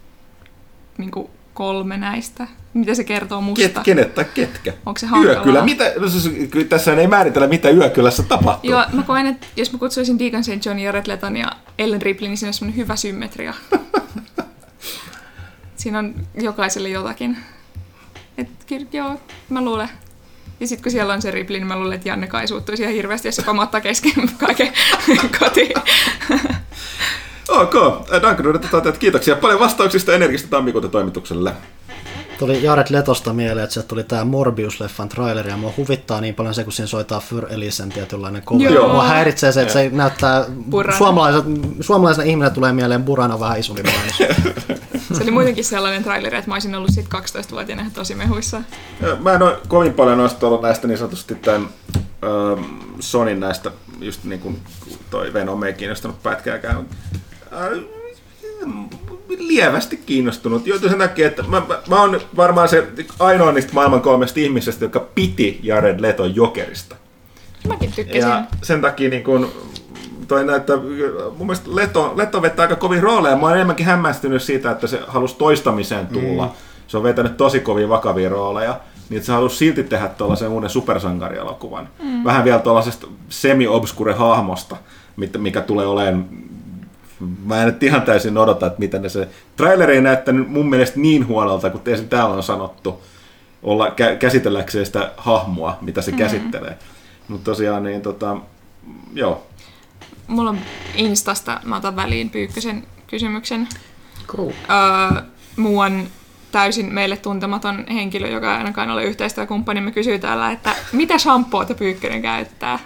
[0.99, 1.11] niin
[1.55, 2.47] kolme näistä?
[2.75, 3.69] Mitä se kertoo musta?
[3.69, 4.73] Ket, kenet tai ketkä?
[4.87, 5.37] Onko se hankalaa?
[5.37, 5.65] Yökylä.
[5.65, 6.31] Mitä, no siis,
[6.69, 8.71] tässä ei määritellä, mitä yökylässä tapahtuu.
[8.71, 10.67] Joo, mä koen, että jos mä kutsuisin Deacon St.
[10.67, 13.55] John, Jared Leton ja Ellen Ripley, niin siinä on hyvä symmetria.
[15.77, 17.37] siinä on jokaiselle jotakin.
[18.39, 18.49] Et,
[18.93, 19.89] joo, mä luulen.
[20.61, 22.95] Ja sitten kun siellä on se Ripley, niin mä luulen, että Janne kai suuttuisi ihan
[22.95, 24.13] hirveästi, jos se pamottaa kesken
[24.47, 24.73] kaiken
[25.39, 25.73] kotiin.
[27.49, 27.75] Ok,
[28.23, 31.53] Duncan että kiitoksia paljon vastauksista energistä tammikuuta toimitukselle.
[32.39, 36.55] Tuli Jared Letosta mieleen, että se tuli tämä Morbius-leffan traileri, ja mua huvittaa niin paljon
[36.55, 38.63] se, kun siinä soittaa Fyr Elisen tietynlainen kova.
[38.63, 38.89] Joo.
[38.89, 40.45] Mua häiritsee se, että se näyttää,
[40.99, 41.45] suomalaiset,
[41.81, 43.83] suomalaisena ihminen tulee mieleen Burana vähän isompi
[45.17, 48.63] Se oli muutenkin sellainen traileri, että mä olisin ollut sit 12-vuotiaana tosi mehuissa.
[49.21, 51.69] Mä en ole kovin paljon noista ollut näistä niin sanotusti tämän
[52.03, 52.65] äh,
[53.01, 53.71] Sonin näistä,
[54.01, 54.61] just niin kuin
[55.11, 56.87] toi Venom ei kiinnostanut pätkääkään.
[57.53, 57.79] Äh,
[59.39, 60.67] lievästi kiinnostunut.
[60.67, 64.85] Joten sen takia, että mä, mä, mä oon varmaan se ainoa niistä maailman kolmesta ihmisestä,
[64.85, 66.97] joka piti Jared Leton jokerista.
[67.69, 68.21] Mäkin tykkäsin.
[68.21, 69.53] Ja sen takia niin kun,
[70.29, 73.37] toi näyttää, mun mielestä Leto, Leto vetää aika kovin rooleja.
[73.37, 76.47] Mä oon enemmänkin hämmästynyt siitä, että se halusi toistamiseen tulla.
[76.47, 76.53] Mm.
[76.87, 78.81] Se on vetänyt tosi kovin vakavia rooleja.
[79.09, 81.89] Niin että se halusi silti tehdä tuollaisen uuden supersankarielokuvan.
[82.03, 82.25] Mm.
[82.25, 84.77] Vähän vielä tuollaisesta semi-obscure hahmosta,
[85.39, 86.29] mikä tulee olemaan
[87.45, 89.29] Mä en nyt ihan täysin odota, että miten ne se...
[89.57, 93.03] Traileri ei näyttänyt mun mielestä niin huonolta, kuin teistä täällä on sanottu,
[93.63, 96.25] olla kä- käsitelläkseen sitä hahmoa, mitä se mm-hmm.
[96.25, 96.79] käsittelee.
[97.29, 98.37] Mutta tosiaan, niin tota,
[99.15, 99.47] joo.
[100.27, 100.59] Mulla on
[100.95, 103.69] Instasta, mä otan väliin Pyykkösen kysymyksen.
[104.27, 104.51] Cool.
[104.51, 105.23] Öö,
[105.57, 106.07] muuan
[106.53, 111.75] täysin meille tuntematon henkilö, joka ei ainakaan ole yhteistyökumppani, me kysyy täällä, että mitä shampoota
[111.75, 112.79] Pyykkönen käyttää?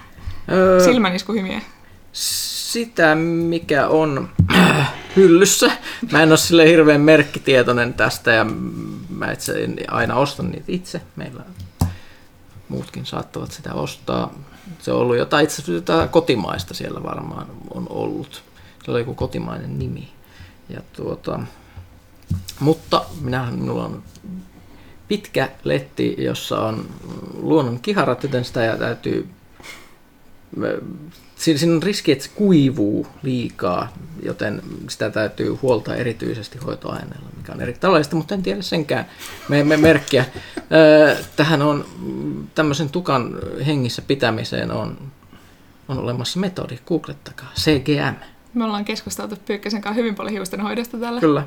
[0.52, 1.60] Öö, Silmäniskuhymiä
[2.72, 4.28] sitä, mikä on
[5.16, 5.70] hyllyssä.
[6.12, 8.46] Mä en ole sille hirveän merkkitietoinen tästä ja
[9.08, 11.00] mä itse aina ostan niitä itse.
[11.16, 11.42] Meillä
[12.68, 14.34] muutkin saattavat sitä ostaa.
[14.78, 18.42] Se on ollut jotain itse asiassa kotimaista siellä varmaan on ollut.
[18.84, 20.12] Se oli joku kotimainen nimi.
[20.68, 21.40] Ja tuota,
[22.60, 24.02] mutta minä, minulla on
[25.08, 26.86] pitkä letti, jossa on
[27.34, 29.28] luonnon kiharat, joten sitä täytyy
[31.42, 37.60] siinä on riski, että se kuivuu liikaa, joten sitä täytyy huoltaa erityisesti hoitoaineella, mikä on
[37.60, 39.06] erittäin tavallista, mutta en tiedä senkään
[39.48, 40.24] me, me merkkiä.
[41.36, 41.84] Tähän on
[42.54, 44.98] tämmöisen tukan hengissä pitämiseen on,
[45.88, 48.14] on olemassa metodi, googlettakaa, CGM.
[48.54, 51.20] Me ollaan keskusteltu Pyykkäsen kanssa hyvin paljon hiusten hoidosta tällä.
[51.20, 51.46] Kyllä.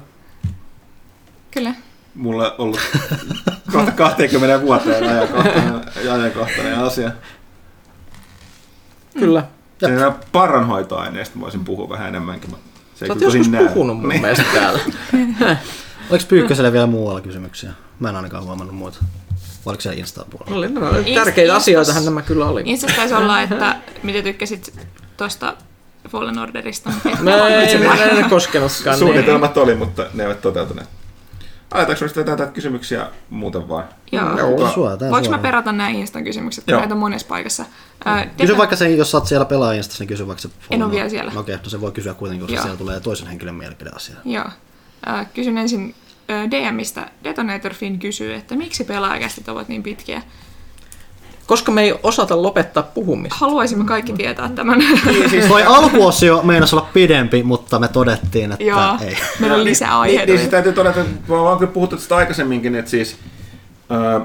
[1.52, 1.74] Kyllä.
[2.16, 2.80] Mulla on ollut
[3.96, 7.12] 20 vuoteen ajankohtainen, ajankohtainen asia.
[9.20, 9.44] Kyllä.
[9.86, 12.66] Se parranhoitoaineesta voisin puhua vähän enemmänkin, mutta
[12.96, 13.68] se ei Sä joskus näy.
[13.68, 14.22] puhunut mun niin.
[14.22, 14.80] mielestä täällä.
[16.10, 17.72] Oliko Pyykköselle vielä muualla kysymyksiä?
[18.00, 18.98] Mä en ainakaan huomannut muuta.
[19.66, 20.58] Oliko se Instaan puolella?
[20.58, 22.62] Oli, no, tärkeitä asioita nämä kyllä oli.
[22.66, 24.80] Instassa taisi olla, että mitä tykkäsit
[25.18, 25.54] tuosta
[26.10, 26.92] Fallen Orderista.
[27.22, 28.98] Mä en, en, en koskenutkaan.
[28.98, 29.64] Suunnitelmat niin.
[29.64, 30.88] oli, mutta ne eivät toteutuneet.
[31.72, 33.84] Aletaanko sitten tätä kysymyksiä muuten vaan?
[34.12, 34.38] Joo.
[34.38, 34.50] Joo.
[35.12, 37.66] Voinko mä perata nämä Instan kysymykset, kun näitä on monessa paikassa?
[38.08, 38.58] Äh, kysy Depa...
[38.58, 40.50] vaikka sen, jos sä oot siellä pelaa Instassa, niin kysy vaikka se...
[40.72, 41.32] En ole vielä siellä.
[41.32, 42.64] Okei, okay, no se voi kysyä kuitenkin, koska Joo.
[42.64, 44.16] siellä tulee toisen henkilön mielipideasia.
[44.26, 44.46] Joo.
[45.08, 45.96] Äh, kysyn ensin
[46.32, 47.10] äh, DMistä.
[47.24, 50.22] Detonator Finn kysyy, että miksi pelaajakästit ovat niin pitkiä?
[51.48, 53.38] Koska me ei osata lopettaa puhumista.
[53.40, 54.80] Haluaisimme kaikki tietää tämän.
[55.06, 59.18] Niin, siis toi alkuosio meinasi olla pidempi, mutta me todettiin, että Joo, ei.
[59.40, 60.32] Meillä on lisää aiheita.
[60.32, 63.18] Niin, niin täytyy todeta, että mä oon kyllä puhuttu tästä aikaisemminkin, että siis
[63.92, 64.22] äh,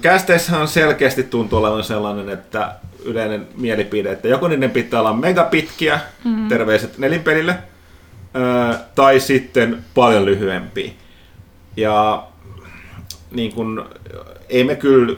[0.00, 6.48] kästeissähän selkeästi tuntuu olevan sellainen, että yleinen mielipide, että joko niiden pitää olla megapitkiä, mm-hmm.
[6.48, 10.92] terveiset nelinpelille, äh, tai sitten paljon lyhyempiä.
[11.76, 12.22] Ja
[13.30, 13.86] niin kun,
[14.48, 15.16] ei me kyllä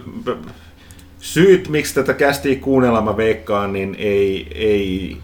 [1.23, 5.17] syyt, miksi tätä kästiä kuunnellaan, mä veikkaan, niin ei, ei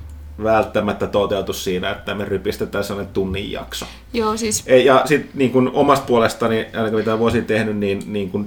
[0.43, 3.87] välttämättä toteutu siinä, että me rypistetään sellainen tunnin jakso.
[4.13, 4.65] Joo, siis...
[4.85, 8.47] Ja sitten niin kun omasta puolestani, ainakin mitä vuosi tehnyt, niin, niin kun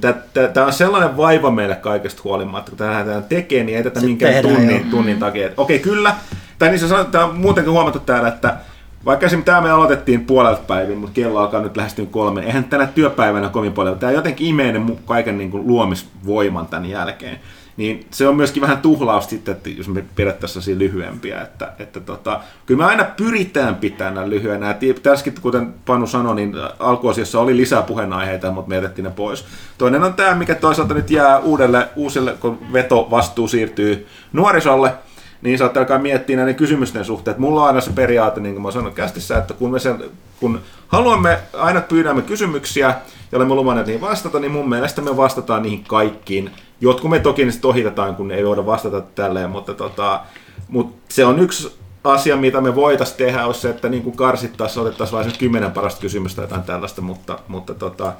[0.54, 4.90] tämä on sellainen vaiva meille kaikesta huolimatta, kun tätä tekee, niin ei tätä minkään tunnin,
[4.90, 5.50] tunnin takia.
[5.58, 6.16] Okei, okay, kyllä.
[6.60, 8.58] Tai niin se sanotaan, on muutenkin huomattu täällä, että
[9.06, 12.42] vaikka esimerkiksi tämä me aloitettiin puolelta päivin, mutta kello alkaa nyt lähestyä kolme.
[12.42, 14.00] Eihän tänä työpäivänä kovin paljon.
[14.00, 14.74] Tämä jotenkin imee
[15.06, 17.40] kaiken niin kuin luomisvoiman tämän jälkeen.
[17.78, 21.42] niin se on myöskin vähän tuhlaus sitten, että jos me pidettäisiin lyhyempiä.
[21.42, 24.76] Että, että tota, kyllä me aina pyritään pitämään nämä lyhyenä.
[25.04, 29.46] Tässäkin, kuten Panu sanoi, niin alkuosiossa oli lisää puheenaiheita, mutta me jätettiin ne pois.
[29.78, 34.94] Toinen on tämä, mikä toisaalta nyt jää uudelle, uusille, kun vetovastuu siirtyy nuorisolle,
[35.42, 37.32] niin saattaa alkaa miettiä näiden kysymysten suhteen.
[37.32, 40.04] Että mulla on aina se periaate, niin kuin mä sanoin kästissä, että kun, me sen,
[40.40, 42.96] kun haluamme, aina pyydämme kysymyksiä,
[43.32, 46.52] ja olemme luvanneet niihin vastata, niin mun mielestä me vastataan niihin kaikkiin.
[46.82, 50.22] Jotkut me toki niin ohitetaan, kun ei voida vastata tälleen, mutta, tota,
[50.68, 54.82] mutta se on yksi asia, mitä me voitaisiin tehdä, olisi se, että niin kuin karsittaisiin,
[54.82, 58.14] otettaisiin vain kymmenen parasta kysymystä tai jotain tällaista, mutta, mutta tota,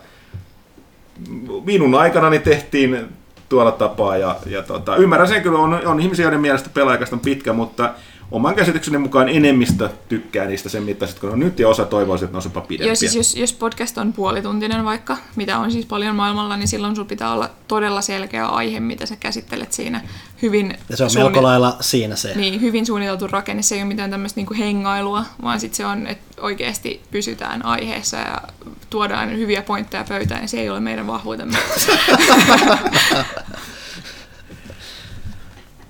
[1.66, 3.10] minun aikana tehtiin
[3.52, 4.18] tuolla tapaa.
[4.18, 7.90] Ja, ja tota, ymmärrän sen kyllä, on, on ihmisiä, joiden mielestä pelaajakas on pitkä, mutta
[8.32, 12.34] oman käsitykseni mukaan enemmistö tykkää niistä sen mittaiset, kun on nyt ja osa toivoisi, että
[12.34, 12.88] ne olisipa pidempiä.
[12.88, 16.96] Joo, siis jos, jos podcast on puolituntinen vaikka, mitä on siis paljon maailmalla, niin silloin
[16.96, 20.02] sun pitää olla todella selkeä aihe, mitä sä käsittelet siinä.
[20.42, 21.30] Hyvin ja se on suunni...
[21.30, 22.36] melko lailla siinä se.
[22.36, 23.62] Niin, hyvin suunniteltu rakenne.
[23.62, 28.18] Se ei ole mitään tämmöistä niinku hengailua, vaan sitten se on, että oikeasti pysytään aiheessa
[28.18, 28.42] ja
[28.90, 31.58] tuodaan hyviä pointteja pöytään, ja se ei ole meidän vahvuutemme.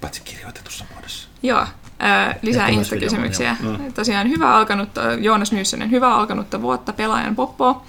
[0.02, 1.28] Paitsi kirjoitetussa muodossa.
[1.44, 1.66] Joo,
[2.42, 3.56] lisää Insta-kysymyksiä.
[3.60, 3.94] Mm.
[3.94, 7.84] Tosiaan hyvä alkanutta, Joonas Nyyssönen, hyvä alkanutta vuotta pelaajan poppoa.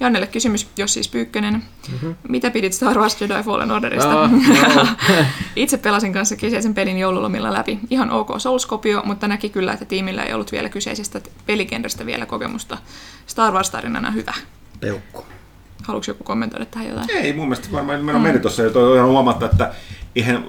[0.00, 1.54] Jannelle kysymys, jos siis Pyykkönen.
[1.92, 2.14] Mm-hmm.
[2.28, 4.20] Mitä pidit Star Wars Jedi Fallen Orderista?
[4.20, 4.86] Oh, no.
[5.56, 7.78] Itse pelasin kanssa kyseisen pelin joululomilla läpi.
[7.90, 12.78] Ihan ok Souls-kopio, mutta näki kyllä, että tiimillä ei ollut vielä kyseisestä pelikentästä vielä kokemusta.
[13.26, 14.34] Star Wars-tarinana hyvä.
[14.80, 15.24] Peukku.
[15.82, 17.10] Haluatko joku kommentoida tähän jotain?
[17.10, 18.26] Ei, mun mielestä varmaan meillä mm.
[18.26, 19.74] meni tuossa jo huomata, että
[20.16, 20.44] eihän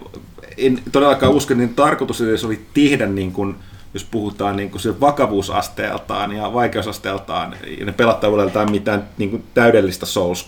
[0.58, 3.56] en todellakaan usko, että niin tarkoitus edes oli tehdä niin kuin,
[3.94, 10.06] jos puhutaan niin kuin se vakavuusasteeltaan ja vaikeusasteeltaan, ja ne pelattavuudeltaan mitään niin kuin täydellistä
[10.06, 10.48] souls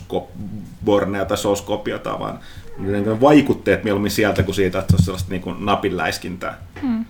[1.27, 2.39] tai Souls-kopiota, vaan
[2.77, 6.57] niin vaikutteet mieluummin sieltä kuin siitä, että se on sellaista niin napinläiskintää.
[6.81, 7.05] Hmm.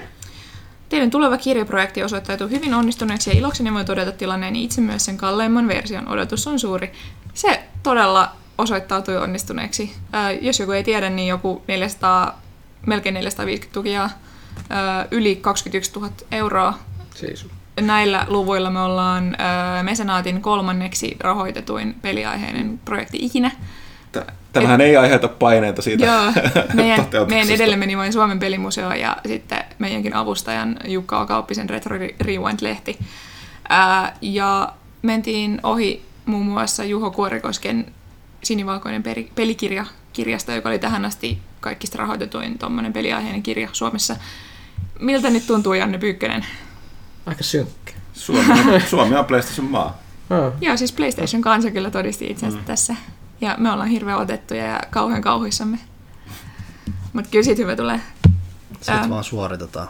[0.90, 5.68] Teidän tuleva kirjaprojekti osoittautui hyvin onnistuneeksi ja ilokseni voi todeta tilanneeni itse myös sen kalleimman
[5.68, 6.08] version.
[6.08, 6.92] Odotus on suuri.
[7.34, 9.92] Se todella osoittautui onnistuneeksi.
[10.14, 12.42] Ää, jos joku ei tiedä, niin joku 400
[12.88, 14.10] melkein 450 tukia,
[15.12, 16.80] yli 21 000 euroa.
[17.16, 17.46] Siis.
[17.82, 19.38] Näillä luvuilla me ollaan
[19.84, 23.52] Mesenaatin kolmanneksi rahoitetuin peliaiheinen projekti ikinä.
[24.54, 26.32] Tämähän Et, ei aiheuta paineita siitä Joo,
[26.74, 33.00] meidän, meidän edelle meni vain Suomen pelimuseo ja sitten meidänkin avustajan Jukka Kauppisen Retro Rewind-lehti.
[33.70, 37.86] Ää, ja mentiin ohi muun muassa Juho Kuorikosken
[38.44, 39.04] sinivalkoinen
[39.36, 39.86] pelikirja
[40.18, 44.16] kirjasta, joka oli tähän asti kaikista rahoitetuin tuommoinen peliaiheinen kirja Suomessa.
[45.00, 46.46] Miltä nyt tuntuu Janne Pyykkönen?
[47.26, 47.94] Aika synkkä.
[48.14, 49.98] Suomi on, Suomi on PlayStation maa.
[50.30, 50.54] Oh.
[50.62, 52.66] Joo, siis PlayStation kanssa kyllä todisti itsensä mm.
[52.66, 52.96] tässä.
[53.42, 55.80] Ja me ollaan hirveän otettuja ja kauhean kauhuissamme.
[57.14, 58.02] Mutta kyllä siitä hyvä tulee.
[58.74, 59.10] Sitten ähm.
[59.10, 59.88] vaan suoritetaan.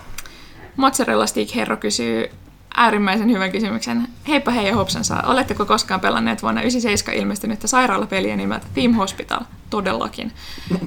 [0.76, 2.30] Mozzarella Stick Herro kysyy,
[2.78, 4.08] äärimmäisen hyvän kysymyksen.
[4.28, 9.40] Heippa hei ja Hopsansa, oletteko koskaan pelanneet vuonna 97 ilmestynyttä sairaalapeliä nimeltä Team Hospital?
[9.70, 10.32] Todellakin.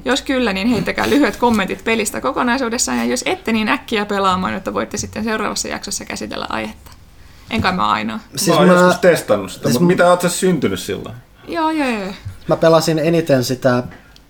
[0.05, 4.75] Jos kyllä, niin heittäkää lyhyet kommentit pelistä kokonaisuudessaan, ja jos ette, niin äkkiä pelaamaan, että
[4.75, 6.91] voitte sitten seuraavassa jaksossa käsitellä aihetta.
[7.51, 8.19] Enkä mä ainoa.
[8.37, 8.75] Siis mä oon mä...
[8.75, 11.15] joskus testannut sitä, siis mutta mitä oot sä syntynyt silloin?
[11.49, 12.13] Joo, joo, joo.
[12.49, 13.83] Mä pelasin eniten sitä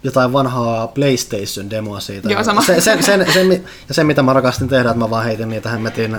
[0.02, 2.28] jotain vanhaa PlayStation-demoa siitä.
[2.28, 2.62] Joo, sama.
[2.62, 5.70] Se, sen, sen, sen, ja se, mitä mä rakastin tehdä, että mä vaan heitin niitä
[5.70, 6.16] hemmetin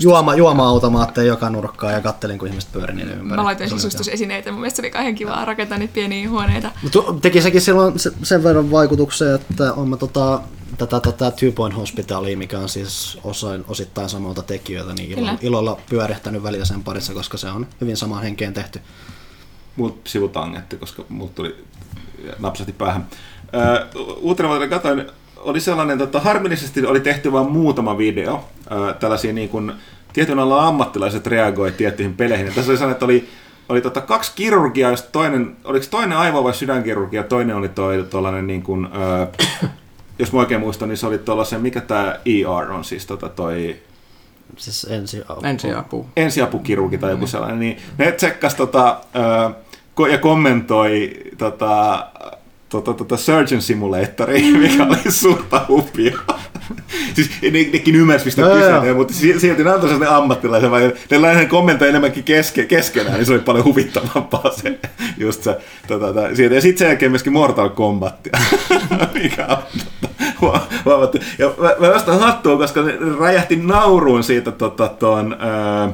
[0.00, 3.36] juoma, juoma-automaatteja joka nurkkaan ja kattelin, kun ihmiset pyöri niiden ympäri.
[3.36, 6.70] Mä laitoin sisustusesineitä, mun mielestä se oli kauhean kivaa rakentaa niitä pieniä huoneita.
[6.82, 10.40] Mutta teki sekin silloin sen verran vaikutuksen, että on mä tota,
[10.78, 15.80] tätä, tätä Two Point Hospitalia, mikä on siis osain, osittain samalta tekijöitä, niin ilolla, ilolla
[15.90, 18.80] pyörähtänyt välillä sen parissa, koska se on hyvin samaan henkeen tehty.
[19.76, 21.64] Mut sivutangetti, koska mut tuli
[22.38, 23.06] napsahti päähän.
[24.20, 28.44] uutena vuotena katsoin, oli sellainen, tota, harmillisesti oli tehty vain muutama video.
[29.00, 29.72] Tällaisia niin kuin,
[30.12, 32.46] tietyn alla ammattilaiset reagoivat tiettyihin peleihin.
[32.46, 33.28] Ja tässä oli sellainen, että oli,
[33.68, 38.46] oli tota, kaksi kirurgiaa, josta toinen, oliko toinen aivo- vai sydänkirurgia, toinen oli toi tollainen
[38.46, 39.26] niin kuin, ää,
[40.18, 43.76] jos mä oikein muistan, niin se oli tuollaisen, mikä tämä ER on siis tota toi...
[44.56, 45.40] Siis ensiapu.
[45.42, 46.06] Ensiapu.
[46.16, 49.50] Ensiapukirurgi tai joku sellainen, niin ne tsekkas tota, ää,
[50.06, 52.06] ja kommentoi tota,
[52.68, 56.18] tota, tota Surgeon Simulatoria, mikä oli suurta hupia.
[57.14, 61.44] siis ne, nekin ymmärsi, mistä kyse, mutta silti ne antoi sellainen ammattilaisen, vai ne lähinnä
[61.44, 64.78] kommentoi enemmänkin keske, keskenään, niin se oli paljon huvittavampaa se,
[65.18, 66.54] just se, tota, tota, siitä.
[66.54, 68.28] Ja sitten sen jälkeen myöskin Mortal Kombat,
[69.22, 69.58] mikä on
[70.84, 71.18] huomattu.
[71.38, 75.92] Ja mä, mä nostan hattua, koska ne räjähti nauruun siitä tota, tuon, ää,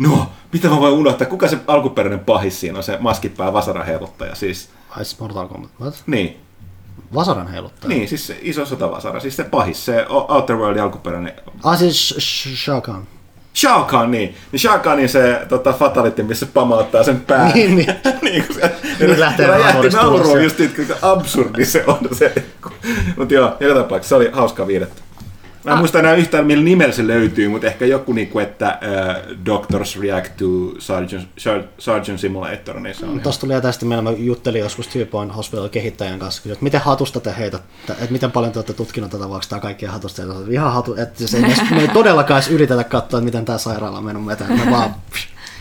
[0.00, 4.68] no, mitä mä voin unohtaa, kuka se alkuperäinen pahis siinä on, se maskipää vasaraheluttaja siis.
[5.00, 6.02] Ice Mortal Kombat, what?
[6.06, 6.40] Niin.
[7.14, 7.88] Vasaran heiluttaa.
[7.88, 11.32] Niin, siis se iso sotavasara, siis se pahis, se Outer Worldin alkuperäinen.
[11.64, 12.18] Ah, siis Sh-
[12.52, 13.02] Sh- Shao Kahn.
[13.54, 14.34] Shao Kahn, niin.
[14.52, 17.52] Niin Shao Kahnin se tota, fatality, missä pamauttaa sen pään.
[17.54, 17.94] Niin, niin.
[18.22, 22.34] niin kun se, Nyt lähtee räjähti nauruun just siitä, kuinka absurdi se on se.
[23.16, 25.02] Mutta joo, joka tapauksessa se oli hauskaa viidettä.
[25.64, 25.78] Mä en Ah.
[25.78, 30.36] muista enää yhtään, millä nimellä se löytyy, mutta ehkä joku niinku, että uh, Doctors React
[30.36, 30.44] to
[30.78, 34.88] Surgeon, Sur- Surgeon Simulator, niin se on ihan- Tuosta tuli tästä meillä, mä juttelin joskus
[34.88, 38.58] Two Point Hospital kehittäjän kanssa, kysyin, että miten hatusta te heitätte, että miten paljon te
[38.58, 42.38] olette tutkinut tätä, vaikka tämä kaikkien hatusta, ihan hatu, että se ei, me ei todellakaan
[42.40, 44.94] edes yritetä katsoa, että miten tämä sairaala on mennyt meteen, me vaan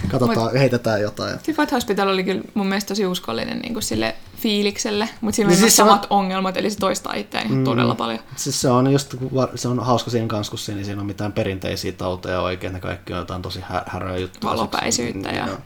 [0.08, 1.40] katsotaan, heitetään jotain.
[1.40, 5.56] Typhoid Hospital oli kyllä mun mielestä tosi uskollinen niin kuin sille fiilikselle, mutta siinä oli
[5.56, 8.20] Niin niin siis se on- samat ongelmat, eli se toistaa itseään ihan todella paljon.
[8.36, 9.16] Siis se on just,
[9.56, 13.14] se on hauska siinä kanssa, kun siinä, siinä on mitään perinteisiä tauteja oikein, ne kaikki
[13.14, 14.52] on jotain tosi hä- häröä juttuja.
[14.54, 15.58] Valopäisyyttä ja- Joo.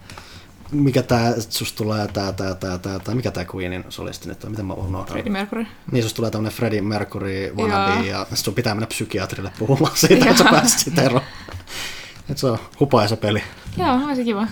[0.72, 4.52] Mikä tää, susta tulee tää, tää, tää, tää, tää, mikä tää Queenin solisti nyt on,
[4.52, 5.06] miten mä unohdan?
[5.08, 5.66] Freddie Mercury.
[5.92, 10.30] Niin, susta tulee tämmönen Freddie Mercury wannabe ja sit sun pitää mennä psykiatrille puhumaan siitä,
[10.30, 11.22] että sä pääsit siitä eroon.
[12.30, 13.44] Et se on hupaisa peli.
[13.78, 14.48] Joo, olisi kiva.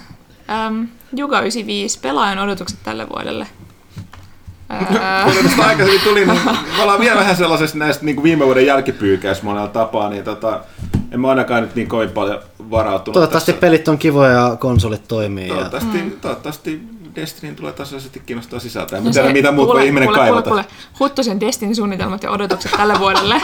[0.49, 0.83] Ähm,
[1.17, 3.47] Juga 95, pelaajan odotukset tälle vuodelle.
[4.69, 6.39] Ää, Kuten tästä aikaisemmin tuli, niin
[6.77, 10.61] me ollaan vielä vähän sellaisesta näistä niin kuin viime vuoden jälkipyykäistä monella tapaa, niin tota,
[11.11, 12.39] en mä ainakaan nyt niin kovin paljon
[12.71, 13.13] varautunut.
[13.13, 13.61] Toivottavasti tässä.
[13.61, 15.47] pelit on kivoja ja konsolit toimii.
[15.47, 15.53] Ja...
[15.53, 16.11] Toivottavasti, mm.
[16.11, 16.81] toivottavasti
[17.15, 18.99] Destiny tulee tasaisesti kiinnostaa sisältöä.
[19.01, 20.49] No se- mitä muut voi ihminen kuule, kaivata.
[20.49, 20.75] Kuule, kuule.
[20.99, 23.41] Huttusen Destiny suunnitelmat ja odotukset tälle vuodelle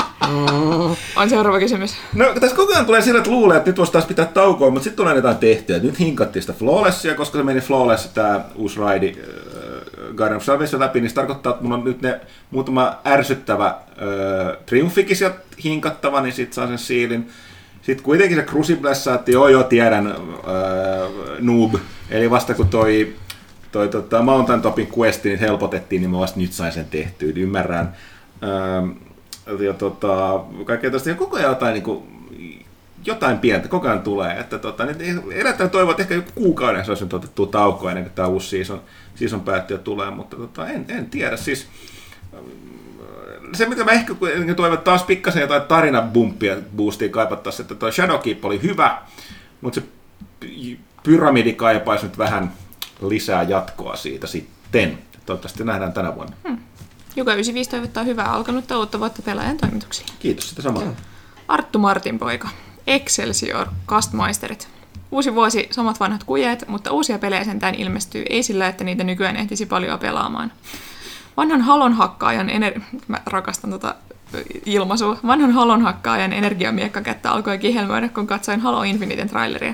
[1.16, 1.96] on seuraava kysymys.
[2.14, 4.84] No tässä koko ajan tulee sillä, että luulee, että nyt voisi taas pitää taukoa, mutta
[4.84, 5.80] sitten tulee jotain tehtyä.
[5.80, 10.82] Nyt hinkattiin sitä Flawlessia, koska se meni Flawless, tämä uusi raidi äh, Guardian of Salvation
[10.82, 12.20] läpi, niin se tarkoittaa, että mulla on nyt ne
[12.52, 13.76] muutama ärsyttävä äh,
[14.66, 17.30] triumfikin sieltä hinkattava, niin sitten saa sen siilin.
[17.82, 20.16] Sitten kuitenkin se Cruciblessa, että joo joo tiedän, äh,
[21.40, 21.76] noob,
[22.10, 23.16] eli vasta kun toi
[23.72, 27.38] toi tota, Mountain Topin questi niin helpotettiin, niin mä vasta nyt sain sen tehtyä, niin
[27.38, 27.96] ymmärrän.
[29.60, 32.04] Ja tota, kaikkea tästä, ja koko ajan jotain, niin kuin,
[33.06, 34.40] jotain pientä, koko ajan tulee.
[34.40, 34.98] Että tota, nyt
[35.32, 38.50] eletään toivoa, että ehkä joku kuukauden se olisi nyt otettu taukoa ennen kuin tämä uusi
[38.50, 38.82] season,
[39.16, 41.38] season päättyy tulee, mutta tota, en, en tiedä.
[41.38, 41.68] Siis,
[43.54, 48.46] se, mitä mä ehkä kuitenkin toivon, taas pikkasen jotain tarinabumppia boostia kaipattaisiin, että tuo Shadowkeep
[48.46, 49.02] oli hyvä,
[49.62, 49.88] mutta se
[50.46, 52.52] py- pyramidi kaipaisi nyt vähän
[53.02, 54.98] lisää jatkoa siitä sitten.
[55.26, 56.36] Toivottavasti nähdään tänä vuonna.
[57.16, 60.08] Juga 95 toivottaa hyvää alkanutta uutta vuotta pelaajan toimituksiin.
[60.20, 60.84] Kiitos sitä samaa.
[61.48, 62.50] Arttu Martin poika.
[62.88, 64.70] Excelsior, Castmeisterit.
[65.12, 69.36] Uusi vuosi, samat vanhat kujeet, mutta uusia pelejä sentään ilmestyy, ei sillä, että niitä nykyään
[69.36, 70.52] ehtisi paljon pelaamaan.
[71.38, 73.96] Vanhan halonhakkaajan, ener- mä rakastan tota
[74.66, 79.74] ilmaisua, vanhan halonhakkaajan energiamiekkakättä alkoi kihelmöidä, kun katsoin Halo Infiniten traileria.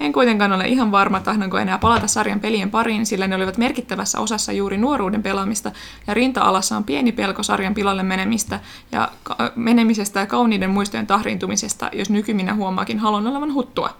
[0.00, 4.20] En kuitenkaan ole ihan varma, tahdonko enää palata sarjan pelien pariin, sillä ne olivat merkittävässä
[4.20, 5.72] osassa juuri nuoruuden pelaamista,
[6.06, 8.60] ja rinta-alassa on pieni pelko sarjan pilalle menemistä
[8.92, 13.90] ja ka- menemisestä ja kauniiden muistojen tahriintumisesta, jos nykyminä huomaakin halon olevan huttua.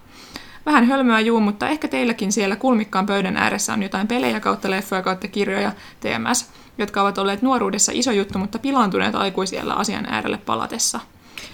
[0.65, 5.01] Vähän hölmöä juu, mutta ehkä teilläkin siellä kulmikkaan pöydän ääressä on jotain pelejä kautta leffoja
[5.01, 10.99] kautta kirjoja, TMS, jotka ovat olleet nuoruudessa iso juttu, mutta pilaantuneet aikuisiellä asian äärelle palatessa.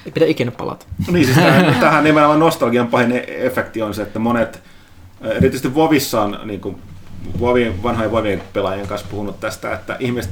[0.05, 0.85] Ei pidä ikinä palata.
[1.11, 4.61] Niin, siis tämähän, tämähän nimenomaan nostalgian pahin efekti on se, että monet,
[5.21, 6.77] erityisesti Vovissa on niin kuin,
[7.39, 10.31] Vovin, vanhojen Vovien pelaajien kanssa puhunut tästä, että ihmiset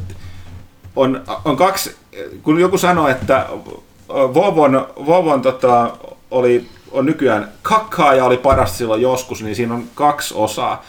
[0.96, 1.96] on, on kaksi,
[2.44, 3.48] kun joku sanoo, että
[4.10, 5.98] Vovon, Vovon tota,
[6.32, 10.86] oli, on nykyään kakkaa ja oli paras silloin joskus, niin siinä on kaksi osaa.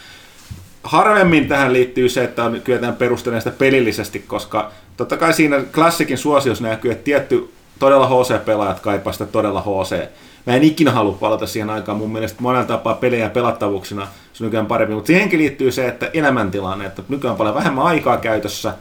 [0.85, 6.19] Harvemmin tähän liittyy se, että on, kyetään perustelemaan sitä pelillisesti, koska totta kai siinä klassikin
[6.19, 10.09] suosiossa näkyy, että tietty todella HC-pelaajat kaipaa sitä todella HC.
[10.47, 11.99] Mä en ikinä halua palata siihen aikaan.
[11.99, 14.94] Mun mielestä monella tapaa pelejä pelattavuuksina se on nykyään parempi.
[14.94, 18.75] Mutta siihenkin liittyy se, että elämäntilanne, että nykyään on paljon vähemmän aikaa käytössä,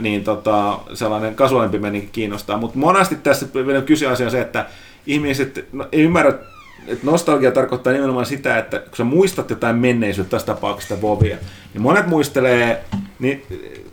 [0.00, 2.58] niin tota, sellainen kasuaalimpi meni kiinnostaa.
[2.58, 4.66] Mutta monesti tässä vielä kyse asia on se, että
[5.06, 6.32] ihmiset no, ei ymmärrä,
[6.86, 11.36] että nostalgia tarkoittaa nimenomaan sitä, että kun sä muistat jotain menneisyyttä, tässä tapauksessa Vovia,
[11.74, 12.84] niin monet muistelee
[13.18, 13.42] niin,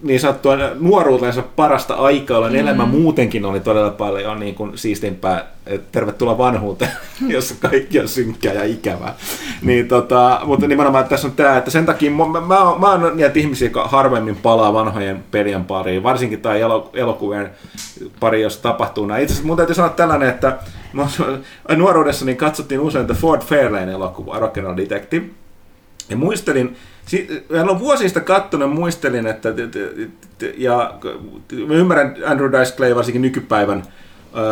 [0.06, 2.60] niin sanottua nuoruutensa parasta aikaa, jolloin mm.
[2.60, 5.46] elämä muutenkin oli todella paljon niin kuin siistimpää.
[5.66, 6.92] Et tervetuloa vanhuuteen,
[7.28, 9.16] jossa kaikki on synkkää ja ikävää.
[9.62, 12.92] Niin, tota, mutta nimenomaan että tässä on tämä, että sen takia mä, mä, mä, mä
[12.92, 17.50] oon niitä ihmisiä, jotka harvemmin palaa vanhojen pelien pariin, varsinkin tai elo, elokuvien
[18.20, 19.24] pari, jos tapahtuu näin.
[19.24, 20.58] Itse asiassa mun täytyy sanoa tällainen, että
[21.76, 25.26] nuoruudessa niin katsottiin usein The Ford Fairlane elokuva, Rock and Roll Detective.
[26.10, 26.76] Ja muistelin,
[27.58, 29.50] hän on vuosista kattonut, muistelin, että
[30.58, 30.94] ja
[31.68, 33.84] mä ymmärrän Andrew Dice Clay varsinkin nykypäivän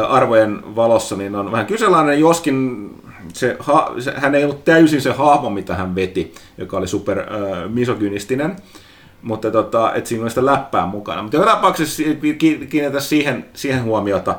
[0.09, 2.89] arvojen valossa, niin on vähän kyseenalainen, joskin
[3.33, 3.57] se,
[3.99, 7.25] se, hän ei ollut täysin se hahmo, mitä hän veti, joka oli super äh,
[7.69, 8.55] misogynistinen.
[9.21, 11.21] mutta tota, et siinä on sitä läppää mukana.
[11.21, 14.35] Mutta joka tapauksessa ki- ki- kiinnitä siihen, siihen huomiota,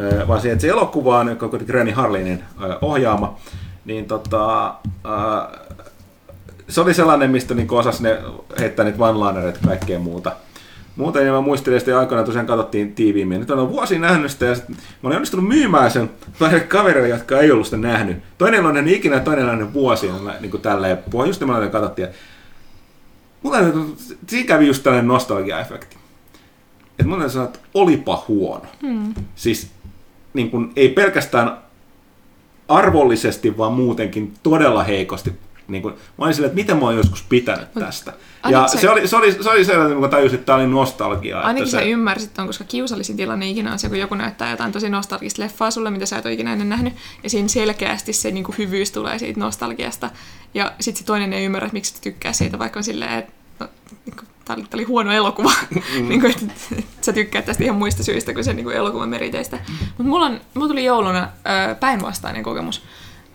[0.00, 3.36] ö, vaan siihen, että se elokuva on, joka on Granny Harlinin ö, ohjaama,
[3.84, 5.58] niin tota, ö,
[6.72, 8.18] se oli sellainen, mistä niin osasi ne
[8.58, 10.32] heittää niitä one-linereita ja kaikkea muuta.
[10.96, 13.40] Muuten niin mä muistelin, että aikoinaan tosiaan katsottiin tiiviimmin.
[13.40, 16.10] Nyt on vuosi nähnyt sitä ja sit mä olin onnistunut myymään sen
[16.68, 18.16] kavereille, jotka ei ollut sitä nähnyt.
[18.38, 20.12] Toinen on nähnyt ikinä, toinen on nähnyt vuosia.
[20.12, 22.08] Mä, niin kuin tälleen, puhua just nimellä katsottiin.
[22.08, 22.14] Ja
[23.42, 23.94] mulla oli-
[24.26, 25.96] siinä kävi just tällainen nostalgia-efekti.
[26.98, 28.64] Että täytyy sanoa, että olipa huono.
[28.82, 29.14] Hmm.
[29.34, 29.70] Siis
[30.34, 31.56] niin kuin, ei pelkästään
[32.68, 35.32] arvollisesti, vaan muutenkin todella heikosti.
[35.72, 38.12] Niin kuin, mä olin silleen, että miten mä oon joskus pitänyt tästä.
[38.42, 40.66] Ai Ja se- se oli, se oli, se oli sellainen, kun tajusin, että tämä oli
[40.66, 41.40] nostalgiaa.
[41.40, 44.50] Ainakin että sä se, ymmärsit ton, koska kiusallisin tilanne ikinä on se, kun joku näyttää
[44.50, 48.12] jotain tosi nostalgista leffaa sulle, mitä sä et ole ikinä ennen nähnyt, ja siinä selkeästi
[48.12, 50.10] se niinku hyvyys tulee siitä nostalgiasta,
[50.54, 53.32] ja sitten se toinen ei ymmärrä, että miksi sä tykkää siitä, vaikka on silleen, että
[53.60, 53.68] no,
[54.06, 55.82] niinku, tää oli, tää oli huono elokuva, mm.
[56.08, 56.46] niinku, että,
[56.78, 59.58] että sä tykkäät tästä ihan muista syistä kuin sen niinku, elokuvan meriteistä.
[59.78, 61.28] Mutta mulla, on, mulla tuli jouluna
[61.70, 62.82] ö, päinvastainen kokemus.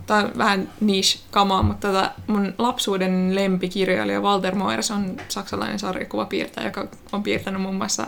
[0.08, 6.68] Tämä on vähän niche kamaa, mutta tota, mun lapsuuden lempikirjailija Walter Moers on saksalainen sarjakuvapiirtäjä,
[6.68, 8.08] joka on piirtänyt muun muassa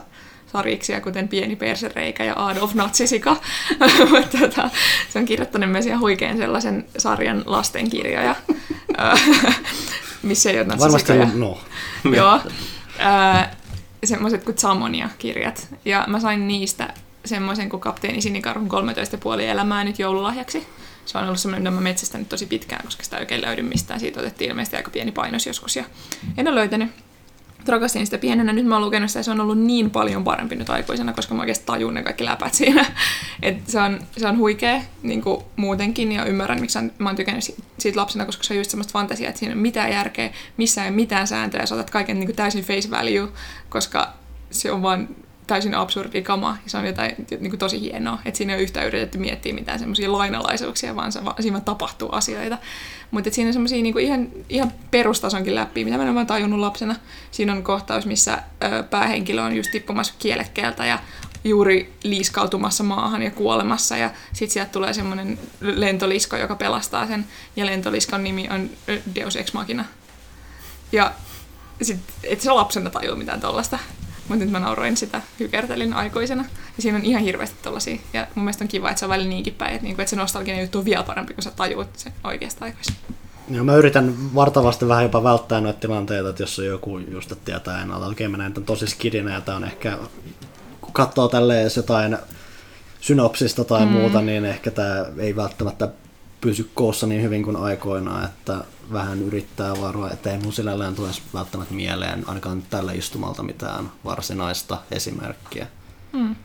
[0.52, 3.38] sarjiksia, kuten Pieni persereikä ja Adolf Natsisika.
[4.12, 4.70] Mutta tota,
[5.10, 8.36] se on kirjoittanut myös ihan huikean sellaisen sarjan lastenkirjoja,
[10.24, 11.24] missä ei ole Varmasti natsisikoja.
[11.24, 11.58] on, no.
[12.18, 12.40] Joo.
[14.04, 15.68] Semmoiset kuin Samonia-kirjat.
[15.86, 16.94] Ja mä sain niistä
[17.26, 18.70] semmoisen kuin Kapteeni Sinikarhun
[19.36, 20.68] 13,5 elämää nyt joululahjaksi.
[21.10, 24.00] Se on ollut semmoinen, jota mä metsästänyt tosi pitkään, koska sitä ei oikein löydy mistään.
[24.00, 25.84] Siitä otettiin ilmeisesti aika pieni painos joskus ja
[26.38, 26.92] en ole löytänyt.
[27.68, 30.56] Rakastin sitä pienenä, nyt mä oon lukenut sitä ja se on ollut niin paljon parempi
[30.56, 32.86] nyt aikuisena, koska mä oikeasti tajun ne kaikki läpät siinä.
[33.42, 37.44] Et se, on, se on huikea niin kuin muutenkin ja ymmärrän, miksi mä oon tykännyt
[37.44, 40.30] si- siitä lapsena, koska se on just semmoista fantasiaa, että siinä ei ole mitään järkeä,
[40.58, 43.30] missään ei mitään sääntöjä, sä otat kaiken niin kuin täysin face value,
[43.70, 44.14] koska
[44.52, 45.10] se on vaan
[45.50, 48.64] täysin absurdi kama ja se on jotain niin kuin tosi hienoa, että siinä ei ole
[48.64, 52.58] yhtään yritetty miettiä mitään semmoisia lainalaisuuksia, vaan se, siinä vaan tapahtuu asioita.
[53.12, 56.96] Mutta siinä on semmoisia niin ihan, ihan perustasonkin läpi, mitä mä en ole tajunnut lapsena.
[57.32, 61.00] Siinä on kohtaus, missä ö, päähenkilö on just tippumassa kielekkeeltä ja
[61.44, 67.66] juuri liiskautumassa maahan ja kuolemassa ja sitten sieltä tulee semmoinen lentolisko, joka pelastaa sen ja
[67.66, 68.70] lentoliskon nimi on
[69.16, 69.86] Deus Ex Machina.
[70.92, 71.14] Ja
[71.82, 73.80] sit, et se lapsena tajua mitään tollasta.
[74.30, 76.46] Mutta nyt mä nauroin sitä, hykertelin aikuisena.
[76.78, 78.00] Ja siinä on ihan hirveästi tollasia.
[78.14, 80.16] Ja mun mielestä on kiva, että se on välillä niinkin päin, että, niinku, että se
[80.16, 82.98] nostalginen juttu on vielä parempi, kun sä tajuut sen oikeasta aikuisena.
[83.50, 87.46] Ja mä yritän vartavasti vähän jopa välttää noita tilanteita, että jos on joku just, että
[87.46, 89.98] tietää ennalta, että okei mä näen tämän tosi skidinä ja tää on ehkä,
[90.82, 92.18] kun katsoo tälleen jotain
[93.02, 93.92] synopsista tai mm.
[93.92, 95.90] muuta, niin ehkä tämä ei välttämättä
[96.42, 101.74] pysy koossa niin hyvin kuin aikoinaan, että vähän yrittää varoa, ettei mun sinällään tule välttämättä
[101.74, 105.68] mieleen ainakaan tällä istumalta mitään varsinaista esimerkkiä.
[106.14, 106.36] Mm.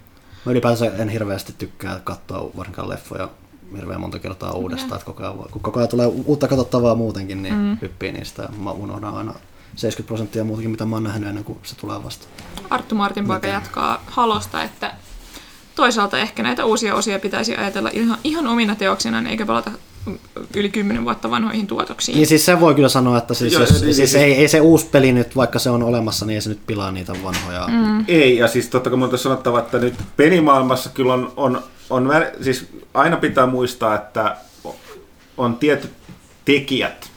[0.44, 3.28] Mä ylipäänsä en hirveästi tykkää katsoa varsinkaan leffoja
[3.76, 7.54] hirveän monta kertaa uudestaan, että koko ajan, kun koko ajan tulee uutta katsottavaa muutenkin, niin
[7.54, 7.78] mm.
[7.82, 9.34] hyppii niistä ja mä unohdan aina
[9.76, 12.26] 70 prosenttia muutakin, mitä mä oon nähnyt ennen kuin se tulee vasta.
[12.70, 14.94] Arttu Martin poika jatkaa halosta, että
[15.74, 19.70] toisaalta ehkä näitä uusia osia pitäisi ajatella ihan, ihan omina teoksinaan, eikä palata
[20.56, 22.16] yli 10 vuotta vanhoihin tuotoksiin.
[22.16, 24.48] Niin siis se voi kyllä sanoa, että siis, Joo, jos, niin, siis niin, ei, ei
[24.48, 27.68] se uusi peli nyt, vaikka se on olemassa, niin ei se nyt pilaa niitä vanhoja.
[27.72, 28.04] Mm.
[28.08, 32.10] Ei, ja siis totta kai mun sanottava, että nyt pelimaailmassa kyllä on, on, on
[32.40, 34.36] siis aina pitää muistaa, että
[35.36, 35.90] on tietyt
[36.44, 37.10] tekijät,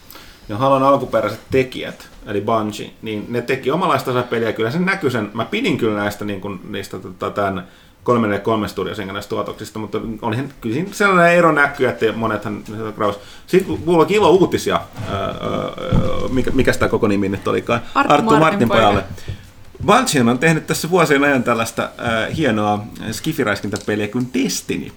[0.49, 5.32] ja Halon alkuperäiset tekijät, eli Bungie, niin ne teki omanlaista peliä, kyllä se näkyy sen,
[5.33, 7.67] mä pidin kyllä näistä, niin kuin, niistä tota, tämän
[8.08, 12.64] 343 Studios näistä tuotoksista, mutta olihan, kyllä siinä sellainen ero näkyy, että monethan
[12.95, 13.19] Kraus.
[13.48, 15.34] Sitten mulla on ilo uutisia, ää,
[16.32, 19.03] mikä, mikä sitä koko nimi nyt olikaan, Arttu Arttu Martin Martin pojalle.
[19.86, 24.92] Bungie on tehnyt tässä vuosien ajan tällaista äh, hienoa skifiräiskintäpeliä kuin Destiny.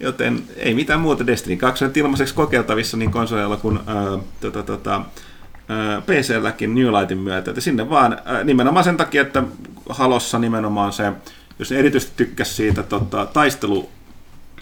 [0.00, 4.96] Joten ei mitään muuta Destiny 2 on ilmaiseksi kokeiltavissa niin konsoleilla kuin äh, tota, tota,
[4.96, 7.50] äh, PC-lläkin New Lightin myötä.
[7.50, 9.42] Että sinne vaan äh, nimenomaan sen takia, että
[9.88, 11.12] Halossa nimenomaan se,
[11.58, 13.88] jos ne erityisesti tykkäsi siitä tota, taistelu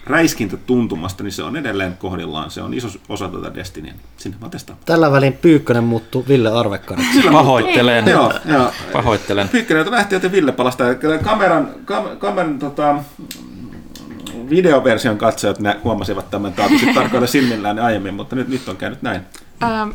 [0.05, 2.51] räiskintätuntumasta, niin se on edelleen kohdillaan.
[2.51, 3.93] Se on iso osa tätä Destinyä.
[4.17, 4.77] Sinne vaan testaa.
[4.85, 7.21] Tällä välin Pyykkönen muuttuu Ville Arvekkariksi.
[7.31, 8.07] Pahoittelen.
[8.07, 8.71] Joo, joo.
[8.93, 9.49] Pahoittelen.
[9.49, 10.95] Pyykkönen lähti, joten Ville palastaa.
[10.95, 12.95] Kyllä Kameran, kam, kameran tota,
[14.49, 19.21] videoversion katsojat nä, huomasivat tämän taatusti tarkoilla silmillään aiemmin, mutta nyt, nyt on käynyt näin.
[19.63, 19.89] Ähm,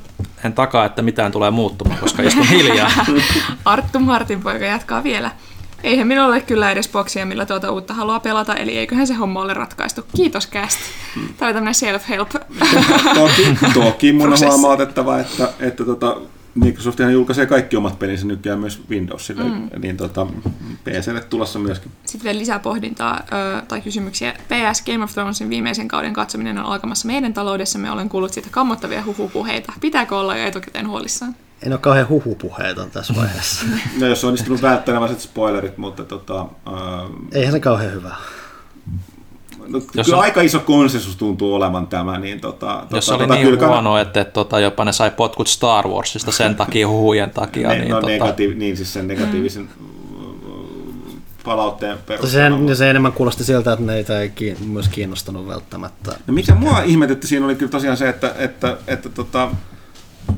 [0.45, 2.91] En takaa, että mitään tulee muuttumaan, koska istun hiljaa.
[3.65, 5.31] Arttu Martin poika jatkaa vielä.
[5.83, 9.41] Eihän minulla ole kyllä edes boksia, millä tuota uutta haluaa pelata, eli eiköhän se homma
[9.41, 10.05] ole ratkaistu.
[10.17, 10.78] Kiitos Cast.
[11.15, 12.41] Tämä oli tämmöinen self-help.
[13.15, 16.17] Toki, toki mun on huomautettava, että, että tota,
[16.55, 19.70] Microsofthan julkaisee kaikki omat pelinsä nykyään myös Windowsille, mm.
[19.78, 20.26] niin tota,
[20.84, 21.92] PClle tulossa myöskin.
[22.05, 24.33] Sitten vielä lisää pohdintaa ö, tai kysymyksiä.
[24.33, 27.91] PS Game of Thronesin viimeisen kauden katsominen on alkamassa meidän taloudessamme.
[27.91, 29.73] Olen kuullut siitä kammottavia huhupuheita.
[29.81, 31.36] Pitääkö olla jo etukäteen huolissaan?
[31.62, 33.64] En ole kauhean huhupuheita tässä vaiheessa.
[34.00, 36.47] No jos on onnistunut välttämään sitten spoilerit, mutta tota, ää,
[37.32, 38.14] Eihän se kauhean hyvä.
[39.68, 43.24] no, Jos kyllä on- aika iso konsensus tuntuu olevan tämä, niin tota, Jos tota, oli
[43.24, 46.89] tota, niin kyllä huono, että, että tota, jopa ne sai potkut Star Warsista sen takia
[46.89, 49.68] huhujen takia, ne, niin, no, tota, negatiiv, niin siis sen negatiivisen
[51.44, 52.74] palautteen Se, perusteella.
[52.74, 56.10] se enemmän kuulosti siltä, että neitä ei kiin- myös kiinnostanut välttämättä.
[56.26, 59.48] No mikä mua ihmetytti siinä oli kyllä tosiaan se, että, että, että, tota,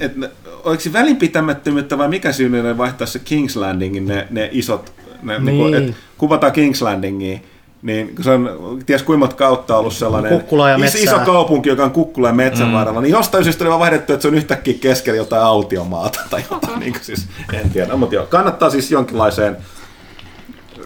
[0.01, 0.31] että ne-
[0.65, 5.39] oliko se välinpitämättömyyttä vai mikä syy oli vaihtaa se King's Landingin ne, ne isot, ne,
[5.39, 5.59] niin.
[5.59, 5.75] Niin.
[5.75, 7.39] että kuvataan King's Landingia,
[7.83, 8.51] niin kun se on
[8.86, 11.02] ties kuinka kautta ollut sellainen Kukkula ja is, metsää.
[11.02, 12.73] iso kaupunki, joka on kukkula ja metsän mm.
[12.73, 16.44] varrella, niin jostain syystä oli vaan vaihdettu, että se on yhtäkkiä keskellä jotain autiomaata tai
[16.51, 19.57] jotain, niin kuin siis, en tiedä, mutta joo, kannattaa siis jonkinlaiseen,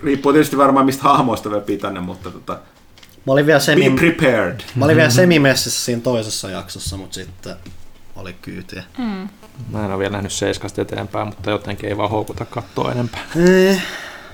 [0.05, 2.59] riippuu tietysti varmaan mistä hahmoista vielä pitänyt, mutta tota,
[3.27, 4.61] Mä olin vielä, be semi, prepared.
[4.75, 7.57] mä olin vielä semimessissä siinä toisessa jaksossa, mutta sitten
[8.17, 8.85] oli kyytiä.
[9.71, 13.21] mä en ole vielä nähnyt seiskasta eteenpäin, mutta jotenkin ei vaan houkuta katsoa enempää.
[13.37, 13.83] Eh,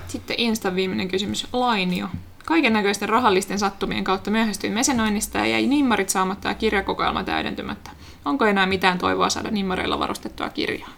[0.07, 1.47] Sitten Instan viimeinen kysymys.
[1.53, 2.07] Lainio.
[2.45, 7.91] Kaiken näköisten rahallisten sattumien kautta myöhästyin mesenoinnista ja jäi nimmarit saamatta ja kirjakokoelma täydentymättä.
[8.25, 10.89] Onko enää mitään toivoa saada nimmareilla varustettua kirjaa?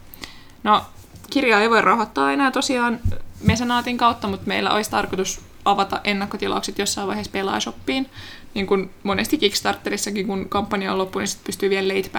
[0.64, 0.82] No,
[1.30, 3.00] kirjaa ei voi rahoittaa enää tosiaan
[3.44, 8.10] mesenaatin kautta, mutta meillä olisi tarkoitus avata ennakkotilaukset jossain vaiheessa pelaashoppiin.
[8.56, 12.09] Niin kuin monesti Kickstarterissakin, kun kampanja on loppu, niin sit pystyy vielä late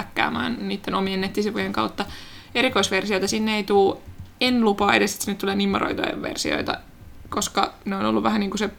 [0.61, 2.05] niiden omien nettisivujen kautta.
[2.55, 3.97] Erikoisversioita sinne ei tule.
[4.41, 6.79] En lupaa edes, että sinne tulee nimmaroituja versioita,
[7.29, 8.71] koska ne on ollut vähän niin kuin se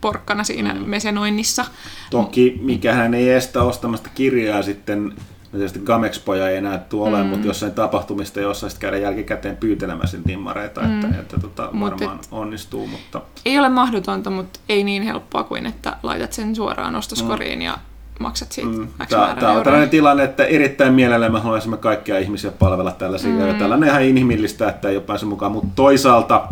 [0.00, 0.80] porkkana siinä mm.
[0.80, 1.64] mesenoinnissa.
[2.10, 5.14] Toki mikähän ei estä ostamasta kirjaa sitten,
[5.58, 10.22] tietysti Gamexpoja ei enää tule olemaan, mutta jossain tapahtumista jossain sitten käydä jälkikäteen pyytelemään sen
[10.22, 11.00] timmareita, mm.
[11.00, 15.44] että, että tota, Mut varmaan et- onnistuu, mutta Ei ole mahdotonta, mutta ei niin helppoa
[15.44, 17.64] kuin, että laitat sen suoraan ostoskoriin mm.
[17.64, 17.78] ja
[18.18, 18.88] maksat siitä mm.
[19.08, 23.48] Tämä, tämä on tällainen tilanne, että erittäin mielellämme haluaisimme kaikkia ihmisiä palvella tällaisia, mm.
[23.48, 26.48] ja tällainen ihan inhimillistä, että ei ole päässyt mukaan, mutta toisaalta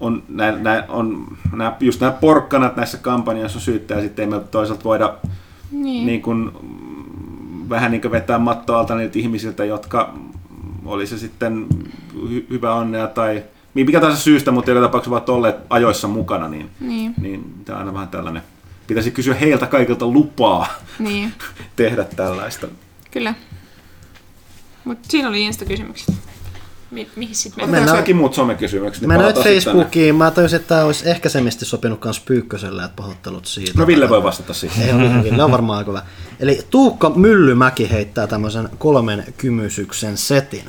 [0.00, 4.84] on, nää, nää, on nää, just nämä porkkanat näissä kampanjoissa syyttää, sitten ei me toisaalta
[4.84, 5.14] voida
[5.70, 6.06] Niin.
[6.06, 7.04] niin kuin, mm,
[7.68, 10.14] vähän niin kuin vetää mattoa alta niiltä ihmisiltä, jotka
[10.84, 11.66] oli se sitten
[12.14, 13.42] hy- hyvä onnea tai
[13.74, 17.14] mikä tahansa syystä, mutta joka tapauksessa ovat olleet ajoissa mukana, niin, Niin.
[17.20, 18.42] niin tämä on aina vähän tällainen.
[18.86, 20.66] Pitäisi kysyä heiltä kaikilta lupaa
[20.98, 21.32] niin,
[21.76, 22.66] tehdä tällaista.
[23.10, 23.34] kyllä.
[24.84, 26.14] Mutta siinä oli Insta-kysymykset.
[26.90, 27.80] Mi- mihin sitten mennään?
[27.80, 29.00] Mennään kaikki muut somekysymykset.
[29.02, 32.96] niin Mä näin Facebookiin, mä tajusin, että tämä olisi ehkä semisti sopinut myös Pyykköselle, että
[32.96, 33.72] pahoittelut siitä.
[33.76, 34.86] No Ville voi vastata siihen.
[34.88, 36.02] Ei ole Ville, on varmaan aika hyvä.
[36.40, 40.64] Eli Tuukka Myllymäki heittää tämmöisen kolmen kymysyksen setin.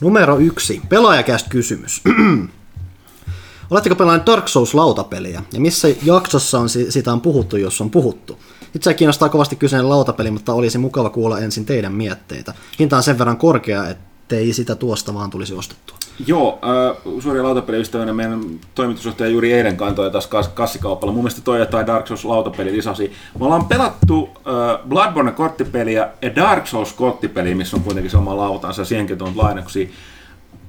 [0.00, 2.02] Numero yksi, pelaajakäst kysymys.
[3.70, 5.42] Oletteko pelannut Dark Souls-lautapeliä?
[5.52, 8.38] Ja missä jaksossa on si- siitä on puhuttu, jos on puhuttu?
[8.74, 12.54] Itse kiinnostaa kovasti kyseinen lautapeli, mutta olisi mukava kuulla ensin teidän mietteitä.
[12.78, 13.84] Hinta on sen verran korkea,
[14.28, 15.96] ettei sitä tuosta vaan tulisi ostettua.
[16.26, 21.12] Joo, äh, suuri lautapeliystävänä meidän toimitusjohtaja juuri eilen kantoi taas kas- kassikaupalla.
[21.12, 23.12] Mun mielestä toi jotain Dark Souls lautapeli lisäsi.
[23.38, 28.36] Me ollaan pelattu äh, Bloodborne korttipeliä ja Dark Souls korttipeliä, missä on kuitenkin se oma
[28.36, 29.88] lautansa siihenkin on lainaksia.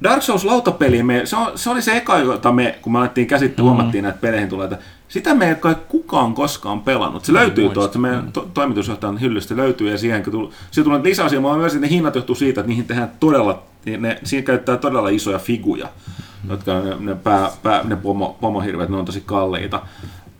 [0.03, 3.27] Dark Souls lautapeli, me, se, on, se, oli se eka, jota me, kun me alettiin
[3.27, 3.67] käsittää, mm.
[3.67, 7.25] huomattiin näitä peleihin tulee, että sitä me ei kai kukaan koskaan pelannut.
[7.25, 11.41] Se löytyy tuolta, meidän to, toimitusjohtajan hyllystä löytyy ja siihen kun tuli, siihen tulee lisäasia,
[11.41, 13.63] mä myös, ne hinnat johtuu siitä, että niihin tehdään todella,
[13.97, 15.85] ne, siinä käyttää todella isoja figuja,
[16.43, 16.49] mm.
[16.49, 19.81] jotka ne, ne, pää, pää, ne pomo, pomohirveet, ne on tosi kalliita.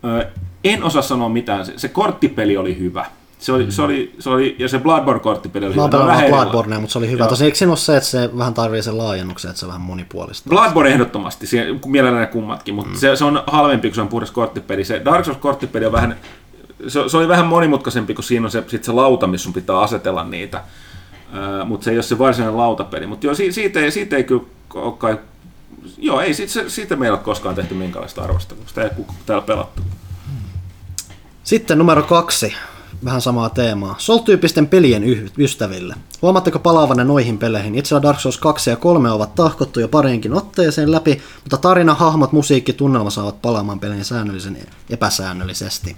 [0.06, 0.28] Ö,
[0.64, 3.06] en osaa sanoa mitään, se, se korttipeli oli hyvä.
[3.40, 6.92] Se oli, se oli, se oli, ja se Bloodborne-korttipeli oli Mä oon pelannut Bloodbornea, mutta
[6.94, 7.28] se oli hyvä.
[7.28, 9.82] Tosin eikö siinä ole se, että se vähän tarvii sen laajennuksen, että se on vähän
[9.82, 10.50] monipuolista?
[10.50, 11.46] Bloodborne ehdottomasti,
[11.86, 12.98] mielellään ne kummatkin, mutta mm.
[12.98, 14.86] se, se, on halvempi, kun se on puhdas korttipeli.
[14.86, 16.16] Se Dark Souls-korttipeli on vähän,
[16.88, 19.80] se, se oli vähän monimutkaisempi, kun siinä on se, sit se lauta, missä sun pitää
[19.80, 20.64] asetella niitä.
[21.30, 23.08] Uh, mutta se ei ole se varsinainen lautapeli.
[23.08, 24.44] Mutta joo, siitä, siitä, ei, siitä ei kyllä
[24.74, 25.18] ole kai,
[25.98, 28.64] joo, ei siitä, siitä meillä ole koskaan tehty minkälaista arvostelua.
[28.68, 29.82] Sitä ei kukaan täällä pelattu.
[31.44, 32.54] Sitten numero kaksi,
[33.06, 33.96] vähän samaa teemaa.
[33.98, 35.04] Soul-tyyppisten pelien
[35.38, 35.96] ystäville.
[36.22, 37.76] Huomaatteko palaavanne noihin peleihin?
[37.76, 42.32] Itse Dark Souls 2 ja 3 ovat tahkottu jo pariinkin otteeseen läpi, mutta tarina, hahmot,
[42.32, 44.58] musiikki, tunnelma saavat palaamaan peliin säännöllisen
[44.90, 45.98] epäsäännöllisesti.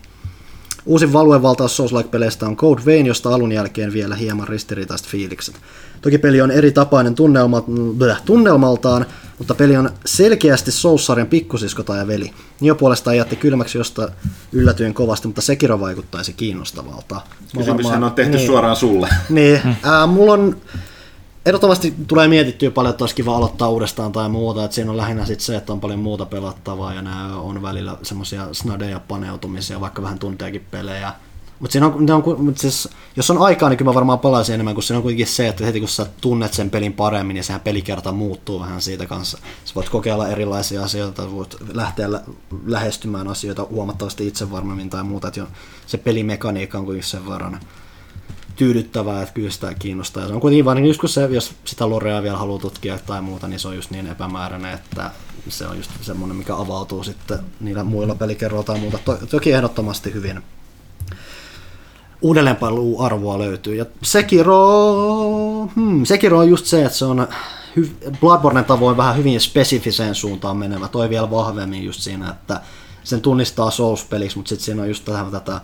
[0.86, 5.56] Uusin valuevaltaus Souls-like-peleistä on Code Vein, josta alun jälkeen vielä hieman ristiriitaiset fiilikset.
[6.02, 7.64] Toki peli on eri tapainen tunnelma,
[7.98, 9.06] bleh, tunnelmaltaan,
[9.38, 12.32] mutta peli on selkeästi Souls-sarjan pikkusisko tai veli.
[12.60, 14.10] Nio puolestaan jätti kylmäksi, josta
[14.52, 17.22] yllätyin kovasti, mutta Sekiro vaikuttaisi kiinnostavalta.
[17.58, 18.48] Kysymyshän varmaan- on tehty niin.
[18.48, 19.10] suoraan sulle.
[19.30, 20.58] Niin, ää, mulla on
[21.46, 24.66] ehdottomasti tulee mietittyä paljon, että olisi kiva aloittaa uudestaan tai muuta.
[24.66, 27.98] Että siinä on lähinnä sit se, että on paljon muuta pelattavaa ja nämä on välillä
[28.04, 31.14] semmoisia snadeja paneutumisia, vaikka vähän tunteekin pelejä.
[31.60, 34.74] Mutta siinä on, ne on, siis, jos on aikaa, niin kyllä mä varmaan palaisin enemmän,
[34.74, 37.62] kun siinä on kuitenkin se, että heti kun sä tunnet sen pelin paremmin, niin sehän
[37.62, 39.38] pelikerta muuttuu vähän siitä kanssa.
[39.66, 42.24] Sä voit kokeilla erilaisia asioita, voit lähteä lä-
[42.66, 45.48] lähestymään asioita huomattavasti itsevarmemmin tai muuta, että
[45.88, 47.60] se pelimekaniikka on kuitenkin sen verran
[48.62, 50.24] tyydyttävää, että kyllä sitä kiinnostaa.
[50.24, 53.22] Ja se on kuitenkin vain, just kun se, jos sitä lorea vielä haluaa tutkia tai
[53.22, 55.12] muuta, niin se on just niin epämääräinen, että
[55.50, 58.98] se on just semmoinen, mikä avautuu sitten niillä muilla pelikerroilla tai muuta.
[59.06, 60.44] To, toki ehdottomasti hyvin
[62.22, 63.76] uudelleenpaluu-arvoa löytyy.
[63.76, 64.60] Ja Sekiro,
[65.76, 67.28] hmm, Sekiro on just se, että se on
[67.80, 70.88] hy- Bloodborne tavoin vähän hyvin spesifiseen suuntaan menevä.
[70.88, 72.62] Toi vielä vahvemmin just siinä, että
[73.04, 75.62] sen tunnistaa Souls-peliksi, mutta sitten siinä on just tätä, tätä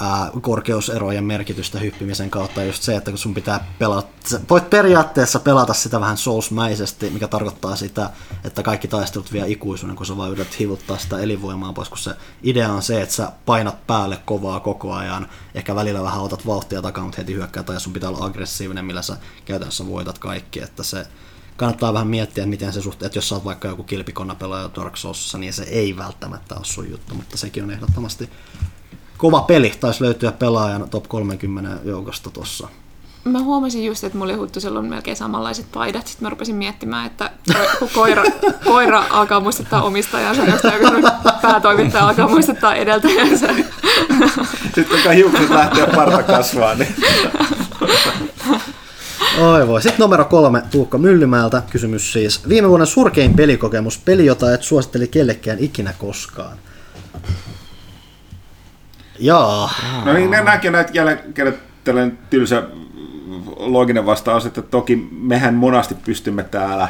[0.00, 2.64] ää, korkeuserojen merkitystä hyppimisen kautta.
[2.64, 4.08] Just se, että kun sun pitää pelata,
[4.50, 8.10] voit periaatteessa pelata sitä vähän soulsmäisesti, mikä tarkoittaa sitä,
[8.44, 12.14] että kaikki taistelut vie ikuisuuden, kun sä vaan yrität hivuttaa sitä elinvoimaa pois, kun se
[12.42, 16.82] idea on se, että sä painat päälle kovaa koko ajan, ehkä välillä vähän otat vauhtia
[16.82, 20.82] takaa, mutta heti hyökkää ja sun pitää olla aggressiivinen, millä sä käytännössä voitat kaikki, että
[20.82, 21.06] se
[21.56, 24.96] kannattaa vähän miettiä, miten se suhteen, että jos sä oot vaikka joku kilpikonna pelaaja Dark
[24.96, 28.30] Soulsissa, niin se ei välttämättä ole sun juttu, mutta sekin on ehdottomasti
[29.20, 32.68] kova peli, taisi löytyä pelaajan top 30 joukosta tossa.
[33.24, 36.06] Mä huomasin just, että mulla Huttusella on melkein samanlaiset paidat.
[36.06, 37.30] Sitten mä rupesin miettimään, että
[37.78, 38.24] kun koira,
[38.64, 43.46] koira alkaa muistuttaa omistajansa, josta joku semmoinen päätoimittaja alkaa muistuttaa edeltäjänsä.
[44.74, 46.94] Sitten kun hiukset lähtee parta kasvaa, niin
[49.40, 49.82] Oi voi.
[49.82, 51.62] Sitten numero kolme, Tuukka Myllymäältä.
[51.70, 52.48] Kysymys siis.
[52.48, 53.98] Viime vuoden surkein pelikokemus.
[53.98, 56.58] Peli, jota et suositteli kellekään ikinä koskaan.
[59.20, 59.70] Jaa.
[60.04, 62.62] No niin, näkee näitä jälleen kerran tällainen tylsä
[63.56, 66.88] looginen vastaus, että toki mehän monasti pystymme täällä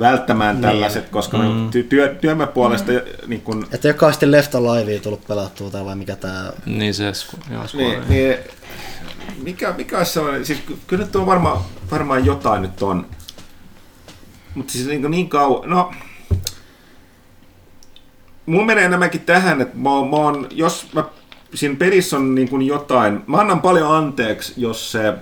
[0.00, 1.70] välttämään tällaiset, koska mm.
[1.70, 3.00] ty- työ, työmme puolesta mm.
[3.26, 6.52] niin kun, Että jokaisesti Left Alive tullut pelattua tai vai mikä tää...
[6.66, 8.36] Niin se, sku- joo, niin, niin,
[9.42, 11.58] mikä, mikä olisi sellainen, siis ky- kyllä nyt on varmaan,
[11.90, 13.06] varmaan jotain nyt on,
[14.54, 15.92] mutta siis niin, niin kauan, no
[18.46, 21.04] mulla menee enemmänkin tähän, että mä, oon- mä oon, jos mä,
[21.54, 25.14] siinä pelissä on niin kuin jotain, mä annan paljon anteeksi, jos se,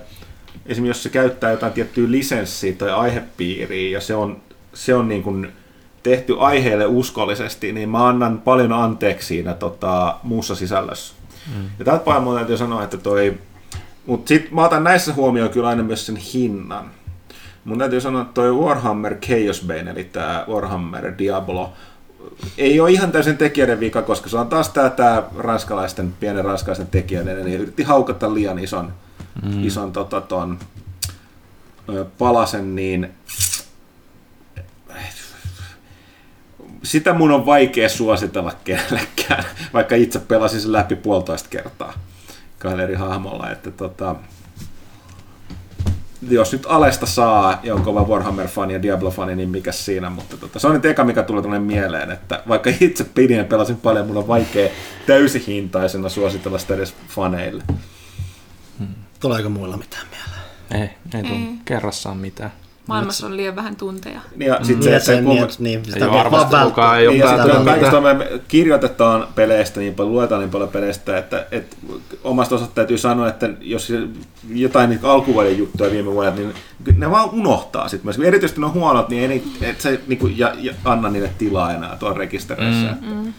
[0.65, 4.41] esimerkiksi jos se käyttää jotain tiettyä lisenssiä tai aihepiiriä ja se on,
[4.73, 5.47] se on niin kuin
[6.03, 11.13] tehty aiheelle uskollisesti, niin mä annan paljon anteeksi siinä tota, muussa sisällössä.
[11.55, 11.69] Mm.
[11.79, 13.37] Ja tältä pohjalta mun täytyy sanoa, että toi,
[14.05, 16.91] mutta sit mä otan näissä huomioon kyllä aina myös sen hinnan.
[17.65, 21.73] Mun täytyy sanoa, että toi Warhammer Chaos Bane, eli tämä Warhammer Diablo,
[22.57, 26.87] ei ole ihan täysin tekijöiden vika, koska se on taas tämä, tämä ranskalaisten, pienen ranskalaisten
[26.87, 28.93] tekijöiden, eli yritti haukata liian ison,
[29.43, 29.67] mm.
[29.67, 30.59] ison tota, ton,
[32.17, 33.09] palasen, niin
[36.83, 41.93] sitä mun on vaikea suositella kenellekään, vaikka itse pelasin sen läpi puolitoista kertaa
[42.59, 44.15] kahdella eri hahmolla, että tota,
[46.29, 50.59] jos nyt Alesta saa, ja on kova Warhammer-fani ja Diablo-fani, niin mikä siinä, mutta tota,
[50.59, 54.07] se on nyt eka, mikä tulee tuonne mieleen, että vaikka itse pidin ja pelasin paljon,
[54.07, 54.69] mun on vaikea
[55.07, 57.63] täysihintaisena suositella sitä edes faneille.
[59.19, 60.45] Tuleeko muilla mitään mieleen?
[60.71, 62.51] Ei, ei tule kerrassaan mitään.
[62.87, 64.19] Maailmassa on liian vähän tunteja.
[64.37, 66.97] Ja sit Niin, se, että niin, kun- niin, Ei sitä ole vaan arvostelukaan, välttää.
[66.99, 71.75] ei ole Niin, kaikista me kirjoitetaan peleistä niin paljon, luetaan niin paljon peleistä, että, että
[72.23, 73.93] omasta osasta täytyy sanoa, että jos
[74.53, 76.53] jotain niitä alkuvuoden juttuja viime vuodelta, niin
[76.97, 78.27] ne vaan unohtaa sitten myös.
[78.27, 81.73] Erityisesti ne on huonot, niin ei et se niin kuin, ja, ja, anna niille tilaa
[81.73, 82.95] enää tuolla rekistereissä.
[83.01, 83.33] Mm.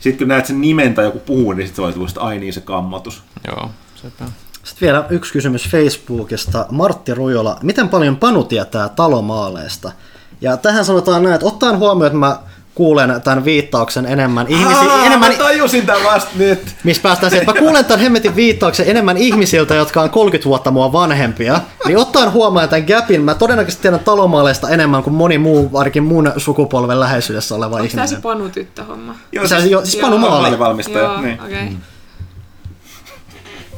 [0.00, 2.38] Sitten kun näet sen nimen tai joku puhuu, niin sitten se voi tulla, että ai
[2.38, 3.22] niin se kammotus.
[3.48, 4.24] Joo, sepä.
[4.62, 6.66] Sitten vielä yksi kysymys Facebookista.
[6.70, 9.92] Martti Rujola, miten paljon Panu tietää talomaaleista?
[10.40, 12.38] Ja tähän sanotaan näin, että ottaen huomioon, että mä
[12.74, 16.76] kuulen tämän viittauksen enemmän ihmisiä, Aa, enemmän, mä tajusin tämän vasta nyt.
[16.84, 20.70] missä päästään siihen, että mä kuulen tämän hemmetin viittauksen enemmän ihmisiltä, jotka on 30 vuotta
[20.70, 25.70] mua vanhempia, niin ottaen huomioon tämän gapin, mä todennäköisesti tiedän talomaaleista enemmän kuin moni muu,
[25.74, 28.22] ainakin mun sukupolven läheisyydessä oleva Onko tämä se ihminen.
[28.22, 29.14] Panu tyttöhomma?
[29.32, 30.20] Joo, Se, jo, siis Panu Joo.
[30.20, 30.98] Maali, maalivalmistaja.
[31.04, 31.40] Joo, Niin.
[31.44, 31.62] okei.
[31.62, 31.68] Okay.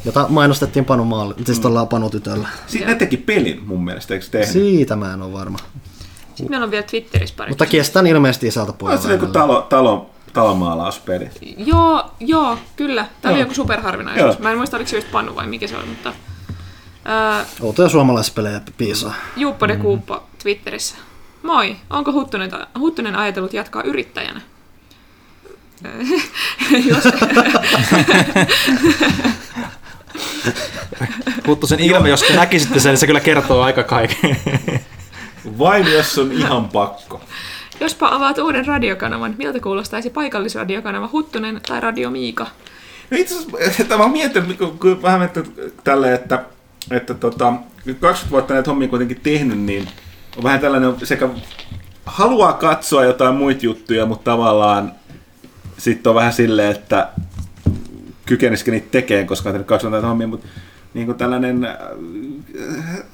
[0.04, 2.48] Jota mainostettiin Panu Maali, siis tuolla Panu tytöllä.
[2.66, 4.48] Sitten ne teki pelin mun mielestä, eikö tehnyt?
[4.48, 5.58] Siitä mä en ole varma.
[6.34, 7.48] Sitten meillä on vielä Twitterissä pari.
[7.50, 9.02] Mutta kestän ilmeisesti isältä On pojalla.
[9.02, 11.28] se joku talo, talo, talomaalauspeli.
[11.56, 13.06] Joo, joo, kyllä.
[13.22, 13.44] Tämä oli Joo.
[13.44, 14.34] joku superharvinaisuus.
[14.34, 14.42] Joo.
[14.42, 16.12] Mä en muista, oliko se just Panu vai mikä se oli, mutta...
[17.04, 19.14] Ää, Outoja suomalaispelejä piisaa.
[19.36, 20.94] Juuppo de Kuuppo Twitterissä.
[21.42, 24.40] Moi, onko Huttunen, Huttunen ajatellut jatkaa yrittäjänä?
[26.88, 27.04] Jos...
[31.46, 34.36] Huttusen ilme, jos näkisitte sen, niin se kyllä kertoo aika kaiken.
[35.58, 37.20] Vain jos on ihan pakko.
[37.80, 42.46] Jospa avaat uuden radiokanavan, miltä kuulostaisi paikallisradiokanava Huttunen tai Radio Miika?
[43.10, 46.44] No itse asiassa, tämä on miettinyt, kun, kun vähän miettinyt tälle, että,
[46.90, 47.52] että tota,
[48.00, 49.88] 20 vuotta näitä hommia kuitenkin tehnyt, niin
[50.36, 51.28] on vähän tällainen sekä
[52.06, 54.92] haluaa katsoa jotain muita juttuja, mutta tavallaan
[55.78, 57.08] sitten on vähän silleen, että
[58.26, 60.46] kykenisikö niitä tekemään, koska on tehnyt 20 näitä hommia, mutta
[60.94, 61.76] niin kuin tällainen, äh,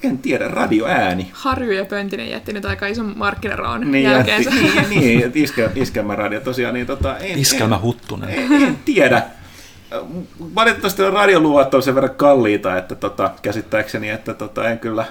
[0.03, 1.29] en tiedä, radioääni.
[1.33, 4.49] Harju ja Pöntinen jätti nyt aika ison markkinaraon Niin, jälkeensä.
[4.49, 8.29] jätti, niin, niin että iskel, iskelmäradio tosiaan, niin tota, en, Iskelmä en, Huttunen.
[8.29, 9.23] en, en tiedä.
[10.55, 15.05] Valitettavasti on radioluvat on sen verran kalliita, että tota, käsittääkseni, että tota, en kyllä...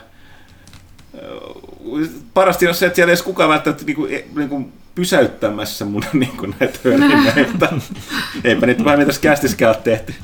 [2.35, 6.79] Parasti jos se, että siellä ei edes kukaan välttämättä niinku, niinku pysäyttämässä mun niinku näitä
[6.85, 7.69] hörinöitä.
[8.45, 10.15] Eipä niitä vähän tässä kästiskään ole tehty,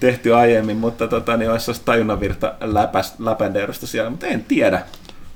[0.00, 3.14] tehty aiemmin, mutta tota, niin olisi tajunnanvirta läpäs,
[3.84, 4.82] siellä, mutta en tiedä.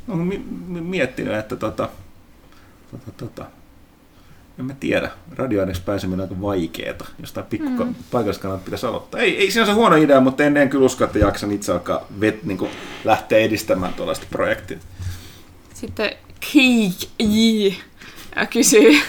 [0.09, 1.89] Olen mi- mi- miettinyt, että tota,
[2.91, 3.45] tota, tota,
[4.59, 5.11] en mä tiedä.
[5.37, 7.05] Radioaineeksi pääseminen on aika vaikeeta.
[7.21, 7.95] Jostain pikku mm.
[8.11, 9.21] paikalliskanavalta pitäisi aloittaa.
[9.21, 12.45] Ei, ei sinänsä huono idea, mutta en, en kyllä usko, että jaksan itse alkaa vet,
[12.45, 12.71] niin kuin
[13.05, 14.79] lähteä edistämään tuollaista projektia.
[15.75, 16.11] Sitten
[16.53, 17.69] Keik J
[18.51, 19.01] kysyy,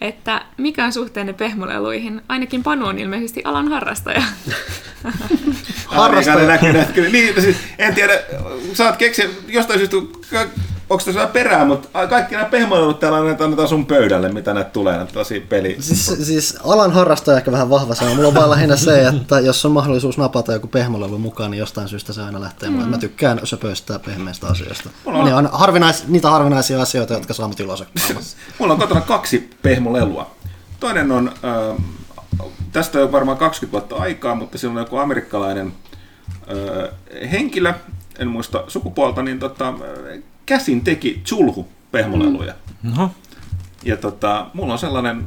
[0.00, 2.22] että mikä on suhteenne pehmoleluihin?
[2.28, 4.22] Ainakin Panu on ilmeisesti alan harrastaja.
[5.86, 6.46] Harrastaja.
[6.46, 7.10] Näkyy, näkyy.
[7.10, 8.12] Niin, siis, en tiedä,
[8.72, 9.96] saat keksiä jostain syystä,
[10.90, 14.70] onko tässä vähän perää, mutta kaikki nämä pehmoilut täällä näitä annetaan sun pöydälle, mitä näitä
[14.70, 15.76] tulee, näitä tällaisia peli.
[15.80, 18.14] Siis, siis alan harrastaja ehkä vähän vahva sana.
[18.14, 21.88] Mulla on vaan lähinnä se, että jos on mahdollisuus napata joku pehmolelu mukaan, niin jostain
[21.88, 22.70] syystä se aina lähtee.
[22.70, 22.76] Mm.
[22.76, 24.90] Mä tykkään söpöistää pehmeistä asioista.
[25.06, 28.14] on- Ne on harvinais, niitä harvinaisia asioita, jotka saa mut iloiseksi.
[28.58, 30.30] Mulla on kotona kaksi pehmolelua.
[30.80, 31.84] Toinen on, äh,
[32.72, 35.72] tästä on varmaan 20 vuotta aikaa, mutta siinä on joku amerikkalainen
[37.22, 37.74] äh, henkilö,
[38.18, 42.54] en muista sukupuolta, niin tota, äh, käsin teki chulhu pehmoleluja.
[42.82, 43.10] No,
[43.84, 45.26] Ja tota, mulla on sellainen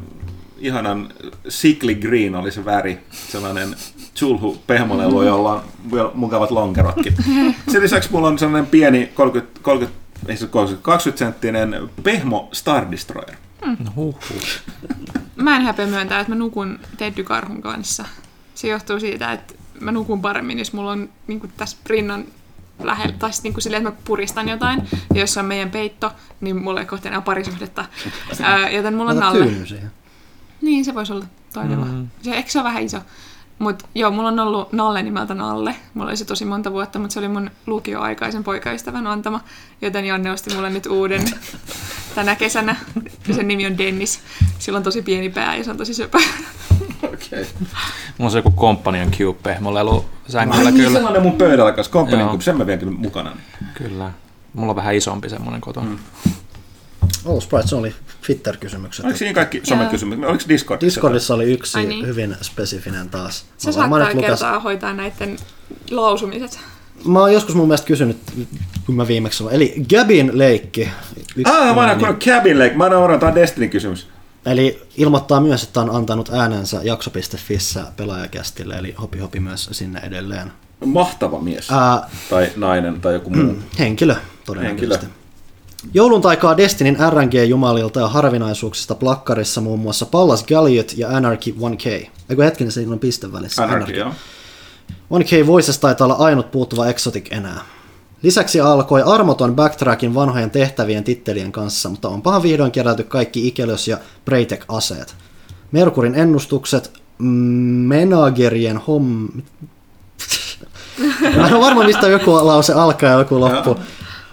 [0.57, 1.09] ihanan
[1.49, 3.75] sickly green oli se väri, sellainen
[4.15, 7.15] chulhu pehmolelu, jolla on mukavat lonkerotkin.
[7.71, 12.91] Sen lisäksi mulla on sellainen pieni 30, 30 ei se 30, 20 senttinen pehmo Star
[12.91, 13.35] Destroyer.
[13.65, 14.41] no huh, huh.
[15.35, 18.05] Mä en häpeä myöntää, että mä nukun Teddy Karhun kanssa.
[18.55, 22.25] Se johtuu siitä, että mä nukun paremmin, jos mulla on niin tässä rinnan
[22.85, 26.11] lähellä, tai sitten niin silleen, että mä puristan jotain, ja jos se on meidän peitto,
[26.41, 27.85] niin mulla ei kohta enää parisuhdetta.
[28.41, 29.47] Ää, joten mulla on Nalle.
[30.61, 31.85] Niin, se voisi olla toimiva.
[31.85, 32.07] Mm.
[32.21, 32.97] Se, eikö se ole vähän iso?
[33.59, 35.75] Mutta joo, mulla on ollut Nalle nimeltä Nalle.
[35.93, 39.39] Mulla oli se tosi monta vuotta, mutta se oli mun lukioaikaisen poikaystävän antama.
[39.81, 41.25] Joten Janne osti mulle nyt uuden
[42.15, 42.75] tänä kesänä.
[43.27, 44.21] Ja sen nimi on Dennis.
[44.59, 46.17] Sillä on tosi pieni pää ja se on tosi söpö.
[47.03, 47.45] Okay.
[48.17, 50.97] Mulla on se joku Companion Cube, mulla lelu sängyllä Ai niin, kyllä.
[50.97, 52.31] sellainen mun pöydällä kanssa, Company Joo.
[52.31, 53.37] Cube, sen mä vien kyllä mukana.
[53.73, 54.11] Kyllä.
[54.53, 55.89] Mulla on vähän isompi semmonen kotona.
[55.89, 55.97] Mm.
[57.25, 59.05] Oh, Sprite, se oli Twitter-kysymykset.
[59.05, 60.29] Oliko siinä kaikki somekysymykset?
[60.29, 60.85] Oliko Discordissa?
[60.95, 62.07] Discordissa oli yksi Ai niin.
[62.07, 63.45] hyvin spesifinen taas.
[63.57, 65.37] Se Mä saattaa nyt lukas- kertaa hoitaa näiden
[65.91, 66.59] lausumiset.
[67.05, 68.17] Mä oon joskus mun mielestä kysynyt,
[68.85, 69.55] kun mä viimeksi sanoin.
[69.55, 70.89] Eli Gabin leikki.
[71.45, 72.73] Ah, mä oon kuullut Cabin Lake.
[72.75, 74.07] Mä oon tämä Destiny-kysymys.
[74.45, 80.51] Eli ilmoittaa myös, että on antanut äänensä jakso.fissä pelaajakästille, eli hopi hopi myös sinne edelleen.
[80.85, 81.71] Mahtava mies.
[81.71, 83.55] Ää, Tai nainen tai joku muu.
[83.79, 84.15] henkilö,
[84.45, 85.05] todennäköisesti.
[85.05, 85.23] Henkilö.
[85.93, 92.09] Joulun taikaa Destinin RNG-jumalilta ja harvinaisuuksista plakkarissa muun muassa Pallas Galliot ja Anarchy 1K.
[92.29, 93.63] Eikö hetkinen, siinä on piste välissä.
[93.63, 94.11] Anarchy, joo.
[95.13, 97.61] 1K Voices taitaa olla ainut puuttuva Exotic enää.
[98.23, 103.97] Lisäksi alkoi armoton backtrackin vanhojen tehtävien tittelien kanssa, mutta onpahan vihdoin kerätty kaikki Ikelös ja
[104.25, 105.15] Braytech-aseet.
[105.71, 107.27] Merkurin ennustukset, mm,
[107.87, 109.27] Menagerien homm...
[111.37, 113.75] Mä en ole varma, mistä joku lause alkaa ja joku loppu.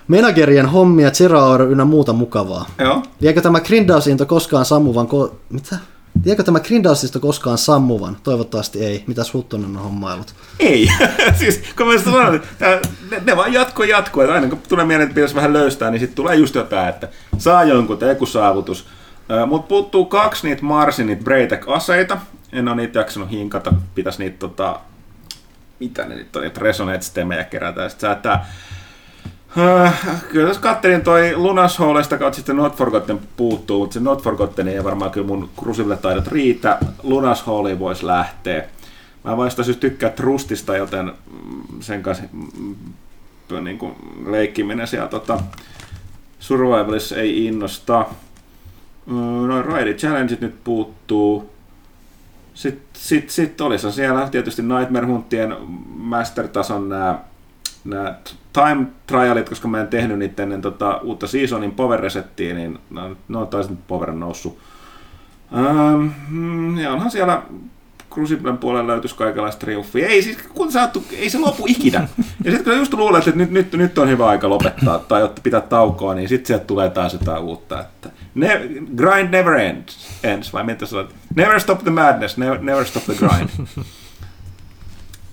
[0.09, 2.67] Menagerien hommia, Zeraor ynnä muuta mukavaa.
[2.79, 3.03] Joo.
[3.21, 5.07] Liekö tämä grindausinto koskaan sammuvan...
[5.07, 5.77] Ko- Mitä?
[6.25, 8.17] Liekö tämä grindausinto koskaan sammuvan?
[8.23, 9.05] Toivottavasti ei.
[9.07, 10.35] Mitäs Huttunen on hommailut?
[10.59, 10.89] Ei.
[11.39, 13.85] siis kun mä sanoin, että tää- ne, ne, vaan jatko.
[13.85, 17.09] Että aina kun tulee mieleen, että pitäisi vähän löystää, niin sitten tulee just jotain, että
[17.39, 18.87] saa jonkun tai joku saavutus.
[19.47, 22.19] Mutta puuttuu kaksi niitä Marsin, niitä Braytech-aseita.
[22.53, 23.73] En ole niitä jaksanut hinkata.
[23.95, 24.81] Pitäisi niitä tota,
[25.81, 27.83] mitä ne nyt on, niitä resonate-stemejä kerätä.
[27.83, 28.47] Ja sit sä, että Äh,
[30.33, 34.69] kyllä jos kattelin toi Lunas Hallista kautta sitten Not Forgotten puuttuu, mutta se Not Forgotten
[34.69, 36.79] ei varmaan kyllä mun Crucible taidot riitä.
[37.03, 38.65] Lunas Halliin voisi lähteä.
[39.25, 43.95] Mä sitä syystä tykkää Trustista, joten mm, sen kanssa mm, niin kuin
[44.27, 45.41] leikkiminen siellä tota,
[46.39, 48.07] Survivalissa ei innosta.
[49.07, 49.15] Mm,
[49.49, 51.51] Noin Raidi Challengeit nyt puuttuu.
[52.55, 55.57] Sitten sit, sit olisi siellä tietysti Nightmare Huntien
[55.89, 57.19] master-tason nämä
[57.85, 58.15] nämä
[58.53, 62.79] time trialit, koska mä en tehnyt niitä ennen tota, uutta seasonin power resettiä, niin
[63.35, 64.59] on taas nyt power noussut.
[65.55, 67.43] Ähm, ja onhan siellä
[68.11, 70.09] Cruciblen puolella löytyisi kaikenlaista triumfia.
[70.09, 72.09] Ei, siis, kun oot, ei se lopu ikinä.
[72.45, 75.43] Ja sitten kun just luulet, että nyt, nyt, nyt on hyvä aika lopettaa tai jotta
[75.43, 77.81] pitää taukoa, niin sitten sieltä tulee taas jotain uutta.
[77.81, 78.61] Että ne,
[78.97, 83.15] grind never ends, ends vai mitä sä Never stop the madness, never, never stop the
[83.15, 83.67] grind.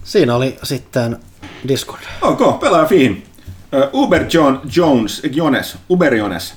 [0.03, 1.17] Siinä oli sitten
[1.67, 2.01] Discord.
[2.21, 3.23] Ok, pelaa fiin.
[3.93, 6.55] Uber John Jones, Jones, Uber Jones,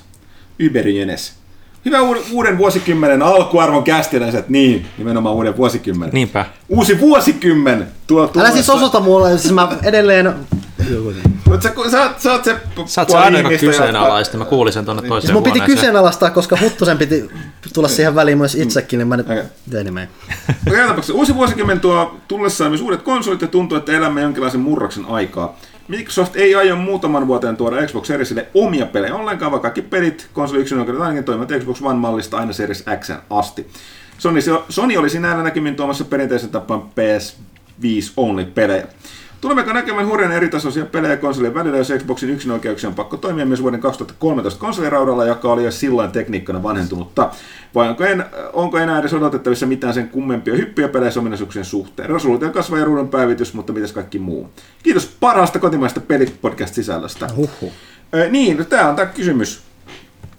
[0.67, 1.40] Uber Jones.
[1.85, 1.97] Hyvä
[2.31, 6.13] uuden, vuosikymmenen alkuarvon kästiläiset, niin, nimenomaan uuden vuosikymmenen.
[6.13, 6.45] Niinpä.
[6.69, 10.33] Uusi vuosikymmen tuo Älä siis osoita mulle, siis mä edelleen...
[11.45, 14.37] Mutta sä, sä, sä oot se Sä oot se aina, joka kyseenalaista.
[14.37, 17.29] Mä kuulin sen tonne toiseen Siis mun piti kyseenalaistaa, koska Huttusen piti
[17.73, 19.43] tulla siihen väliin myös itsekin, niin mä nyt Okei.
[19.71, 20.09] tein niin
[20.87, 25.57] tapauksessa uusi vuosikymmen tuo tullessaan myös uudet konsolit ja tuntuu, että elämme jonkinlaisen murroksen aikaa.
[25.91, 30.61] Microsoft ei aio muutaman vuoteen tuoda Xbox Seriesille omia pelejä ollenkaan, vaan kaikki pelit konsoli
[30.61, 33.67] yksin oikeudet ainakin toimivat Xbox One-mallista aina Series X asti.
[34.17, 34.39] Sony,
[34.69, 38.87] Sony olisi näillä näkymin tuomassa perinteisen tapaan PS5 only pelejä.
[39.41, 43.79] Tulemmeko näkemään hurjan eritasoisia pelejä konsolien välillä, jos Xboxin yksinoikeuksia on pakko toimia myös vuoden
[43.79, 47.29] 2013 konsoliraudalla, joka oli jo silloin tekniikkana vanhentunutta?
[47.75, 52.09] Vai onko, en, onko enää edes odotettavissa mitään sen kummempia hyppyjä peleissä ominaisuuksien suhteen?
[52.09, 54.49] Resoluutio kasvaa ja ruudun päivitys, mutta mitäs kaikki muu?
[54.83, 57.27] Kiitos parhaasta kotimaista pelipodcast-sisällöstä.
[57.35, 57.71] Huhhuh.
[58.15, 59.61] Ö, niin, no tämä on tämä kysymys.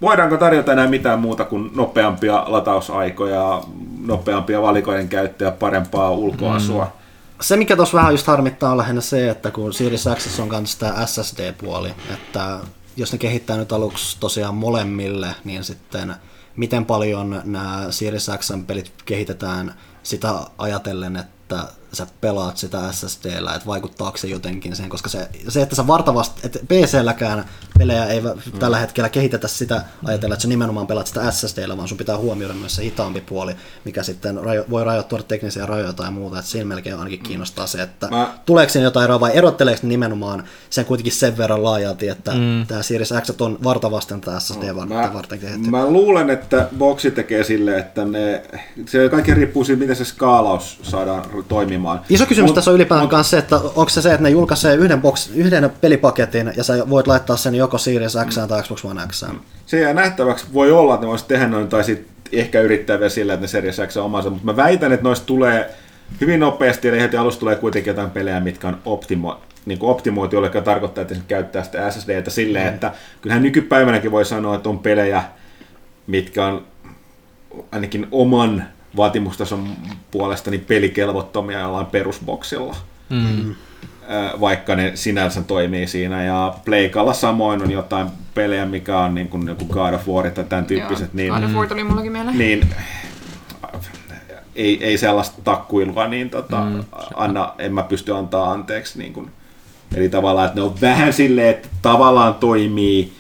[0.03, 3.63] Voidaanko tarjota enää mitään muuta kuin nopeampia latausaikoja,
[4.07, 6.85] nopeampia valikoiden käyttöä, parempaa ulkoasua?
[6.85, 7.02] Mm.
[7.43, 10.77] Se, mikä tuossa vähän just harmittaa, on lähinnä se, että kun Series X on myös
[10.77, 12.59] tämä SSD-puoli, että
[12.97, 16.15] jos ne kehittää nyt aluksi tosiaan molemmille, niin sitten
[16.57, 24.17] miten paljon nämä Series X-pelit kehitetään sitä ajatellen, että sä pelaat sitä SSDllä, että vaikuttaako
[24.17, 27.45] se jotenkin sen, koska se, se että sä vartavasti, että PC-lläkään
[27.79, 28.59] pelejä ei mm.
[28.59, 32.55] tällä hetkellä kehitetä sitä ajatella, että sä nimenomaan pelaat sitä SSDllä, vaan sun pitää huomioida
[32.55, 36.65] myös se hitaampi puoli, mikä sitten rajo, voi rajoittua teknisiä rajoja tai muuta, että siinä
[36.65, 41.13] melkein ainakin kiinnostaa se, että Mä- tuleeko siinä jotain eroa vai erotteleeko nimenomaan sen kuitenkin
[41.13, 42.67] sen verran laajalti, että mm.
[42.69, 45.71] tämä Series X on vartavasten tätä SSD varten, Mä, varten kehitetty.
[45.71, 48.43] mä luulen, että boksi tekee sille, että ne,
[48.87, 51.82] se kaikki riippuu siitä, miten se skaalaus saadaan toimimaan.
[52.09, 54.75] Iso kysymys Mut- tässä on ylipäätään mut- se, että onko se se, että ne julkaisee
[54.75, 59.03] yhden, box, yhden pelipaketin ja sä voit laittaa sen joko Series X tai Xbox One
[59.09, 59.25] X.
[59.67, 60.47] Se jää nähtäväksi.
[60.53, 63.49] Voi olla, että ne voisi tehdä noin, tai sitten ehkä yrittää vielä sillä, että ne
[63.49, 65.71] Series X on omansa, mutta mä väitän, että noista tulee
[66.21, 70.45] hyvin nopeasti, eli heti alussa tulee kuitenkin jotain pelejä, mitkä on optimo, niin kuin optimoitu,
[70.45, 74.79] joka tarkoittaa, että se käyttää sitä SSDtä silleen, että kyllähän nykypäivänäkin voi sanoa, että on
[74.79, 75.23] pelejä,
[76.07, 76.67] mitkä on
[77.73, 78.65] ainakin oman
[78.97, 79.69] vaatimustason
[80.11, 82.77] puolesta niin pelikelvottomia jollain perusboksilla.
[83.11, 83.55] Mm.
[84.41, 86.25] Vaikka ne sinänsä toimii siinä.
[86.25, 90.31] Ja Pleikalla samoin on jotain pelejä, mikä on niin kuin, niin kuin God of War
[90.31, 91.15] tai tämän tyyppiset.
[91.15, 92.39] niin, God of War tuli mullakin mieleen.
[92.39, 92.69] niin
[94.57, 96.85] ei, ei sellaista takkuilua, niin tota, mm.
[97.15, 98.99] anna, en mä pysty antaa anteeksi.
[98.99, 99.31] Niin kun,
[99.95, 103.13] eli tavallaan, että ne on vähän silleen, että tavallaan toimii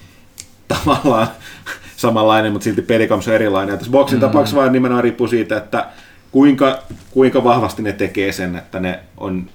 [0.68, 1.28] tavallaan
[2.02, 3.72] samanlainen, mutta silti pelikoms on erilainen.
[3.72, 4.20] Ja tässä boksin mm.
[4.20, 5.86] tapauksessa vaan nimenomaan riippuu siitä, että
[6.32, 6.78] kuinka,
[7.10, 9.46] kuinka vahvasti ne tekee sen, että ne on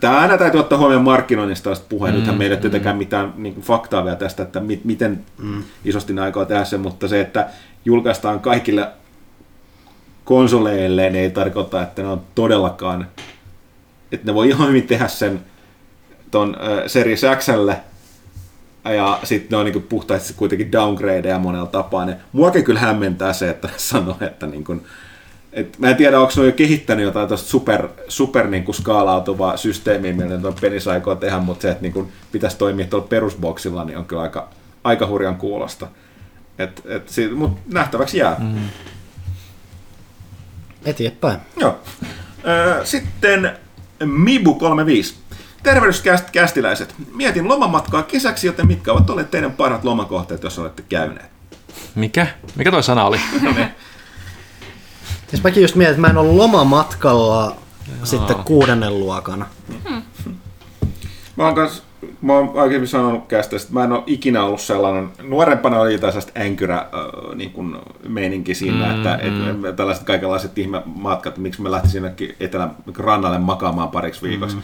[0.00, 2.14] Tämä aina täytyy ottaa huomioon markkinoinnista tästä puheen.
[2.14, 5.24] Mm, Nythän meillä ei ole tietenkään mitään niin kuin, faktaa vielä tästä, että mi- miten
[5.38, 5.62] mm.
[5.84, 7.48] isosti ne aikoo tehdä sen, mutta se, että
[7.84, 8.88] julkaistaan kaikille
[10.24, 13.06] konsoleille, niin ei tarkoita, että ne on todellakaan,
[14.12, 15.40] että ne voi ihan hyvin tehdä sen
[16.30, 17.76] ton äh, Series Xlle,
[18.84, 22.06] ja sitten ne on niinku puhtaasti kuitenkin downgradeja monella tapaa.
[22.06, 24.82] Ne, muakin kyllä hämmentää se, että sanoo, että niinku,
[25.52, 30.12] et mä en tiedä, onko ne jo kehittänyt jotain tosta super, super niinku skaalautuvaa systeemiä,
[30.12, 33.98] millä ne on pelissä aikoo tehdä, mutta se, että niinku pitäisi toimia tuolla perusboksilla, niin
[33.98, 34.48] on kyllä aika,
[34.84, 35.88] aika hurjan kuulosta.
[36.58, 38.36] Et, et, siitä, mut nähtäväksi jää.
[38.38, 38.68] Mm.
[40.84, 41.38] Eteenpäin.
[41.56, 41.78] Joo.
[42.84, 43.52] Sitten
[44.04, 45.14] Mibu 35.
[45.62, 46.94] Tervehdys käst- kästiläiset.
[47.14, 51.30] Mietin lomamatkaa kesäksi, joten mitkä ovat olleet teidän parhaat lomakohteet, jos olette käyneet?
[51.94, 52.26] Mikä?
[52.56, 53.20] Mikä toi sana oli?
[55.30, 57.56] Siis mäkin just mietin, että mä en ole lomamatkalla
[58.04, 59.46] sitten kuudennen luokan.
[61.36, 61.82] Mä oon, kans,
[62.22, 66.12] mä oon aikaisemmin sanonut kästä, että mä en ole ikinä ollut sellainen, nuorempana oli jotain
[66.12, 66.86] sellaista änkyrä äh,
[67.34, 67.76] niin kuin
[68.08, 69.64] meininki siinä, mm, että mm.
[69.64, 74.56] Et, tällaiset kaikenlaiset ihmematkat, miksi mä lähtisin jonnekin etelän rannalle makaamaan pariksi viikoksi.
[74.56, 74.62] Mm.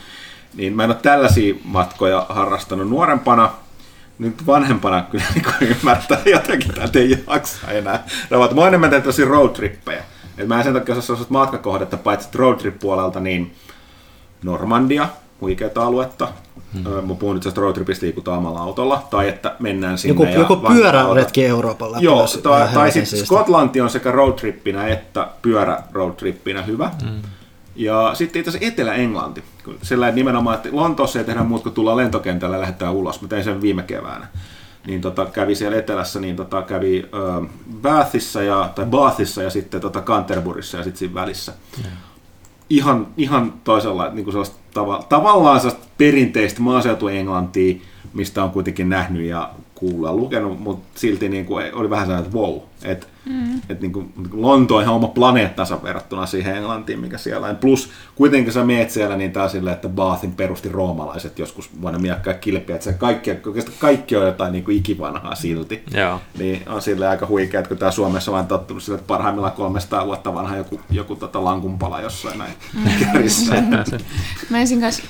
[0.54, 3.50] Niin mä en ole tällaisia matkoja harrastanut nuorempana,
[4.18, 8.06] nyt vanhempana kyllä niin ymmärtää jotenkin, että ei jaksa enää.
[8.30, 10.02] Ne ovat, mä oon enemmän tehnyt tosi roadtrippejä.
[10.38, 13.54] Et mä en sen takia osaa sellaista matkakohdetta, paitsi roadtrip-puolelta, niin
[14.42, 15.08] Normandia,
[15.40, 16.28] huikeata aluetta.
[16.74, 16.82] Hmm.
[16.82, 20.56] Mä puhun nyt tästä roadtripista liikutaan omalla autolla, tai että mennään sinne Joku, ja joku
[20.56, 22.04] pyöräretki Euroopan läpi.
[22.04, 23.26] Joo, tai, tai sitten.
[23.26, 26.90] Skotlanti on sekä roadtrippinä että pyörä roadtrippinä hyvä.
[27.02, 27.22] Mm.
[27.78, 29.44] Ja sitten itse asiassa Etelä-Englanti.
[29.64, 33.22] kun Sillä että nimenomaan, että Lontoossa ei tehdä muuta kuin tullaan lentokentälle ja lähdetään ulos.
[33.22, 34.26] Mä tein sen viime keväänä.
[34.86, 37.46] Niin tota, kävi siellä etelässä, niin tota, kävi ö,
[37.82, 41.52] Bathissa ja, tai Bathissa ja sitten tota Canterburyssa ja sitten siinä välissä.
[42.70, 47.76] Ihan, ihan toisella, niin kuin sellaista tava, tavallaan sellaista perinteistä maaseutuenglantia,
[48.14, 52.26] mistä on kuitenkin nähnyt ja kuullut ja lukenut, mutta silti niin kuin, oli vähän sellainen,
[52.26, 53.60] että wow, että mm.
[53.68, 57.56] et niin kuin, Lonto on ihan oma planeettansa verrattuna siihen Englantiin, mikä siellä on.
[57.56, 62.34] Plus kuitenkin sä meet siellä, niin taas silleen, että Bathin perusti roomalaiset joskus vuonna miakkaa
[62.34, 65.82] kilpiä, että se kaikki, oikeastaan kaikki on jotain niin kuin ikivanhaa silti.
[65.94, 66.20] Joo.
[66.38, 70.06] Niin on sille aika huikea, että kun tää Suomessa on tottunut sille, että parhaimmillaan 300
[70.06, 72.52] vuotta vanha joku, joku tota lankunpala jossain näin
[73.00, 73.54] kärjissä.
[74.50, 75.02] Mä ensin kanssa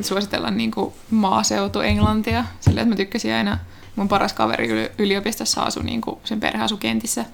[0.00, 3.58] suositella niin kuin maaseutu Englantia, sillä että mä tykkäsin aina,
[3.96, 7.24] mun paras kaveri yli- yliopistossa asui niin kuin sen perhe asui Kentissä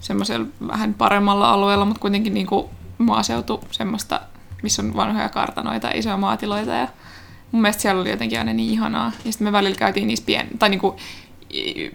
[0.00, 2.66] semmoisella vähän paremmalla alueella, mutta kuitenkin niin kuin
[2.98, 4.20] maaseutu semmoista,
[4.62, 6.88] missä on vanhoja kartanoita ja isoja maatiloita ja
[7.52, 9.12] mun mielestä siellä oli jotenkin aina niin ihanaa.
[9.24, 10.96] Ja sitten me välillä käytiin niissä pien, tai niin kuin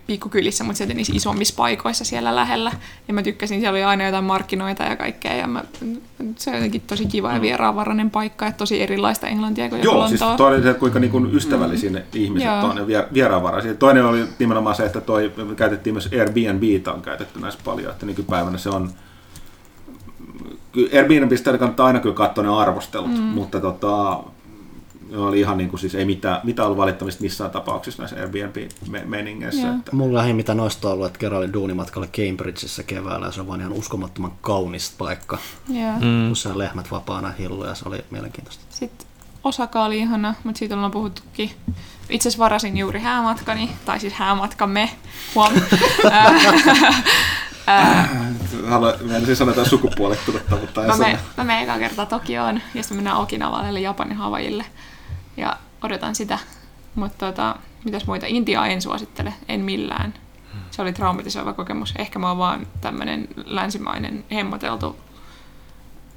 [0.08, 2.72] pikkukylissä, mutta sieltä niissä isommissa paikoissa siellä lähellä.
[3.08, 5.34] Ja mä tykkäsin, siellä oli aina jotain markkinoita ja kaikkea.
[5.34, 5.64] Ja mä,
[6.36, 10.22] se on jotenkin tosi kiva ja vieraanvarainen paikka, että tosi erilaista englantia kuin Joo, siis
[10.38, 12.66] toinen se, kuinka niin kuin ystävällisiä ne ihmiset Joo.
[12.66, 13.74] on vieraanvaraisia.
[13.74, 18.06] Toinen oli nimenomaan se, että toi, me käytettiin myös Airbnb, on käytetty näissä paljon, että
[18.06, 18.92] nykypäivänä se on
[20.94, 23.22] Airbnbistä kannattaa aina kyllä katsoa ne arvostelut, mm.
[23.22, 24.24] mutta tota,
[25.16, 29.74] oli ihan niin kuin siis ei mitään, mitään ollut valittamista missään tapauksissa näissä Airbnb-meningeissä.
[29.74, 33.42] Että, Mulla lähin mitä noista on ollut, että kerran olin duunimatkalla Cambridgeissa keväällä ja se
[33.42, 35.38] on vaan ihan uskomattoman kaunis paikka.
[35.70, 35.94] Joo.
[35.94, 36.28] Mm.
[36.28, 38.64] Kun siellä lehmät vapaana hillu ja se oli mielenkiintoista.
[38.70, 39.08] Sitten
[39.44, 41.52] Osaka oli ihana, mutta siitä ollaan puhuttukin.
[42.10, 44.90] Itse asiassa varasin juuri häämatkani, tai siis häämatkamme,
[45.36, 45.54] huom.
[49.16, 52.98] en siis sanoa jotain sukupuolettunutta, mutta Mä menen, mä menen ekaa kertaa Tokioon, ja sitten
[52.98, 54.66] mennään Okinavalle, eli Japanin Havajille.
[55.42, 56.40] Ja odotan sitä.
[56.96, 57.56] Mutta tota,
[57.86, 58.26] mitäs muita?
[58.26, 60.14] Intiaa en suosittele, en millään.
[60.72, 61.94] Se oli traumatisoiva kokemus.
[61.98, 64.96] Ehkä mä oon vaan tämmönen länsimainen hemmoteltu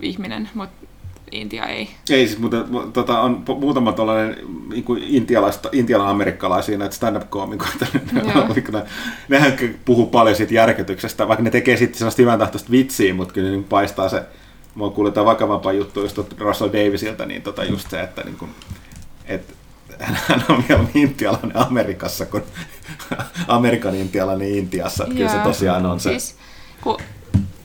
[0.00, 0.86] ihminen, mutta
[1.32, 1.90] Intia ei.
[2.10, 4.36] Ei siis, mutta mu- tota, on muutama tällainen
[4.70, 7.86] niin intialaista, intialan-amerikkalaisia näitä stand-up-koomikoita.
[8.34, 8.48] Joo.
[8.72, 8.84] ne,
[9.28, 9.52] nehän
[9.84, 13.64] puhuu paljon siitä järkytyksestä, vaikka ne tekee sitten sellaista hyvän tahtoista vitsiä, mutta kyllä niin
[13.64, 14.22] paistaa se,
[14.74, 18.36] mä oon kuullut jotain vakavampaa juttua just Russell Davisilta, niin tota just se, että niin
[18.36, 18.50] kuin,
[19.24, 19.54] et,
[20.00, 22.42] hän on vielä intialainen Amerikassa kuin
[23.48, 25.04] Amerikan intialainen Intiassa.
[25.04, 26.10] Että kyllä se tosiaan on se.
[26.10, 26.36] Siis,
[26.80, 26.98] kun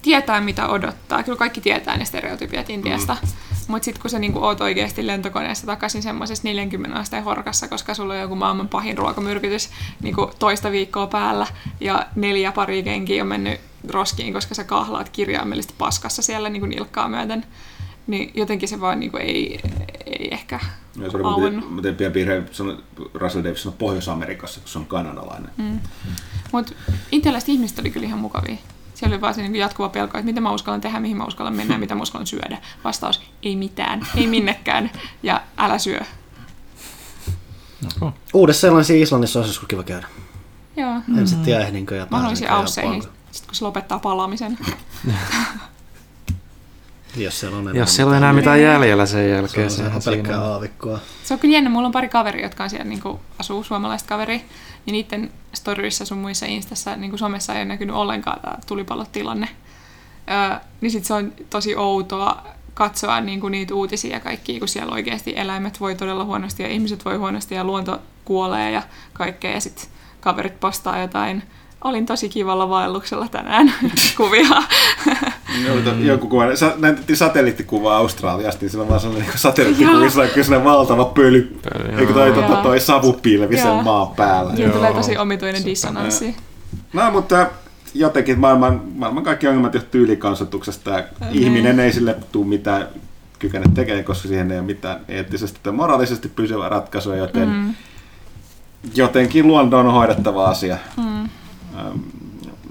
[0.01, 3.27] tietää mitä odottaa, kyllä kaikki tietää ne stereotypiat Intiasta, mm.
[3.67, 8.13] mutta sitten kun sä niinku oot oikeasti lentokoneessa takaisin semmoisessa 40 asteen horkassa, koska sulla
[8.13, 9.69] on joku maailman pahin ruokamyrkytys
[10.03, 11.47] niinku toista viikkoa päällä
[11.79, 17.07] ja neljä pari kenkiä on mennyt roskiin, koska sä kahlaat kirjaimellisesti paskassa siellä niinku nilkkaa
[17.07, 17.45] myöten,
[18.09, 19.59] niin jotenkin se vaan niinku ei,
[20.05, 20.59] ei ehkä
[21.01, 21.71] Ja oli auennut.
[21.71, 22.77] muuten pieni virhe, sanoa-
[23.13, 25.51] Russell Davis sanoi Pohjois-Amerikassa, kun se on kanadalainen.
[25.57, 25.79] Mm.
[26.51, 26.73] Mutta
[27.11, 28.55] intialaiset ihmiset oli kyllä ihan mukavia.
[28.93, 31.55] Siellä oli vaan se niin jatkuva pelko, että mitä mä uskallan tehdä, mihin mä uskallan
[31.55, 32.57] mennä ja mitä mä uskallan syödä.
[32.83, 34.91] Vastaus, ei mitään, ei minnekään
[35.23, 35.99] ja älä syö.
[38.33, 40.07] Uudessa sellaisessa Islannissa olisi joskus kiva käydä.
[40.77, 40.93] Joo.
[41.17, 44.57] En sitten tiedä ehdinkö ja Mä haluaisin ausseihin, palko- sit kun se lopettaa palaamisen.
[47.15, 49.91] Jos siellä on enää Jos siellä on enää mitään jäljellä sen Se jälkeen, on sehän
[49.91, 50.51] ihan pelkkää on.
[50.51, 50.99] aavikkoa.
[51.23, 54.07] Se on kyllä jännä, mulla on pari kaveria, jotka on siellä niin kuin, asuu suomalaiset
[54.07, 54.45] kaveri,
[54.87, 59.49] ja niiden storyissa sun muissa instassa, niin kuin somessa ei ole näkynyt ollenkaan tämä tulipalotilanne.
[60.31, 64.67] Öö, niin sit se on tosi outoa katsoa niin kuin niitä uutisia ja kaikkia, kun
[64.67, 68.81] siellä oikeasti eläimet voi todella huonosti ja ihmiset voi huonosti ja luonto kuolee ja
[69.13, 69.85] kaikkea, ja sitten
[70.19, 71.43] kaverit postaa jotain.
[71.83, 73.73] Olin tosi kivalla vaelluksella tänään
[74.17, 74.63] kuvia.
[75.95, 76.05] Mm.
[76.05, 76.43] Joku kuva,
[76.77, 81.59] näytettiin satelliittikuvaa Australiasta, niin sillä on vaan sellainen niin satelliittikuvissa on kyllä sellainen valtava pöly.
[81.63, 84.53] Pöly, Eikö toi, tota, toi savupilvi sen maan päällä.
[84.53, 86.35] Niin tulee tosi omituinen dissonanssi.
[86.93, 87.47] No, mutta
[87.93, 92.87] jotenkin maailman, maailman kaikki ongelmat johtuu ylikansoituksesta ja ihminen ei sille tule mitään
[93.39, 97.75] kykene tekemään, koska siihen ei ole mitään eettisesti tai moraalisesti pysyvää ratkaisua, joten mm.
[98.95, 100.77] jotenkin luonto on hoidettava asia.
[100.97, 101.29] Mm.
[101.79, 101.99] Ähm,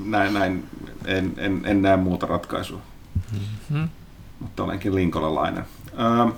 [0.05, 0.65] näin, näin
[1.05, 2.81] en, en, en näe muuta ratkaisua.
[3.33, 3.89] Mm-hmm.
[4.41, 5.65] Mutta olenkin linkolalainen.
[6.01, 6.29] Ähm,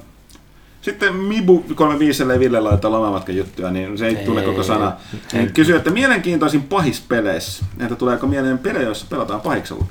[0.83, 4.93] sitten Mibu 35 ja Ville laittaa lomamatkan juttuja, niin se ei, ei tule koko sana.
[5.33, 7.65] Niin kysyy, että mielenkiintoisin pahis peleissä.
[7.81, 9.85] Entä tuleeko mieleen pelejä, joissa pelataan pahiksella?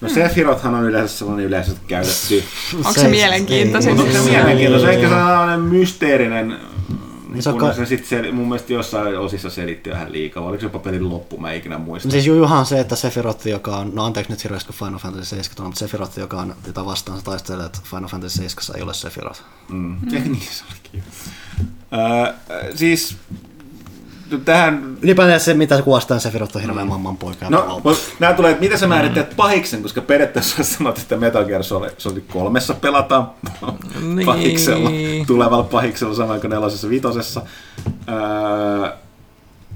[0.00, 2.44] No Sephirothhan on yleensä sellainen yleensä käytetty.
[2.76, 4.00] Onko se Se- mielenkiintoisin?
[4.00, 4.90] Onko se mielenkiintoinen?
[4.90, 6.56] Ehkä sellainen mysteerinen,
[7.32, 10.44] Niin se on kun ka- se sit sel- mun mielestä jossain osissa selitti vähän liikaa.
[10.44, 11.36] Oliko se jopa pelin loppu?
[11.38, 12.10] Mä en ikinä muista.
[12.10, 15.64] Siis jujuhan se, että Sephiroth, joka on, no anteeksi nyt hirveästi kun Final Fantasy 7
[15.64, 18.94] on, mutta Sephiroth, joka on, jota vastaan se taistelee, että Final Fantasy 7 ei ole
[18.94, 19.40] Sephiroth.
[19.68, 19.76] Mm.
[19.76, 19.98] Mm.
[20.12, 21.02] niin se olikin.
[21.92, 22.34] Öö,
[22.76, 23.49] siis no
[24.38, 27.50] tähän Ylipäätään se, mitä se kuvastaa, niin Sephiroth on hirveän mamman poika.
[27.50, 27.82] No,
[28.18, 32.74] nämä tulee, että miten sä määrittelet pahiksen, koska periaatteessa sanot, että Metal Gear Solid, kolmessa
[32.74, 33.30] pelataan
[34.14, 34.26] Niin.
[34.26, 34.90] pahiksella,
[35.26, 37.42] tulevalla pahiksella samoin kuin nelosessa vitosessa.
[38.08, 38.90] Öö,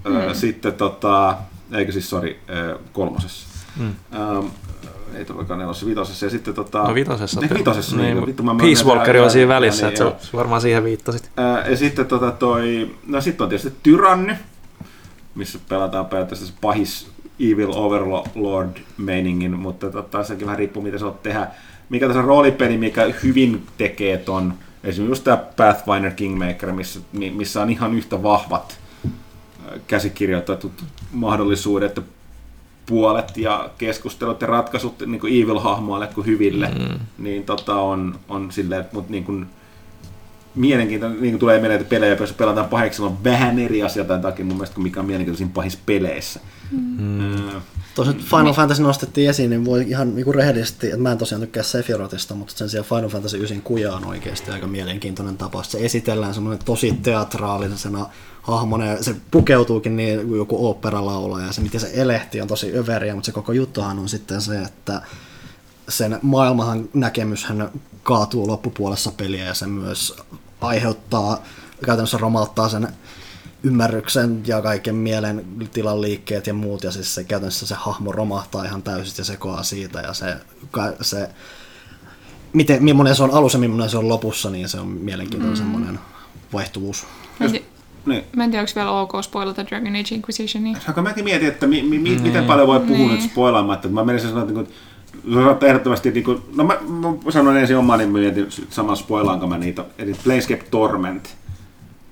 [0.07, 1.37] öö, Sitten tota,
[1.73, 3.47] eikö siis, sori, öö, kolmosessa.
[3.77, 3.95] Mm.
[4.15, 4.43] Öö,
[5.17, 6.27] ei todellakaan nelosessa, vitosessa.
[6.27, 6.83] Ja sitten tota...
[6.83, 7.41] No vitosessa.
[7.41, 10.61] Niin, vitosessa, niin, niin, vittu, mä Peace Walker on siinä välissä, niin, että se varmaan
[10.61, 11.31] siihen viittasit.
[11.37, 14.37] Ää, Ja sitten tota toi, no sitten on tietysti Tyranny,
[15.35, 17.09] missä pelataan periaatteessa se pahis
[17.41, 21.47] Evil Overlord meiningin, mutta tota, sekin vähän riippuu mitä sä oot tehdä.
[21.89, 27.63] Mikä tässä roolipeli, mikä hyvin tekee ton, esimerkiksi just tää Pathfinder Kingmaker, missä, mi- missä
[27.63, 28.79] on ihan yhtä vahvat
[29.87, 30.73] käsikirjoitetut
[31.13, 32.01] mahdollisuudet,
[32.87, 36.99] puolet ja keskustelut ja ratkaisut niin kuin evil-hahmoille kuin hyville, mm.
[37.19, 39.47] niin tota on, on silleen, mutta niin kuin,
[40.55, 44.23] mielenkiintoinen, niin kuin tulee mieleen, että pelejä, joissa pelataan pahiksella on vähän eri asia tämän
[44.23, 46.41] takia mun mielestä kuin mikä on mielenkiintoisin pahis peleissä.
[46.99, 47.61] Mm.
[47.95, 51.41] Tuossa nyt Final Fantasy nostettiin esiin, niin voi ihan niinku rehellisesti, että mä en tosiaan
[51.41, 55.73] tykkää Sephirothista, mutta sen sijaan Final Fantasy 9 kuja on oikeasti aika mielenkiintoinen tapaus.
[55.73, 58.07] Se esitellään semmoinen tosi teatraalisena
[58.45, 62.77] hahmona ja se pukeutuukin niin kuin joku oopperalaulaja ja se miten se elehti on tosi
[62.77, 65.03] överiä, mutta se koko juttuhan on sitten se, että
[65.89, 67.71] sen maailmahan näkemyshän
[68.03, 70.17] kaatuu loppupuolessa peliä ja se myös
[70.61, 71.43] aiheuttaa,
[71.85, 72.89] käytännössä romalttaa sen
[73.63, 78.65] ymmärryksen ja kaiken mielen tilan liikkeet ja muut, ja siis se käytännössä se hahmo romahtaa
[78.65, 80.37] ihan täysin ja sekoaa siitä, ja se,
[81.01, 81.29] se
[82.53, 85.65] miten, millainen se on alussa, millainen se on lopussa, niin se on mielenkiintoinen mm.
[85.65, 85.99] semmoinen
[86.53, 87.07] vaihtuvuus.
[87.41, 87.74] En tie-
[88.07, 88.25] Niin.
[88.37, 90.79] Mä en tiedä, onko vielä ok spoilata Dragon Age Inquisitionia.
[90.81, 93.11] Saanko mäkin mietin, että mi, mi, mi, miten paljon voi puhua Niin.
[93.11, 96.75] nyt spoilaamatta, että mä menisin sanoa, että, niin ehdottomasti, niin kuin, no mä,
[97.25, 101.37] mä sanon ensin omaa, niin mä mietin saman spoilaanko mä niitä, eli Planescape Torment,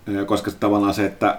[0.08, 1.38] Ö, koska se tavallaan se, että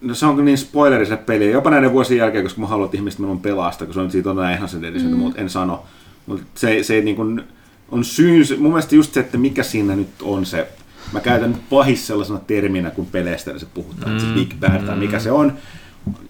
[0.00, 2.96] No se on niin spoileri se peli, jopa näiden vuosien jälkeen, koska mä haluan, että
[2.96, 5.18] ihmiset minun pelaa sitä, kun se on siitä on näin se edition, mm.
[5.18, 5.84] mutta en sano.
[6.26, 7.42] Mutta se, se niin kuin
[7.90, 10.68] on syyn, mun mielestä just se, että mikä siinä nyt on se,
[11.12, 14.18] mä käytän nyt pahis sellaisena terminä, kun peleistä niin se puhutaan, mm.
[14.18, 15.52] se Big Bad tai mikä se on,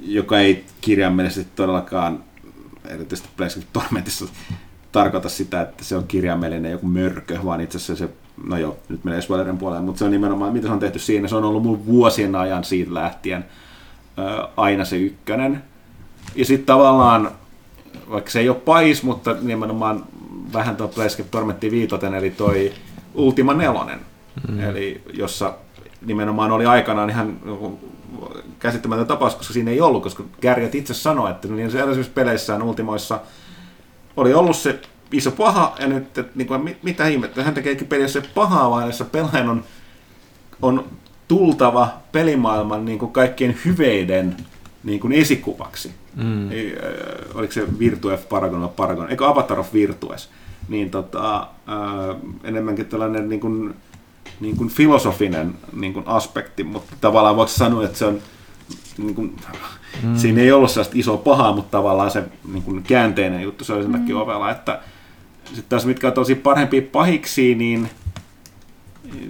[0.01, 2.25] joka ei kirjaimellisesti todellakaan,
[2.85, 4.25] erityisesti Planescape Tormentissa,
[4.93, 8.13] tarkoita sitä, että se on kirjaimellinen joku mörkö, vaan itse asiassa se,
[8.45, 11.29] no joo, nyt menee spoilerin puolelle, mutta se on nimenomaan, mitä se on tehty siinä,
[11.29, 13.45] se on ollut mun vuosien ajan siitä lähtien
[14.57, 15.63] aina se ykkönen.
[16.35, 17.31] Ja sitten tavallaan,
[18.11, 20.05] vaikka se ei ole pahis, mutta nimenomaan
[20.53, 22.73] vähän tuo Planescape Tormentti viitoten, eli toi
[23.15, 24.01] Ultima nelonen,
[24.49, 24.61] mm.
[24.61, 25.55] eli jossa
[26.07, 27.39] nimenomaan oli aikanaan ihan
[28.59, 33.21] käsittämätön tapaus, koska siinä ei ollut, koska Kärjät itse sanoi, että niin sellaisissa peleissään Ultimoissa
[34.17, 34.81] oli ollut se
[35.13, 38.23] iso paha, ja nyt, että niin kuin, mit- mitä ihmettä, hän tekee peli, jos se
[38.35, 39.65] pahaa, vaan jossa pelaajan on,
[40.63, 40.85] on
[41.29, 44.37] tultava pelimaailman niin kuin kaikkien hyveiden
[44.85, 45.95] niin kuin esikuvaksi.
[46.15, 46.51] Mm.
[46.51, 50.29] Ei, äh, oliko se Virtue Paragon vai Paragon, eikö Avatar of Virtues,
[50.69, 53.75] niin tota, äh, enemmänkin tällainen niin kuin,
[54.41, 58.19] niin kuin filosofinen niin kuin aspekti, mutta tavallaan voiko sanoa, että se on
[58.99, 59.37] niin kuin,
[60.03, 60.17] mm.
[60.17, 63.83] siinä ei ollut sellaista isoa pahaa, mutta tavallaan se niin kuin käänteinen juttu, se oli
[63.83, 64.81] sen takia ovella, että
[65.45, 67.91] sitten taas mitkä on tosi parhempia pahiksi, niin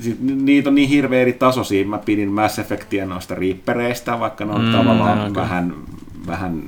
[0.01, 1.87] sit, niitä on niin hirveän eri tasoisia.
[1.87, 5.35] Mä pidin Mass Effectia noista riippereistä, vaikka ne on mm, tavallaan okei.
[5.35, 5.75] vähän,
[6.27, 6.63] vähän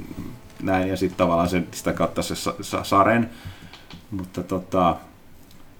[0.62, 3.30] näin, ja sitten tavallaan se, sitä kautta se sa, sa, saren.
[4.10, 4.96] Mutta tota,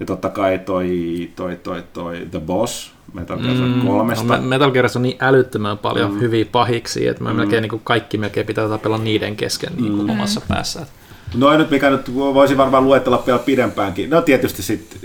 [0.00, 4.36] ja totta kai toi, toi, toi, toi The Boss, Metal Gear Solid Mm, kolmesta.
[4.36, 6.20] No, Metal Gearissa on niin älyttömän paljon mm.
[6.20, 7.36] hyviä pahiksi, että mä mm.
[7.36, 10.10] melkein niin kuin kaikki melkein pitää tapella niiden kesken niin kuin Mm.
[10.10, 10.86] omassa päässä.
[11.34, 14.10] Noin nyt, mikä nyt voisi varmaan luettella vielä pidempäänkin.
[14.10, 15.00] No tietysti sitten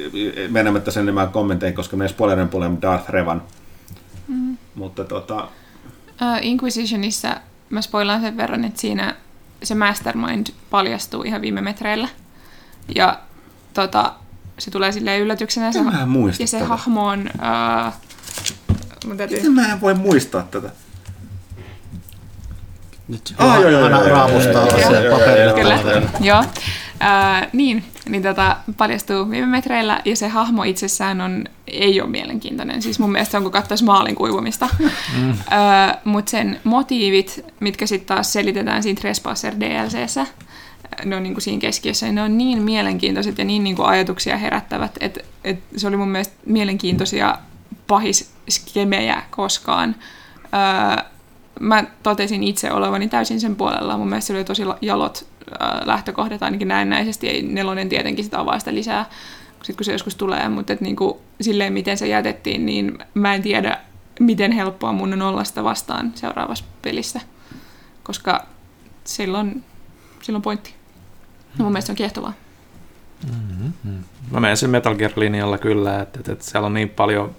[0.49, 3.41] menemättä sen enemmän kommentteihin, koska meidän spoilerin puolella on Darth Revan.
[4.27, 4.57] Mm.
[4.75, 5.47] Mutta tota,
[6.13, 7.35] Uh, Inquisitionissa
[7.69, 9.15] mä spoilaan sen verran, että siinä
[9.63, 12.07] se mastermind paljastuu ihan viime metreillä.
[12.95, 13.19] Ja
[13.73, 14.13] tota,
[14.59, 15.72] se tulee silleen yllätyksenä.
[15.72, 16.67] Se, mä en muista ja se tätä?
[16.69, 17.30] hahmo on...
[17.35, 17.93] Uh,
[19.06, 19.38] mun täytyy...
[19.38, 20.69] miten mä en voi muistaa tätä?
[23.07, 25.43] Nyt Ah, joo, joo, aina raapustaa joo, joo, se joo, joo, paperille.
[25.43, 26.43] joo, Kyllä, joo.
[26.99, 32.82] Ää, niin, niin tota, paljastuu viime metreillä ja se hahmo itsessään on, ei ole mielenkiintoinen.
[32.82, 34.69] Siis mun mielestä se on kuin katsoisi maalin kuivumista.
[35.17, 35.33] Mm.
[36.03, 40.25] Mutta sen motiivit, mitkä sitten taas selitetään siinä Trespasser DLCssä,
[41.05, 43.85] ne on niin kuin siinä keskiössä, ja ne on niin mielenkiintoiset ja niin, niin kuin
[43.85, 47.38] ajatuksia herättävät, että, että se oli mun mielestä mielenkiintoisia
[47.88, 49.95] pahiskemejä koskaan.
[50.43, 51.05] Öö,
[51.59, 53.97] mä totesin itse olevani täysin sen puolella.
[53.97, 55.27] Mun mielestä se oli tosi jalot
[55.85, 57.30] lähtökohdat ainakin näennäisesti.
[57.30, 59.09] Ei nelonen tietenkin sitä avaa sitä lisää,
[59.63, 63.41] sit kun se joskus tulee, mutta et kuin, silleen miten se jätettiin, niin mä en
[63.41, 63.80] tiedä,
[64.19, 67.22] miten helppoa mun on olla sitä vastaan seuraavassa pelissä,
[68.03, 68.45] koska
[69.03, 69.63] silloin,
[70.22, 70.73] silloin pointti.
[71.57, 72.33] No mun mielestä se on kiehtovaa.
[74.32, 77.35] Mä menen sen Metal Gear-linjalla kyllä, että, että, että siellä on niin paljon,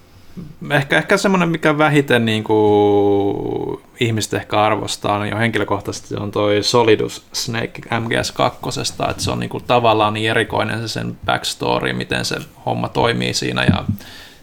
[0.70, 6.62] ehkä, ehkä semmoinen, mikä vähiten niin kuin, ihmiset ehkä arvostaa, niin jo henkilökohtaisesti on toi
[6.62, 12.25] Solidus Snake MGS2, että se on niin kuin, tavallaan niin erikoinen se sen backstory, miten
[12.25, 12.36] se
[12.67, 13.84] homma toimii siinä ja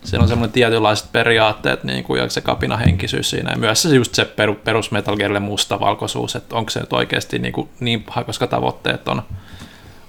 [0.04, 4.16] siellä on semmoinen tietynlaiset periaatteet niin kuin, ja se kapinahenkisyys siinä ja myös se just
[4.16, 8.24] se peru, perus Metal Gearille mustavalkoisuus, että onko se nyt oikeasti niin, kuin, niin paha,
[8.24, 9.22] koska tavoitteet on,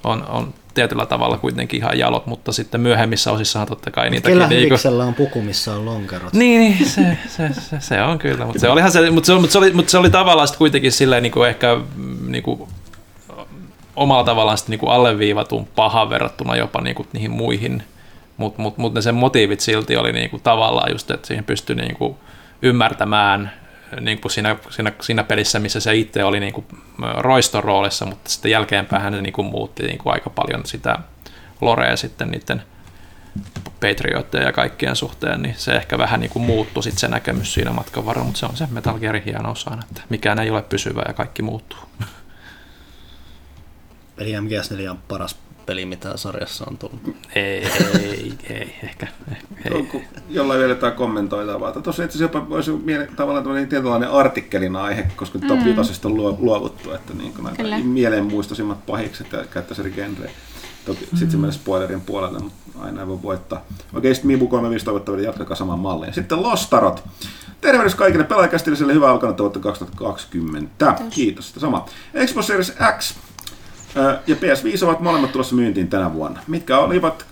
[0.05, 4.33] on, on tietyllä tavalla kuitenkin ihan jalot, mutta sitten myöhemmissä osissahan totta kai niitäkin...
[4.33, 6.33] Kellä niinku- hyviksellä on puku, missä on lonkerot?
[6.33, 9.53] Niin, niin se, se, se, se, on kyllä, mutta se, olihan se, mutta se, mutta
[9.53, 12.69] se, oli, mutta se oli tavallaan sitten kuitenkin silleen niin kuin ehkä mm, niin kuin,
[13.97, 17.83] omalla tavallaan sitten niin kuin alleviivatun paha verrattuna jopa niin kuin niihin muihin,
[18.37, 21.77] mutta mut, mut ne sen motiivit silti oli niin kuin tavallaan just, että siihen pystyi
[21.77, 22.17] niin kuin
[22.63, 23.53] ymmärtämään
[24.01, 26.67] niin kuin siinä, siinä, siinä, pelissä, missä se itse oli niin kuin
[27.17, 30.99] roiston roolissa, mutta sitten jälkeenpäin se niin kuin muutti niin kuin aika paljon sitä
[31.61, 32.63] lorea sitten niiden
[33.81, 37.73] Patriotteja ja kaikkien suhteen, niin se ehkä vähän niin kuin muuttui sitten se näkemys siinä
[37.73, 41.03] matkan varrella, mutta se on se Metal Gearin hieno osa, että mikään ei ole pysyvä
[41.09, 41.79] ja kaikki muuttuu.
[44.19, 45.37] Eli MGS4 on paras
[45.67, 47.17] peli, mitä sarjassa on tullut.
[47.35, 47.67] Ei,
[48.01, 49.07] ei, ei ehkä.
[49.65, 49.73] Ei.
[49.75, 50.01] Onko
[50.31, 51.73] jollain vielä jotain kommentoitavaa?
[51.73, 55.79] Tuossa itse asiassa jopa olisi miele- tavallaan tämmöinen tietynlainen artikkelin aihe, koska top mm.
[56.05, 60.33] on luo- luovuttu, että niin kuin näitä mieleenmuistoisimmat pahikset ja käyttäisi eri genrejä.
[60.85, 61.07] Toki mm.
[61.07, 63.63] sitten se menee spoilerin puolelle, mutta aina ei voi voittaa.
[63.95, 66.15] Okei, sitten Mibu 35 toivottavasti jatkakaa saman mallin.
[66.15, 67.05] Sitten Lostarot.
[67.61, 70.95] Tervehdys kaikille pelaajakästilliselle hyvää alkanutta vuotta 2020.
[70.95, 71.15] Kiitos.
[71.15, 71.49] Kiitos.
[71.49, 71.87] Sitä sama.
[72.27, 73.15] Xbox Series X
[74.27, 76.41] ja PS5 ovat molemmat tulossa myyntiin tänä vuonna.
[76.47, 77.27] Mitkä olivat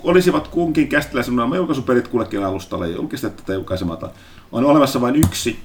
[0.00, 4.10] olisivat kunkin käsitteläisen nämä julkaisupelit kullekin alustalle julkistettu tai julkaisematta.
[4.52, 5.58] On olemassa vain yksi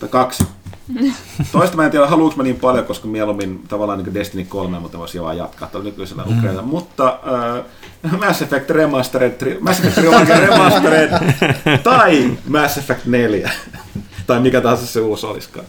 [0.00, 0.46] tai kaksi.
[1.52, 4.98] Toista mä en tiedä, haluanko mä niin paljon, koska mieluummin tavallaan niin Destiny 3, mutta
[4.98, 6.62] voisi vaan jatkaa tuolla nykyisellä Ukraina.
[6.62, 7.18] Mutta
[8.12, 11.10] äh, Mass Effect Remastered, tri- Mass Effect Trilogy Remastered
[11.82, 13.50] tai Mass Effect 4.
[14.26, 15.66] tai mikä tahansa se uusi olisikaan.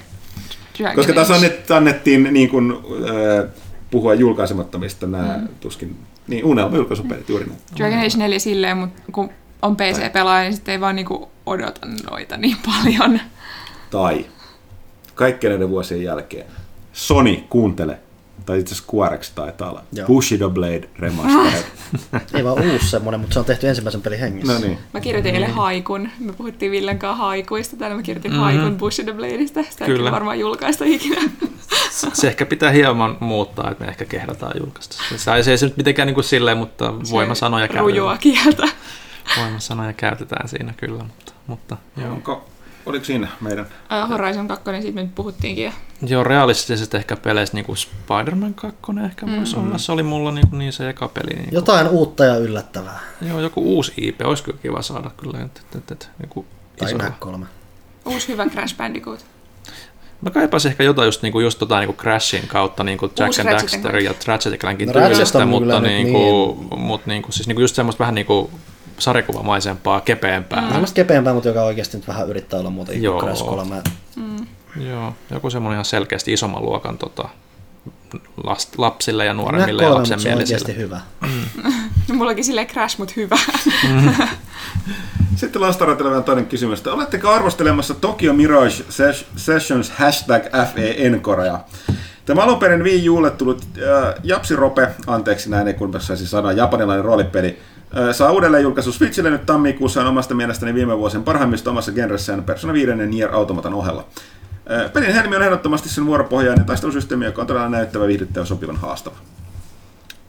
[0.79, 3.49] Dragon Koska tässä annet, annettiin niin kuin, äh,
[3.91, 5.47] puhua julkaisemattomista nämä mm.
[5.59, 7.59] tuskin, niin unelma julkaisupelit juuri näin.
[7.77, 9.29] Dragon Age 4 silleen, mutta kun
[9.61, 13.19] on PC-pelaaja, niin sitten ei vaan niinku odota noita niin paljon.
[13.89, 14.25] Tai
[15.15, 16.45] kaikkien näiden vuosien jälkeen
[16.93, 17.99] Sony, kuuntele,
[18.45, 20.07] tai itse asiassa Squarex taitaa olla, Joo.
[20.07, 21.63] Bushido Blade Remastered.
[22.33, 24.53] Ei vaan uusi semmonen, mutta se on tehty ensimmäisen pelin hengissä.
[24.53, 24.77] no niin.
[24.93, 26.09] Mä kirjoitin eilen haikun.
[26.19, 27.77] Me puhuttiin Villen kanssa haikuista.
[27.77, 28.43] Täällä mä kirjoitin mm-hmm.
[28.43, 29.63] haikun Bushido Bladeista.
[29.69, 30.11] Sitä ei Kyllä.
[30.11, 31.21] varmaan julkaista ikinä.
[32.13, 34.95] Se ehkä pitää hieman muuttaa, että me ehkä kehdataan julkaista.
[35.17, 38.19] Se ei se ei se nyt mitenkään niin kuin silleen, mutta voimasanoja Rujua käytetään.
[38.19, 38.67] kieltä.
[39.37, 42.11] Voimasanoja käytetään siinä kyllä, mutta, mutta joo.
[42.11, 42.45] Onko,
[42.85, 43.65] oliko siinä meidän?
[44.03, 45.65] Uh, Horizon 2, siitä me nyt puhuttiinkin.
[45.65, 45.71] jo.
[46.07, 49.77] Joo, realistisesti ehkä peleissä niin kuin Spider-Man 2 ehkä voisi olla.
[49.77, 51.29] Se oli mulla niin, kuin niin se eka peli.
[51.29, 52.99] Niin kuin, Jotain uutta ja yllättävää.
[53.21, 55.39] Joo, joku uusi IP, olisi kyllä kiva saada kyllä.
[55.45, 56.45] Et, et, et, et, niin kuin
[56.77, 57.45] Tai iso- Knack 3.
[58.05, 59.25] Uusi hyvä Crash Bandicoot.
[60.21, 63.49] Mä kaipaisin ehkä jotain just, niinku, just tota niinku Crashin kautta, niinku Jack Uusi and
[63.51, 68.15] Daxter ja Ratchet Clankin No, tyylistä, mutta, niinku, mut niinku, siis niinku just semmoista vähän
[68.15, 68.51] niinku
[69.03, 70.61] sarjakuvamaisempaa, kepeämpää.
[70.61, 70.67] Mm.
[70.69, 73.19] Semmoista kepeämpää, mutta joka oikeasti nyt vähän yrittää olla muuta Joo.
[73.19, 73.81] Crash 3.
[74.89, 77.29] Joo, joku semmoinen ihan selkeästi isomman luokan tota,
[78.43, 81.01] last, lapsille ja nuoremmille ja 3, mutta se on hyvä.
[82.09, 83.37] No, mullakin silleen Crash, mut hyvä.
[85.35, 86.79] Sitten Lastaratilla vielä toinen kysymys.
[86.79, 90.43] että Oletteko arvostelemassa Tokyo Mirage Ses- Sessions hashtag
[90.75, 91.59] FE Encorea?
[92.25, 96.51] Tämä alun perin Wii Ulle tullut äh, Japsi Rope, anteeksi näin ei kun saisi sanoa,
[96.51, 97.59] japanilainen roolipeli,
[97.97, 102.43] äh, saa uudelleen julkaisu Switchille nyt tammikuussa on omasta mielestäni viime vuosien parhaimmista omassa genressään
[102.43, 104.07] Persona 5 ja Nier Automatan ohella.
[104.71, 108.77] Äh, pelin helmi on ehdottomasti sen vuoropohjainen taistelusysteemi, joka on todella näyttävä, viihdyttävä ja sopivan
[108.77, 109.15] haastava.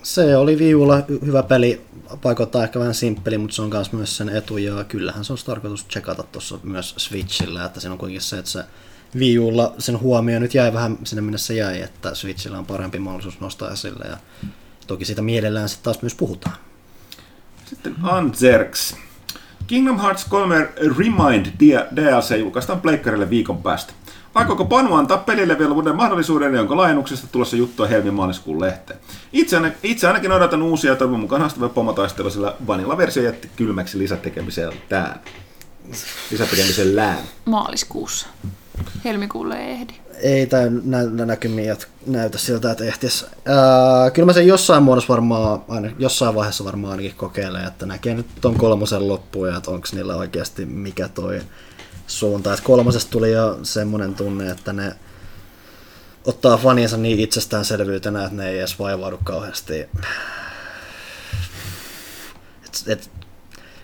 [0.02, 1.81] Se oli viulla hy- hyvä peli,
[2.23, 5.86] paikoittaa ehkä vähän simppeli, mutta se on myös sen etu, ja kyllähän se olisi tarkoitus
[5.89, 8.64] checkata tuossa myös Switchillä, että siinä on kuitenkin se, että se
[9.18, 13.41] viulla sen huomio nyt jäi vähän sinne, minne se jäi, että Switchillä on parempi mahdollisuus
[13.41, 14.17] nostaa esille, ja
[14.86, 16.57] toki siitä mielellään sitten taas myös puhutaan.
[17.67, 18.97] Sitten Anzerks.
[19.67, 20.68] Kingdom Hearts 3
[20.99, 21.47] Remind
[21.97, 23.93] DLC julkaistaan Pleikkarille viikon päästä.
[24.34, 28.99] Aikooko Panu antaa pelille vielä uuden mahdollisuuden, jonka laajennuksesta tulossa juttua helmi-maaliskuun lehteen?
[29.33, 33.99] Itse, aina- itse ainakin odotan uusia ja toivon mukaan haastavia pomotaistelua, sillä vanilla-versio jätti kylmäksi
[33.99, 35.20] lisätekemiseltään.
[36.31, 37.18] Lisätekemisellään.
[37.44, 38.26] Maaliskuussa.
[39.04, 39.92] Helmikuulle ei ehdi.
[40.22, 43.26] Ei tämä nä- nä- näkymiä näytä siltä, että ehtis.
[43.44, 48.14] Ää, kyllä mä sen jossain muodossa varmaan, aina, jossain vaiheessa varmaan ainakin kokeilen, että näkee
[48.14, 51.40] nyt ton kolmosen loppuun ja että onko niillä oikeasti mikä toi
[52.06, 52.54] suunta.
[52.54, 54.94] Et kolmosesta tuli jo semmoinen tunne, että ne
[56.24, 59.80] ottaa faniensa niin itsestäänselvyytenä, että ne ei edes vaivaudu kauheasti.
[59.80, 59.90] Et,
[62.86, 63.10] et,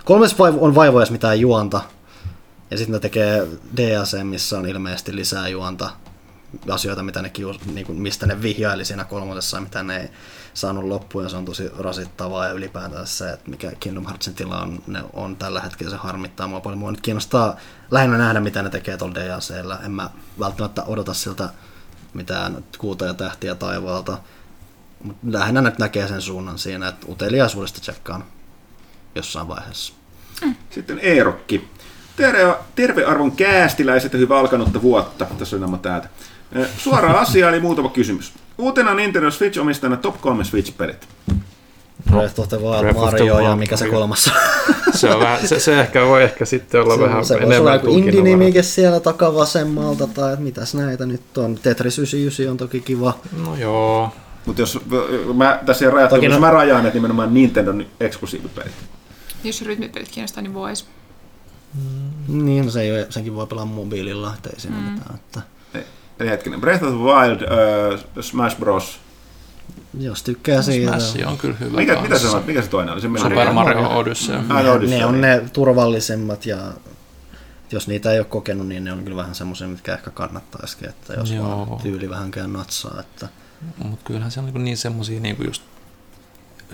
[0.05, 1.81] kolmes on vaivoja mitään juonta,
[2.71, 5.91] ja sitten ne tekee DLC, missä on ilmeisesti lisää juonta,
[6.69, 10.09] asioita, mitä ne kius, niin kuin, mistä ne vihjaili siinä kolmosessa, mitä ne ei
[10.55, 14.61] saanut loppuun, ja se on tosi rasittavaa, ja ylipäätään se, että mikä Kingdom Heartsin tila
[14.61, 16.79] on, ne on tällä hetkellä, se harmittaa mua paljon.
[16.79, 17.57] Mua nyt kiinnostaa
[17.91, 19.79] lähinnä nähdä, mitä ne tekee tuolla DLCllä.
[19.85, 21.49] En mä välttämättä odota siltä
[22.15, 24.19] mitään kuuta ja tähtiä taivaalta,
[25.03, 28.25] mutta lähinnä nyt näkee sen suunnan siinä, että uteliaisuudesta tsekkaan
[29.15, 29.93] jossain vaiheessa.
[30.71, 31.71] Sitten Eerokki.
[32.21, 35.27] Terve, terve arvon käästiläiset ja hyvä alkanutta vuotta.
[35.39, 36.09] Tässä on nämä täältä.
[36.53, 38.33] Eh, Suora asia eli muutama kysymys.
[38.59, 41.09] Uutena Nintendo Switch omistajana top 3 Switch-pelit.
[42.11, 44.31] Breath of the Wild, Mario ja mikä se kolmas
[44.95, 47.75] Se, on vähän, se, se, ehkä voi ehkä sitten olla vähän se voisi olla enemmän
[47.75, 51.59] joku indie-nimike siellä takavasemmalta, tai mitäs näitä nyt on.
[51.63, 53.19] Tetris 99 on toki kiva.
[53.45, 54.13] No joo.
[54.47, 54.79] Mutta jos
[55.35, 58.73] mä tässä rajattu, jos no- mä rajaan, että nimenomaan Nintendo eksklusiivipelit.
[59.45, 60.55] Jos rytmipelit kiinnostaa, niin
[61.77, 62.45] vois.
[62.45, 64.83] Niin, no se ei, ole- senkin voi pelaa mobiililla, että ei siinä mm.
[64.83, 65.15] mitään.
[65.15, 65.43] Että
[66.21, 68.99] Eli hetkinen, Breath of the Wild, uh, Smash Bros.
[70.01, 70.99] jos tykkää siitä.
[70.99, 72.43] Smash on kyllä hyvä Mikä, mitä se on?
[72.47, 73.01] Mikä se toinen oli?
[73.01, 74.37] Se Super Mario Odyssey.
[74.37, 74.99] Ah, no, Odyssey.
[74.99, 76.59] Ne on ne turvallisemmat ja
[77.73, 81.13] jos niitä ei ole kokenut, niin ne on kyllä vähän semmoisia, mitkä ehkä kannattaisikin, että
[81.15, 81.67] jos Joo.
[81.71, 83.01] vaan tyyli vähänkään natsaa.
[83.01, 83.29] Että
[83.85, 85.63] Mutta kyllähän se on niin, niin semmosia niin just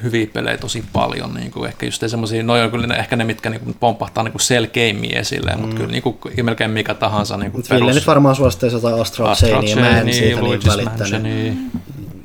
[0.02, 1.34] hyviä pelejä tosi paljon.
[1.34, 4.24] Niin kuin ehkä just semmosia, no on kyllä ne, ehkä ne, mitkä niin kuin pompahtaa
[4.24, 5.60] niin kuin selkeimmin esille, mm.
[5.60, 9.34] mutta kyllä niin kuin, melkein mikä tahansa niin kuin Ville nyt varmaan suositteisi jotain Astral
[9.34, 11.22] Chainia, mä en siitä niin välittänyt.
[11.22, 11.52] Mansionia.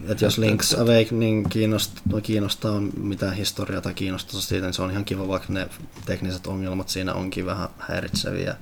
[0.09, 5.05] Et jos Link's Awakening kiinnostaa, kiinnostaa mitään historiaa tai kiinnostusta siitä, niin se on ihan
[5.05, 5.67] kiva, vaikka ne
[6.05, 8.55] tekniset ongelmat siinä onkin vähän häiritseviä.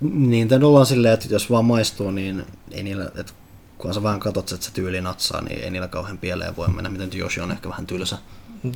[0.00, 3.32] Nintendolla on silleen, että jos vaan maistuu, niin ei niillä, että
[3.78, 6.90] kun sä vähän katsot, että se tyyli natsaa, niin ei niillä kauhean pieleen voi mennä.
[6.90, 8.18] Miten Yoshi on ehkä vähän tylsä.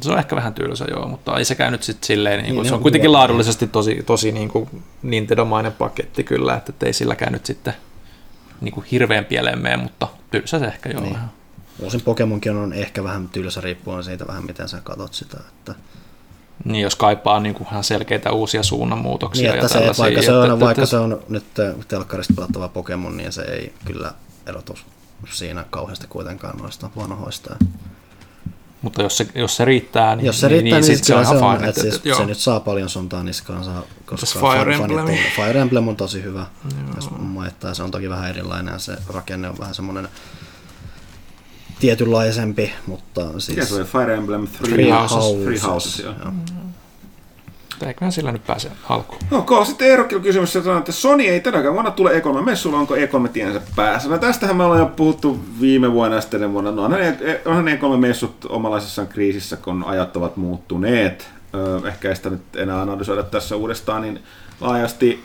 [0.00, 2.68] Se on ehkä vähän tylsä, joo, mutta ei sekään nyt sitten silleen, niin Niin, kuin,
[2.68, 3.18] se on kuitenkin kyllä.
[3.18, 7.74] laadullisesti tosi, tosi niin kuin Nintendo-mainen paketti kyllä, että ei silläkään nyt sitten
[8.60, 11.16] niin kuin hirveän pieleen mene, mutta tylsä se ehkä joo Niin.
[11.78, 15.36] Uusin Pokemonkin on ehkä vähän tylsä riippuen siitä vähän, miten sä katot sitä.
[15.48, 15.74] Että,
[16.64, 20.02] Niin, jos kaipaa niin kuin ihan selkeitä uusia suunnanmuutoksia niin, ja että se, tällaisia.
[20.04, 21.44] vaikka, se on, että- vaikka että- se on nyt
[21.88, 24.12] telkkarista pelattava Pokemon, niin se ei kyllä
[24.46, 24.78] erotu
[25.32, 27.56] siinä kauheasti kuitenkaan noista vanhoista.
[28.82, 31.26] Mutta jos se, jos se riittää, niin, Jos se riittää, niin, sit niin se, on,
[31.26, 32.18] se, on, fine, että siis, että- joo.
[32.18, 33.70] se nyt saa paljon sontaa niskaansa,
[34.06, 35.04] koska Fire Emblem?
[35.04, 36.46] on- Fire Emblem on tosi hyvä,
[36.96, 37.74] jos maittaa.
[37.74, 40.08] Se on toki vähän erilainen ja se rakenne on vähän semmoinen
[41.80, 43.68] tietynlaisempi, mutta Mikä siis...
[43.68, 43.84] se oli?
[43.84, 45.42] Fire Emblem Three, Three Houses.
[45.44, 46.14] Three Houses, joo.
[46.24, 46.32] joo.
[47.88, 49.20] Eiköhän sillä nyt pääse alkuun.
[49.30, 54.08] Ok, sitten Eerokilla kysymys, että Sony ei tänäkään vuonna tule E3-messuilla, onko E3 tiensä päässä?
[54.08, 56.70] No tästähän me ollaan jo puhuttu viime vuonna ja sitten vuonna.
[56.70, 61.28] No, onhan E- onhan E3-messut omalaisessaan kriisissä, kun ajat ovat muuttuneet.
[61.86, 64.20] Ehkä ei sitä nyt enää analysoida tässä uudestaan niin
[64.60, 65.24] laajasti.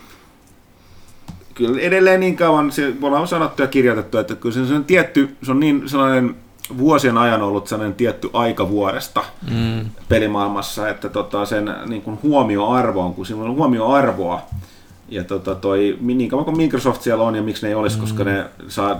[1.53, 5.37] Kyllä edelleen niin kauan, se me ollaan sanottu ja kirjoitettu, että kyllä se on tietty,
[5.43, 6.35] se on niin sellainen
[6.77, 9.85] vuosien ajan ollut sellainen tietty aika vuodesta Mm.
[10.09, 14.41] pelimaailmassa, että tota, sen niin kuin huomioarvo on, kun sillä on huomioarvoa.
[15.09, 18.01] Ja tota, toi, niin kauan kuin Microsoft siellä on ja miksi ne ei olisi, mm.
[18.01, 18.99] koska ne saa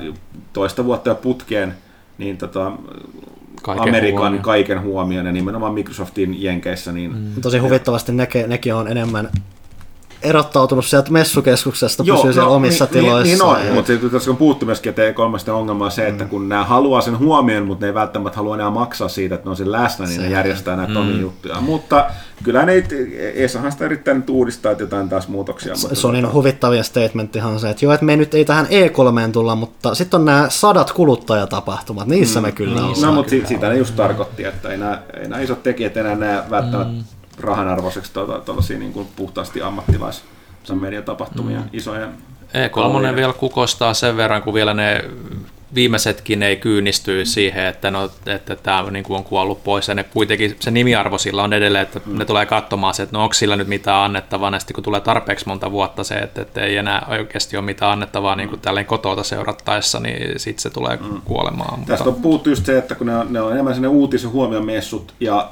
[0.54, 1.74] toista vuotta jo putkeen
[2.18, 2.72] niin tota,
[3.62, 4.44] Kaiken Amerikan huomioon.
[4.44, 6.92] kaiken huomioon ja nimenomaan Microsoftin jenkeissä.
[6.92, 7.42] Niin, mm.
[7.42, 9.30] Tosi huvittavasti nekin, nekin on enemmän
[10.26, 13.24] erottautunut sieltä messukeskuksesta, pysyy siellä omissa niin, tiloissa.
[13.24, 16.08] Niin, niin on, ja- mutta sitten tässä on puhuttu myöskin, että E3 ongelma on se,
[16.08, 19.48] että kun nämä haluaa sen huomioon, mutta ne ei välttämättä halua enää maksaa siitä, että
[19.48, 21.62] ne on siinä läsnä, niin ne Se- järjestää näitä omia juttuja.
[21.62, 22.06] Mutta
[22.44, 22.84] kyllä ne,
[23.34, 25.74] Esahan sitä yrittää nyt uudistaa että jotain taas muutoksia.
[25.82, 29.32] mutta Sonin tota- huvittavia statementtihan on se, että joo, että me nyt ei tähän E3
[29.32, 33.14] tulla, mutta sitten on nämä sadat kuluttajatapahtumat, niissä me kyllä No, ollaan.
[33.14, 36.44] mutta si- sitä ne just tarkoitti, että ei nämä, ei nämä isot tekijät enää näe
[36.50, 37.04] välttämättä mm.
[37.40, 38.14] Rahanarvoiseksi
[38.46, 40.24] tuollaisia niin kuin puhtaasti ammattilais
[40.74, 41.70] mediatapahtumia, mm.
[41.74, 42.08] isoja
[42.56, 45.04] E3 vielä kukostaa sen verran, kun vielä ne
[45.76, 49.88] viimeisetkin ei kyynistyy siihen, että, no, että tämä niin kuin on kuollut pois.
[49.88, 52.18] Ja ne kuitenkin se nimiarvo sillä on edelleen, että mm.
[52.18, 54.52] ne tulee katsomaan se, että no onko sillä nyt mitään annettavaa.
[54.52, 57.92] Ja sitten kun tulee tarpeeksi monta vuotta se, että, että ei enää oikeasti ole mitään
[57.92, 61.22] annettavaa niin kuin tälleen kotota seurattaessa, niin sitten se tulee mm.
[61.26, 61.80] kuolemaan.
[61.80, 61.94] Mutta...
[61.94, 65.14] Tästä on puhuttu just se, että kun ne on, ne on enemmän sinne uutisen huomiomessut
[65.20, 65.50] ja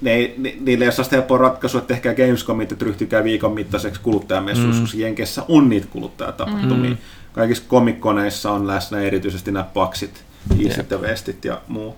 [0.00, 3.52] ne, ei, ne, niille ei ole sellaista helppoa ratkaisua, että tehkää Gamescomit, että ryhtykää viikon
[3.52, 4.84] mittaiseksi kuluttajamessuiksi, mm.
[4.84, 6.90] koska Jenkessä on niitä kuluttajatapahtumia.
[6.90, 6.96] Mm.
[7.32, 10.24] Kaikissa komikkoneissa on läsnä erityisesti nämä paksit,
[10.60, 11.96] iisit ja vestit ja muu.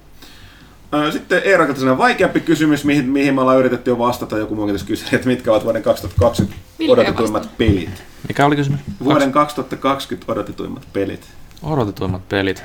[1.13, 4.39] Sitten Eero sellainen vaikeampi kysymys, mihin, mihin me ollaan yritetty jo vastata.
[4.39, 8.03] Joku muukin kysyi, että mitkä ovat vuoden 2020 odotetuimmat pelit.
[8.29, 8.81] Mikä oli kysymys?
[9.05, 11.29] Vuoden 2020 odotetuimmat pelit.
[11.63, 12.65] Odotetuimmat pelit.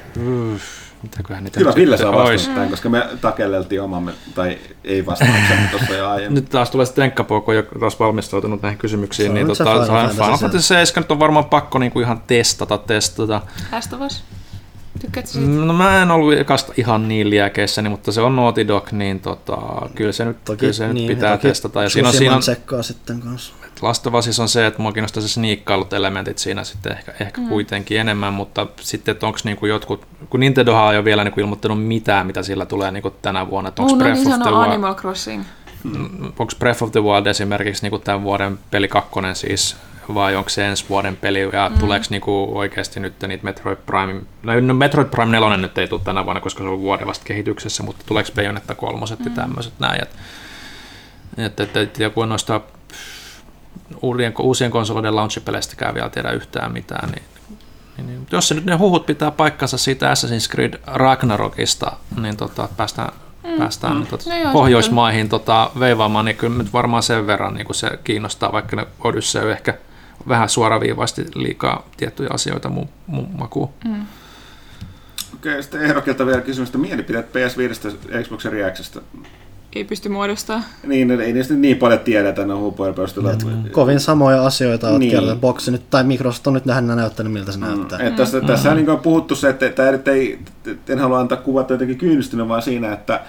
[0.53, 0.92] Uff.
[1.03, 5.93] Mitäköhän niitä Kyllä Ville saa vastata tämän, koska me takelleltiin omamme, tai ei vastauksen tuossa
[5.93, 6.35] jo aiemmin.
[6.35, 9.33] Nyt taas tulee sitten Tenkkapooko, joka taas valmistautunut näihin kysymyksiin.
[9.33, 13.41] Niin tota, Final Fantasy 7 nyt on varmaan pakko niinku ihan testata, testata.
[14.05, 14.23] Us.
[15.01, 15.47] Tykkäätkö siitä?
[15.49, 19.57] No mä en ollut ekasta ihan niin liäkeissäni, mutta se on Naughty Dog, niin tota,
[19.95, 21.83] kyllä se nyt, toki, kyllä se niin, nyt pitää testata.
[21.83, 22.43] Ja siinä on, siinä on,
[22.83, 23.53] sitten kanssa.
[23.83, 27.41] Last of Us on se, että mua kiinnostaa se sniikkailut elementit siinä sitten ehkä, ehkä
[27.41, 27.47] mm.
[27.47, 31.87] kuitenkin enemmän, mutta sitten, että onko niinku jotkut, kun Nintendohan ei ole vielä niinku ilmoittanut
[31.87, 33.71] mitään, mitä sillä tulee niinku tänä vuonna.
[33.79, 35.43] Onko no, Breath niin of the Wild, Animal Crossing.
[35.83, 36.25] Mm.
[36.25, 39.75] Onko Breath of the Wild esimerkiksi niinku tämän vuoden peli kakkonen siis,
[40.13, 41.79] vai onko se ensi vuoden peli, ja mm.
[41.79, 46.01] tuleeko niinku oikeasti nyt niitä Metroid Prime, no, no Metroid Prime 4 nyt ei tule
[46.03, 49.25] tänä vuonna, koska se on vuoden vasta kehityksessä, mutta tuleeko Bayonetta kolmoset mm.
[49.25, 50.15] ja tämmöiset näin, että
[51.37, 52.61] et, et, et, joku noista
[54.01, 57.23] uusien, uusien konsoliden launchipeleistä vielä tiedä yhtään mitään, niin,
[57.97, 61.91] niin, niin jos se nyt ne huhut pitää paikkansa siitä Assassin's Creed Ragnarokista,
[62.21, 63.13] niin tota, päästään,
[63.43, 64.07] mm, päästään mm.
[64.07, 68.75] Tota, no Pohjoismaihin tota, veivaamaan, niin kyllä nyt varmaan sen verran niin se kiinnostaa, vaikka
[68.75, 69.73] ne Odyssey ehkä
[70.27, 73.69] vähän suoraviivaisesti liikaa tiettyjä asioita mun, mun makuun.
[73.85, 74.05] Mm.
[75.33, 79.01] Okei, sitten ehdokilta vielä kysymystä mielipidet PS5 Xbox Reactista
[79.75, 80.65] ei pysty muodostamaan.
[80.87, 82.95] Niin, ei niistä niin paljon tiedetä ne huupojen
[83.71, 85.39] Kovin samoja asioita olet niin.
[85.39, 87.65] Boxi nyt, tai Microsoft on nyt lähinnä näyttänyt, miltä se mm.
[87.65, 87.99] näyttää.
[87.99, 88.45] Et tässä, mm.
[88.45, 90.39] tässä niin on puhuttu se, että, että, että ei,
[90.89, 93.21] en halua antaa kuvata jotenkin kyynistynyt, vaan siinä, että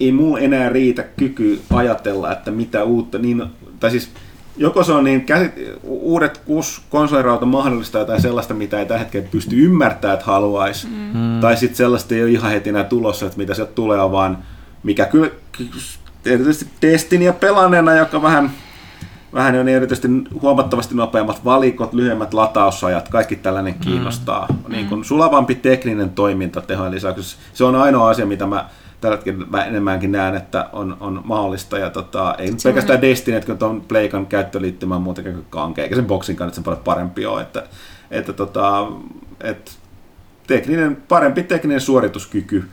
[0.00, 3.42] ei muu enää riitä kyky ajatella, että mitä uutta, niin,
[3.80, 4.10] tai siis
[4.56, 5.52] joko se on niin käsit,
[5.82, 6.42] uudet
[6.90, 11.40] konsolirauta mahdollistaa jotain sellaista, mitä ei tällä hetkellä pysty ymmärtämään, että haluaisi, mm.
[11.40, 14.38] tai sitten sellaista ei ole ihan heti enää tulossa, että mitä sieltä tulee, vaan
[14.82, 15.30] mikä kyllä
[16.24, 18.50] erityisesti testin ja pelaneena, joka vähän,
[19.32, 20.08] vähän on erityisesti
[20.42, 23.80] huomattavasti nopeammat valikot, lyhyemmät latausajat, kaikki tällainen mm.
[23.80, 24.46] kiinnostaa.
[24.50, 24.72] Mm.
[24.72, 27.36] Niin kuin sulavampi tekninen toiminta tehojen lisäksi.
[27.52, 28.68] Se on ainoa asia, mitä mä
[29.00, 31.78] tällä hetkellä enemmänkin näen, että on, on mahdollista.
[31.78, 35.96] Ja tota, ei nyt pelkästään Destiny, että tuon Playkan käyttöliittymä on muutenkin kuin kankea, eikä
[35.96, 37.42] sen boksin kannalta sen paljon parempi ole.
[37.42, 37.66] Että,
[38.10, 38.86] että, tota,
[39.40, 39.70] että
[40.46, 42.68] tekninen, parempi tekninen suorituskyky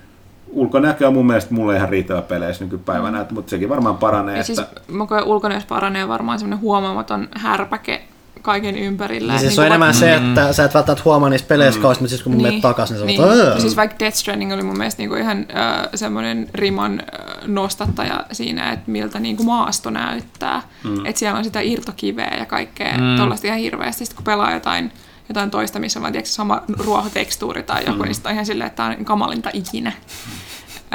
[0.55, 3.27] ulkonäkö on mun mielestä mulle ihan riittävä peleissä nykypäivänä, mm.
[3.31, 4.37] mutta sekin varmaan paranee.
[4.37, 4.81] Ja siis että...
[4.87, 8.01] siis ulkonäössä paranee varmaan semmoinen huomaamaton härpäke
[8.41, 9.33] kaiken ympärillä.
[9.33, 9.99] Niin siis niin on enemmän vaikka...
[9.99, 10.53] se, että mm.
[10.53, 11.81] sä et välttämättä huomaa niissä peleissä mm.
[11.81, 12.47] kauheasti, mutta siis kun mun niin.
[12.47, 13.61] menet takaisin, niin sä niin.
[13.61, 18.71] Siis vaikka Death Stranding oli mun mielestä niinku ihan äh, semmoinen riman äh, nostattaja siinä,
[18.71, 20.61] että miltä niinku maasto näyttää.
[20.83, 21.05] Mm.
[21.05, 23.17] Että siellä on sitä irtokiveä ja kaikkea mm.
[23.17, 24.05] tollaista ihan hirveästi.
[24.05, 24.91] Sitten kun pelaa jotain
[25.29, 28.03] jotain toista, missä on tiedätkö, sama ruohotekstuuri tai joku, mm.
[28.03, 29.91] niin sitten on ihan silleen, että tämä on kamalinta ikinä.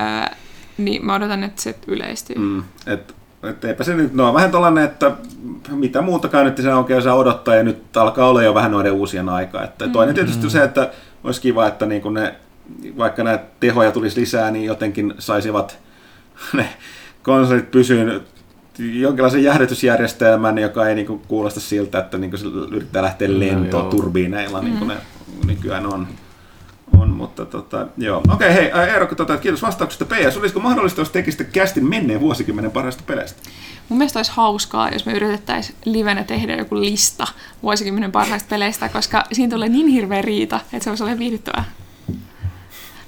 [0.00, 0.36] Ää,
[0.78, 2.36] niin mä odotan, että se yleistyy.
[2.38, 2.62] Mm.
[2.86, 5.12] Et, et eipä se nyt, no vähän tällainen, että
[5.70, 9.28] mitä muutakaan nyt sen oikein saa odottaa, ja nyt alkaa olla jo vähän noiden uusien
[9.28, 9.64] aika.
[9.64, 9.92] Että mm.
[9.92, 10.50] Toinen tietysti mm.
[10.50, 10.90] se, että
[11.24, 12.34] olisi kiva, että niin kun ne,
[12.98, 15.78] vaikka näitä tehoja tulisi lisää, niin jotenkin saisivat
[16.56, 16.68] ne
[17.22, 18.20] konsolit pysyyn
[18.78, 24.60] jonkinlaisen jäähdytysjärjestelmän, joka ei niinku kuulosta siltä, että niinku se yrittää lähteä lentoon no, turbiineilla,
[24.60, 24.96] niin kuin ne
[25.46, 26.08] nykyään on.
[27.00, 28.22] On mutta tota, joo.
[28.32, 30.04] Okei, hei, Eero, tota, kiitos vastauksesta.
[30.04, 33.42] PS, olisiko mahdollista, jos tekisitte kästin menneen vuosikymmenen parhaista peleistä?
[33.88, 37.26] Mun mielestä olisi hauskaa, jos me yritettäisiin livenä tehdä joku lista
[37.62, 41.64] vuosikymmenen parhaista peleistä, koska siinä tulee niin hirveä riita, että se voisi olla viihdyttävää.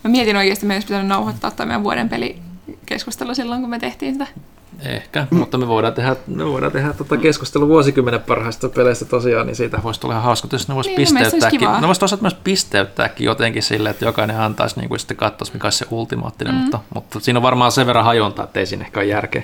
[0.05, 2.39] Mä mietin oikeasti, että meidän olisi pitänyt nauhoittaa tämä meidän vuoden peli
[2.87, 4.27] keskustelu silloin, kun me tehtiin sitä.
[4.81, 9.57] Ehkä, mutta me voidaan tehdä, me voidaan tehdä tota keskustelu vuosikymmenen parhaista peleistä tosiaan, niin
[9.57, 11.61] siitä voisi tulla ihan hauska, jos ne voisi niin, pisteyttääkin.
[11.81, 15.67] Ne voisi toisaalta myös pisteyttääkin jotenkin sille, että jokainen antaisi niin kuin sitten katsoisi, mikä
[15.67, 16.61] olisi se ultimaattinen, mm.
[16.61, 19.43] mutta, mutta siinä on varmaan sen verran hajontaa, että ei siinä ehkä ole järkeä.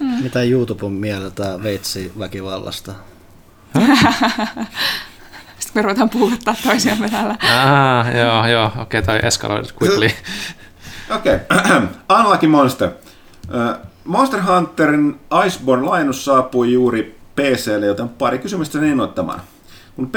[0.00, 0.22] Mm.
[0.22, 2.92] Mitä YouTube on mieltä veitsi väkivallasta?
[5.58, 7.36] Sitten me ruvetaan puhuttaa toisiamme täällä.
[7.42, 10.10] Ah, joo, joo, okei, okay, tai escalated quickly.
[11.16, 11.82] okei, okay.
[12.18, 12.90] Unlucky Monster.
[14.08, 19.40] Monster Hunterin Iceborne lainus saapui juuri PClle, joten pari kysymystä sen innoittamaan.
[19.96, 20.10] Kun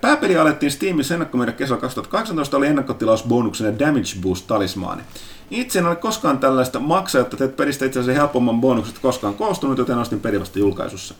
[0.00, 5.02] pääpeli, alettiin Steamissa ennakkomyydä kesällä 2018, oli ennakkotilausbonuksena Damage Boost talismaani.
[5.50, 9.78] Itse en ole koskaan tällaista maksaa, että teet pelistä itse asiassa helpomman bonukset koskaan koostunut,
[9.78, 11.14] joten ostin peli julkaisussa.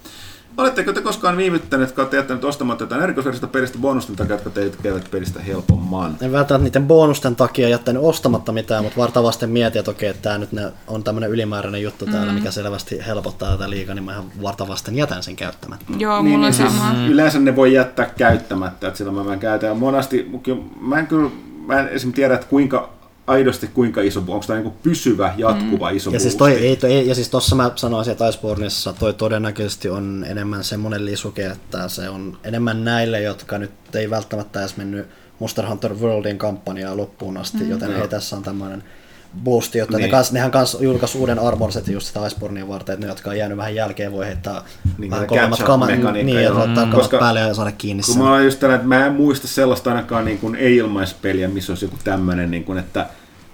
[0.58, 5.10] Oletteko te koskaan viivyttäneet, että olette jättäneet ostamatta jotain erikoisversiota pelistä bonusten takia, jotka tekevät
[5.10, 6.16] pelistä helpomman?
[6.20, 10.38] En välttämättä niiden bonusten takia jättänyt ostamatta mitään, mutta vartavasten mietin, että okei, että tämä
[10.38, 10.50] nyt
[10.86, 15.22] on tämmöinen ylimääräinen juttu täällä, mikä selvästi helpottaa tätä liikaa, niin mä ihan vartavasten jätän
[15.22, 15.92] sen käyttämättä.
[15.98, 16.90] Joo, mulla on niin sama.
[16.90, 19.76] Siis yleensä ne voi jättää käyttämättä, että silloin mä, mä käytän.
[19.76, 20.30] Monasti,
[20.80, 21.30] mä en kyllä,
[21.66, 22.97] mä en esimerkiksi tiedä, että kuinka
[23.28, 27.08] aidosti kuinka iso, onko tämä niin pysyvä, jatkuva iso Ja siis, toi, ei, toi, ei,
[27.08, 32.08] ja siis tossa mä sanoisin, että Iceborneissa toi todennäköisesti on enemmän semmoinen lisuke, että se
[32.08, 35.06] on enemmän näille, jotka nyt ei välttämättä edes mennyt
[35.38, 37.70] Monster Hunter Worldin kampanjaa loppuun asti, mm.
[37.70, 38.84] joten hei, tässä on tämmöinen
[39.44, 40.04] boosti, jotta niin.
[40.04, 43.30] Ne kans, nehän kanssa julkaisi uuden armor setin just sitä Icebornea varten, että ne, jotka
[43.30, 44.62] on jäänyt vähän jälkeen, voi heittää
[44.98, 46.58] Niin, vähän kovemmat kamat, mekaniikka, niin, ja joo.
[46.58, 46.90] laittaa Mm.
[46.90, 48.22] kamat Koska- päälle ja saada kiinni Kun sen.
[48.22, 51.84] mä oon just tällä, että mä en muista sellaista ainakaan niin kuin ei-ilmaispeliä, missä olisi
[51.84, 53.06] joku tämmöinen, niin kuin, että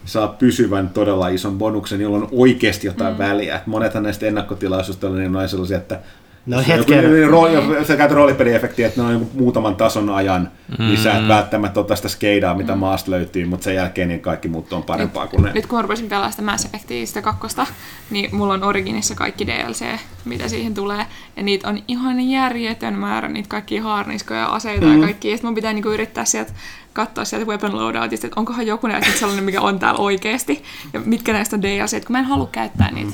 [0.05, 3.19] saa pysyvän todella ison bonuksen, jolla on oikeasti jotain mm.
[3.19, 3.57] väliä.
[3.57, 6.01] Et monethan näistä ennakkotilaisuista niin on sellaisia, että
[6.47, 10.91] Joku- hetken- joku- rooli- sä käytät roolipeliefektiä, että ne on joku muutaman tason ajan mm.
[10.91, 14.73] lisää, että välttämättä ottaa sitä skeidaa, mitä maasta löytyy, mutta sen jälkeen niin kaikki muut
[14.73, 15.53] on parempaa kuin ne.
[15.53, 17.67] Nyt kun rupesin pelaamaan sitä Mass Effectia, sitä kakkosta,
[18.11, 19.85] niin mulla on Originissa kaikki DLC,
[20.25, 21.07] mitä siihen tulee.
[21.37, 25.01] Ja niitä on ihan järjetön määrä, niitä kaikkia haarniskoja ja aseita mm.
[25.01, 25.31] ja kaikki.
[25.31, 26.53] Ja mun pitää niinku yrittää sieltä
[26.93, 30.63] katsoa sieltä weapon loadoutista, että onkohan joku näistä nyt sellainen, mikä on täällä oikeasti.
[30.93, 33.13] Ja mitkä näistä on DLC, kun mä en halua käyttää niitä.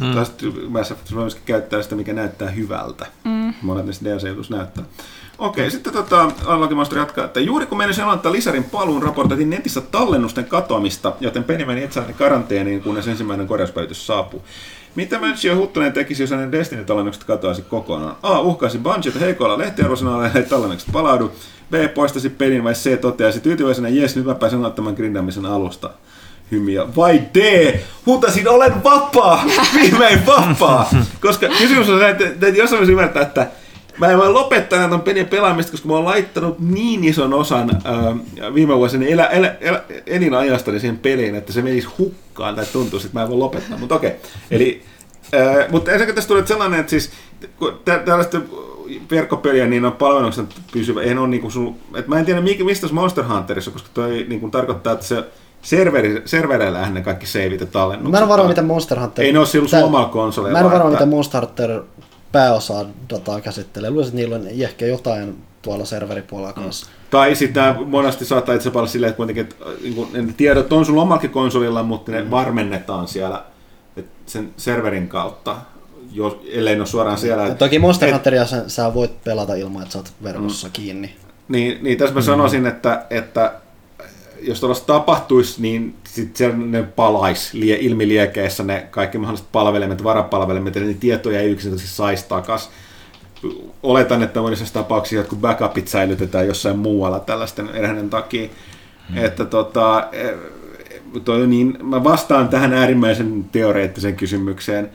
[0.00, 0.14] Mm.
[0.14, 3.06] Tästä Mass Effect voi myöskin käyttää sitä, mikä näyttää hyvältä.
[3.24, 3.54] Mm.
[3.62, 4.84] Monet niistä DLC-jutus näyttää.
[5.38, 9.80] Okei, sitten tota, Unlucky Monster jatkaa, että juuri kun meidän aloittaa Lisarin paluun, raportoitiin netissä
[9.80, 14.42] tallennusten katoamista, joten peli meni itsensä karanteeniin, kunnes ensimmäinen korjauspäivitys saapuu.
[14.94, 18.16] Mitä Mönchio Huttunen tekisi, jos hänen Destiny-tallennukset katoaisi kokonaan?
[18.22, 18.40] A.
[18.40, 21.32] Uhkaisi Bungieta heikoilla lehtiarvosanalla, ei tallennukset palaudu.
[21.70, 21.74] B.
[21.94, 23.00] Poistaisi pelin vai C.
[23.00, 25.90] Toteaisi tyytyväisenä, jes, nyt mä pääsen aloittamaan grindaamisen alusta
[26.52, 26.96] hymiä.
[26.96, 29.44] Vai D, huutasin, olen vapaa,
[29.80, 30.90] viimein vapaa.
[31.20, 33.46] Koska kysymys on se, että, että jos olisi ymmärtää, että
[33.98, 38.54] mä en voi lopettaa näitä pelien pelaamista, koska mä oon laittanut niin ison osan äh,
[38.54, 43.18] viime vuosina elä, elä, elä, elinajastani siihen peliin, että se menisi hukkaan tai tuntuisi, että
[43.18, 43.78] mä en voi lopettaa.
[43.78, 44.12] Mutta okei,
[44.50, 44.82] eli
[45.34, 47.10] äh, mutta ensinnäkin tässä tulee sellainen, että siis
[47.58, 48.40] kun tä- tällaista
[49.10, 51.02] verkkopeliä, niin on palvelukset pysyvä.
[51.02, 54.48] Eihän ole niinku sun, et mä en tiedä mistä tässä Monster Hunterissa, koska toi niinku
[54.48, 55.24] tarkoittaa, että se
[55.62, 58.12] serveri, servereillähän ne kaikki seivit ja tallennukset.
[58.12, 59.24] Mä en varma, miten Monster Hunter...
[59.24, 60.52] Ei ne ole silloin sun Tää- omalla konsolilla.
[60.52, 61.82] Mä en varma, että- miten Monster Hunter
[62.32, 63.90] pääosaa dataa käsittelee.
[63.90, 66.86] Luulisin, että niillä on ehkä jotain tuolla serveripuolella kanssa.
[67.10, 70.86] Tai sitten monesti saattaa itse olla silleen, että kuitenkin että, niin kuin, ne tiedot on
[70.86, 73.42] sulla omallakin konsolilla, mutta ne varmennetaan siellä
[73.96, 75.56] et sen serverin kautta,
[76.12, 77.46] jos, ellei ne ole suoraan siellä.
[77.46, 81.16] Ja toki Monster Et- Hunteria sä, sä voit pelata ilman, että sä oot verkossa kiinni.
[81.48, 83.52] Niin, niin tässä mä sanoisin, että, että
[84.42, 90.98] jos tuollaista tapahtuisi, niin sitten ne palaisi lie, ilmiliekeissä ne kaikki mahdolliset palvelimet, varapalvelimet, niin
[90.98, 92.70] tietoja ei yksinkertaisesti saisi takas.
[93.82, 98.48] Oletan, että monissa tapauksissa jotkut backupit säilytetään jossain muualla tällaisten erheiden takia.
[99.08, 99.24] Hmm.
[99.24, 100.34] Että tota, eh,
[101.24, 104.90] toi, niin, mä vastaan tähän äärimmäisen teoreettiseen kysymykseen.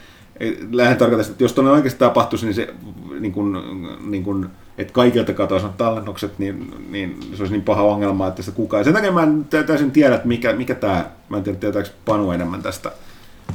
[0.72, 2.74] Lähden tarkoitan, että jos tuonne oikeasti tapahtuisi, niin se
[3.20, 8.28] niin kun, niin kun, että kaikilta katoaisi tallennukset, niin, niin, se olisi niin paha ongelma,
[8.28, 8.84] että sitä kukaan.
[8.84, 11.90] Sen takia mä en tä- täysin tiedä, että mikä, mikä tämä, mä en tiedä, tietääkö
[12.06, 12.92] Panu enemmän tästä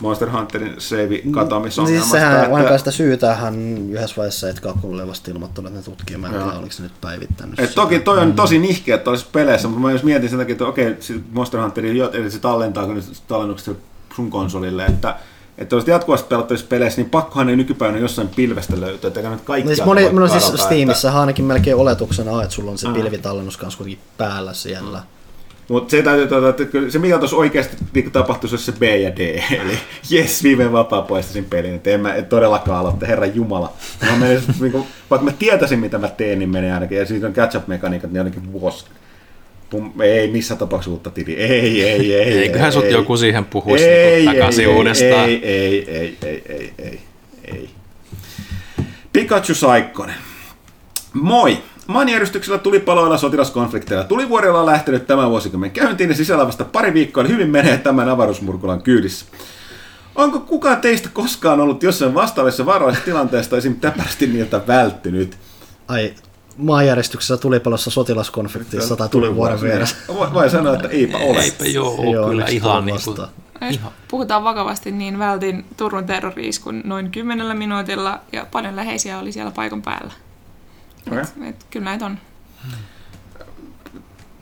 [0.00, 2.08] Monster Hunterin save katoamisongelmasta.
[2.10, 3.54] Siis sehän, että- vaikka sitä syytä hän
[3.90, 6.16] yhdessä vaiheessa et Kakulle vasta ilmoittanut, että ne tutkii.
[6.16, 7.60] Mä en tiedä, oliko se nyt päivittänyt.
[7.60, 10.66] Et toki toi on tosi nihkeä tuollaisissa peleissä, mutta mä jos mietin sen takia, että
[10.66, 13.76] okei, se Monster Hunterin, jo- eli se tallentaako nyt tallennukset
[14.16, 15.16] sun konsolille, että
[15.62, 19.68] että jos jatkuvasti pelattavissa peleissä, niin pakkohan ne nykypäivänä jossain pilvestä löytyy, että nyt kaikki
[19.68, 23.78] No siis moni, no siis Steamissa ainakin melkein oletuksena, että sulla on se pilvitallennus kanssa
[23.78, 25.02] kuitenkin päällä siellä.
[25.68, 29.16] Mutta se täytyy, tuota, että se mitä tuossa oikeasti niin tapahtuisi, olisi se B ja
[29.16, 29.78] D, eli
[30.10, 33.72] jes, viimein vapaa poistasin pelin, että en mä en todellakaan aloita, herra Jumala.
[34.10, 37.26] Mä menen, niin kuin, vaikka mä tietäisin, mitä mä teen, niin menee ainakin, ja siitä
[37.26, 38.84] on catch-up-mekaniikat, niin ainakin vuosi.
[39.72, 41.34] Pum, ei missään tapauksessa uutta tili.
[41.34, 42.38] Ei, ei, ei.
[42.42, 42.92] Eiköhän sut ei.
[42.92, 45.28] joku siihen puhuisi ei, niinku takaisin ei, uudestaan.
[45.28, 47.00] Ei, ei, ei, ei, ei, ei,
[47.44, 47.70] ei.
[49.12, 50.14] Pikachu Saikkonen.
[51.12, 51.58] Moi!
[51.86, 57.32] Maanjärjestyksellä tulipaloilla sotilaskonflikteilla tulivuorella on lähtenyt tämän vuosikymmen käyntiin ja sisällä vasta pari viikkoa, eli
[57.32, 59.26] hyvin menee tämän avaruusmurkulan kyydissä.
[60.14, 63.76] Onko kukaan teistä koskaan ollut jossain vastaavassa vaarallisessa tilanteessa esim.
[63.76, 65.36] täpärästi niiltä välttynyt?
[65.88, 66.14] Ai,
[66.56, 69.96] maanjäristyksessä tulipalossa sotilaskonfliktissa tai tulivuoren vieressä.
[70.08, 71.40] Voi, voi sanoa, että eipä ole.
[71.40, 73.28] Eipä joo, Ei kyllä ihan niinku, vastaan.
[73.60, 79.50] Jos puhutaan vakavasti, niin vältin Turun terroriiskun noin kymmenellä minuutilla ja paljon läheisiä oli siellä
[79.50, 80.12] paikan päällä.
[81.12, 82.18] Et, et, kyllä näitä on.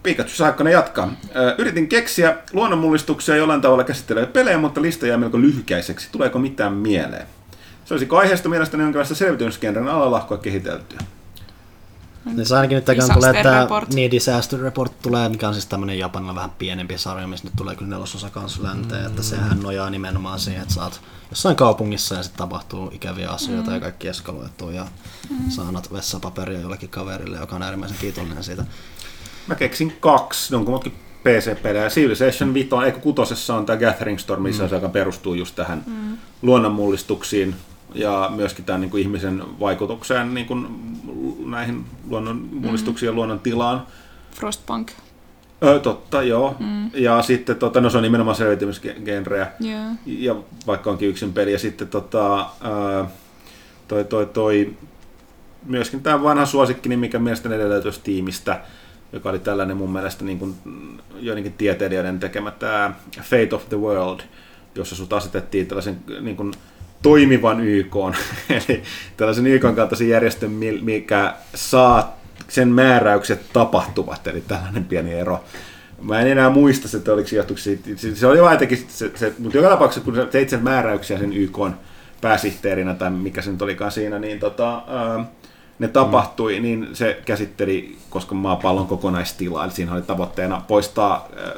[0.03, 1.13] Pikachu Saikkonen jatkaa.
[1.37, 6.09] Ö, Yritin keksiä luonnonmullistuksia jollain tavalla käsittelevä pelejä, mutta lista jää melko lyhykäiseksi.
[6.13, 7.27] Tuleeko mitään mieleen?
[7.85, 10.99] Se olisi aiheesta mielestäni jonkinlaista selvitysgenren alalahkoa kehiteltyä.
[12.25, 13.95] Niin se ainakin nyt Disaster tulee tämä Report.
[13.95, 17.77] niin, Disaster Report tulee, mikä on siis tämmöinen Japanilla vähän pienempi sarja, missä nyt tulee
[17.77, 21.01] kyllä nelososa kanssa länteen, että sehän nojaa nimenomaan siihen, että sä oot
[21.31, 24.87] jossain kaupungissa ja sitten tapahtuu ikäviä asioita ja kaikki eskaloituu ja
[25.49, 28.65] sä annat vessapaperia jollekin kaverille, joka on äärimmäisen kiitollinen siitä.
[29.47, 30.93] Mä keksin kaksi, ne on kummatkin
[31.25, 31.89] PC-pelejä.
[31.89, 36.19] Civilization 5, eikö kutosessa on tämä Gathering Storm, missä se, joka perustuu just tähän mm.
[36.43, 37.55] luonnonmullistuksiin
[37.95, 40.67] ja myöskin tämän niin kuin ihmisen vaikutukseen niin kuin
[41.47, 43.87] näihin luonnonmullistuksiin ja luonnon tilaan.
[44.31, 44.91] Frostpunk.
[45.65, 46.57] Ö, totta, joo.
[46.59, 46.91] Mm.
[46.95, 49.53] Ja sitten tota, no, se on nimenomaan selviytymisgenreä.
[49.61, 49.79] Joo.
[50.07, 50.37] Ja
[50.67, 51.53] vaikka onkin yksin peli.
[51.53, 53.11] Ja sitten tota, ää,
[53.89, 54.75] toi, toi, toi,
[55.67, 58.61] myöskin tämä vanha suosikkini, mikä mielestäni edelleen tiimistä,
[59.13, 60.55] joka oli tällainen mun mielestä niin kuin
[61.21, 64.21] joidenkin tieteilijöiden tekemä tämä Fate of the World,
[64.75, 66.53] jossa sut asetettiin tällaisen niin kuin
[67.03, 67.97] toimivan YK,
[68.69, 68.83] eli
[69.17, 70.51] tällaisen YK kaltaisen järjestön,
[70.83, 75.45] mikä saa sen määräykset tapahtuvat, eli tällainen pieni ero.
[76.03, 79.33] Mä en enää muista, se, että oliko se johtuiko siitä, se, oli jotenkin, se, se,
[79.39, 81.59] mutta joka tapauksessa kun teit sen määräyksiä sen YK
[82.21, 85.25] pääsihteerinä tai mikä se nyt olikaan siinä, niin tota, ää,
[85.79, 86.63] ne tapahtui, mm.
[86.63, 91.53] niin se käsitteli, koska maapallon kokonaistilaa, eli siinä oli tavoitteena poistaa ää,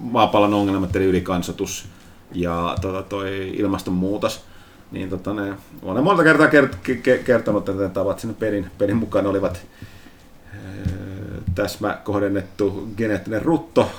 [0.00, 1.88] maapallon ongelmat, eli ylikansotus
[2.34, 4.44] ja tota, toi ilmastonmuutos.
[4.90, 8.96] Niin tota, ne, olen monta kertaa kert- ke- kertonut, että ne tavat sinne pelin, pelin
[8.96, 9.66] mukaan olivat
[11.54, 13.90] täsmä kohdennettu geneettinen rutto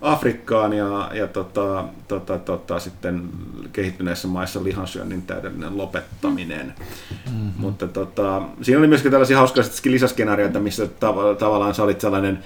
[0.00, 3.28] Afrikkaan ja, ja tota, tota, tota, sitten
[3.72, 6.74] kehittyneissä maissa lihansyönnin täydellinen lopettaminen.
[7.10, 7.52] Mm-hmm.
[7.56, 12.44] Mutta tota, siinä oli myöskin tällaisia hauskoja lisäskenaarioita, missä tav- tavallaan sä olit sellainen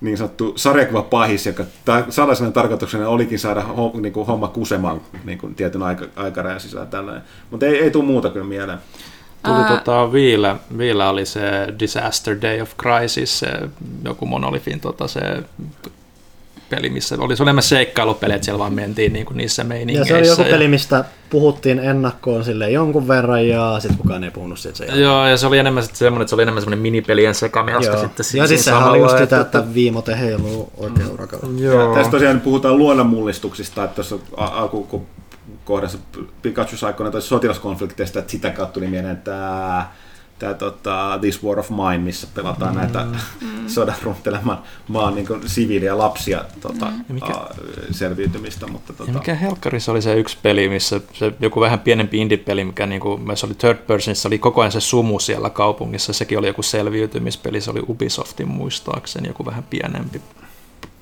[0.00, 1.64] niin sanottu sarjakuva pahis, joka
[2.10, 6.86] salaisena tarkoituksena olikin saada ho- niin kuin homma kusemaan niin kuin tietyn aika- aikarajan sisällä
[6.86, 7.22] tällainen.
[7.50, 8.78] Mutta ei, ei tule muuta kyllä mieleen.
[9.44, 11.40] Tuli Ää- tota, Viillä, Viillä oli se
[11.80, 13.48] Disaster Day of Crisis, se
[14.04, 15.20] joku Monolithin tota, se
[16.70, 20.14] peli, missä oli enemmän seikkailupeli, että siellä vaan mentiin niin kuin niissä Ja meiningeissä.
[20.14, 24.58] se oli joku peli, mistä puhuttiin ennakkoon sille jonkun verran ja sitten kukaan ei puhunut
[24.58, 25.00] siitä sen.
[25.00, 28.02] Joo, ja se oli enemmän sit semmoinen, että se oli enemmän semmoinen minipelien sekamelska Joo.
[28.02, 31.60] sitten ja siinä siis sehän oli just sitä, että- että viimote heiluu oikein urakalla.
[31.60, 31.94] Joo.
[31.94, 35.06] Tässä tosiaan puhutaan luonnonmullistuksista, että tuossa a- alku
[35.64, 35.98] kohdassa
[36.42, 39.86] Pikachu Saikkonen tai sotilaskonflikteista, että sitä kautta tuli mieleen tämä
[40.38, 42.80] tämä tota, This War of Mine, missä pelataan mm.
[42.80, 43.06] näitä
[43.66, 47.48] sodan runteleman maan niin kuin, siviiliä lapsia tota, Ja mikä- a,
[47.90, 48.66] selviytymistä.
[48.66, 52.64] Mutta, Ja tota, mikä helkkarissa oli se yksi peli, missä se joku vähän pienempi indie-peli,
[52.64, 56.46] mikä niinku, se oli third personissa, oli koko ajan se sumu siellä kaupungissa, sekin oli
[56.46, 60.22] joku selviytymispeli, se oli Ubisoftin muistaakseni, joku vähän pienempi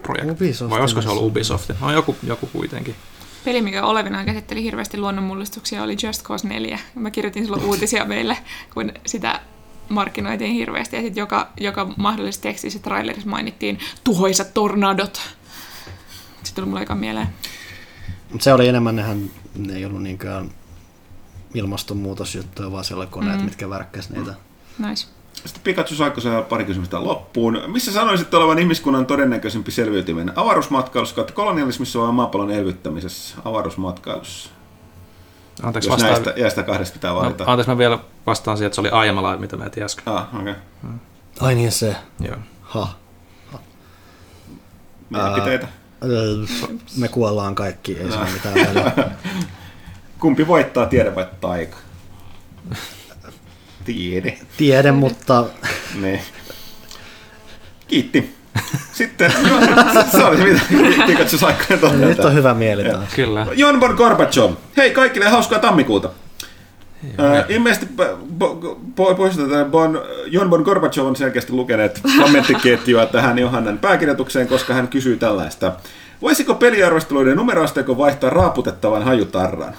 [0.02, 0.32] projekti.
[0.32, 1.76] Ubisoftin Vai olisiko se ollut Ubisoftin?
[1.80, 2.94] No joku, joku kuitenkin.
[3.44, 6.78] Peli, mikä Olevinaan käsitteli hirveästi luonnonmullistuksia, oli Just Cause 4.
[6.94, 8.38] Mä kirjoitin silloin uutisia meille,
[8.74, 9.40] kun sitä
[9.88, 10.96] markkinoitiin hirveästi.
[10.96, 15.20] Ja sitten joka, joka mahdollisessa tekstissä trailerissa mainittiin tuhoisat tornadot.
[16.34, 17.26] Sitten tuli mulle eka mieleen.
[18.32, 20.50] Mut se oli enemmän, nehän ne ei ollut niinkään
[21.54, 23.44] ilmastonmuutosjuttuja, vaan siellä oli koneet, mm.
[23.44, 24.34] mitkä värkkäs niitä.
[24.88, 25.06] Nice.
[25.34, 27.62] Sitten Pikachu Saikkosen pari kysymystä loppuun.
[27.66, 30.38] Missä sanoisit olevan ihmiskunnan todennäköisempi selviytyminen?
[30.38, 33.36] Avaruusmatkailussa kautta kolonialismissa vai maapallon elvyttämisessä?
[33.44, 34.50] Avaruusmatkailussa.
[35.62, 37.44] Anteeksi, Jos vastaan, näistä, näistä kahdesta pitää no, valita.
[37.46, 40.04] anteeksi mä vielä vastaan siihen, että se oli aiemmalla, mitä mä etin äsken.
[40.14, 40.52] Ah, okei.
[40.52, 40.94] Okay.
[41.40, 41.96] Ai niin se.
[42.20, 42.36] Joo.
[42.62, 42.88] Ha.
[45.10, 45.68] Mielipiteitä.
[46.04, 46.36] Öö,
[46.96, 48.92] Me kuollaan kaikki, ei se ole mitään väliä.
[50.18, 51.76] Kumpi voittaa, tiede vai taika?
[53.84, 54.38] Tiede.
[54.56, 55.44] Tiede, mutta
[56.00, 56.20] Niin.
[57.88, 58.34] Kiitti.
[58.92, 59.32] Sitten,
[59.94, 61.96] no, se oli se, mitä Pikachu Saikkonen todeta.
[62.06, 63.14] nyt on hyvä mieli taas.
[63.14, 63.46] Kyllä.
[63.56, 64.52] Jon Bon Gorbachev.
[64.76, 66.10] Hei kaikille hauskaa tammikuuta.
[67.20, 73.78] Äh, ilmeisesti po- po- poistetaan bon, Jon Bon Gorbachev on selkeästi lukeneet kommenttiketjua tähän Johannan
[73.78, 75.72] pääkirjoitukseen, koska hän kysyy tällaista.
[76.22, 79.74] Voisiko peliarvosteluiden numeroasteikon vaihtaa raaputettavan hajutarran?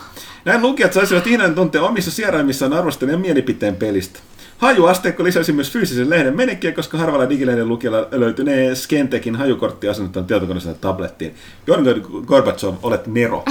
[0.45, 4.19] Näin lukijat saisivat ihan tuntea omissa sieraimissaan arvostelijan mielipiteen pelistä.
[4.57, 10.73] Hajuasteikko lisäsi myös fyysisen lehden menekkiä, koska harvalla digilehden lukijalla löytynee Skentekin hajukortti asennettaan tietokoneeseen
[10.73, 11.35] ja tablettiin.
[11.67, 11.85] Jon
[12.25, 13.43] Gorbachev, olet Nero.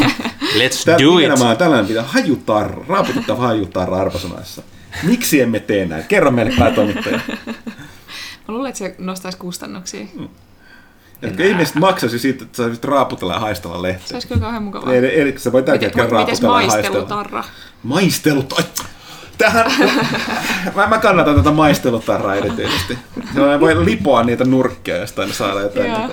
[0.58, 1.16] Let's Tämä do it!
[1.16, 4.62] nimenomaan tällainen pitää hajutarra, raaputettava hajutarra arvosanoissa.
[5.02, 6.04] Miksi emme tee näin?
[6.08, 7.20] Kerro meille päätoimittaja.
[8.48, 10.06] Mä luulen, että se nostaisi kustannuksia.
[11.22, 14.14] Jotka ihmiset maksaisi siitä, että saisit raaputella ja haistella Se lehteä.
[14.16, 14.94] olisi kyllä kauhean mukavaa.
[14.94, 16.98] Eli, eli sä voi tällä Miten, hetkellä raaputella ja haistella.
[16.98, 17.44] maistelutarra?
[17.82, 18.52] Maistelut.
[18.52, 18.64] Ai,
[19.38, 19.72] tähän,
[20.76, 22.98] mä, mä kannatan tätä maistelutarraa erityisesti.
[23.34, 25.90] Se voi lipoa niitä nurkkia jostain saada jotain.
[25.90, 25.98] Joo.
[25.98, 26.10] Niin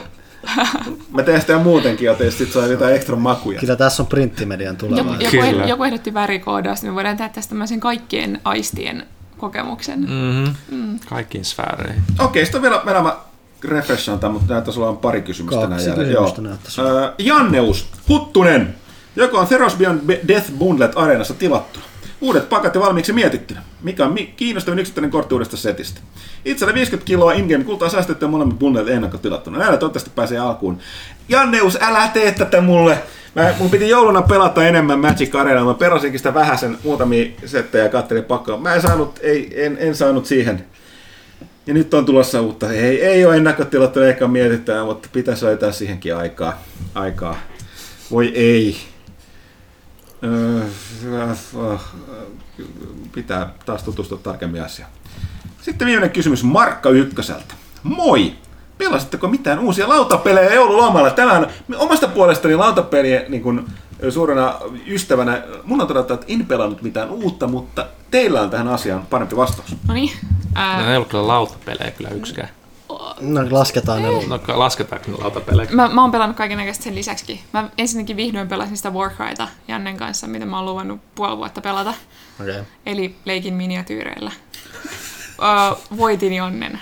[1.12, 3.60] mä teen sitä muutenkin, joten sit saa jotain ekstra makuja.
[3.60, 5.34] Kyllä tässä on printtimedian Joku, tulevaisuus.
[5.34, 5.66] joku, Kyllä.
[5.66, 9.06] joku ehdotti värikoodausta, me voidaan tehdä tästä tämmöisen kaikkien aistien
[9.38, 10.00] kokemuksen.
[10.00, 10.56] Mm-hmm.
[10.72, 11.00] Mm.
[11.10, 12.04] Kaikkiin sfääreihin.
[12.20, 13.16] Okei, sitten on vielä, vielä mä
[13.64, 16.26] refreshaan tämän, mutta näyttäisi olevan pari kysymystä Kaksi näin jälleen.
[16.26, 16.90] kysymystä Joo.
[16.90, 18.76] Öö, Janneus Huttunen,
[19.16, 21.86] joka on Theros Beyond Death Bundlet Areenassa tilattuna.
[22.22, 23.62] Uudet pakat ja valmiiksi mietittynä.
[23.82, 26.02] Mikä on mi- kiinnostavin yksittäinen kortti uudesta setistä.
[26.46, 29.58] Itsellä 50 kiloa in-game kultaa säästetty ja molemmat bundlet ennakkotilattuna.
[29.58, 30.78] Näillä toivottavasti pääsee alkuun.
[31.30, 32.98] Janneus, älä tee tätä mulle!
[33.36, 35.66] Mä, mun piti jouluna pelata enemmän Magic Arenaa.
[35.66, 38.58] Mä perasinkin sitä vähäsen muutamia settejä ja kattelin pakkoa.
[38.58, 40.66] Mä en saanut, ei, en, en saanut siihen
[41.68, 42.72] ja nyt on tulossa uutta.
[42.72, 46.62] Ei, ei ole ennakkotilattu eikä mietitään, mutta pitäisi löytää siihenkin aikaa.
[46.96, 47.38] aikaa.
[48.12, 48.78] Voi ei.
[50.24, 50.62] Öö,
[51.72, 51.82] äh,
[53.12, 54.92] Pitää taas tutustua tarkemmin asiaan.
[55.62, 57.54] Sitten viimeinen kysymys Markka Ykköseltä.
[57.84, 58.34] Moi!
[58.78, 61.10] Pelasitteko mitään uusia lautapelejä joululomalla?
[61.10, 63.70] Tänään omasta puolestani lautapelien niin kun,
[64.12, 64.56] suurena
[64.88, 69.36] ystävänä, mun on todettu, että en pelannut mitään uutta, mutta teillä on tähän asiaan parempi
[69.36, 69.76] vastaus.
[69.88, 70.12] No niin.
[70.24, 72.50] No, Ää, ei ollut kyllä lautapelejä kyllä yksikään.
[73.22, 74.08] No, lasketaan ne.
[74.28, 75.70] No lasketaanko ne lautapelejä?
[75.72, 77.42] mä, mä oon pelannut kaiken sen lisäksi.
[77.54, 81.94] Mä ensinnäkin vihdoin pelasin sitä Warcryta Jannen kanssa, mitä mä oon luvannut puoli vuotta pelata.
[82.42, 82.62] Okei.
[82.86, 84.32] Eli leikin miniatyyreillä.
[85.98, 86.80] Voitin Jonnen.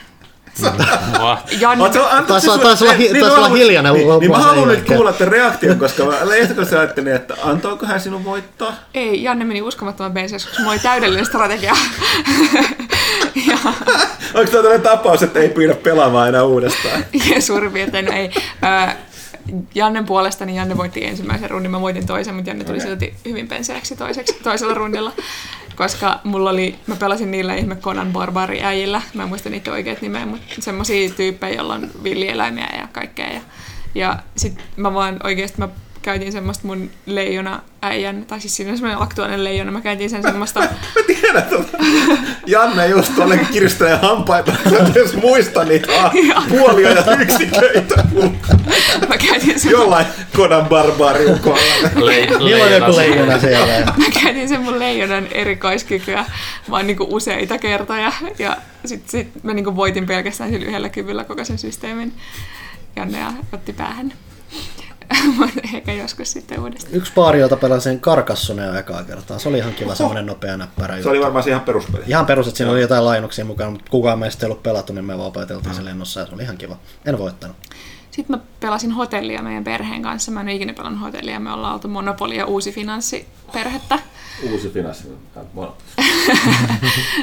[0.60, 4.32] Antaa Taisi olla- sulle- taisi olla hi- niin, taisi mä olla haluan- hiljainen niin, niin
[4.32, 8.74] mä haluan nyt kuulla tämän reaktion, koska mä lehtikö ajattelin, että antoiko hän sinun voittaa?
[8.94, 11.76] ei, Janne meni uskomattoman benseksi, koska mulla oli täydellinen strategia.
[13.48, 13.58] ja,
[14.34, 17.06] Onko tämä tällainen tapaus, että ei pyydä pelaamaan enää uudestaan?
[17.36, 18.30] ja suurin piirtein no ei.
[19.76, 22.88] Jannen puolesta niin Janne voitti ensimmäisen rundin, mä voitin toisen, mutta Janne tuli Okei.
[22.90, 25.12] silti hyvin penseäksi toiseksi, toisella rundilla.
[25.82, 30.26] Koska mulla oli, mä pelasin niillä ihme Conan Barbari-äijillä, mä en muista niitä oikeat nimeä,
[30.26, 33.30] mutta semmosia tyyppejä, joilla on villieläimiä ja kaikkea.
[33.34, 33.42] Ja,
[33.95, 35.69] ja sit mä vaan oikeesti mä
[36.02, 40.22] käytin semmoista mun leijona äijän, tai siis siinä on semmoinen aktuaalinen leijona, mä käytin sen
[40.24, 40.60] semmoista,
[40.96, 41.56] Mä tiedän, että
[42.48, 44.52] Janne just tuolle kiristelee hampaita,
[44.96, 45.88] jos muista niitä
[46.50, 48.04] puolia ja yksiköitä
[49.10, 50.06] mä käytin sen, jollain
[50.36, 52.06] Kodan barbariun kohdalla.
[52.06, 53.94] Le- Niillä on joku leijona siellä.
[53.98, 56.26] mä käytin sen mun leijonan erikoiskykyä
[56.70, 61.46] vaan niinku useita kertoja, ja sit, sit mä niinku voitin pelkästään sillä yhdellä kyvyllä koko
[61.46, 62.14] sen systeemin.
[62.96, 64.14] Janne ja otti päähän.
[65.38, 66.95] Mutta ehkä joskus sitten uudestaan.
[66.95, 69.40] Yksi paari, jota pelasin Karkassonea ekaa kertaa.
[69.40, 71.09] Se oli ihan kiva, semmoinen nopea näppärä Se juttu.
[71.09, 72.03] oli varmaan se ihan peruspeli.
[72.07, 75.06] Ihan perus, että siinä oli jotain lainuksia mukana, mutta kukaan meistä ei ollut pelattu, niin
[75.06, 76.77] me vaan opeteltiin se lennossa ja se oli ihan kiva.
[77.06, 77.56] En voittanut.
[78.11, 80.31] Sitten mä pelasin hotellia meidän perheen kanssa.
[80.31, 81.40] Mä en ole ikinä pelannut hotellia.
[81.40, 83.99] Me ollaan oltu Monopoly ja uusi finanssiperhettä.
[84.51, 85.07] Uusi finanssi.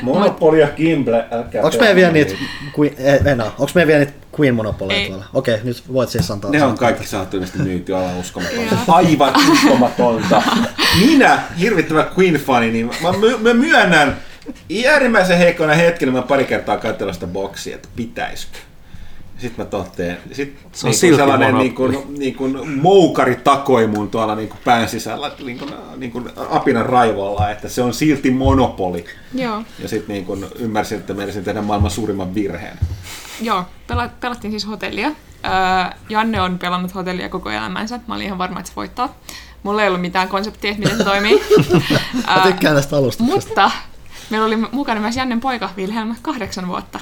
[0.03, 2.35] Monopoli ja Kimble, älkää Onko meidän vielä niitä,
[2.79, 5.25] Queen, eh, Venä, onko meidän vielä niitä Queen Monopoleja tuolla?
[5.35, 6.51] Okei, nyt voit siis antaa.
[6.51, 8.77] Ne on kaikki saatu ilmeisesti myyty, aivan uskomatonta.
[8.89, 10.43] Aivan uskomatonta.
[11.01, 14.17] Minä, hirvittävä Queen-fani, niin mä, my, mä myönnän,
[14.91, 18.59] äärimmäisen heikkona hetkenä mä pari kertaa katselin sitä boksia, että pitäisikö.
[19.39, 24.11] Sitten mä tohteen, sit Se on niin sellainen niin kuin, niin kuin moukari takoi mun
[24.11, 28.31] tuolla niin kuin pään sisällä niin kuin, niin kuin apinan raivolla, että se on silti
[28.31, 29.05] monopoli.
[29.35, 32.79] Joo, Ja sitten niin kuin ymmärsin, että meidän tehdä maailman suurimman virheen.
[33.41, 33.65] joo.
[33.87, 35.09] Pela, pelattiin siis hotellia.
[35.09, 38.01] Öö, Janne on pelannut hotellia koko elämänsä.
[38.07, 39.15] Mä olin ihan varma, että se voittaa.
[39.63, 41.43] Mulla ei ollut mitään konseptia, että miten se toimii.
[42.27, 43.49] Mä Öö, tykkään tästä alustuksesta.
[43.49, 43.71] Mutta
[44.31, 47.01] meillä oli mukana myös Jannen poika Wilhelm, kahdeksan vuotta.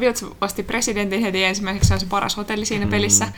[0.00, 3.28] Vilts osti presidentin heti ensimmäiseksi, se on se paras hotelli siinä pelissä.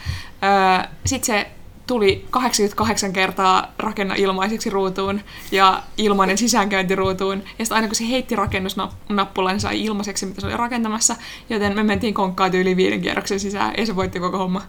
[1.05, 1.51] Sitten se
[1.87, 5.21] tuli 88 kertaa rakenna ilmaiseksi ruutuun
[5.53, 7.39] ja ilmainen sisäänkäynti ruutuun.
[7.39, 11.17] Ja sitten aina kun se heitti rakennusnappulan, niin sai ilmaiseksi, mitä se oli rakentamassa.
[11.51, 14.63] Joten me mentiin konkkaan yli viiden kierroksen sisään ja se voitti koko homma.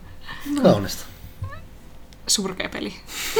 [0.63, 1.05] Kaunista.
[2.30, 2.93] Surkea peli.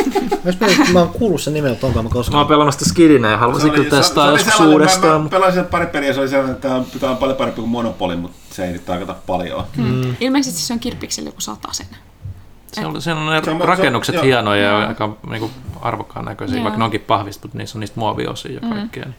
[0.59, 2.38] Mä, mä oon kuullut sen nimen, mutta onko mä Mä koskaan.
[2.38, 5.18] oon pelannut sitä skidinä ja haluaisin kyllä testaa joskus uudestaan.
[5.22, 6.69] Mä, mä pelasin pari peliä, se oli sellainen, että
[7.00, 9.64] tämä on, paljon parempi kuin Monopoly, mutta se ei nyt tarkoita paljon.
[9.77, 10.16] Mm.
[10.19, 11.56] Ilmeisesti se on kirppiksellä joku sen.
[12.72, 14.24] Se on, siinä on ne Se on- se on- rakennukset joo.
[14.24, 15.51] hienoja ja aika niinku,
[15.82, 16.64] arvokkaan näköisiä, Joo.
[16.64, 19.03] vaikka ne onkin pahvista, mutta niissä on niistä muoviosia ja kaikkea.
[19.06, 19.16] niin.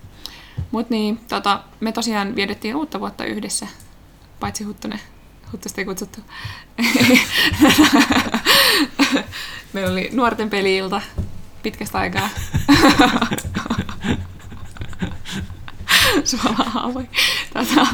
[0.71, 3.67] Mut niin, tota, me tosiaan vietettiin uutta vuotta yhdessä,
[4.41, 5.01] paitsi Huttunen.
[5.53, 6.21] Huttusta ei kutsuttu.
[9.73, 11.01] Meillä oli nuorten peliilta
[11.63, 12.29] pitkästä aikaa.
[16.25, 17.09] Suolaa haavoi.
[17.55, 17.87] Tota,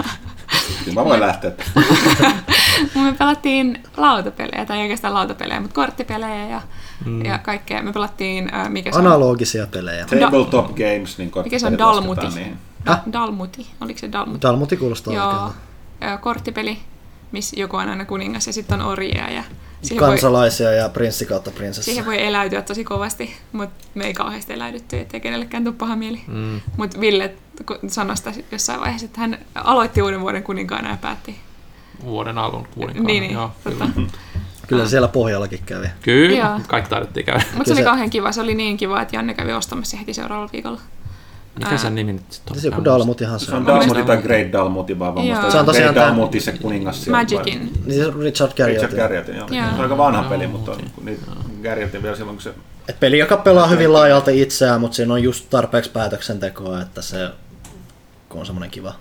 [0.85, 1.51] Kyllä mä voin lähteä.
[3.05, 6.63] me pelattiin lautapelejä, tai ei oikeastaan lautapelejä, mutta korttipelejä ja
[7.05, 7.25] mm.
[7.25, 7.83] ja kaikkea.
[7.83, 9.07] Me pelattiin, äh, mikä se on?
[9.07, 10.07] Analogisia pelejä.
[10.07, 11.79] Tabletop Games, niin Mikä se on?
[11.79, 12.27] Dalmuti.
[12.27, 12.59] niihin.
[12.91, 14.43] Da- Dalmuti, oliko se Dalmuti?
[14.43, 15.55] Dalmuti kuulostaa Joo, oikealta.
[16.05, 16.79] äh, korttipeli,
[17.33, 19.45] missä joku on aina kuningas ja sitten on orjia ja
[19.87, 21.83] siihen voi, Kansalaisia ja prinssi kautta prinsessa.
[21.91, 26.21] siihen voi eläytyä tosi kovasti, mutta me ei kauheasti eläydytty, ettei kenellekään tule paha mieli.
[26.27, 26.61] Mm.
[26.77, 27.35] Mutta Ville
[27.89, 31.37] sanoi sitä jossain vaiheessa, että hän aloitti uuden vuoden kuninkaana ja päätti.
[32.05, 33.07] Vuoden alun kuninkaan.
[33.07, 33.87] Niin, niin, Joo, tota.
[33.95, 34.09] kyllä.
[34.69, 35.87] Kyllä siellä pohjallakin kävi.
[36.03, 36.61] Kyllä, Joo.
[36.69, 37.45] kaikki taidettiin käydä.
[37.55, 38.33] Mutta se oli kauhean kiva.
[38.33, 40.81] Se oli niin kiva, että Janne kävi ostamassa heti seuraavalla viikolla.
[41.59, 42.61] Mikä sen nimi nyt sitten on?
[42.61, 43.67] Se joku Dalmutihan se Se on on.
[43.67, 47.09] Dalmuti tai Great Dalmuti, vaan vaan Se on tosiaan Great Dalmuti se kuningas.
[47.09, 47.73] Magicin.
[47.87, 48.83] Niin se Richard Garriott.
[48.83, 49.49] Richard Garriott, joo.
[49.49, 50.79] Se on aika vanha peli, mutta on,
[51.63, 52.55] Garriottin vielä silloin, kun se...
[52.89, 57.31] Et peli, joka pelaa hyvin laajalti itseään, mutta siinä on just tarpeeksi päätöksentekoa, että se
[58.31, 58.95] on semmoinen kiva.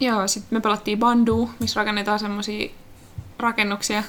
[0.00, 2.70] Joo, sitten me pelattiin Bandu, missä rakennetaan semmoisia
[3.38, 4.02] rakennuksia.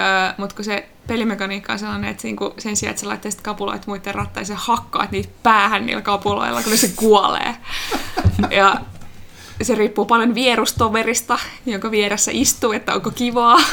[0.00, 3.86] Öö, mutta kun se pelimekaniikka on sellainen, että niinku sen sijaan, että sä laittaisit kapuloit
[3.86, 7.56] muiden rattain, sä hakkaat niitä päähän niillä kapuloilla, kun se kuolee.
[8.50, 8.76] Ja
[9.62, 13.58] se riippuu paljon vierustoverista, jonka vieressä istuu, että onko kivaa.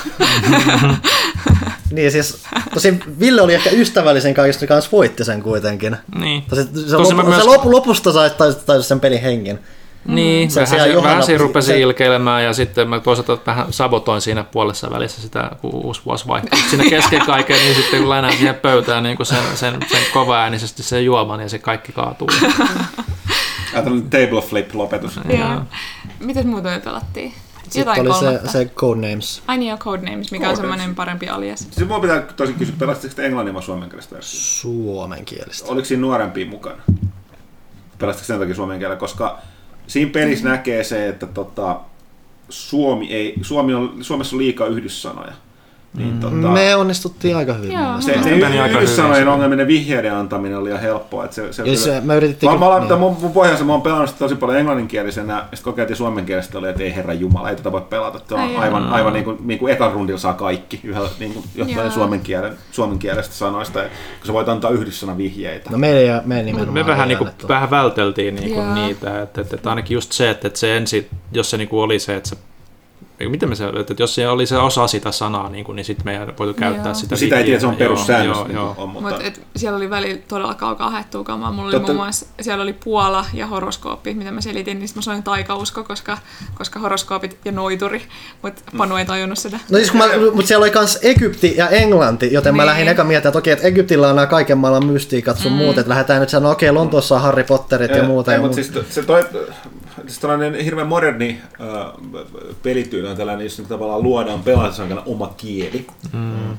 [1.92, 5.98] Niin siis, tosi Ville oli ehkä ystävällisen kaikista, joka kanssa voitti sen kuitenkin.
[6.16, 6.44] Niin.
[6.50, 9.60] Tosi, se, Tosin mä lopu, myös- se lopu, lopusta sai taisi, taisi sen pelin hengen.
[10.06, 14.22] Niin, Se- vähän, Johanna- vähän siinä rupesi se- ilkeilemään ja sitten mä toisaalta vähän sabotoin
[14.22, 16.60] siinä puolessa välissä sitä, kun uusi vuosi vaihtui.
[16.70, 20.84] Siinä kesken kaiken, niin sitten kun länään siihen pöytään niin kun sen, sen, sen kovaäänisesti
[20.84, 22.28] sen juoman ja se kaikki kaatuu.
[23.74, 25.20] Ajatellaan table flip lopetus.
[25.38, 25.62] Joo.
[26.20, 27.34] Mitäs muuta me pelattiin?
[27.64, 28.52] Sitten Jotain oli se, kolmatta.
[28.52, 29.42] se Codenames.
[29.48, 30.58] Ai niin, joo, Codenames, mikä on Codenames.
[30.78, 31.60] semmoinen parempi alias.
[31.72, 34.46] Siis mua pitää tosi kysyä, pelasitteko te englannin vai suomenkielistä versiota?
[34.46, 35.72] Suomenkielistä.
[35.72, 36.82] Oliko siinä nuorempia mukana?
[37.98, 39.00] Pelastiko sen takia suomen kielellä?
[39.00, 39.40] Koska
[39.88, 41.80] siinä pelissä näkee se, että tota,
[42.50, 45.34] Suomi ei, Suomi on, Suomessa on liikaa yhdyssanoja.
[45.98, 47.72] Niin, tota, Me onnistuttiin aika hyvin.
[47.72, 48.02] Joo.
[48.02, 49.28] se, Se meni aika hyvin.
[49.28, 51.24] ongelminen vihjeiden antaminen oli ihan helppoa.
[51.26, 52.52] Että se, se, Ja se, me yritettiin...
[52.52, 53.00] Mä, mä, olen, niin.
[53.00, 56.70] mun, mun pohjassa mä oon pelannut sitä tosi paljon englanninkielisenä, ja sitten kokeiltiin suomenkielistä oli,
[56.70, 58.20] että ei herra jumala, ei tätä voi pelata.
[58.28, 58.94] Se on Ai aivan, jaa.
[58.96, 61.92] aivan niin kuin, niin kuin ekan rundilla saa kaikki, yhdellä niin kuin, johtuen Jaa.
[61.94, 63.86] suomen, kielen, suomen kielestä sanoista, ja
[64.20, 65.70] kun sä voit antaa yhdyssana vihjeitä.
[65.70, 68.76] No me, ja, me nimenomaan Me vähän, niin kuin, vähän välteltiin niin kuin Joo.
[68.76, 71.82] niitä, että, että, että ainakin just se, että, että se ensin, jos se niin kuin
[71.84, 72.36] oli se, että se
[73.30, 76.06] miten me se, että jos se oli se osa sitä sanaa, niin, kuin, niin sitten
[76.06, 76.94] me ei voitu käyttää Joo.
[76.94, 77.16] sitä.
[77.16, 79.78] Sitä ei tiedä, se on perussäännös, Joo, niin joo, on, Mutta mutta Mut, et, siellä
[79.78, 81.52] oli välillä todella kaukaa haettua kamaa.
[81.52, 85.02] Mulla oli Totta- muun muassa, siellä oli Puola ja horoskooppi, mitä mä selitin, niin mä
[85.02, 86.18] sanoin taikausko, koska,
[86.58, 88.02] koska horoskoopit ja noituri,
[88.42, 89.60] mutta Panu ei tajunnut sitä.
[89.70, 92.68] No siis kun mä, mutta siellä oli myös Egypti ja Englanti, joten mä Niin.
[92.68, 95.58] lähdin eka miettimään, että okei, että Egyptillä on nämä kaiken maailman mystiikat sun mm.
[95.58, 98.32] muut, että lähdetään nyt sanoa, okei, Lontoossa on Harry Potterit ja, muuta.
[98.32, 99.24] Ei, ja mutta siis, to- se toi,
[100.22, 101.68] tällainen hirveän moderni äh,
[102.64, 106.52] pelityyli on tällainen, jossa tavallaan luodaan pelaajasankana oma kieli, mm.
[106.52, 106.58] äh,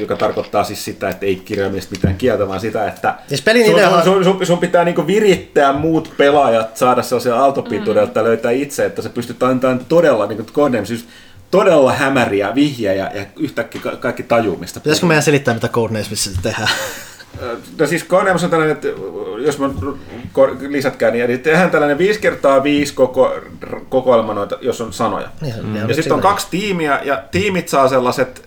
[0.00, 3.74] joka tarkoittaa siis sitä, että ei kirjaimellisesti mitään kieltä, vaan sitä, että Siis pelin sun,
[3.74, 8.26] ideahan- sun, sun, sun, pitää niinku virittää muut pelaajat, saada sellaisia aaltopituudelta mm.
[8.26, 11.06] löytää itse, että sä pystyt antamaan todella, niin kuin Codenames, just
[11.50, 16.68] todella hämäriä vihjejä ja yhtäkkiä ka- kaikki tajuu, mistä Pitäisikö meidän selittää, mitä Codenamesissa tehdään?
[17.78, 18.88] No siis Codenames on tällainen, että
[19.44, 19.68] jos mä
[20.68, 23.34] lisätkään, niin tehdään tällainen 5 kertaa 5 koko,
[23.88, 25.28] kokoelma noita, jos on sanoja.
[25.40, 25.76] Niin, se- Mm.
[25.76, 28.46] Ja sitten on kaksi tiimiä, ja tiimit saa sellaiset,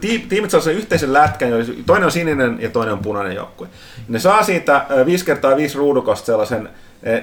[0.00, 1.48] ti- tiimit saa sen yhteisen lätkän,
[1.86, 3.68] toinen on sininen ja toinen on punainen joukkue.
[4.08, 6.68] Ne saa siitä 5 kertaa 5 ruudukosta sellaisen,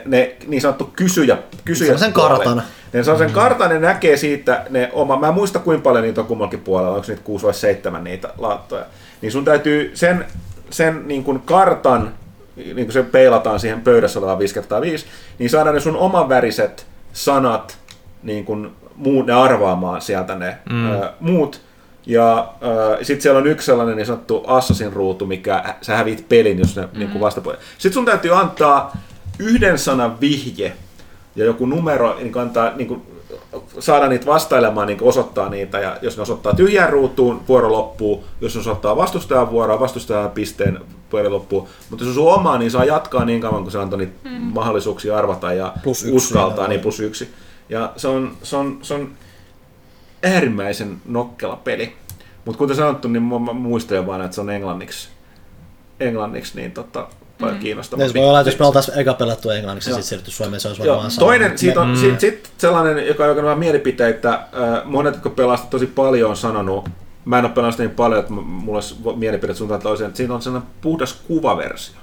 [0.05, 2.61] ne, niin sanottu kysyjä, kysyjä Sellaisen kartan.
[2.93, 6.21] Ne saa sen kartan, ne näkee siitä ne oma, mä en muista kuinka paljon niitä
[6.21, 8.85] on kummallakin puolella, onko niitä 6 vai 7 niitä laattoja.
[9.21, 10.25] Niin sun täytyy sen,
[10.71, 12.13] sen niin kuin kartan,
[12.55, 15.05] niin kuin se peilataan siihen pöydässä olevaan 5 kertaa 5
[15.39, 17.77] niin saadaan ne sun oman väriset sanat
[18.23, 20.91] niin kuin muu, ne arvaamaan sieltä ne mm.
[20.91, 21.61] ö, muut.
[22.05, 22.53] Ja
[23.01, 26.81] sitten siellä on yksi sellainen niin sanottu assassin ruutu, mikä sä hävit pelin, jos ne
[26.81, 26.99] mm.
[26.99, 27.63] niin kuin vastapuolella.
[27.77, 28.97] Sitten sun täytyy antaa
[29.39, 30.73] yhden sanan vihje
[31.35, 33.01] ja joku numero niin antaa, niin kuin,
[33.79, 38.55] saada niitä vastailemaan, niin osoittaa niitä, ja jos ne osoittaa tyhjään ruutuun, vuoro loppuu, jos
[38.55, 40.79] ne osoittaa vastustajan vuoroa, vastustajan pisteen,
[41.11, 43.99] vuoro loppuu, mutta jos on sun omaa, niin saa jatkaa niin kauan, kun se antoi
[43.99, 44.31] niitä mm.
[44.31, 47.33] mahdollisuuksia arvata ja Plus yksi uskaltaa, niin plus yksi.
[47.69, 49.09] Ja se on, se on, se on
[50.23, 51.93] äärimmäisen nokkela peli.
[52.45, 55.09] Mutta kuten sanottu, niin mä mä muistan jo vaan, että se on englanniksi,
[55.99, 57.07] englanniksi niin tota,
[57.49, 57.59] mm.
[57.59, 58.07] kiinnostavaa.
[58.07, 60.67] Se voi olla, että jos me oltaisiin eka pelattu englanniksi ja sitten siirrytty Suomeen, se
[60.67, 61.25] olisi varmaan sama.
[61.27, 61.95] toinen, siitä on Mm.
[61.95, 64.41] sit, sit sellainen, joka on vähän mielipiteitä, äh,
[64.85, 66.89] monet, jotka pelaavat tosi paljon, on sanonut,
[67.25, 70.33] mä en ole pelannut sitä niin paljon, että mulla olisi mielipiteet suuntaan toiseen, että siinä
[70.33, 71.95] on sellainen puhdas kuvaversio.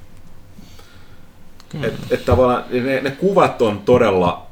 [1.75, 1.85] Mm.
[1.85, 4.47] Et, et tavallaan ne, ne kuvat on todella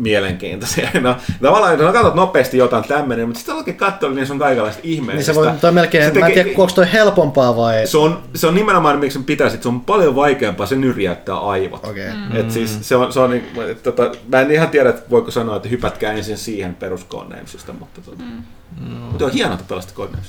[0.00, 0.88] mielenkiintoisia.
[1.00, 4.82] No, tavallaan, jos katsot nopeasti jotain tämmöinen, mutta sitten oikein katsoo, niin se on kaikenlaista
[4.82, 5.32] Niin ihmeellistä.
[5.32, 7.86] se voi, toi melkein, Se mä en tiedä, onko toi helpompaa vai...
[7.86, 11.38] se on, se on nimenomaan, miksi sen pitäisi, että se on paljon vaikeampaa se nyrjäyttää
[11.38, 11.84] aivot.
[11.84, 12.10] Okei.
[12.10, 12.36] Mm.
[12.36, 15.30] Et siis se on, se on niin, et, tota, mä en ihan tiedä, että voiko
[15.30, 18.86] sanoa, että hypätkää ensin siihen peruskoodnamesista, mutta tota, mm.
[18.86, 20.28] mutta on hienoa, että pelasit codenames.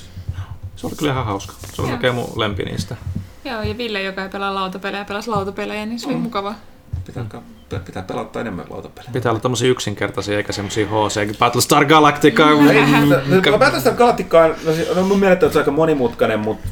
[0.76, 1.52] Se oli kyllä ihan hauska.
[1.74, 1.96] Se oli Joo.
[1.96, 2.96] oikein mun lempi niistä.
[3.44, 6.54] Joo, ja Ville, joka ei pelaa lautapelejä, pelasi lautapelejä, niin se oli mukava.
[7.06, 7.80] Pitää, mm.
[7.84, 9.12] pitää pelata enemmän lautapelejä.
[9.12, 12.50] Pitää olla tommosia yksinkertaisia eikä semmosia HC Battlestar Galactica.
[12.50, 16.68] No, Battlestar Galactica on, no, se- no mun mielestä on se aika monimutkainen, mutta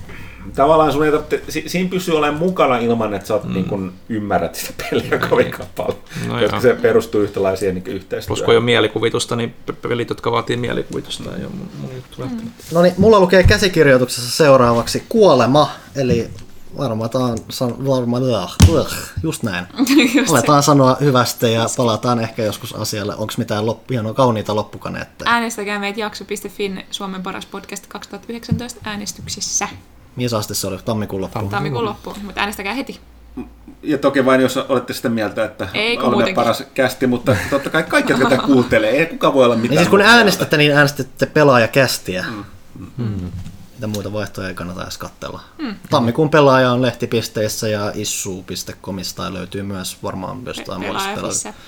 [0.55, 3.52] tavallaan sun ei tarvitse, si, siinä pystyy olemaan mukana ilman, että sä oot, mm.
[3.52, 5.97] niin kun, ymmärrät sitä peliä kovinkaan paljon,
[6.28, 6.60] No koska joo.
[6.60, 8.44] se perustuu yhtälaisiin niin Plus yhteistyöhön.
[8.44, 12.23] kun ei ole mielikuvitusta, niin pe- pelit, jotka vaatii mielikuvitusta, ei ole mun, mun juttu
[12.25, 12.50] mm.
[12.73, 16.31] No niin, mulla lukee käsikirjoituksessa seuraavaksi kuolema, eli
[16.78, 17.10] varmaan
[17.50, 18.23] san, varmaan,
[19.23, 19.66] just näin.
[20.31, 23.12] Aletaan sanoa hyvästä ja palataan ehkä joskus asialle.
[23.12, 25.31] Onko mitään loppu, hienoa kauniita loppukaneetteja?
[25.31, 29.68] Äänestäkää meitä jakso.fin Suomen paras podcast 2019 äänestyksissä.
[30.16, 30.78] Missä asti se oli?
[30.84, 31.49] Tammikuun loppuun.
[31.49, 33.00] Tammikuun loppuun, mutta äänestäkää heti.
[33.82, 36.34] Ja toki vain, jos olette sitä mieltä, että Ei, olemme muutenkin.
[36.34, 39.70] paras kästi, mutta totta kai kaikki, jotka tätä kuuntelee, ei kukaan voi olla mitään.
[39.70, 42.24] Niin siis kun äänestätte, niin äänestätte pelaajakästiä.
[42.97, 43.31] Mm.
[43.81, 45.41] Mitä muita vaihtoehtoja ei kannata edes katsella.
[45.59, 45.75] Mm.
[45.91, 50.83] Tammikuun pelaaja on lehtipisteissä ja issu.comista löytyy myös varmaan jostain.
[50.83, 51.49] Pelaajafissa.
[51.49, 51.60] mieltä.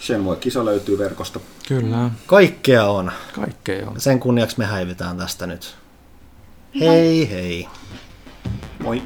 [0.00, 1.40] Shenmue kisa löytyy verkosta.
[1.68, 3.12] Kyllä, Kaikkea on.
[3.32, 4.00] kaikkea on.
[4.00, 5.76] Sen kunniaksi me häivitään tästä nyt.
[6.80, 7.68] Hei hei.
[8.82, 9.02] Moi.